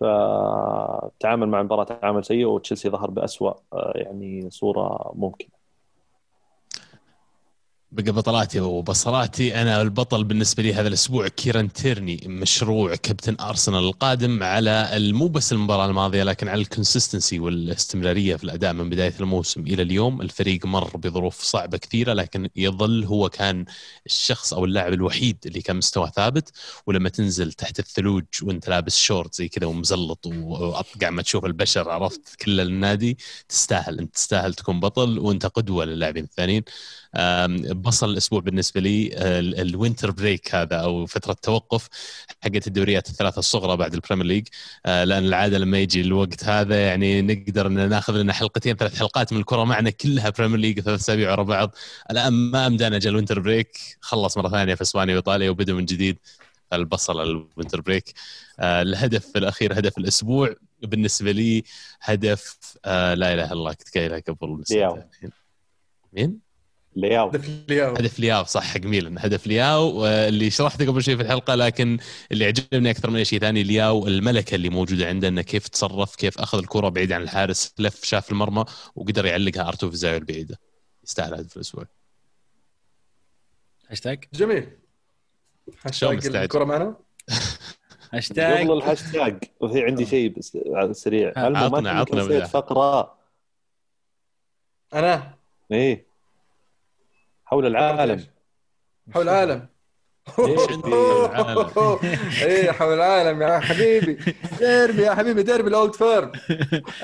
فتعامل 0.00 1.48
مع 1.48 1.60
المباراة 1.60 1.84
تعامل 1.84 2.24
سيء 2.24 2.46
وتشيلسي 2.46 2.90
ظهر 2.90 3.10
باسوء 3.10 3.56
يعني 3.94 4.50
صورة 4.50 5.12
ممكنة. 5.16 5.57
بطلاتي 7.92 8.60
وبصلاتي. 8.60 9.62
أنا 9.62 9.82
البطل 9.82 10.24
بالنسبة 10.24 10.62
لي 10.62 10.74
هذا 10.74 10.88
الأسبوع 10.88 11.28
كيران 11.28 11.72
تيرني 11.72 12.20
مشروع 12.26 12.94
كابتن 12.94 13.36
أرسنال 13.40 13.84
القادم 13.84 14.42
على 14.42 14.90
مو 15.12 15.28
بس 15.28 15.52
المباراة 15.52 15.86
الماضية 15.86 16.22
لكن 16.22 16.48
على 16.48 16.60
ال 16.60 16.66
consistency 16.66 17.38
والاستمرارية 17.38 18.36
في 18.36 18.44
الأداء 18.44 18.72
من 18.72 18.90
بداية 18.90 19.14
الموسم 19.20 19.60
إلى 19.60 19.82
اليوم. 19.82 20.20
الفريق 20.20 20.66
مر 20.66 20.96
بظروف 20.96 21.42
صعبة 21.42 21.78
كثيرة 21.78 22.12
لكن 22.12 22.48
يظل 22.56 23.04
هو 23.04 23.28
كان 23.28 23.64
الشخص 24.06 24.52
أو 24.54 24.64
اللاعب 24.64 24.92
الوحيد 24.92 25.36
اللي 25.46 25.60
كان 25.60 25.76
مستوى 25.76 26.10
ثابت. 26.16 26.52
ولما 26.86 27.08
تنزل 27.08 27.52
تحت 27.52 27.78
الثلوج 27.78 28.24
وأنت 28.42 28.68
لابس 28.68 28.98
شورت 28.98 29.34
زي 29.34 29.48
كذا 29.48 29.66
ومزلط 29.66 30.26
واطقع 30.26 31.10
ما 31.10 31.22
تشوف 31.22 31.44
البشر 31.44 31.90
عرفت 31.90 32.36
كل 32.40 32.60
النادي 32.60 33.18
تستاهل. 33.48 33.98
أنت 33.98 34.14
تستاهل 34.14 34.54
تكون 34.54 34.80
بطل 34.80 35.18
وأنت 35.18 35.46
قدوة 35.46 35.84
للاعبين 35.84 36.24
الثانيين. 36.24 36.62
بصل 37.78 38.10
الأسبوع 38.10 38.40
بالنسبة 38.40 38.80
لي 38.80 39.10
ال 39.62 39.69
winter 39.69 40.10
break 40.10 40.54
هذا 40.54 40.76
أو 40.76 41.06
فترة 41.06 41.32
توقف 41.32 41.88
حقت 42.44 42.66
الدوريات 42.66 43.08
الثلاثة 43.08 43.38
الصغرى 43.38 43.76
بعد 43.76 43.94
البريمير 43.94 44.26
ليج 44.26 44.46
آه، 44.86 45.04
لأن 45.04 45.24
العادة 45.24 45.58
لما 45.58 45.78
يجي 45.78 46.00
الوقت 46.00 46.44
هذا 46.44 46.86
يعني 46.86 47.22
نقدر 47.22 47.66
إن 47.66 47.88
ناخذ 47.88 48.16
لنا 48.16 48.32
حلقتين 48.32 48.76
ثلاث 48.76 48.98
حلقات 48.98 49.32
من 49.32 49.40
الكرة 49.40 49.64
معنا 49.64 49.90
كلها 49.90 50.30
بريمير 50.30 50.58
ليج 50.58 50.80
ثلاث 50.80 51.00
أسابيع 51.00 51.32
ورا 51.32 51.42
بعض. 51.42 51.74
الآن 52.10 52.32
ما 52.32 52.66
أمدانا 52.66 52.98
جاء 52.98 53.10
ال 53.10 53.14
winter 53.14 53.40
break 53.40 53.78
خلص 54.00 54.38
مرة 54.38 54.48
ثانية 54.48 54.74
في 54.74 54.82
إسبانيا 54.82 55.14
وإيطاليا 55.14 55.50
وبدأ 55.50 55.72
من 55.72 55.84
جديد 55.84 56.18
البصل 56.72 57.22
ال 57.22 57.30
winter 57.30 57.80
break 57.80 58.14
آه 58.60 58.82
الهدف 58.82 59.36
الأخير 59.36 59.78
هدف 59.78 59.98
الأسبوع 59.98 60.54
بالنسبة 60.82 61.32
لي 61.32 61.64
هدف 62.00 62.58
آه 62.84 63.14
لا 63.14 63.34
إله 63.34 63.44
إلا 63.44 63.52
الله 63.52 63.72
كنت 63.72 63.98
قايلها 63.98 64.18
قبل 64.18 64.64
مين؟ 66.12 66.47
لياو. 66.96 67.28
هدف 67.28 67.48
لياو. 67.68 67.94
هدف 67.94 68.18
لياو 68.18 68.44
صح 68.44 68.62
حق 68.64 68.80
ميلان. 68.80 69.18
هدف 69.18 69.46
لياو 69.46 70.06
اللي 70.06 70.50
شرحته 70.50 70.86
قبل 70.86 71.02
شوي 71.02 71.16
في 71.16 71.22
الحلقة 71.22 71.54
لكن 71.54 71.98
اللي 72.32 72.44
عجبني 72.44 72.90
أكثر 72.90 73.10
من 73.10 73.16
أي 73.16 73.24
شيء 73.24 73.38
ثاني 73.40 73.62
لياو 73.62 74.06
الملكة 74.06 74.54
اللي 74.54 74.68
موجودة 74.68 75.08
عنده 75.08 75.28
إنه 75.28 75.42
كيف 75.42 75.68
تصرف 75.68 76.16
كيف 76.16 76.38
أخذ 76.38 76.58
الكرة 76.58 76.88
بعيد 76.88 77.12
عن 77.12 77.22
الحارس 77.22 77.74
لف 77.78 78.04
شاف 78.04 78.30
المرمى 78.32 78.64
وقدر 78.96 79.26
يعلقها 79.26 79.68
أرتو 79.68 79.88
في 79.88 79.94
الزاوية 79.94 80.18
البعيدة. 80.18 80.58
يستاهل 81.04 81.34
هدف 81.34 81.56
الأسبوع. 81.56 81.84
هاشتاج 83.90 84.24
جميل. 84.32 84.68
هاشتاج؟ 85.86 86.26
الكرة 86.36 86.64
معنا؟ 86.64 86.96
هاشتاج 88.12 88.66
قبل 88.66 88.76
الهاشتاج 88.78 89.44
وفي 89.60 89.84
عندي 89.84 90.06
شيء 90.06 90.38
بس 90.38 90.58
على 90.66 90.90
السريع 90.90 91.32
ها، 91.36 91.48
المهم 91.48 91.70
ما 91.72 91.78
عطنا- 91.78 91.90
عطنا. 92.20 92.46
فقرة؟ 92.46 93.18
أنا؟ 94.94 95.34
إيه. 95.72 96.07
حول 97.48 97.66
العالم. 97.66 98.24
حول 99.14 99.22
العالم؟ 99.28 99.68
إيه 102.42 102.70
حول 102.70 102.94
العالم 102.94 103.42
يا 103.42 103.58
حبيبي. 103.58 104.18
ديربي 104.58 105.02
يا 105.02 105.14
حبيبي 105.14 105.42
ديربي 105.42 105.68
ال 105.68 105.74
Old 105.74 105.94
Firm. 105.94 106.32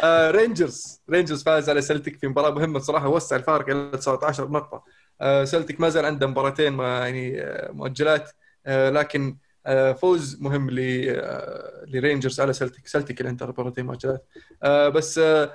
آه 0.00 0.30
رينجرز. 0.30 1.02
رينجرز 1.10 1.42
فاز 1.42 1.70
على 1.70 1.80
سلتك 1.80 2.16
في 2.16 2.28
مباراة 2.28 2.50
مهمة 2.50 2.78
صراحة 2.78 3.08
وسع 3.08 3.36
الفارق 3.36 3.68
إلى 3.70 3.90
19 3.98 4.50
نقطة. 4.50 4.84
آه 5.20 5.44
سلتك 5.44 5.80
ما 5.80 5.88
زال 5.88 6.04
عنده 6.04 6.26
مباراتين 6.26 6.72
ما 6.72 6.98
يعني 6.98 7.40
آه 7.42 7.72
مؤجلات 7.72 8.30
آه 8.66 8.90
لكن 8.90 9.36
آه 9.66 9.92
فوز 9.92 10.42
مهم 10.42 10.70
ل 10.70 10.78
آه 11.08 11.84
لرينجرز 11.88 12.40
على 12.40 12.52
سلتك 12.52 12.86
سلتك 12.86 13.18
اللي 13.20 13.28
عنده 13.28 13.46
مباراتين 13.46 13.86
مؤجلات. 13.86 14.26
آه 14.62 14.88
بس 14.88 15.18
آه، 15.18 15.52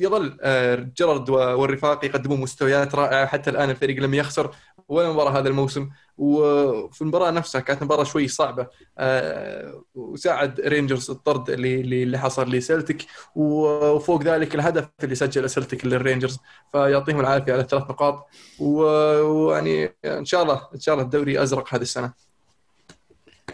يظل 0.00 0.38
آه، 0.42 0.74
جيرارد 0.96 1.30
والرفاق 1.30 2.04
يقدمون 2.04 2.40
مستويات 2.40 2.94
رائعة 2.94 3.26
حتى 3.26 3.50
الآن 3.50 3.70
الفريق 3.70 4.02
لم 4.02 4.14
يخسر 4.14 4.50
ولا 4.88 5.12
مباراة 5.12 5.30
هذا 5.30 5.48
الموسم. 5.48 5.90
وفي 6.18 7.02
المباراة 7.02 7.30
نفسها 7.30 7.60
كانت 7.60 7.82
مباراة 7.82 8.04
شوي 8.04 8.28
صعبة 8.28 8.66
آه، 8.98 9.82
وساعد 9.94 10.60
رينجرز 10.60 11.10
الطرد 11.10 11.50
اللي 11.50 11.80
اللي 11.80 12.18
حصل 12.18 12.50
لسلتك 12.50 13.06
وفوق 13.34 14.22
ذلك 14.22 14.54
الهدف 14.54 14.88
اللي 15.04 15.14
سجله 15.14 15.46
سلتك 15.46 15.84
للرينجرز 15.86 16.38
فيعطيهم 16.72 17.20
العافية 17.20 17.52
على 17.52 17.62
ثلاث 17.62 17.82
نقاط. 17.82 18.26
ويعني 18.60 19.94
إن 20.04 20.24
شاء 20.24 20.42
الله 20.42 20.68
إن 20.74 20.80
شاء 20.80 20.94
الله 20.94 21.04
الدوري 21.04 21.42
أزرق 21.42 21.74
هذه 21.74 21.82
السنة. 21.82 22.12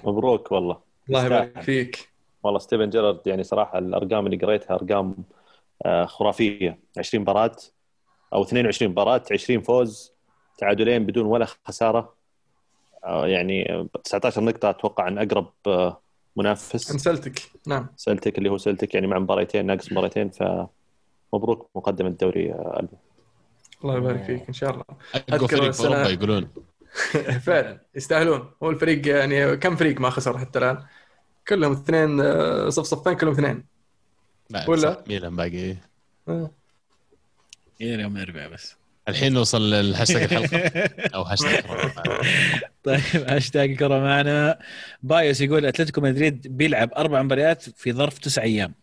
مبروك 0.05 0.53
والله. 0.53 0.79
الله 1.09 1.27
يبارك. 1.27 1.61
فيك. 1.61 2.09
والله 2.43 2.59
ستيفن 2.59 2.91
جيرارد 2.91 3.21
يعني 3.27 3.45
صراحة 3.45 3.79
الأرقام 3.79 4.27
اللي 4.27 4.37
قريتها 4.37 4.75
أرقام 4.75 5.15
آه، 5.19 5.36
خرافية. 6.07 6.79
20 6.99 7.23
مباراة 7.23 7.57
أو 8.33 8.43
22 8.43 8.91
مباراة 8.91 9.23
20 9.33 9.61
فوز 9.63 10.13
تعادلين 10.59 11.07
بدون 11.07 11.25
ولا 11.27 11.47
خسارة. 11.65 12.17
آه، 13.05 13.27
يعني 13.27 13.73
آه، 13.73 13.89
19 14.05 14.41
نقطة 14.45 14.71
أتوقع 14.71 15.09
ان 15.09 15.19
أقرب 15.19 15.51
آه، 15.67 15.87
عن 15.89 15.95
منافس 16.37 16.93
سلتك. 16.93 17.43
نعم. 17.67 17.87
سلتك 17.97 18.39
اللي 18.39 18.49
هو 18.49 18.59
سلتك 18.59 18.95
يعني 18.95 19.07
مع 19.07 19.19
مباراتين 19.19 19.67
ناقص 19.67 19.93
مباراتين 19.93 20.31
فمبروك 20.31 21.71
مقدم 21.75 22.07
الدوري 22.07 22.53
آه،. 22.53 22.89
الله 23.85 23.97
يبارك 23.97 24.23
فيك 24.23 24.49
إن 24.49 24.55
شاء 24.55 24.71
الله. 24.71 24.85
أقوى 25.15 25.41
أذكر 25.41 25.57
فريق 25.57 25.71
في 25.71 25.83
السنة- 25.83 25.85
اوروبا 25.85 26.09
يقولون. 26.11 26.49
فعلا. 27.47 27.81
يستاهلون. 27.95 28.51
هو 28.63 28.71
الفريق 28.71 29.09
يعني 29.09 29.57
كم 29.57 29.77
فريق 29.77 30.01
ما 30.01 30.11
خسر 30.11 30.39
حتى 30.39 30.59
الآن؟ 30.59 30.83
كلهم 31.49 31.73
اثنين 31.73 32.21
آه، 32.21 32.69
صف 32.69 32.85
صفين 32.85 33.13
كلهم 33.13 33.33
اثنين. 33.33 33.76
ولا؟ 34.69 35.05
ميلان 35.09 35.37
باقي 35.37 35.77
آه. 36.29 36.51
إلى 37.81 38.03
يوم 38.03 38.17
الاربعاء 38.17 38.49
بس. 38.49 38.77
الحين 39.09 39.33
نوصل 39.33 39.71
للهاشتاج 39.71 40.23
الحلقة. 40.35 40.91
أو 41.15 41.23
هاشتاج 41.23 41.65
طيب 42.85 43.01
هاشتاج 43.15 43.77
كرة 43.77 43.99
معنا. 43.99 44.59
بايوس 45.03 45.41
يقول 45.41 45.67
أتلتيكو 45.67 46.01
مدريد 46.01 46.57
بيلعب 46.57 46.91
أربع 46.97 47.23
مباريات 47.23 47.63
في 47.63 47.93
ظرف 47.93 48.19
تسع 48.19 48.43
أيام. 48.43 48.75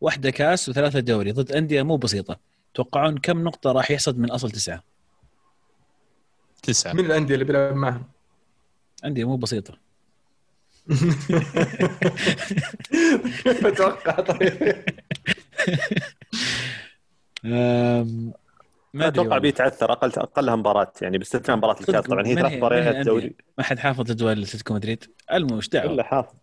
واحدة 0.00 0.30
كاس 0.30 0.68
وثلاثة 0.68 1.00
دوري. 1.00 1.32
ضد 1.32 1.52
أندية 1.52 1.82
مو 1.82 1.96
بسيطة. 1.96 2.38
توقعون 2.74 3.18
كم 3.18 3.44
نقطة 3.44 3.72
راح 3.72 3.90
يحصد 3.90 4.18
من 4.18 4.30
أصل 4.30 4.50
تسعة؟ 4.50 4.82
تسعة. 6.62 6.92
من 6.92 7.04
الأندية 7.06 7.34
اللي 7.34 7.44
بيلعب 7.44 7.74
معهم. 7.74 8.04
أندية 9.04 9.24
مو 9.24 9.36
بسيطة. 9.36 9.78
أتوقع 13.46 14.12
طيب. 14.12 14.84
ما 18.94 19.08
أتوقع. 19.08 19.38
بيتعثر 19.38 19.92
أقل 19.92 20.12
أقلها 20.16 20.56
مباراة 20.56 20.92
يعني 21.02 21.18
باستثناء 21.18 21.56
مباراة 21.56 21.80
الكاس. 21.80 22.04
طبعا 22.04 22.26
هي 22.26 22.34
ثلاث 22.34 22.52
مباريات؟ 22.52 23.06
دوري. 23.06 23.34
ما 23.58 23.64
حد 23.64 23.78
حافظ 23.78 24.02
جدول 24.04 24.42
أتلتيكو 24.42 24.74
مدريد. 24.74 25.04
المو 25.32 25.56
إيش 25.56 25.68
دعوة. 25.68 25.92
إلا 25.92 26.02
حافظ. 26.02 26.34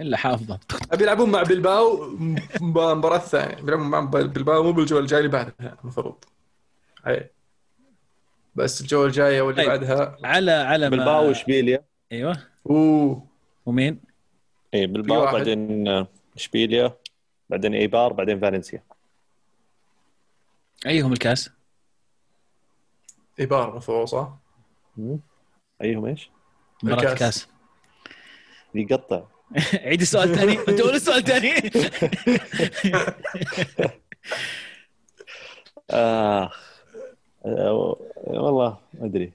إلا 0.00 0.16
حافظه. 0.16 0.58
أبي 0.92 1.04
يلعبون 1.04 1.30
مع 1.30 1.42
بلباو 1.42 2.16
مباراة 2.60 3.16
الثانية 3.16 3.62
بيلعبون 3.62 3.86
مع 3.86 4.00
بلباو 4.00 4.62
مو 4.62 4.72
بالجوله 4.72 5.02
الجاي 5.02 5.18
اللي 5.18 5.30
بعدها 5.30 5.78
المفروض. 5.82 6.24
بس 8.54 8.80
الجوله 8.80 9.06
الجايه 9.06 9.42
واللي 9.42 9.62
طيب. 9.62 9.70
بعدها. 9.70 10.16
على 10.24 10.50
على 10.50 10.90
ما 10.90 10.96
بالباو 10.96 11.28
واشبيليا 11.28 11.84
أيوه. 12.12 12.36
أوه. 12.70 13.29
ومين؟ 13.66 14.00
اي 14.74 14.86
بالباو 14.86 15.22
واحد. 15.22 15.34
بعدين 15.36 15.88
آه، 15.88 16.08
إشبيليا 16.36 16.96
بعدين 17.48 17.74
إيبار 17.74 18.12
بعدين 18.12 18.40
فالنسيا 18.40 18.82
ايهم 20.86 21.12
الكاس؟ 21.12 21.50
إيبار 23.40 23.70
المفروض 23.70 24.06
صح؟ 24.06 24.36
أيهم 25.82 26.06
إيش؟ 26.06 26.30
مباراة 26.82 27.12
الكاس. 27.12 27.12
الكاس 27.14 27.48
يقطع 28.74 29.22
عيد 29.88 30.00
السؤال 30.00 30.30
الثاني 30.30 30.58
انت 30.58 30.80
قول 30.82 30.94
السؤال 30.94 31.18
الثاني 31.18 31.52
آه. 35.90 36.50
آه. 37.46 37.96
والله 38.26 38.78
ما 38.94 39.06
أدري 39.06 39.32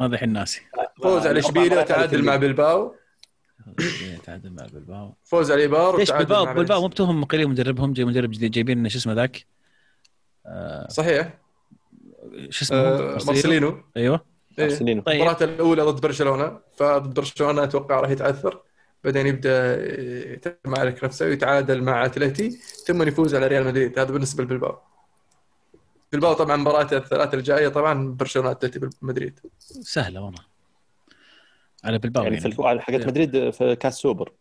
هذا 0.00 0.14
الحين 0.14 0.32
ناسي 0.32 0.62
فوز 1.02 1.26
على 1.26 1.38
إشبيليا 1.38 1.80
وتعادل 1.80 2.24
مع 2.24 2.36
بلباو 2.36 2.94
تعادل 4.24 4.50
مع 4.50 4.66
بلباو. 4.72 5.14
فوز 5.24 5.50
على 5.50 5.62
إيبار 5.62 5.98
ليش 5.98 6.10
مع 6.10 6.22
بلباو 6.52 6.80
مو. 6.80 6.88
بتوهم 6.88 7.20
مقيلين 7.20 7.48
مدربهم 7.48 7.92
جاي 7.92 8.04
مدرب 8.04 8.30
جديد 8.30 8.50
جايبين 8.50 8.88
شو 8.88 8.98
اسمه 8.98 9.12
ذاك؟ 9.12 9.46
آه، 10.46 10.88
صحيح. 10.88 11.38
شو 12.50 12.64
اسمه؟ 12.64 12.78
آه، 12.78 13.18
مارسيلينو. 13.26 13.80
أيوه. 13.96 14.24
إيه. 14.58 14.64
ارسنال 14.64 15.04
طيب. 15.04 15.20
المباراة 15.20 15.44
الأولى 15.44 15.82
ضد 15.82 16.00
برشلونة 16.00 16.58
فضد 16.76 17.14
برشلونة 17.14 17.64
أتوقع 17.64 18.00
راح 18.00 18.10
يتعثر. 18.10 18.60
بعدين 19.04 19.26
يبدأ 19.26 19.76
يتمالك 20.32 21.04
نفسه 21.04 21.26
ويتعادل 21.26 21.82
مع 21.82 22.04
أتلتي 22.04 22.50
ثم 22.86 23.02
يفوز 23.02 23.34
على 23.34 23.46
ريال 23.46 23.66
مدريد. 23.66 23.98
هذا 23.98 24.12
بالنسبة 24.12 24.44
لبلباو. 24.44 24.78
بلباو 26.12 26.32
طبعا 26.32 26.56
مباراته 26.56 26.96
الثلاثة 26.96 27.38
الجاية 27.38 27.68
طبعا 27.68 28.08
برشلونة 28.08 28.50
أتلتي 28.50 28.80
مدريد. 29.02 29.40
سهلة 29.82 30.20
والله. 30.20 30.49
على 31.84 31.98
بلباو 31.98 32.22
يعني 32.22 32.34
يعني, 32.34 32.42
في 32.42 32.48
الفو... 32.48 32.64
على 32.64 32.80
حقت 32.80 33.06
مدريد 33.06 33.50
في 33.50 33.76
كاس 33.76 33.94
سوبر. 33.94 34.32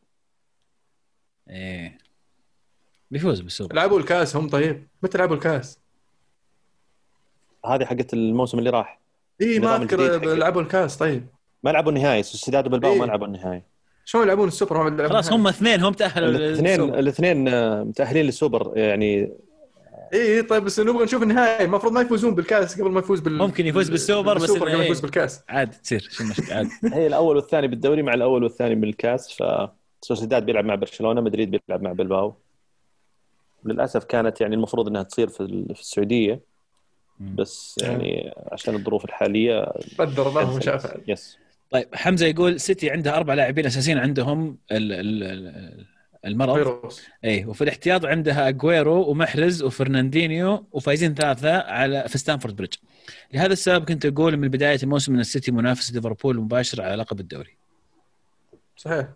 إيه. 1.49 1.97
بيفوز 3.11 3.41
بالسوبر. 3.41 3.75
لعبوا 3.75 3.99
الكاس 3.99 4.35
هم 4.35 4.49
طيب. 4.49 4.87
متى 5.03 5.17
لعبوا 5.17 5.35
الكاس؟ 5.35 5.79
هذه 7.65 7.85
حقت 7.85 8.13
الموسم 8.13 8.59
اللي 8.59 8.69
راح. 8.69 8.99
اي 9.41 9.59
ما 9.59 9.75
أذكر 9.75 10.33
لعبوا 10.35 10.61
الكاس 10.61 10.97
طيب. 10.97 11.27
ما 11.63 11.69
لعبوا 11.69 11.91
النهائي 11.91 12.23
سوسيداد 12.23 12.67
وبلباو 12.67 12.93
إيه. 12.93 12.99
ما 12.99 13.05
لعبوا 13.05 13.27
النهائي. 13.27 13.63
شلون 14.05 14.23
يلعبون 14.23 14.47
السوبر؟ 14.47 14.89
لعبوا 14.89 15.07
خلاص 15.07 15.31
هم 15.31 15.47
اثنين 15.47 15.81
هم 15.81 15.93
تأهلوا 15.93 16.29
الاثنين. 16.29 16.81
الاثنين 16.81 17.47
آه، 17.47 17.83
متأهلين 17.83 18.25
للسوبر 18.25 18.77
يعني 18.77 19.31
اي 20.13 20.41
طيب 20.41 20.63
بس 20.63 20.79
نبغى 20.79 21.03
نشوف 21.03 21.23
النهائي 21.23 21.65
المفروض 21.65 21.93
ما 21.93 22.01
يفوزون 22.01 22.35
بالكاس 22.35 22.81
قبل 22.81 22.91
ما 22.91 22.99
يفوز 22.99 23.19
بال 23.19 23.37
ممكن 23.37 23.65
يفوز 23.67 23.89
بالسوبر، 23.89 24.35
بس 24.35 24.41
بالسوبر 24.41 24.61
قبل 24.61 24.71
ما 24.71 24.79
إيه. 24.79 24.85
يفوز 24.85 24.99
بالكاس. 24.99 25.43
عاد 25.49 25.71
تصير 25.71 26.07
شو 26.11 26.23
المشكلة؟ 26.23 26.55
عاد. 26.55 26.67
هي 26.93 27.07
الأول 27.07 27.35
والثاني 27.35 27.67
بالدوري 27.67 28.01
مع 28.03 28.13
الأول 28.13 28.43
والثاني 28.43 28.75
بالكاس 28.75 29.31
ف 29.33 29.43
سوسيداد 30.01 30.45
بيلعب 30.45 30.65
مع 30.65 30.75
برشلونة 30.75 31.21
مدريد 31.21 31.51
بيلعب 31.51 31.81
مع 31.81 31.91
بلباو. 31.93 32.33
للأسف 33.65 34.03
كانت 34.03 34.41
يعني 34.41 34.55
المفروض 34.55 34.87
إنها 34.87 35.03
تصير 35.03 35.27
في 35.27 35.39
ال- 35.41 35.75
في 35.75 35.81
السعودية 35.81 36.39
بس 37.19 37.75
يعني 37.81 38.33
عشان 38.51 38.75
الظروف 38.75 39.05
الحالية 39.05 39.71
قدر 39.97 40.27
الله 40.29 40.53
ما 40.53 40.59
شاء 40.59 40.99
yes 41.07 41.37
طيب 41.71 41.87
حمزة 41.95 42.25
يقول 42.25 42.59
سيتي 42.59 42.89
عنده 42.89 43.17
أربع 43.17 43.33
لاعبين 43.33 43.65
أساسيين 43.65 43.97
عندهم 43.97 44.57
ال- 44.71 44.91
ال- 44.93 45.23
ال- 45.23 45.85
المرض. 46.25 46.53
فيروس. 46.55 47.01
اي 47.23 47.45
وفي 47.45 47.63
الاحتياط 47.63 48.05
عندها 48.05 48.49
أجويرو 48.49 49.09
ومحرز 49.09 49.63
وفرناندينيو 49.63 50.65
وفايزين 50.71 51.13
ثلاثة 51.13 51.57
على 51.57 52.05
في 52.07 52.17
ستامفورد 52.17 52.55
بريدج. 52.55 52.73
لهذا 53.33 53.53
السبب 53.53 53.85
كنت 53.85 54.05
أقول 54.05 54.37
من 54.37 54.47
بداية 54.47 54.79
الموسم 54.83 55.13
ان 55.13 55.19
السيتي 55.19 55.51
منافس 55.51 55.93
ليفربول 55.93 56.39
مباشر 56.39 56.81
على 56.81 56.95
لقب 56.95 57.19
الدوري. 57.19 57.55
صحيح. 58.77 59.07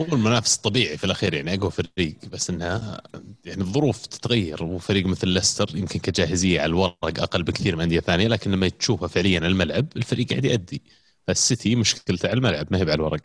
هو 0.00 0.04
المنافس 0.04 0.56
الطبيعي 0.56 0.96
في 0.96 1.04
الأخير 1.04 1.34
يعني 1.34 1.54
أقوى 1.54 1.70
فريق 1.70 2.16
بس 2.32 2.50
إنها 2.50 3.02
يعني 3.44 3.60
الظروف 3.60 4.06
تتغير. 4.06 4.64
وفريق 4.64 5.06
مثل 5.06 5.28
ليستر 5.28 5.76
يمكن 5.76 6.00
كجاهزية 6.00 6.60
على 6.60 6.68
الورق 6.68 7.04
أقل 7.04 7.42
بكثير 7.42 7.76
من 7.76 7.82
أندية 7.82 8.00
ثانية 8.00 8.28
لكن 8.28 8.50
لما 8.50 8.68
تشوفه 8.68 9.06
فعليا 9.06 9.40
على 9.40 9.48
الملعب 9.48 9.86
الفريق 9.96 10.28
قاعد 10.28 10.44
يأدي. 10.44 10.82
فالسيتي 11.26 11.76
مشكلته 11.76 12.28
على 12.28 12.36
الملعب 12.36 12.66
ما 12.70 12.78
هي 12.78 12.82
على 12.82 12.94
الورق. 12.94 13.20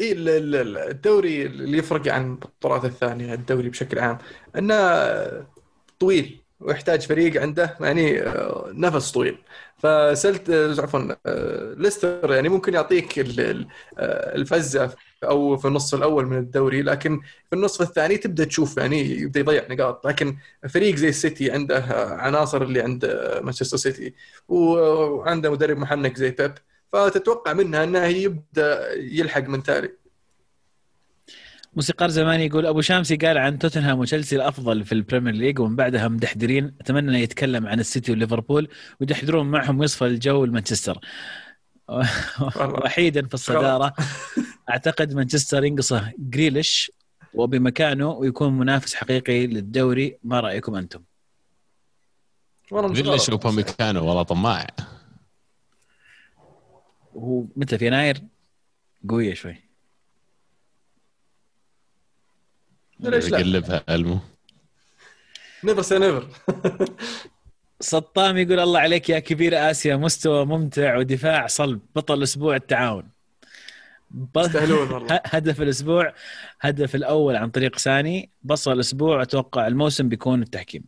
اي 0.00 0.12
الدوري 0.12 1.46
اللي 1.46 1.78
يفرق 1.78 2.08
عن 2.08 2.32
البطولات 2.32 2.84
الثانية 2.84 3.34
الدوري 3.34 3.68
بشكل 3.68 3.98
عام. 3.98 4.18
إنه 4.56 4.74
طويل 6.00 6.44
ويحتاج 6.60 7.02
فريق 7.06 7.42
عنده 7.42 7.76
يعني 7.80 8.22
آه، 8.22 8.70
نفس 8.74 9.12
طويل. 9.12 9.38
فسلت 9.78 10.50
آه، 10.50 10.82
عفوا 10.82 11.16
آه، 11.26 11.74
ليستر 11.78 12.32
يعني 12.32 12.48
ممكن 12.48 12.74
يعطيك 12.74 13.14
الفزه 13.98 14.94
أو 15.24 15.56
في 15.56 15.68
النص 15.68 15.94
الأول 15.94 16.26
من 16.26 16.38
الدوري 16.38 16.82
لكن 16.82 17.20
في 17.50 17.56
النصف 17.56 17.82
الثاني 17.82 18.16
تبدأ 18.16 18.44
تشوف 18.44 18.76
يعني 18.76 19.00
يبدأ 19.10 19.40
يضيع 19.40 19.66
نقاط. 19.70 20.06
لكن 20.06 20.36
فريق 20.68 20.94
زي 20.96 21.08
السيتي 21.08 21.50
عنده 21.50 21.78
عناصر 22.18 22.62
اللي 22.62 22.80
عند 22.82 23.06
مانشستر 23.42 23.76
سيتي 23.76 24.14
وعنده 24.48 25.50
مدرب 25.50 25.78
محنك 25.78 26.16
زي 26.16 26.30
بيب. 26.30 26.54
فتتوقع 26.94 27.52
منها 27.52 27.84
إنه 27.84 28.04
يبدأ 28.04 28.92
يلحق 28.92 29.42
من 29.42 29.62
تالي 29.62 29.92
موسيقار 31.76 32.08
زمان 32.08 32.40
يقول 32.40 32.66
أبو 32.66 32.80
شامسي 32.80 33.16
قال 33.16 33.38
عن 33.38 33.58
توتنهام 33.58 33.98
وتشيلسي 33.98 34.36
الأفضل 34.36 34.84
في 34.84 34.92
البريمير 34.92 35.34
ليج 35.34 35.58
ومن 35.58 35.76
بعدها 35.76 36.08
مدحدرين 36.08 36.74
أتمنى 36.80 37.10
انه 37.10 37.18
يتكلم 37.18 37.66
عن 37.66 37.80
السيتي 37.80 38.12
وليفربول 38.12 38.68
ويدحدرون 39.00 39.50
معهم 39.50 39.80
ويصفى 39.80 40.06
الجو 40.06 40.44
لمانشستر 40.44 40.98
وحيدا 42.58 43.26
في 43.26 43.34
الصدارة 43.34 43.94
أعتقد 44.70 45.14
مانشستر 45.14 45.64
ينقصه 45.64 46.12
جريليش 46.18 46.92
وبامكانو 47.34 48.10
ويكون 48.10 48.58
منافس 48.58 48.94
حقيقي 48.94 49.46
للدوري. 49.46 50.18
ما 50.24 50.40
رأيكم 50.40 50.74
أنتم؟ 50.74 51.02
جريليش 52.72 53.28
وبامكانو 53.28 54.06
والله 54.06 54.22
طماع. 54.22 54.66
وهو 57.14 57.46
متى 57.56 57.78
في 57.78 57.86
يناير؟ 57.86 58.22
قوية 59.08 59.34
شوي. 59.34 59.56
ليش 63.00 63.30
لا؟ 63.30 63.38
قلبها 63.38 63.84
ألمو. 63.88 64.18
never 65.64 65.82
say 65.82 65.98
never 65.98 66.28
سطام 67.80 68.36
يقول 68.36 68.60
الله 68.60 68.80
عليك 68.80 69.10
يا 69.10 69.18
كبير 69.18 69.70
آسيا 69.70 69.96
مستوى 69.96 70.44
ممتع 70.46 70.96
ودفاع 70.96 71.46
صلب. 71.46 71.80
بطل 71.96 72.22
أسبوع 72.22 72.56
التعاون. 72.56 73.10
هدف 75.34 75.62
الأسبوع 75.62 76.14
هدف 76.60 76.94
الأول 76.94 77.36
عن 77.36 77.50
طريق 77.50 77.78
ساني. 77.78 78.30
بصل 78.42 78.72
الأسبوع 78.72 79.22
أتوقع 79.22 79.66
الموسم 79.66 80.08
بيكون 80.08 80.42
التحكيم. 80.42 80.84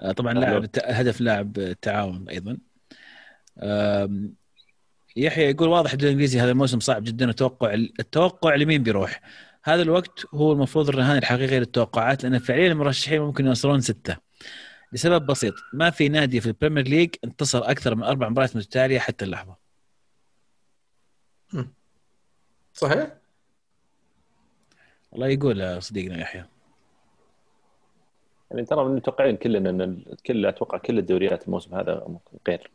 آه، 0.00 0.12
طبعا 0.12 0.34
لاعب 0.34 0.66
هدف 0.84 1.20
لاعب 1.20 1.58
التعاون 1.58 2.28
أيضا. 2.28 2.58
يحيى 5.16 5.50
يقول 5.50 5.68
واضح 5.68 5.92
الدوري 5.92 6.08
الانجليزي 6.08 6.40
هذا 6.40 6.50
الموسم 6.50 6.80
صعب 6.80 7.04
جدا 7.04 7.30
التوقع 7.30 7.74
التوقع 7.74 8.54
لمين 8.54 8.82
بيروح؟ 8.82 9.20
هذا 9.64 9.82
الوقت 9.82 10.26
هو 10.34 10.52
المفروض 10.52 10.88
الرهان 10.88 11.18
الحقيقي 11.18 11.58
للتوقعات 11.58 12.24
لأن 12.24 12.38
فعليا 12.38 12.72
المرشحين 12.72 13.20
ممكن 13.20 13.46
يوصلون 13.46 13.80
ستة. 13.80 14.16
لسبب 14.92 15.26
بسيط 15.26 15.54
ما 15.72 15.90
في 15.90 16.08
نادي 16.08 16.40
في 16.40 16.46
البريمير 16.46 16.88
ليج 16.88 17.14
انتصر 17.24 17.70
أكثر 17.70 17.94
من 17.94 18.02
أربع 18.02 18.28
مباريات 18.28 18.56
متتالية 18.56 18.98
حتى 18.98 19.24
اللحظة. 19.24 19.56
صحيح؟ 22.74 23.16
والله 25.12 25.26
يقول 25.26 25.82
صديقنا 25.82 26.20
يحيى. 26.20 26.44
يعني 28.50 28.64
ترى 28.64 28.84
متوقعين 28.84 29.36
كلنا 29.36 29.70
إن 29.70 30.04
كل 30.26 30.46
أتوقع 30.46 30.78
كل 30.78 30.98
الدوريات 30.98 31.46
الموسم 31.46 31.74
هذا 31.74 32.18
غير. 32.48 32.70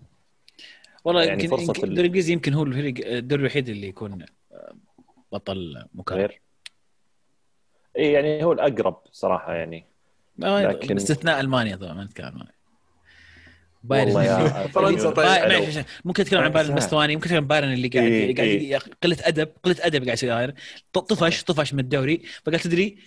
والله 1.05 1.23
يعني 1.23 1.43
يمكن 1.43 1.59
الدوري 1.59 1.83
الانجليزي 1.83 2.33
يمكن 2.33 2.53
هو 2.53 2.63
الفريق 2.63 3.07
الدوري 3.07 3.41
الوحيد 3.41 3.69
اللي 3.69 3.87
يكون 3.87 4.25
بطل 5.31 5.85
مكرر 5.93 6.39
اي 7.97 8.11
يعني 8.11 8.43
هو 8.43 8.51
الأقرب 8.51 9.01
صراحة 9.11 9.53
يعني. 9.53 9.85
لكن 10.37 10.95
استثناء 10.95 11.39
ألمانيا 11.39 11.75
طبعا 11.75 11.93
ما 11.93 12.03
نتكلم 12.03 12.27
المانيا 12.27 12.55
بايرن 13.83 14.47
فرنسا 14.73 15.09
طيب 15.09 15.85
ممكن 16.05 16.23
نتكلم 16.23 16.41
عن 16.41 16.49
بايرن 16.49 16.69
المستواني 16.69 17.15
ممكن 17.15 17.25
نتكلم 17.27 17.41
عن 17.41 17.47
بايرن 17.47 17.73
اللي 17.73 17.87
قاعد 17.87 18.11
إيه 18.11 18.35
قاعد 18.35 18.47
إيه. 18.47 18.77
قلة 19.03 19.17
ادب 19.21 19.49
قلة 19.63 19.75
أدب 19.79 20.03
قاعد 20.03 20.17
يصير 20.17 20.53
طفش 20.93 21.43
طفش 21.43 21.73
من 21.73 21.79
الدوري. 21.79 22.21
فقال 22.45 22.59
تدري 22.59 22.97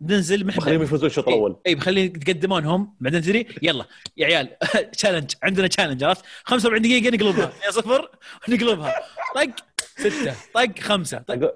ننزل 0.00 0.44
بخليهم 0.44 0.82
يفوزون 0.82 1.06
الشوط 1.06 1.28
الأول. 1.28 1.56
اي 1.66 1.74
بخلي 1.74 2.04
يتقدمون 2.04 2.64
هم 2.64 2.94
بعدين 3.00 3.22
تدري 3.22 3.46
يلا. 3.62 3.84
يا 4.16 4.26
عيال 4.26 4.56
challenge 4.92 5.32
عندنا 5.42 5.66
challenge 5.66 6.04
عرفت؟ 6.04 6.24
45 6.44 6.82
دقيقة 6.82 7.16
نقلبها. 7.16 7.52
يا 7.66 7.70
صفر 7.70 8.10
ونقلبها. 8.48 8.94
طق 9.34 9.50
ستة. 9.96 10.34
طق 10.54 10.78
خمسة. 10.78 11.18
طق. 11.18 11.54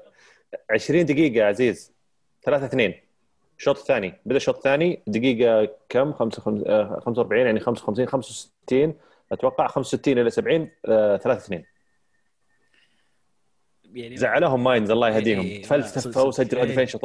20 0.70 1.06
دقيقة 1.06 1.46
عزيز. 1.46 1.92
3 2.44 2.66
2 2.66 2.94
الشوط 3.58 3.78
الثاني. 3.78 4.14
بدا 4.26 4.36
الشوط 4.36 4.56
الثاني. 4.56 5.02
دقيقة 5.06 5.68
كم؟ 5.88 6.12
45 6.12 7.46
يعني 7.46 7.60
55 7.60 8.08
65 8.08 8.94
أتوقع 9.32 9.66
65 9.66 10.18
إلى 10.18 10.30
70 10.30 10.70
3 10.84 11.32
2 11.32 11.64
يعني 13.94 14.16
زعلهم 14.16 14.64
ماينز 14.64 14.90
الله 14.90 15.08
يهديهم. 15.08 15.46
يعني 15.46 15.58
تفلسفوا 15.58 16.22
وسجلوا 16.22 16.64
هدفين 16.64 16.86
شوط 16.86 17.00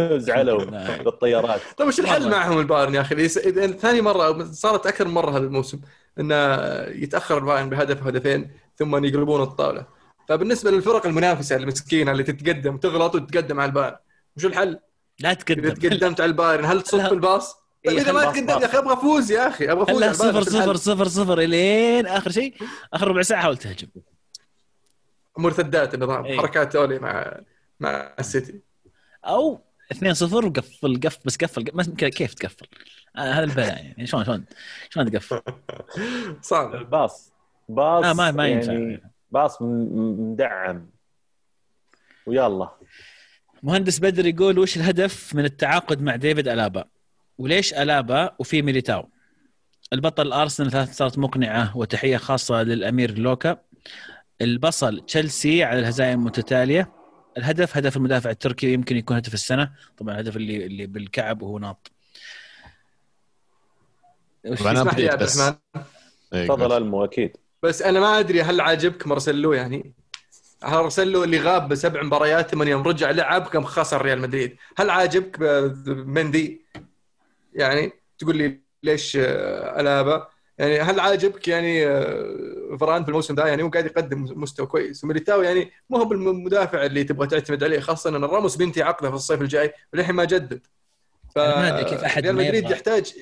زعلوا 0.26 0.64
بالطيارات 0.96 1.60
طيب 1.76 1.88
وش 1.88 2.00
الحل 2.00 2.30
معهم 2.30 2.58
البايرن 2.58 2.94
يا 2.94 3.00
أخي؟ 3.00 3.28
ثاني 3.28 4.00
مرة 4.00 4.52
صارت 4.52 4.86
أكثر 4.86 5.08
من 5.08 5.14
مرة 5.14 5.30
هذا 5.30 5.44
الموسم 5.44 5.80
إنه 6.20 6.36
يتأخر 6.88 7.38
البايرن 7.38 7.70
بهدف 7.70 8.06
هدفين 8.06 8.50
ثم 8.76 9.04
يقلبون 9.04 9.42
الطاولة. 9.42 9.86
فبالنسبة 10.28 10.70
للفرق 10.70 11.06
المنافسة 11.06 11.56
المسكينة 11.56 12.12
اللي 12.12 12.22
تتقدم 12.22 12.76
تغلط 12.76 13.14
وتتقدم 13.14 13.60
على 13.60 13.68
البايرن 13.68 13.96
وش 14.36 14.44
الحل؟ 14.44 14.78
لا 15.20 15.34
تقدم. 15.34 15.64
إذا 15.64 15.74
تقدمت 15.74 16.20
على 16.20 16.28
البايرن 16.30 16.64
هل 16.64 16.82
تصف 16.82 17.12
الباص؟ 17.12 17.56
طيب 17.86 17.98
إذا 17.98 18.12
ما 18.12 18.24
تقدم 18.24 18.48
يا 18.48 18.66
أخي 18.66 18.78
أبغى 18.78 18.92
أفوز 18.92 19.32
يا 19.32 19.48
أخي 19.48 19.72
أبغى 19.72 19.82
أفوز 19.82 20.04
صفر 20.04 20.42
صفر 20.42 20.76
صفر 20.76 21.08
صفر 21.08 21.38
إلين 21.40 22.06
آخر 22.06 22.30
شيء. 22.30 22.54
آخر 22.94 23.08
ربع 23.08 23.22
ساعة 23.22 23.42
حاول 23.42 23.56
تهجم. 23.56 23.88
مرتدات 25.40 25.94
النظام 25.94 26.24
أيه. 26.24 26.38
حركات 26.38 26.76
اولي 26.76 26.98
مع 26.98 27.40
مع 27.80 28.14
السيتي 28.18 28.60
أو 29.24 29.60
2 29.92 30.14
0 30.14 30.46
وقفل 30.46 31.00
قفل 31.00 31.20
بس 31.24 31.36
قفل 31.36 31.62
كيف 32.08 32.34
تقفل؟ 32.34 32.66
آه 33.16 33.32
هذا 33.32 33.44
البلاء 33.44 33.84
يعني 33.84 34.06
شلون 34.06 34.24
شلون 34.24 34.44
شلون 34.90 35.10
تقفل؟ 35.10 35.40
صعب 36.50 36.74
الباص 36.74 37.32
باص 37.68 38.04
آه 38.04 38.12
ما 38.12 38.30
ما 38.30 38.48
ينفع 38.48 38.72
يعني 38.72 39.02
باص 39.30 39.62
مدعم 39.62 40.90
ويلا 42.26 42.70
مهندس 43.62 43.98
بدر 43.98 44.26
يقول 44.26 44.58
وش 44.58 44.76
الهدف 44.76 45.34
من 45.34 45.44
التعاقد 45.44 46.02
مع 46.02 46.16
ديفيد 46.16 46.48
ألابا؟ 46.48 46.84
وليش 47.38 47.74
ألابا 47.74 48.34
وفي 48.38 48.62
ميليتاو؟ 48.62 49.08
البطل 49.92 50.26
الارسنال 50.26 50.88
صارت 50.88 51.18
مقنعة 51.18 51.76
وتحية 51.76 52.16
خاصة 52.16 52.62
للأمير 52.62 53.18
لوكا 53.18 53.56
البصل 54.40 55.00
تشيلسي 55.06 55.64
على 55.64 55.78
الهزائم 55.80 56.18
المتتالية. 56.18 56.92
الهدف 57.38 57.76
هدف 57.76 57.96
المدافع 57.96 58.30
التركي 58.30 58.72
يمكن 58.72 58.96
يكون 58.96 59.16
هدف 59.16 59.34
السنة. 59.34 59.72
طبعا 59.98 60.14
الهدف 60.14 60.36
اللي 60.36 60.66
اللي 60.66 60.86
بالكعب 60.86 61.42
وهو 61.42 61.58
ناط 61.58 61.90
عبد 65.08 65.22
الرحمن؟ 65.22 65.54
إيه، 66.34 66.46
تفضل 66.46 66.76
ألمو 66.76 67.04
أكيد. 67.04 67.36
بس 67.62 67.82
أنا 67.82 68.00
ما 68.00 68.18
أدري 68.18 68.42
هل 68.42 68.60
عاجبك 68.60 69.06
مارسيلو 69.06 69.52
يعني. 69.52 69.94
هل 70.64 70.78
مارسيلو 70.82 71.24
اللي 71.24 71.38
غاب 71.38 71.68
بسبع 71.68 72.02
مباريات 72.02 72.50
ثمان 72.50 72.68
يوم 72.68 72.82
رجع 72.82 73.10
لعب 73.10 73.46
كم 73.46 73.64
خسر 73.64 74.02
ريال 74.02 74.20
مدريد. 74.20 74.56
هل 74.76 74.90
عاجبك 74.90 75.36
مندي؟ 75.86 76.60
يعني 77.54 77.92
تقول 78.18 78.36
لي 78.36 78.60
ليش 78.82 79.16
آه، 79.16 79.80
ألابا؟ 79.80 80.28
يعني 80.60 80.80
هل 80.80 81.00
عاجبك 81.00 81.48
يعني 81.48 81.86
آه، 81.86 82.76
فران 82.80 83.02
في 83.02 83.08
الموسم 83.08 83.34
ذا؟ 83.34 83.46
يعني 83.46 83.62
هو 83.62 83.68
قاعد 83.68 83.86
يقدم 83.86 84.22
مستوى 84.42 84.66
كويس. 84.66 85.04
وميليتاو 85.04 85.42
يعني 85.42 85.70
مو 85.90 85.96
هو 85.96 86.12
المدافع 86.12 86.84
اللي 86.84 87.04
تبغى 87.04 87.26
تعتمد 87.26 87.64
عليه 87.64 87.80
خاصة 87.80 88.10
أن 88.10 88.24
راموس 88.24 88.56
ينتهي 88.56 88.82
عقده 88.82 89.08
في 89.10 89.16
الصيف 89.16 89.42
الجاي 89.42 89.72
وللحين 89.92 90.14
ما 90.14 90.24
جدد. 90.24 90.66
ف 91.34 91.38
كيف 91.38 92.04
أحد 92.04 92.22
ريال 92.22 92.36
مدريد 92.36 92.70
يحتاج 92.70 93.14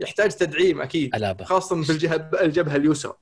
يحتاج 0.00 0.30
تدعيم 0.30 0.82
أكيد 0.82 1.14
ألابا. 1.14 1.44
خاصة 1.44 1.82
في 1.82 1.92
الجهة 1.92 2.30
الجبهة 2.40 2.76
اليسرى. 2.76 3.14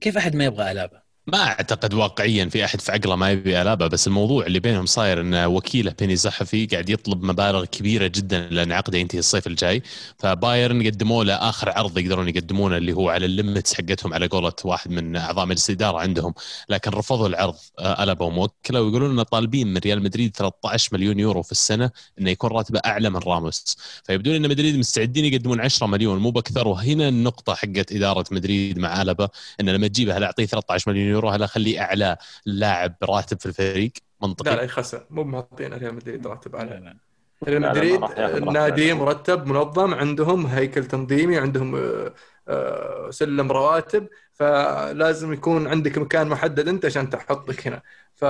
كيف 0.00 0.16
أحد 0.16 0.36
ما 0.36 0.44
يبغى 0.44 0.72
ألابا؟ 0.72 1.05
ما 1.28 1.46
أعتقد 1.46 1.94
واقعيا 1.94 2.44
في 2.44 2.64
أحد 2.64 2.80
في 2.80 2.92
عقله 2.92 3.16
ما 3.16 3.30
يبي 3.30 3.62
الابا 3.62 3.86
بس 3.86 4.06
الموضوع 4.06 4.46
اللي 4.46 4.60
بينهم 4.60 4.86
صاير 4.86 5.20
إن 5.20 5.44
وكيله 5.44 5.94
بيني 5.98 6.16
زهافي 6.16 6.66
قاعد 6.66 6.90
يطلب 6.90 7.22
مبالغ 7.22 7.64
كبيرة 7.64 8.06
جدا 8.06 8.48
لأن 8.50 8.72
عقده 8.72 8.98
ينتهي 8.98 9.18
الصيف 9.18 9.46
الجاي. 9.46 9.82
فبايرن 10.18 10.86
قدموا 10.86 11.24
له 11.24 11.34
آخر 11.34 11.70
عرض 11.70 11.98
يقدرون 11.98 12.28
يقدمونه 12.28 12.76
اللي 12.76 12.92
هو 12.92 13.10
على 13.10 13.26
ال 13.26 13.33
limits 13.33 13.74
حقتهم 13.74 14.14
على 14.14 14.26
قولة 14.26 14.52
واحد 14.64 14.90
من 14.90 15.16
أعضاء 15.16 15.46
مجلس 15.46 15.70
الإدارة 15.70 15.98
عندهم. 15.98 16.34
لكن 16.68 16.90
رفضوا 16.90 17.28
العرض 17.28 17.54
آه، 17.78 18.02
الابا 18.02 18.24
وموكله 18.24 18.82
ويقولون 18.82 19.10
إنه 19.10 19.22
طالبين 19.22 19.66
من 19.66 19.78
ريال 19.78 20.02
مدريد 20.02 20.36
13 20.36 20.88
مليون 20.92 21.18
يورو 21.18 21.42
في 21.42 21.52
السنة 21.52 21.90
إنه 22.18 22.30
يكون 22.30 22.50
راتبه 22.50 22.80
أعلى 22.86 23.10
من 23.10 23.16
راموس. 23.26 23.76
فيبدون 24.04 24.34
إن 24.34 24.48
مدريد 24.48 24.76
مستعدين 24.76 25.24
يقدمون 25.24 25.60
10 25.60 25.86
مليون. 25.86 26.18
مو 26.18 26.30
بأكثر 26.30 26.68
وهنا 26.68 27.08
النقطة 27.08 27.54
حقت 27.54 27.92
إدارة 27.92 28.24
مدريد 28.30 28.78
مع 28.78 29.02
الابا 29.02 29.28
انه 29.60 29.72
لما 29.72 29.86
تجيبه 29.86 30.16
هل 30.16 30.24
أعطيه 30.24 30.46
13 30.46 30.90
مليون 30.90 31.15
يورو 31.16 31.28
هل 31.28 31.42
اخليه 31.42 31.80
أعلى 31.80 32.16
لاعب 32.46 32.94
راتب 33.02 33.40
في 33.40 33.46
الفريق 33.46 33.92
منطقي. 34.22 34.50
لا 34.50 34.56
لا 34.56 34.62
يخسر. 34.62 35.06
مو 35.10 35.24
معطين 35.24 35.74
ريال 35.74 35.94
مدريد 35.94 36.26
راتب 36.26 36.56
اعلى 36.56 36.96
ريال 37.44 37.62
مدريد 37.62 38.00
نادي 38.44 38.94
مرتب 38.94 39.46
منظم 39.46 39.94
عندهم 39.94 40.46
هيكل 40.46 40.84
تنظيمي 40.84 41.38
عندهم 41.38 41.76
آه، 41.76 42.14
آه، 42.48 43.10
سلم 43.10 43.52
رواتب 43.52 44.08
فلازم 44.32 45.32
يكون 45.32 45.66
عندك 45.66 45.98
مكان 45.98 46.28
محدد 46.28 46.68
انت 46.68 46.84
عشان 46.84 47.10
تحطك 47.10 47.66
هنا. 47.66 47.82
ف 48.14 48.24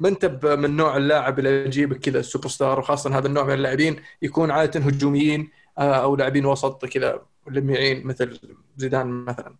ما 0.00 0.08
انت 0.08 0.24
من 0.44 0.76
نوع 0.76 0.96
اللاعب 0.96 1.38
اللي 1.38 1.64
يجيبك 1.64 1.98
كذا 1.98 2.20
السوبر 2.20 2.48
ستار 2.48 2.78
وخاصة 2.78 3.18
هذا 3.18 3.26
النوع 3.26 3.44
من 3.44 3.54
اللاعبين 3.54 4.02
يكون 4.22 4.50
عادة 4.50 4.80
هجوميين 4.80 5.50
آه، 5.78 5.94
أو 6.02 6.16
لاعبين 6.16 6.46
وسط 6.46 6.84
كذا 6.84 7.22
لميعين 7.50 8.06
مثل 8.06 8.40
زيدان 8.76 9.06
مثلا. 9.06 9.56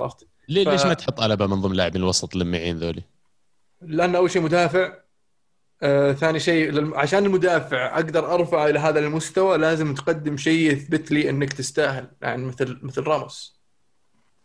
عرفت؟ 0.00 0.26
ليه 0.48 0.64
ف... 0.64 0.68
ليش 0.68 0.86
ما 0.86 0.94
تحط 0.94 1.20
ألابا 1.20 1.46
من 1.46 1.60
ضمن 1.60 1.76
لاعبين 1.76 2.02
الوسط 2.02 2.34
اللميعين 2.34 2.78
ذولي؟ 2.78 3.02
لأن 3.82 4.14
أول 4.14 4.30
شيء 4.30 4.42
مدافع 4.42 4.92
آه، 5.82 6.12
ثاني 6.12 6.40
شيء 6.40 6.94
عشان 6.96 7.26
المدافع 7.26 7.94
أقدر 7.94 8.34
ارفع 8.34 8.68
إلى 8.68 8.78
هذا 8.78 8.98
المستوى 8.98 9.58
لازم 9.58 9.94
تقدم 9.94 10.36
شيء 10.36 10.72
يثبت 10.72 11.12
لي 11.12 11.30
إنك 11.30 11.52
تستاهل 11.52 12.10
يعني 12.22 12.44
مثل 12.44 12.78
مثل 12.82 13.02
راموس 13.02 13.60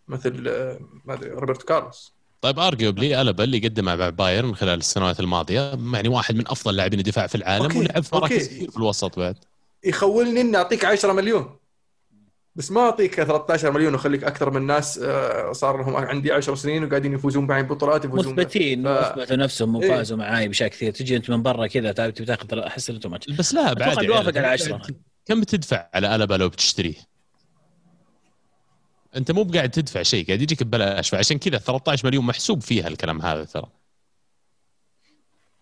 مثل 0.08 0.48
آه، 0.48 0.80
ما 1.06 1.14
أدري 1.14 1.30
روبرتو 1.30 1.66
كارلوس 1.66 2.14
طيب 2.42 2.60
arguably 2.60 3.22
ألابا 3.22 3.44
اللي 3.44 3.60
قدمه 3.60 3.96
مع 3.96 4.10
بايرن 4.10 4.56
خلال 4.56 4.80
السنوات 4.80 5.20
الماضية 5.20 5.80
يعني 5.94 6.10
واحد 6.10 6.36
من 6.36 6.48
أفضل 6.48 6.76
لاعبين 6.76 7.00
الدفاع 7.00 7.28
في 7.28 7.36
العالم 7.36 7.78
ولعب 7.78 8.04
في 8.04 8.16
مراكز 8.16 8.48
كثير 8.48 8.72
في 8.72 8.78
الوسط 8.78 9.20
بعد 9.20 9.36
يخولني 9.84 10.42
إني 10.42 10.58
أعطيك 10.58 10.86
10 10.86 11.14
مليون 11.14 11.58
بس 12.58 12.72
ما 12.72 12.82
أعطيك 12.82 13.16
13 13.16 13.72
مليون 13.72 13.94
واخليك 13.94 14.24
أكثر 14.24 14.50
من 14.50 14.62
ناس 14.68 15.00
آه، 15.04 15.52
صار 15.52 15.78
لهم 15.78 15.96
عندي 15.96 16.32
10 16.32 16.56
سنين 16.56 16.84
وقاعدين 16.84 17.14
يفوزون 17.14 17.48
معي 17.48 17.64
بطولات 17.64 18.06
يفوزون 18.06 18.34
مثبتين 18.34 18.84
ف... 18.84 18.88
واثبتوا 18.88 19.36
نفسهم 19.36 19.76
وفازوا 19.76 20.18
إيه؟ 20.18 20.24
معاي 20.24 20.48
بشكل 20.48 20.70
كثير. 20.70 20.92
تجي 20.92 21.18
أنت 21.18 21.30
من 21.30 21.42
برا 21.42 21.68
كذا 21.68 21.92
تبي 21.92 22.26
تاخذ 22.26 22.60
أحس 22.60 22.90
إنه 22.90 23.00
ماتش 23.06 23.32
بس 23.32 23.54
لا 23.54 23.74
بعد 23.74 24.04
يعني 24.04 24.14
على 24.18 24.48
10 24.48 24.82
كم 25.26 25.42
بتدفع 25.42 25.90
على 25.94 26.16
البا 26.16 26.34
لو 26.34 26.50
بتشتريه؟ 26.50 26.96
أنت 29.16 29.32
مو 29.32 29.44
بقاعد 29.44 29.70
تدفع 29.70 30.04
شيء 30.04 30.28
قاعد 30.28 30.42
يجيك 30.42 30.64
ببلاش. 30.64 31.10
فعشان 31.10 31.38
كذا 31.38 31.58
13 31.58 32.08
مليون 32.08 32.26
محسوب 32.26 32.62
فيها 32.62 32.88
الكلام 32.88 33.22
هذا 33.22 33.44
ترى. 33.44 33.68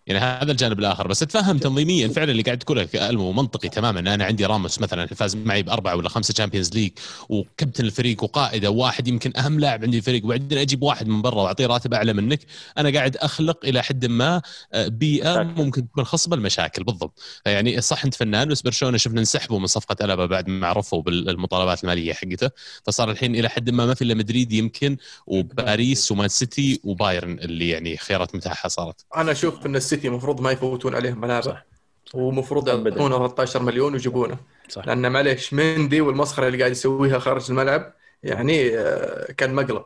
يعني 0.06 0.20
هذا 0.20 0.52
الجانب 0.52 0.78
الآخر. 0.78 1.08
بس 1.08 1.22
اتفهم 1.22 1.58
تنظيميا 1.58 2.08
فعلا 2.08 2.30
اللي 2.30 2.42
قاعد 2.42 2.58
تقوله 2.58 2.88
ألمو 2.94 3.32
منطقي 3.32 3.68
تماما. 3.68 4.00
ان 4.00 4.08
أنا 4.08 4.24
عندي 4.24 4.46
راموس 4.46 4.80
مثلا 4.80 5.06
فاز 5.06 5.36
معي 5.36 5.62
بأربعة 5.62 5.96
ولا 5.96 6.08
خمسة 6.08 6.34
Champions 6.34 6.74
League 6.74 6.92
وكابتن 7.28 7.84
الفريق 7.84 8.22
وقائده 8.22 8.70
واحد 8.70 9.08
يمكن 9.08 9.32
أهم 9.36 9.60
لاعب 9.60 9.84
عندي 9.84 9.96
الفريق 9.96 10.24
وبعدين 10.24 10.58
أجيب 10.58 10.82
واحد 10.82 11.08
من 11.08 11.22
برا 11.22 11.42
وأعطيه 11.42 11.66
راتب 11.66 11.94
أعلى 11.94 12.12
منك. 12.12 12.40
أنا 12.78 12.90
قاعد 12.90 13.16
أخلق 13.16 13.64
إلى 13.64 13.82
حد 13.82 14.06
ما 14.06 14.42
بيئة 14.76 15.42
ممكن 15.42 15.90
تكون 15.90 16.04
خصبة 16.04 16.36
للمشاكل. 16.36 16.84
بالضبط. 16.84 17.20
يعني 17.46 17.80
صح 17.80 18.04
أنت 18.04 18.14
فنان 18.14 18.48
بس 18.48 18.62
برشلونه 18.62 18.96
شفنا 18.96 19.20
انسحبوا 19.20 19.58
من 19.58 19.66
صفقة 19.66 20.04
ألابا 20.04 20.26
بعد 20.26 20.48
ما 20.48 20.66
عرفوا 20.66 21.02
بالمطالبات 21.02 21.84
المالية 21.84 22.12
حقته. 22.12 22.50
فصار 22.84 23.10
الحين 23.10 23.36
إلى 23.36 23.48
حد 23.48 23.70
ما 23.70 23.86
ما 23.86 23.94
في 23.94 24.02
إلا 24.02 24.14
مدريد 24.14 24.52
يمكن 24.52 24.96
وباريس 25.26 26.12
ومان 26.12 26.28
سيتي 26.28 26.80
وبايرن 26.84 27.38
اللي 27.38 27.68
يعني 27.68 27.96
خيارات 27.96 28.34
متاحة 28.34 28.68
صارت. 28.68 29.04
أنا 29.16 29.32
أشوف 29.32 29.66
إن 29.66 29.76
السيتي 29.76 29.95
المفروض 30.04 30.40
ما 30.40 30.50
يفوتون 30.50 30.94
عليهم 30.94 31.20
ملابه 31.20 31.62
ومفروض 32.14 32.68
يعطونه 32.68 33.28
13 33.28 33.62
مليون 33.62 33.92
ويجيبونه. 33.92 34.36
صح. 34.68 34.86
لأن 34.86 35.12
معليش 35.12 35.54
مندي 35.54 36.00
والمسخرة 36.00 36.46
اللي 36.46 36.58
قاعد 36.58 36.70
يسويها 36.70 37.18
خارج 37.18 37.50
الملعب 37.50 37.92
يعني 38.22 38.78
آه، 38.78 39.32
كان 39.32 39.54
مقلب. 39.54 39.84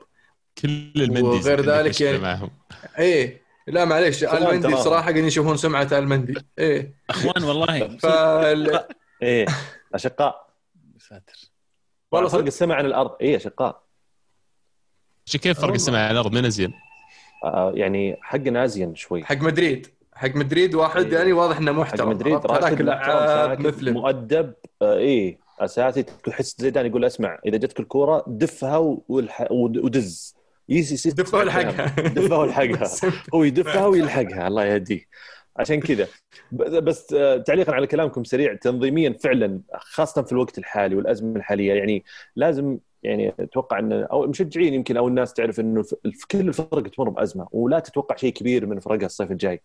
كل 0.59 0.93
المندي 0.97 1.21
وغير 1.23 1.61
ذلك 1.61 2.01
يعني 2.01 2.19
معهم. 2.19 2.51
إيه. 2.99 3.43
لا 3.67 3.85
معليش 3.85 4.25
المندي 4.25 4.77
صراحة 4.77 5.01
قاعدين 5.01 5.25
يشوفون 5.25 5.57
سمعة 5.57 5.89
المندي. 5.93 6.35
إيه. 6.59 6.95
أخوان 7.11 7.43
والله. 7.45 7.97
فال... 7.97 8.85
إيه. 9.23 9.47
أشقاء. 9.95 10.51
ساتر 10.99 11.51
والله 12.13 12.29
فرق 12.29 12.45
السمع 12.45 12.75
عن 12.75 12.87
الأرض. 12.87 13.17
إيه 13.21 13.37
أشقاء. 13.37 13.83
كيف 15.27 15.61
فرق 15.61 15.73
السمع 15.73 15.99
عن 15.99 16.11
الأرض؟ 16.11 16.33
من 16.33 16.45
أزين؟ 16.45 16.73
آه 17.45 17.73
يعني 17.75 18.17
حقنا 18.23 18.65
أزين 18.65 18.95
شوي. 18.95 19.25
حق 19.25 19.37
مدريد. 19.37 20.00
حق 20.21 20.37
مدريد 20.37 20.75
واحد 20.75 21.05
إيه. 21.05 21.19
يعني 21.19 21.33
واضح 21.33 21.59
إنه 21.59 21.73
محترم. 21.73 22.07
حق 22.07 22.15
مدريد 22.15 22.35
راتب 22.47 22.83
محترم 22.83 23.93
مؤدب. 23.93 24.55
آه 24.83 24.97
إيه 24.97 25.39
أساسي 25.61 26.03
تحس 26.03 26.57
زيدان 26.59 26.87
يقول 26.87 27.05
أسمع 27.05 27.39
إذا 27.47 27.57
جتك 27.57 27.81
الكورة 27.81 28.25
دفها 28.27 28.99
ودز. 29.51 30.35
دفها 31.07 31.41
والحقها. 31.41 31.87
دفها 32.19 32.39
والحقها. 32.39 32.91
هو 33.35 33.45
يدفها 33.45 33.87
ويلحقها 33.87 34.49
الله 34.49 34.65
يهديه 34.65 35.05
عشان 35.57 35.81
كذا. 35.81 36.07
بس 36.53 37.13
آه، 37.13 37.37
تعليقا 37.37 37.73
على 37.73 37.87
كلامكم 37.87 38.25
سريع 38.25 38.55
تنظيميا 38.55 39.13
فعلا 39.13 39.61
خاصة 39.75 40.23
في 40.23 40.33
الوقت 40.33 40.59
الحالي 40.59 40.97
والأزمة 40.97 41.37
الحالية 41.37 41.73
يعني 41.73 42.05
لازم 42.37 42.79
يعني 43.03 43.35
أتوقع 43.41 43.79
إن 43.79 43.93
أو 43.93 44.25
المشجعين 44.25 44.75
يمكن 44.75 44.97
أو 44.97 45.09
الناس 45.09 45.33
تعرف 45.33 45.61
إنه 45.61 45.85
كل 46.31 46.49
الفرق 46.49 46.89
تمر 46.89 47.09
بأزمة 47.09 47.49
ولا 47.53 47.79
تتوقع 47.79 48.17
شيء 48.17 48.33
كبير 48.33 48.67
من 48.67 48.81
فرقها 48.81 49.07
الصيف 49.07 49.31
الجاي. 49.31 49.61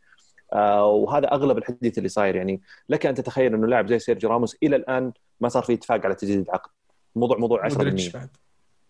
آه 0.53 0.85
وهذا 0.85 1.27
أغلب 1.27 1.57
الحديث 1.57 1.97
اللي 1.97 2.09
صاير. 2.09 2.35
يعني 2.35 2.61
لك 2.89 3.05
أن 3.05 3.15
تتخيل 3.15 3.53
أنه 3.53 3.67
لاعب 3.67 3.87
زي 3.87 3.99
سيرجيو 3.99 4.29
راموس 4.29 4.57
إلى 4.63 4.75
الآن 4.75 5.11
ما 5.41 5.49
صار 5.49 5.63
في 5.63 5.73
اتفاق 5.73 6.05
على 6.05 6.15
تجديد 6.15 6.39
العقد. 6.39 6.69
موضوع 7.15 7.37
موضوع 7.37 7.69
10% 7.69 7.77
مودريتش 7.77 8.17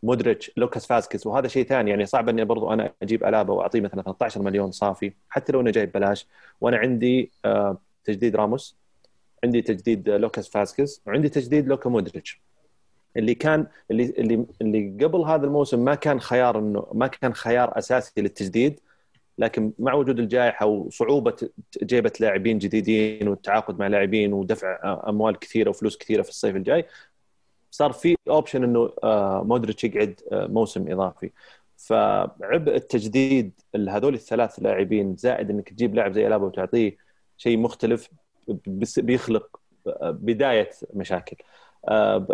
مودريتش 0.04 0.52
لوكاس 0.58 0.86
فاسكس 0.86 1.28
وهذا 1.28 1.48
شيء 1.48 1.66
ثاني. 1.66 1.90
يعني 1.90 2.06
صعب 2.06 2.30
أني 2.30 2.46
برضو 2.46 2.74
أنا 2.74 2.94
أجيب 3.02 3.24
ألابا 3.24 3.54
وأعطيه 3.54 3.82
مثلا 3.82 4.02
13 4.02 4.42
مليون 4.42 4.72
صافي 4.72 5.14
حتى 5.30 5.54
لو 5.54 5.62
إنه 5.62 5.72
جاي 5.72 5.86
ببلاش 5.86 6.28
وأنا 6.62 6.78
عندي 6.78 7.32
آه 7.46 7.78
تجديد 8.04 8.36
راموس 8.36 8.78
عندي 9.44 9.62
تجديد 9.62 10.10
لوكاس 10.10 10.50
فاسكس 10.50 11.02
وعندي 11.08 11.30
تجديد 11.30 11.68
لوكا 11.68 11.90
مودريتش. 11.90 12.42
اللي 13.18 13.36
كان 13.36 13.68
اللي 13.92 14.04
اللي 14.18 14.46
اللي 14.62 15.06
قبل 15.06 15.22
هذا 15.22 15.46
الموسم 15.46 15.80
ما 15.80 15.96
كان 15.96 16.20
خيار 16.20 16.60
انه 16.60 16.88
ما 16.94 17.08
كان 17.08 17.34
خيار 17.34 17.78
أساسي 17.78 18.22
للتجديد 18.22 18.80
لكن 19.38 19.74
مع 19.80 19.94
وجود 19.94 20.20
الجائحة 20.20 20.66
وصعوبة 20.66 21.50
جيبة 21.84 22.12
لاعبين 22.20 22.58
جديدين 22.58 23.28
والتعاقد 23.28 23.80
مع 23.80 23.88
لاعبين 23.88 24.34
ودفع 24.34 25.00
أموال 25.10 25.40
كثيرة 25.40 25.70
وفلوس 25.70 25.98
كثيرة 25.98 26.22
في 26.22 26.30
الصيف 26.30 26.56
الجاي 26.56 26.86
صار 27.72 27.92
في 27.92 28.16
option 28.30 28.64
إنه 28.64 28.94
آه، 29.04 29.44
مودريتش 29.44 29.84
يقعد 29.84 30.22
آه، 30.32 30.48
موسم 30.48 30.92
إضافي. 30.92 31.32
فعبء 31.78 32.76
التجديد 32.76 33.52
هذول 33.90 34.14
الثلاث 34.14 34.60
لاعبين 34.60 35.16
زائد 35.16 35.50
إنك 35.50 35.70
تجيب 35.70 35.96
لاعب 35.96 36.12
زي 36.14 36.28
ألابا 36.28 36.46
وتعطيه 36.46 36.98
شيء 37.38 37.58
مختلف 37.58 38.10
بيخلق 38.98 39.60
آه، 39.88 40.12
بداية 40.12 40.70
مشاكل. 40.94 41.38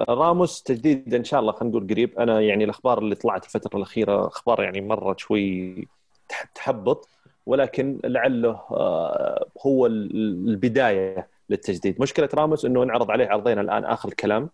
راموس 0.10 0.64
تجديد 0.64 1.14
إن 1.14 1.24
شاء 1.24 1.40
الله 1.40 1.52
خلينا 1.52 1.76
نقول 1.76 1.88
قريب. 1.90 2.20
أنا 2.20 2.42
يعني 2.42 2.64
الأخبار 2.64 3.00
اللي 3.00 3.16
طلعت 3.16 3.46
الفترة 3.46 3.78
الأخيرة 3.78 4.28
أخبار 4.28 4.64
يعني 4.64 4.82
مره 4.82 5.16
شوي 5.18 5.88
تحبط 6.56 7.10
ولكن 7.46 8.00
لعله 8.04 8.50
آه، 8.72 9.46
هو 9.66 9.86
البداية 9.86 11.28
للتجديد. 11.50 12.02
مشكلة 12.02 12.30
راموس 12.34 12.66
إنه 12.66 12.84
انعرض 12.84 13.12
عليه 13.12 13.28
عرضين 13.28 13.60
الآن 13.60 13.86
آخر 13.86 14.10
الكلام 14.10 14.50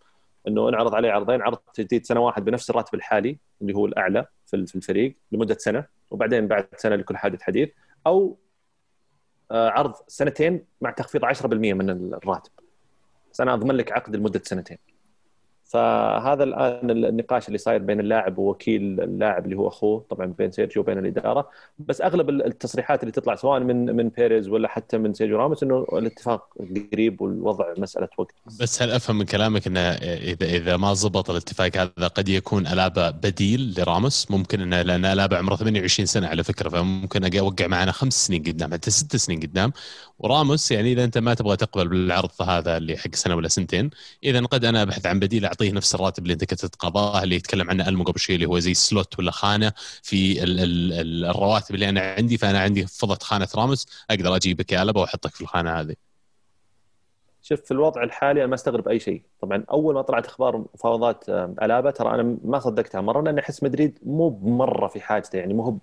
إنه 0.48 0.70
انعرض 0.70 0.96
عليه 0.96 1.12
عرضين 1.12 1.42
عرض 1.42 1.58
تجديد 1.74 2.06
سنة 2.06 2.20
واحد 2.20 2.46
بنفس 2.46 2.70
الراتب 2.70 2.96
الحالي 2.96 3.38
اللي 3.62 3.74
هو 3.74 3.86
الأعلى 3.86 4.26
في 4.46 4.56
الفريق 4.76 5.16
لمدة 5.32 5.58
سنة 5.60 5.86
وبعدين 6.12 6.48
بعد 6.48 6.68
سنة 6.78 6.96
لكل 6.96 7.18
حادث 7.18 7.42
حديث 7.42 7.70
أو 8.08 8.38
آه، 9.52 9.70
عرض 9.70 9.94
سنتين 10.08 10.66
مع 10.82 10.92
تخفيض 10.92 11.26
10% 11.26 11.74
من 11.74 11.90
الراتب. 12.14 12.52
بس 13.34 13.42
أنا 13.42 13.54
اضمن 13.54 13.76
لك 13.76 13.92
عقد 13.92 14.16
لمدة 14.16 14.42
سنتين. 14.46 14.78
فهذا 15.68 16.44
الآن 16.44 16.90
النقاش 16.90 17.48
اللي 17.48 17.58
صاير 17.58 17.82
بين 17.82 18.00
اللاعب 18.00 18.38
ووكيل 18.38 19.02
اللاعب 19.02 19.46
اللي 19.46 19.56
هو 19.56 19.68
أخوه 19.68 20.06
طبعا 20.10 20.26
بين 20.26 20.52
سيرجيو 20.52 20.82
وبين 20.82 20.98
الإدارة. 20.98 21.50
بس 21.80 22.02
أغلب 22.02 22.30
التصريحات 22.30 23.04
اللي 23.04 23.12
تطلع 23.12 23.36
سواء 23.36 23.60
من 23.60 23.96
من 23.96 24.10
بيريز 24.10 24.50
ولا 24.50 24.68
حتى 24.68 24.98
من 24.98 25.14
سيرجيو 25.14 25.38
راموس 25.38 25.64
إنه 25.64 25.86
الاتفاق 25.94 26.50
قريب 26.94 27.22
والوضع 27.22 27.74
مسألة 27.78 28.08
وقت. 28.18 28.36
بس 28.62 28.82
هل 28.82 28.92
أفهم 28.92 29.18
من 29.18 29.26
كلامك 29.26 29.68
إنه 29.68 29.80
اذا 29.80 30.46
إذا 30.46 30.78
ما 30.78 30.94
زبط 30.94 31.30
الاتفاق 31.30 31.78
هذا 31.78 32.08
قد 32.08 32.30
يكون 32.30 32.68
الابا 32.68 33.10
بديل 33.10 33.74
لراموس؟ 33.78 34.32
ممكن 34.32 34.62
إنه 34.62 34.82
لأن 34.82 35.06
الابا 35.06 35.38
عمره 35.38 35.56
28 35.56 36.06
سنة 36.06 36.28
على 36.28 36.44
فكرة 36.44 36.70
فممكن 36.70 37.38
أوقع 37.38 37.68
معنا 37.68 37.92
خمس 37.92 38.28
سنين 38.28 38.44
قدام 38.44 38.74
حتى 38.74 38.92
ست 38.92 39.16
سنين 39.16 39.40
قدام. 39.40 39.72
وراموس 40.20 40.72
يعني 40.72 40.92
إذا 40.92 41.04
أنت 41.04 41.18
ما 41.18 41.34
تبغى 41.34 41.58
تقبل 41.58 41.88
بالعرض 41.88 42.30
هذا 42.42 42.78
اللي 42.78 42.98
حق 42.98 43.16
سنة 43.16 43.36
ولا 43.36 43.48
سنتين 43.48 43.90
إذا 44.24 44.42
قد 44.42 44.66
أنا 44.66 44.82
أبحث 44.82 45.06
عن 45.06 45.20
بديل 45.20 45.46
اعطيه 45.62 45.72
نفس 45.72 45.96
الراتب 45.96 46.24
اللي 46.24 46.34
انت 46.34 46.46
كنت 46.46 46.66
تتقاضاه 46.66 47.24
اللي 47.24 47.36
يتكلم 47.36 47.70
عنه 47.70 47.88
ألمو 47.88 48.04
قبل 48.04 48.20
شوي 48.20 48.36
اللي 48.36 48.46
هو 48.46 48.60
زي 48.60 48.74
سلوت 48.74 49.20
ولا 49.20 49.32
خانة 49.32 49.74
في 50.04 50.44
ال 50.44 50.60
ال 50.60 51.26
الرواتب 51.26 51.76
اللي 51.76 51.90
أنا 51.90 52.02
عندي. 52.02 52.38
فأنا 52.38 52.60
عندي 52.60 52.88
فضت 52.88 53.24
خانة 53.24 53.48
راموس 53.56 54.06
أقدر 54.10 54.36
أجيبك 54.36 54.72
يا 54.72 54.82
ألبا 54.82 55.02
وأحطك 55.02 55.36
في 55.36 55.42
الخانة 55.42 55.72
هذه. 55.80 55.96
شوف 57.42 57.62
في 57.62 57.72
الوضع 57.72 58.04
الحالي 58.04 58.40
أنا 58.40 58.48
ما 58.48 58.56
أستغرب 58.56 58.88
أي 58.88 59.00
شيء، 59.00 59.22
طبعا 59.42 59.64
أول 59.72 59.94
ما 59.94 60.02
طلعت 60.02 60.26
أخبار 60.26 60.66
مفاوضات 60.74 61.30
ألابا 61.30 61.92
ترى 61.92 62.10
أنا 62.10 62.38
ما 62.44 62.60
صدقتها 62.60 63.02
مرة 63.02 63.22
لأن 63.22 63.40
أحس 63.40 63.64
مدريد 63.64 64.00
مو 64.06 64.40
مره 64.44 64.88
في 64.88 65.02
حاجته. 65.02 65.38
يعني 65.38 65.54
مو 65.54 65.64
هو 65.64 65.78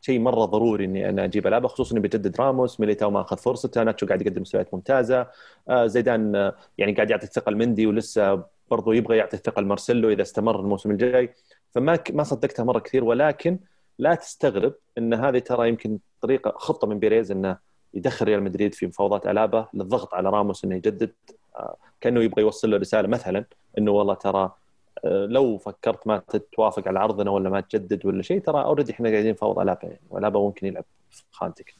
شيء 0.00 0.20
مرة 0.20 0.44
ضروري 0.44 0.84
إني 0.84 1.08
أنا 1.08 1.24
أجيب 1.24 1.46
ألابا 1.46 1.68
خصوصا 1.68 1.92
إنه 1.92 2.00
بيجدد 2.00 2.40
راموس. 2.40 2.80
ميليتاو 2.80 3.10
ما 3.10 3.20
أخذ 3.20 3.36
فرصته. 3.36 3.82
ناتشو 3.82 4.06
قاعد 4.06 4.22
يقدم 4.22 4.42
مستويات 4.42 4.74
ممتازة. 4.74 5.26
آه 5.68 5.86
زيدان 5.86 6.36
آه 6.36 6.54
يعني 6.78 6.92
قاعد 6.92 7.10
يعطي 7.10 7.24
الثقة 7.24 7.50
لمندي 7.50 7.86
ولسه 7.86 8.44
برضو 8.70 8.92
يبغى 8.92 9.16
يعطي 9.16 9.36
الثقه 9.36 9.62
لمارسيلو 9.62 10.10
إذا 10.10 10.22
استمر 10.22 10.60
الموسم 10.60 10.90
الجاي. 10.90 11.34
فما 11.70 11.98
ما 12.10 12.22
صدقتها 12.22 12.64
مرة 12.64 12.78
كثير 12.78 13.04
ولكن 13.04 13.58
لا 13.98 14.14
تستغرب 14.14 14.74
إن 14.98 15.14
هذه 15.14 15.38
ترى 15.38 15.68
يمكن 15.68 15.98
طريقة 16.22 16.50
خطة 16.56 16.86
من 16.86 16.98
بيريز 16.98 17.30
إنه 17.30 17.56
يدخل 17.94 18.26
ريال 18.26 18.42
مدريد 18.42 18.74
في 18.74 18.86
مفاوضات 18.86 19.26
ألابا 19.26 19.66
للضغط 19.74 20.14
على 20.14 20.30
راموس 20.30 20.64
إنه 20.64 20.74
يجدد 20.74 21.10
آه 21.56 21.76
كأنه 22.00 22.22
يبغى 22.22 22.42
يوصل 22.42 22.70
له 22.70 22.76
رسالة 22.76 23.08
مثلا 23.08 23.44
إنه 23.78 23.90
والله 23.90 24.14
ترى 24.14 24.52
لو 25.04 25.58
فكرت 25.58 26.06
ما 26.06 26.22
تتوافق 26.28 26.88
على 26.88 26.98
عرضنا 26.98 27.30
ولا 27.30 27.50
ما 27.50 27.60
تجدد 27.60 28.06
ولا 28.06 28.22
شيء 28.22 28.40
ترى 28.40 28.62
already 28.64 28.92
إحنا 28.92 29.10
قاعدين 29.10 29.30
نفاوض 29.30 29.58
ألابا 29.58 29.80
يعني 29.82 30.00
وألابا 30.10 30.40
ممكن 30.40 30.66
يلعب 30.66 30.84
في 31.10 31.22
خانتك. 31.30 31.74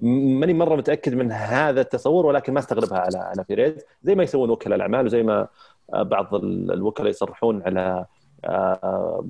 ماني 0.00 0.54
مرة 0.54 0.76
متأكد 0.76 1.14
من 1.14 1.32
هذا 1.32 1.80
التصور 1.80 2.26
ولكن 2.26 2.52
ما 2.52 2.58
استغربها 2.58 2.98
على 2.98 3.18
على 3.18 3.44
بيريز 3.44 3.74
زي 4.02 4.14
ما 4.14 4.22
يسوون 4.22 4.50
وكلاء 4.50 4.76
الأعمال 4.76 5.06
وزي 5.06 5.22
ما 5.22 5.48
بعض 5.92 6.34
الوكلاء 6.34 7.10
يصرحون 7.10 7.62
على 7.62 8.06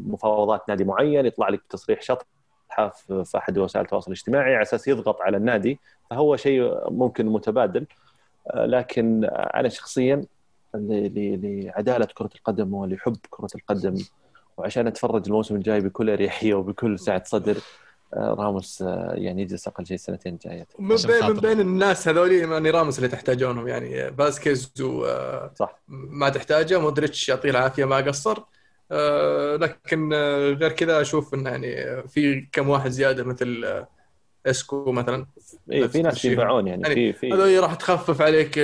مفاوضات 0.06 0.68
نادي 0.68 0.84
معين 0.84 1.26
يطلع 1.26 1.48
لك 1.48 1.62
تصريح 1.68 2.02
شطحه 2.02 2.88
في 3.24 3.32
أحد 3.36 3.58
وسائل 3.58 3.84
التواصل 3.84 4.12
الاجتماعي 4.12 4.54
على 4.54 4.62
أساس 4.62 4.88
يضغط 4.88 5.20
على 5.20 5.36
النادي. 5.36 5.80
فهو 6.10 6.36
شيء 6.36 6.90
ممكن 6.90 7.26
متبادل. 7.26 7.86
لكن 8.54 9.24
أنا 9.34 9.68
شخصيا 9.68 10.24
لعدالة 10.74 12.08
كرة 12.14 12.30
القدم 12.36 12.74
ولحب 12.74 13.16
كرة 13.30 13.48
القدم 13.54 13.94
وعشان 14.56 14.86
أتفرج 14.86 15.22
الموسم 15.26 15.56
الجاي 15.56 15.80
بكل 15.80 16.10
أريحية 16.10 16.54
وبكل 16.54 16.98
سعة 16.98 17.22
صدر 17.24 17.56
راموس 18.14 18.80
يعني 19.14 19.42
يجلس 19.42 19.68
أقل 19.68 19.86
شيء 19.86 19.94
السنتين 19.94 20.34
الجاية. 20.34 20.66
من 20.78 20.96
بين 20.96 21.26
من 21.26 21.40
بين 21.40 21.60
الناس 21.60 22.08
هذول 22.08 22.32
يعني 22.32 22.70
راموس 22.70 22.98
اللي 22.98 23.08
تحتاجونهم 23.08 23.68
يعني 23.68 24.10
باسكيز 24.10 24.72
و 24.80 25.06
صح. 25.54 25.80
ما 25.88 26.28
تحتاجه 26.28 26.78
مودريتش 26.78 27.28
يعطيه 27.28 27.50
العافية 27.50 27.84
ما 27.84 27.96
قصر. 27.96 28.38
لكن 29.56 30.12
غير 30.60 30.72
كذا 30.72 31.00
أشوف 31.00 31.34
انه 31.34 31.50
يعني 31.50 32.02
في 32.08 32.48
كم 32.52 32.68
واحد 32.68 32.90
زيادة 32.90 33.24
مثل 33.24 33.84
إسكو 34.46 34.92
مثلا. 34.92 35.26
اي 35.72 35.88
في 35.88 36.02
ناس 36.02 36.24
ينفعون 36.24 36.66
يعني, 36.66 36.82
يعني 36.82 36.94
في 36.94 37.12
في 37.12 37.32
هذول 37.32 37.62
راح 37.62 37.74
تخفف 37.74 38.22
عليك 38.22 38.54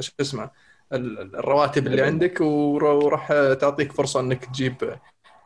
شو 0.00 0.12
اسمه 0.20 0.50
الرواتب 0.92 1.86
اللي 1.86 2.02
عندك 2.02 2.40
وراح 2.40 3.28
تعطيك 3.60 3.92
فرصة 3.92 4.20
إنك 4.20 4.44
تجيب 4.44 4.96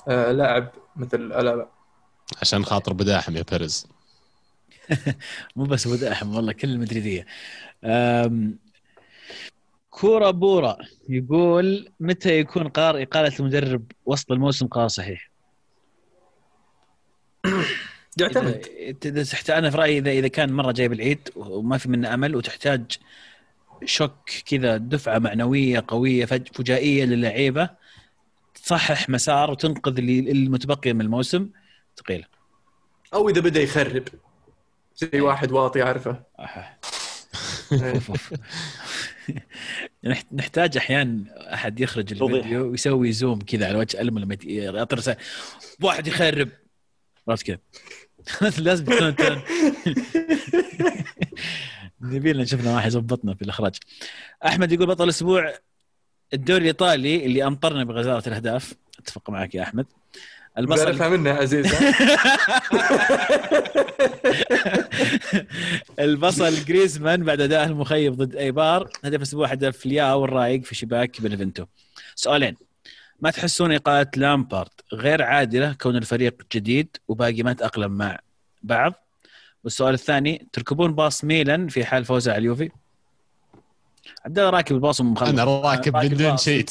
لاعب 0.06 0.68
مثل 0.96 1.32
ألابا. 1.32 1.77
عشان 2.36 2.64
خاطر 2.64 2.92
بو 2.92 3.10
داحم 3.10 3.36
يا 3.36 3.44
بيريز 3.50 3.86
مو 5.56 5.64
بس 5.64 5.88
بو 5.88 6.07
داحم 6.07 6.36
والله 6.36 6.52
كل 6.52 6.68
المدريدية. 6.68 7.26
كورة 9.90 10.30
بورا 10.30 10.76
يقول 11.08 11.92
متى 12.00 12.38
يكون 12.38 12.68
قرار 12.68 13.02
إقالة 13.02 13.32
المدرب 13.40 13.92
وسط 14.06 14.32
الموسم 14.32 14.66
قرار 14.66 14.88
صحيح؟ 14.88 15.30
يعتمد. 18.20 18.66
اذا 19.04 19.22
تحت 19.24 19.50
أنا 19.50 19.70
في 19.70 19.76
رأيي 19.76 19.98
اذا 19.98 20.10
إذا 20.10 20.28
كان 20.28 20.52
مرة 20.52 20.72
جايب 20.72 20.92
العيد 20.92 21.28
وما 21.36 21.78
في 21.78 21.88
منه 21.88 22.14
أمل 22.14 22.36
وتحتاج 22.36 22.84
شوك 23.84 24.30
كذا 24.46 24.76
دفعة 24.76 25.18
معنوية 25.18 25.84
قوية 25.88 26.24
فجائية 26.24 27.04
للعيبة 27.04 27.70
تصحح 28.54 29.08
مسار 29.08 29.50
وتنقذ 29.50 29.98
المتبقي 29.98 30.92
من 30.92 31.00
الموسم. 31.00 31.48
ثقيلة. 31.98 32.24
أو 33.14 33.28
إذا 33.28 33.40
بدأ 33.40 33.60
يخرب. 33.60 34.08
زي 34.96 35.20
واحد 35.20 35.52
واطي 35.52 35.82
عارفه 35.82 36.22
نحتاج 40.32 40.76
أحيانا 40.76 41.54
أحد 41.54 41.80
يخرج 41.80 42.12
الفيديو 42.12 42.70
ويسوي 42.70 43.12
زوم 43.12 43.38
كذا 43.40 43.66
على 43.68 43.78
وجه 43.78 44.00
المه 44.00 44.20
لما 44.20 44.36
يطر 44.44 45.16
واحد 45.82 46.06
يخرب. 46.06 46.48
عرفت 47.28 47.46
كذا 47.46 47.58
لازم 48.58 48.84
تكون 48.84 49.14
نبينا 52.00 52.44
شفنا 52.44 52.74
واحد 52.74 52.86
يظبطنا 52.86 53.34
في 53.34 53.42
الإخراج. 53.42 53.74
أحمد 54.46 54.72
يقول 54.72 54.86
بطل 54.86 55.04
الأسبوع 55.04 55.54
الدوري 56.34 56.60
الإيطالي 56.60 57.26
اللي 57.26 57.46
أمطرنا 57.46 57.84
بغزارة 57.84 58.28
الأهداف. 58.28 58.74
أتفق 58.98 59.30
معك 59.30 59.54
يا 59.54 59.62
أحمد. 59.62 59.86
البصل 60.58 61.10
منا 61.10 61.30
عزيز 61.30 61.74
البصل 65.98 66.54
جريزمان 66.64 67.24
بعد 67.24 67.40
أداء 67.40 67.64
المخيب 67.64 68.14
ضد 68.14 68.36
إيبار. 68.36 68.90
هدف 69.04 69.16
الأسبوع 69.16 69.48
هدف 69.48 69.86
لياو 69.86 70.24
الرايق 70.24 70.62
في 70.62 70.74
شباك 70.74 71.20
بنفنتو. 71.20 71.64
سؤالين. 72.14 72.56
ما 73.20 73.30
تحسون 73.30 73.72
اقاله 73.72 74.10
لامبارد 74.16 74.70
غير 74.92 75.22
عادلة 75.22 75.72
كون 75.72 75.96
الفريق 75.96 76.42
جديد 76.52 76.96
وباقي 77.08 77.42
ما 77.42 77.52
تأقلم 77.52 77.92
مع 77.92 78.18
بعض؟ 78.62 78.94
والسؤال 79.64 79.94
الثاني 79.94 80.46
تركبون 80.52 80.94
باص 80.94 81.24
ميلان 81.24 81.68
في 81.68 81.84
حال 81.84 82.04
فوزه 82.04 82.32
على 82.32 82.38
اليوفي؟ 82.38 82.70
عبد 84.24 84.38
الله 84.38 84.50
راكب 84.50 84.76
الباص 84.76 85.00
ومخلص. 85.00 85.28
أنا 85.28 85.44
راكب 85.44 85.92
بدون 85.92 86.36
شيء. 86.36 86.64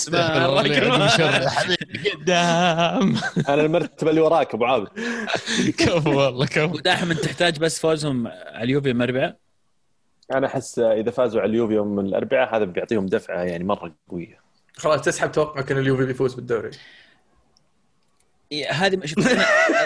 قدام. 2.15 3.15
أنا 3.49 3.61
المرتبة 3.61 4.09
اللي 4.09 4.21
وراك 4.21 4.53
أبو 4.53 4.65
عابد. 4.65 4.87
كفو 5.79 6.19
والله 6.19 6.45
كفو. 6.45 6.75
وداحم 6.75 7.13
تحتاج 7.13 7.59
بس 7.59 7.79
فوزهم 7.79 8.27
على 8.27 8.63
اليوفي 8.63 8.89
يوم 8.89 9.01
الأربعاء؟ 9.01 9.37
أنا 10.33 10.47
أحس 10.47 10.79
إذا 10.79 11.11
فازوا 11.11 11.41
على 11.41 11.49
اليوفي 11.49 11.73
يوم 11.73 11.99
الأربعاء 11.99 12.55
هذا 12.55 12.65
بيعطيهم 12.65 13.05
دفعة 13.05 13.43
يعني 13.43 13.63
مرة 13.63 13.95
قوية. 14.09 14.39
خلاص 14.77 15.01
تسحب 15.01 15.31
توقعك 15.31 15.71
إن 15.71 15.77
اليوفي 15.77 16.05
بيفوز 16.05 16.33
بالدوري. 16.33 16.71
هذه 18.69 19.05
شوف 19.05 19.27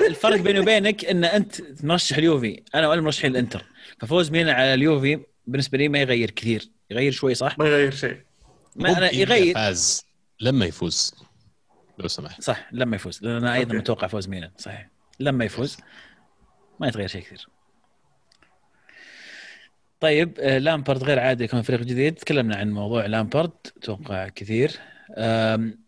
الفرق 0.10 0.40
بيني 0.40 0.60
وبينك 0.60 1.06
إن 1.06 1.24
أنت 1.24 1.56
مرشح 1.84 2.18
اليوفي. 2.18 2.64
أنا 2.76 2.88
وأنا 2.88 3.02
مرشحين 3.02 3.32
الإنتر. 3.32 3.66
ففوز 4.00 4.32
ميلان 4.32 4.56
على 4.56 4.74
اليوفي 4.74 5.20
بالنسبة 5.48 5.78
لي 5.78 5.90
ما 5.90 6.00
يغير 6.00 6.32
كثير. 6.32 6.70
يغير 6.92 7.12
شوي 7.12 7.36
صح؟ 7.36 7.60
ما 7.60 7.66
يغير 7.66 7.92
شيء. 7.92 8.22
ما 8.76 8.98
أنا 8.98 9.14
يغير. 9.14 9.54
فاز 9.56 10.06
لما 10.40 10.66
يفوز 10.66 11.16
لو 11.98 12.08
سمحت. 12.08 12.42
صح 12.42 12.70
لما 12.72 12.96
يفوز. 12.96 13.20
لأن 13.24 13.36
أنا 13.36 13.54
أيضا 13.54 13.76
متوقع 13.76 14.08
فوز 14.08 14.28
ميلان 14.28 14.52
صحيح. 14.58 14.90
لما 15.20 15.46
يفوز 15.46 15.78
ما 16.80 16.88
يتغير 16.88 17.08
شيء 17.08 17.22
كثير. 17.22 17.48
طيب 20.00 20.40
لامبارد 20.40 21.04
غير 21.04 21.20
عادي 21.20 21.44
يكون 21.44 21.62
فريق 21.62 21.80
جديد. 21.80 22.16
تكلمنا 22.16 22.56
عن 22.56 22.72
موضوع 22.72 23.06
لامبارد 23.06 23.52
أتوقع 23.78 24.28
كثير. 24.28 24.80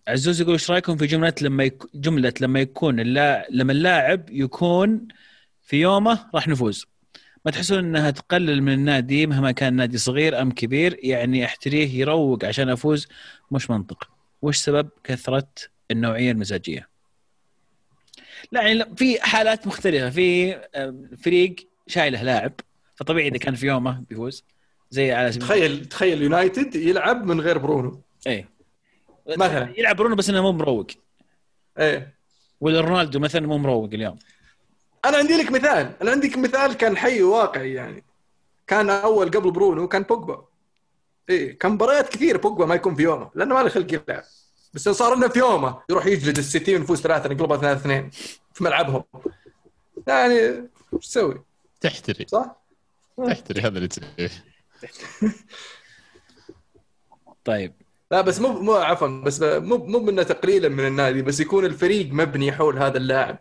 عزوز 0.07 0.41
يقول 0.41 0.53
إيش 0.53 0.71
رأيكم 0.71 0.97
في 0.97 1.05
جملة 1.05 1.33
لما 1.41 1.63
يك... 1.63 1.83
جملة 1.95 2.33
لما 2.41 2.59
يكون 2.59 2.99
اللا... 2.99 3.47
لما 3.49 3.71
اللاعب 3.71 4.29
يكون 4.29 5.07
في 5.61 5.81
يومه 5.81 6.29
راح 6.35 6.47
نفوز؟ 6.47 6.85
ما 7.45 7.51
تحسون 7.51 7.77
إنها 7.79 8.11
تقلل 8.11 8.61
من 8.61 8.73
النادي 8.73 9.27
مهما 9.27 9.51
كان 9.51 9.73
نادي 9.73 9.97
صغير 9.97 10.41
أم 10.41 10.51
كبير؟ 10.51 10.99
يعني 11.03 11.45
أحتريه 11.45 11.99
يروق 11.99 12.45
عشان 12.45 12.69
أفوز 12.69 13.07
مش 13.51 13.69
منطق. 13.69 14.09
وش 14.41 14.57
سبب؟ 14.57 14.89
كثرة 15.03 15.47
النوعية 15.91 16.31
المزاجية. 16.31 16.89
لا 18.51 18.61
يعني 18.61 18.95
في 18.95 19.21
حالات 19.21 19.67
مختلفة. 19.67 20.09
في 20.09 20.55
فريق 21.23 21.55
شايله 21.87 22.23
لاعب 22.23 22.53
فطبيعي 22.95 23.27
إذا 23.27 23.37
كان 23.37 23.55
في 23.55 23.67
يومه 23.67 24.03
بيفوز. 24.09 24.43
زي 24.89 25.11
على 25.11 25.29
تخيل 25.31 25.85
تخيل 25.85 26.21
يونايتد 26.21 26.75
يلعب 26.75 27.25
من 27.25 27.41
غير 27.41 27.57
برونو. 27.57 28.01
إيه. 28.27 28.49
مثلا. 29.37 29.73
يلعب 29.77 29.95
برونو 29.95 30.15
بس 30.15 30.29
إنه 30.29 30.41
مو 30.41 30.51
مروق. 30.51 30.87
إيه. 31.79 32.13
ولا 32.61 32.81
رونالدو 32.81 33.19
مثلا 33.19 33.47
مو 33.47 33.57
مروق 33.57 33.89
اليوم. 33.93 34.19
أنا 35.05 35.17
عندي 35.17 35.33
لك 35.33 35.51
مثال. 35.51 35.93
أنا 36.01 36.11
عندك 36.11 36.37
مثال 36.37 36.73
كان 36.73 36.97
حي 36.97 37.23
واقعي 37.23 37.73
يعني. 37.73 38.03
كان 38.67 38.89
أول 38.89 39.31
قبل 39.31 39.51
برونو 39.51 39.87
كان 39.87 40.03
بوجبا. 40.03 40.45
إيه 41.29 41.57
كان 41.59 41.71
مباريات 41.71 42.09
كثير 42.09 42.37
بوجبا 42.37 42.65
ما 42.65 42.75
يكون 42.75 42.95
في 42.95 43.03
يومه 43.03 43.31
لأنه 43.35 43.55
ما 43.55 43.63
له 43.63 43.69
خلق 43.69 43.93
يلعب. 43.93 44.23
بس 44.73 44.89
صار 44.89 45.15
لنا 45.15 45.27
في 45.27 45.39
يومه 45.39 45.81
يروح 45.89 46.05
يجلد 46.05 46.37
السيتي 46.37 46.75
ونفوز 46.75 47.01
ثلاثة 47.01 47.29
نقلبها 47.29 47.57
اثنين 47.57 47.71
اثنين 47.71 48.09
في 48.53 48.63
ملعبهم. 48.63 49.03
يعني 50.07 50.39
إيش 50.93 51.07
تسوي؟ 51.07 51.43
تحتري. 51.81 52.25
صح؟ 52.27 52.63
تحتري 53.27 53.61
هذا 53.61 53.77
اللي 53.77 53.87
تسويه. 53.87 54.31
طيب. 57.45 57.73
لا 58.11 58.21
بس 58.21 58.39
مو 58.39 58.49
مو 58.61 58.73
عفوا 58.73 59.07
بس 59.07 59.41
مو 59.41 59.77
مو 59.77 59.99
منه 59.99 60.23
تقليلا 60.23 60.69
من 60.69 60.87
النادي 60.87 61.21
بس 61.21 61.39
يكون 61.39 61.65
الفريق 61.65 62.13
مبني 62.13 62.51
حول 62.51 62.77
هذا 62.77 62.97
اللاعب. 62.97 63.39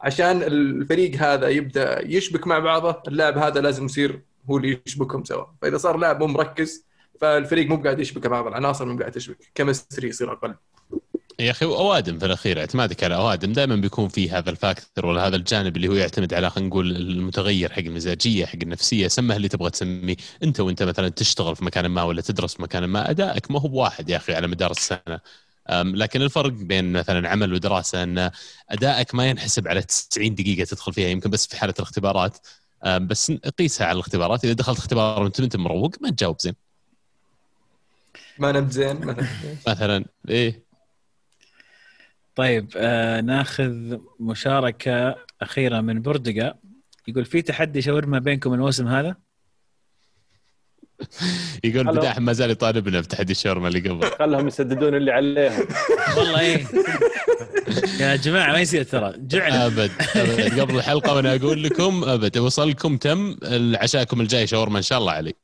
فعشان 0.00 0.42
الفريق 0.42 1.16
هذا 1.16 1.48
يبدأ 1.48 2.06
يشبك 2.06 2.46
مع 2.46 2.58
بعضه 2.58 3.02
اللاعب 3.08 3.38
هذا 3.38 3.60
لازم 3.60 3.84
يصير 3.84 4.22
هو 4.50 4.56
اللي 4.56 4.80
يشبكهم 4.86 5.24
سوا. 5.24 5.44
فإذا 5.62 5.76
صار 5.76 5.96
لاعب 5.96 6.20
مو 6.20 6.26
مركز 6.26 6.84
فالفريق 7.20 7.66
مو 7.66 7.76
قاعد 7.76 8.00
يشبك 8.00 8.26
بعض 8.26 8.46
العناصر 8.46 8.84
مو 8.84 8.98
قاعد 8.98 9.12
تشبك 9.12 9.50
chemistry 9.54 10.08
يصير 10.08 10.32
أقل. 10.32 10.54
يا 11.38 11.50
أخي 11.50 11.66
اوادم 11.66 12.18
في 12.18 12.26
الأخير 12.26 12.60
اعتمادك 12.60 13.04
على 13.04 13.14
أوادم 13.14 13.52
دائما 13.52 13.76
بيكون 13.76 14.08
في 14.08 14.30
هذا 14.30 14.50
ال 14.50 14.58
factor 14.58 15.06
ولا 15.06 15.26
هذا 15.26 15.36
الجانب 15.36 15.76
اللي 15.76 15.88
هو 15.88 15.92
يعتمد 15.92 16.34
على 16.34 16.50
خلينا 16.50 16.68
نقول 16.68 16.96
المتغير 16.96 17.72
حق 17.72 17.78
المزاجيه 17.78 18.46
حق 18.46 18.58
النفسية 18.62 19.08
سمه 19.08 19.36
اللي 19.36 19.48
تبغى 19.48 19.70
تسميه. 19.70 20.16
أنت 20.42 20.60
وأنت 20.60 20.82
مثلا 20.82 21.08
تشتغل 21.08 21.56
في 21.56 21.64
مكان 21.64 21.86
ما 21.86 22.02
ولا 22.02 22.20
تدرس 22.22 22.54
في 22.54 22.62
مكان 22.62 22.84
ما 22.84 23.10
أدائك 23.10 23.50
ما 23.50 23.60
هو 23.60 23.68
بواحد 23.68 24.10
يا 24.10 24.16
أخي 24.16 24.34
على 24.34 24.46
مدار 24.46 24.70
السنة. 24.70 25.20
لكن 25.70 26.22
الفرق 26.22 26.52
بين 26.52 26.92
مثلا 26.92 27.28
عمل 27.28 27.52
ودراسة 27.52 28.02
أن 28.02 28.30
أدائك 28.70 29.14
ما 29.14 29.26
ينحسب 29.30 29.68
على 29.68 29.82
90 29.82 30.34
دقيقة 30.34 30.64
تدخل 30.64 30.92
فيها 30.92 31.08
يمكن 31.08 31.30
بس 31.30 31.46
في 31.46 31.56
حالة 31.56 31.74
الاختبارات. 31.78 32.38
بس 33.00 33.32
قيسها 33.32 33.86
على 33.86 33.94
الاختبارات. 33.94 34.44
إذا 34.44 34.52
دخلت 34.52 34.78
اختبار 34.78 35.22
وانت 35.22 35.40
انت 35.40 35.56
مروق 35.56 35.96
ما 36.00 36.10
تجاوب 36.10 36.40
زين. 36.40 36.54
ما 38.38 38.52
نمت 38.52 38.72
زين 38.72 39.16
مثلا 39.68 40.04
إيه. 40.28 40.66
طيب 42.34 42.72
آه 42.76 43.20
ناخذ 43.20 43.96
مشاركة 44.20 45.16
أخيرة 45.42 45.80
من 45.80 46.02
بردقة. 46.02 46.54
يقول 47.08 47.24
في 47.24 47.42
تحدي 47.42 47.82
شاورما 47.82 48.18
بينكم 48.18 48.54
الموسم 48.54 48.88
هذا؟ 48.88 49.16
يقول 51.64 51.86
بداح 51.86 52.18
ما 52.18 52.32
زال 52.32 52.50
يطالبنا 52.50 53.00
بتحدي 53.00 53.32
الشاورما 53.32 53.68
اللي 53.68 53.88
قبل. 53.88 54.10
خلهم 54.18 54.48
يسددون 54.48 54.94
اللي 54.94 55.12
عليهم. 55.12 55.66
والله 56.16 56.40
إيه. 56.40 56.66
يا 58.00 58.16
جماعة 58.16 58.52
ما 58.52 58.60
يصير 58.60 58.82
ترى. 58.82 59.14
جعنا 59.16 59.66
أبد 59.66 59.90
أبد. 60.16 60.60
قبل 60.60 60.76
الحلقة 60.76 61.14
وأنا 61.14 61.34
أقول 61.34 61.62
لكم 61.62 62.04
أبد 62.04 62.38
وصلكم 62.38 62.96
تم 62.96 63.36
عشاكم 63.74 64.20
الجاي 64.20 64.46
شاورما 64.46 64.78
إن 64.78 64.82
شاء 64.82 64.98
الله 64.98 65.12
علي. 65.12 65.34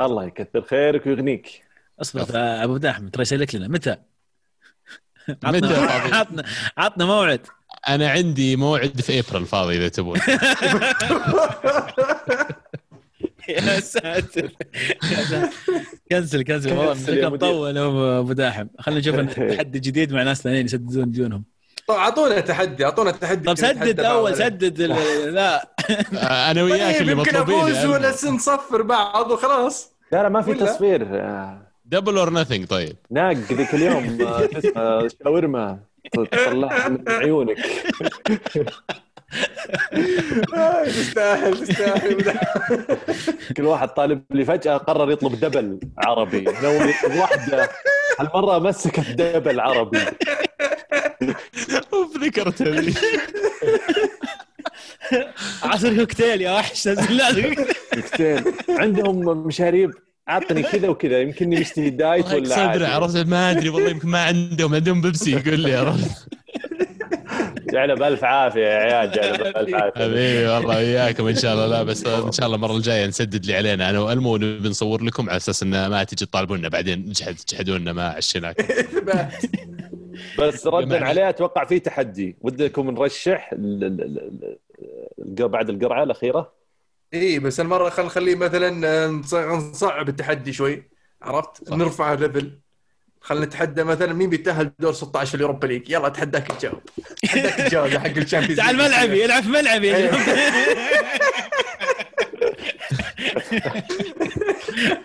الله 0.00 0.24
يكثر 0.24 0.62
خيرك 0.62 1.06
ويغنيك. 1.06 1.64
أصبر 2.00 2.26
أبو 2.32 2.76
داحم 2.76 3.08
ترى 3.08 3.22
يسلك 3.22 3.54
لنا. 3.54 3.68
متى؟ 3.68 3.96
متى 5.44 5.74
عطنا 6.12 6.44
عطنا 6.76 7.04
موعد. 7.04 7.40
أنا 7.88 8.10
عندي 8.10 8.56
موعد 8.56 9.00
في 9.00 9.18
إبريل 9.18 9.46
فاضي 9.46 9.76
إذا 9.76 9.88
تبون. 9.88 10.20
يا 13.48 13.80
ساتر. 13.80 14.50
cancel 16.10 16.42
cancel. 16.42 16.72
والله 16.72 17.28
مطول 17.28 17.78
ابو 17.78 18.32
داحم. 18.32 18.66
خلينا 18.78 19.00
نشوف 19.00 19.16
تحدي 19.56 19.78
جديد 19.78 20.12
مع 20.12 20.22
ناس 20.22 20.42
ثانيين 20.42 20.64
يسددون 20.64 21.10
ديونهم. 21.10 21.44
طب 21.88 21.94
أعطونا 21.94 22.40
تحدي 22.40 22.84
أعطونا 22.84 23.10
تحدي 23.10 23.46
طب 23.46 23.54
سدد 23.54 24.00
اول 24.00 24.36
سدد 24.36 24.82
لا. 25.38 25.68
أنا 26.50 26.62
وياك 26.62 27.00
اللي 27.00 27.14
مطلوبين 27.14 27.58
يمكن 27.58 27.70
افوز 27.70 27.84
ولا 27.86 28.10
نصفر 28.10 28.82
بعض 28.82 29.30
وخلاص. 29.30 29.92
لا 30.12 30.22
لا 30.22 30.28
ما 30.28 30.42
في؟ 30.42 30.54
تصفير. 30.54 31.04
double 31.84 32.18
or 32.18 32.32
nothing 32.32 32.66
طيب. 32.66 32.96
ناق 33.10 33.32
ذيك 33.32 33.74
اليوم 33.74 34.18
آه، 34.22 34.46
تسمع 34.46 35.08
شاورما. 35.24 35.78
تطلعها 36.12 36.88
من 36.88 37.08
عيونك. 37.08 37.58
تستاهل 40.86 41.66
تستاهل. 41.66 42.34
كل 43.56 43.62
واحد 43.62 43.88
طالب 43.88 44.22
لي 44.30 44.44
فجأة 44.44 44.76
قرر 44.76 45.10
يطلب 45.10 45.40
double 45.40 45.80
عربي. 45.98 46.40
ناوي 46.40 46.90
يطلب 46.90 47.16
واحدة 47.16 47.68
هالمرة 48.20 48.58
مسكت 48.58 49.10
double 49.10 49.60
عربي. 49.60 49.98
أوف 51.92 52.16
ذكرتها 52.18 52.80
ذي 52.80 52.94
عصر 55.62 55.96
كوكتيل 55.96 56.40
يا 56.40 56.52
وحش 56.52 56.88
كوكتيل. 57.94 58.44
عندهم 58.68 59.46
مشاريب. 59.46 59.90
عطني 60.28 60.62
كذا 60.62 60.88
وكذا. 60.88 61.20
يمكنني 61.20 61.60
مشتري 61.60 61.90
diet 61.90 62.32
ولا 62.32 62.44
صدري 62.44 62.60
عادي. 62.60 62.86
عرفت؟ 62.86 63.16
ما 63.16 63.50
أدري 63.50 63.68
والله 63.68 63.90
يمكن 63.90 64.08
ما 64.08 64.22
عندهم. 64.22 64.74
عندهم 64.74 65.00
بيبسي 65.00 65.32
يقول 65.32 65.60
لي 65.60 65.74
عرفت؟ 65.74 66.28
جعله 67.74 67.94
بألف 67.94 68.24
عافية 68.24 68.60
يا 68.66 68.74
عيال 68.78 69.10
جعله 69.12 69.36
بألف 69.52 69.74
عافية 69.74 70.00
حبيبي 70.04 70.46
والله 70.46 70.76
وياكم 70.76 71.26
إن 71.26 71.34
شاء 71.34 71.52
الله. 71.54 71.66
لا 71.66 71.82
بس 71.82 72.06
إن 72.06 72.32
شاء 72.32 72.46
الله 72.46 72.56
المره 72.56 72.76
الجاية 72.76 73.06
نسدد 73.06 73.34
اللي 73.34 73.54
علينا. 73.56 73.90
أنا 73.90 74.00
والمو 74.00 74.36
نبي 74.36 74.68
نصور 74.68 75.02
لكم 75.02 75.28
على 75.30 75.36
أساس 75.36 75.62
انه 75.62 75.88
ما 75.88 76.04
تجي 76.04 76.26
تطالبونا. 76.26 76.68
بعدين 76.68 76.98
نجحد 76.98 77.34
تجحدونا 77.34 77.92
ما 77.92 78.08
عشناكم. 78.08 78.64
بس 80.38 80.66
ردا. 80.66 81.04
عليه 81.04 81.28
أتوقع 81.28 81.64
في 81.64 81.78
تحدي. 81.80 82.36
ودكم 82.40 82.90
نرشح 82.90 83.50
ال- 83.52 83.84
ال- 83.84 84.00
ال- 84.00 84.56
ال- 85.38 85.48
بعد 85.48 85.70
القرعة 85.70 86.02
الأخيرة. 86.02 86.52
إي 87.14 87.38
بس 87.38 87.60
المره 87.60 87.88
خل 87.88 88.04
نخليه 88.06 88.34
مثلا 88.34 89.06
نص- 89.06 89.34
نصعب 89.34 90.08
التحدي 90.08 90.52
شوي 90.52 90.88
عرفت؟ 91.22 91.68
صح. 91.68 91.76
نرفع 91.76 92.12
الليفل 92.12 92.58
خلينا 93.24 93.46
نتحدى 93.46 93.84
مثلا 93.84 94.12
مين 94.12 94.30
بيتأهل 94.30 94.72
دور 94.78 94.92
16 94.92 95.30
في 95.30 95.34
ال 95.34 95.39
Europa 95.39 95.66
League؟ 95.66 95.90
يلا 95.90 96.06
اتحداك 96.06 96.46
تجاوب 96.52 96.80
اتحداك 97.24 97.54
تجاوب 97.54 97.88
حق 97.88 98.06
ال 98.06 98.11
Champions 98.11 98.56
تعال 98.56 98.76
ملعبي 98.76 99.24
العب 99.24 99.42
في 99.42 99.48
ملعبي. 99.48 99.92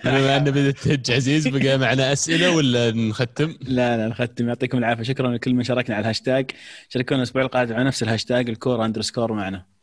بما 0.04 0.38
أنه 0.38 0.52
بدأت 0.52 0.78
تهج 0.78 1.12
عزيز 1.12 1.48
بقى 1.48 1.78
معنا 1.78 2.14
أسئلة 2.14 2.52
ولا 2.56 2.92
نختم؟ 2.92 3.56
لا 3.62 3.98
لا 3.98 4.08
نختم. 4.08 4.48
يعطيكم 4.48 4.78
العافية. 4.78 5.04
شكرا 5.04 5.32
لكل 5.32 5.54
من 5.54 5.64
شاركنا 5.64 5.96
على 5.96 6.02
الهاشتاج. 6.02 6.52
شاركونا 6.90 7.22
الأسبوع 7.22 7.42
القادم 7.42 7.76
على 7.76 7.84
نفس 7.84 8.04
الهاشتاج. 8.04 8.50
الكوره 8.50 8.86
underscore 8.86 9.34
معنا. 9.34 9.79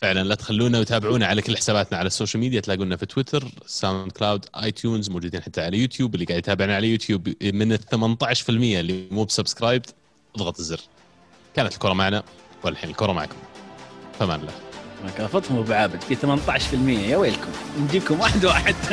فعلا 0.00 0.24
لا 0.24 0.34
تخلونا 0.34 0.80
وتابعونا 0.80 1.26
على 1.26 1.42
كل 1.42 1.56
حساباتنا 1.56 1.98
على 1.98 2.06
ال 2.06 2.11
social 2.11 2.40
media. 2.40 2.60
تلاقونا 2.60 2.96
في 2.96 3.06
تويتر 3.06 3.44
SoundCloud 3.66 4.44
iTunes 4.62 5.10
موجودين 5.10 5.42
حتى 5.42 5.60
على 5.60 5.78
يوتيوب. 5.78 6.14
اللي 6.14 6.26
قاعد 6.26 6.38
يتابعنا 6.38 6.76
على 6.76 6.88
يوتيوب 6.88 7.28
من 7.42 7.72
ال 7.72 7.78
18% 7.78 8.48
اللي 8.48 9.06
مو 9.10 9.24
ب 9.24 9.30
subscribed 9.30 9.86
اضغط 10.36 10.58
الزر. 10.58 10.80
كانت 11.56 11.74
الكرة 11.74 11.92
معنا 11.92 12.22
والحين 12.64 12.90
الكرة 12.90 13.12
معكم. 13.12 13.36
فمان 14.18 14.40
الله. 14.40 14.52
كافتهم 15.18 15.58
أبو 15.58 15.72
عابد. 15.72 16.00
في 16.00 16.16
18% 16.16 17.08
يا 17.08 17.16
ويلكم. 17.16 17.50
نجيبكم 17.80 18.20
واحد 18.20 18.44
واحد. 18.44 18.74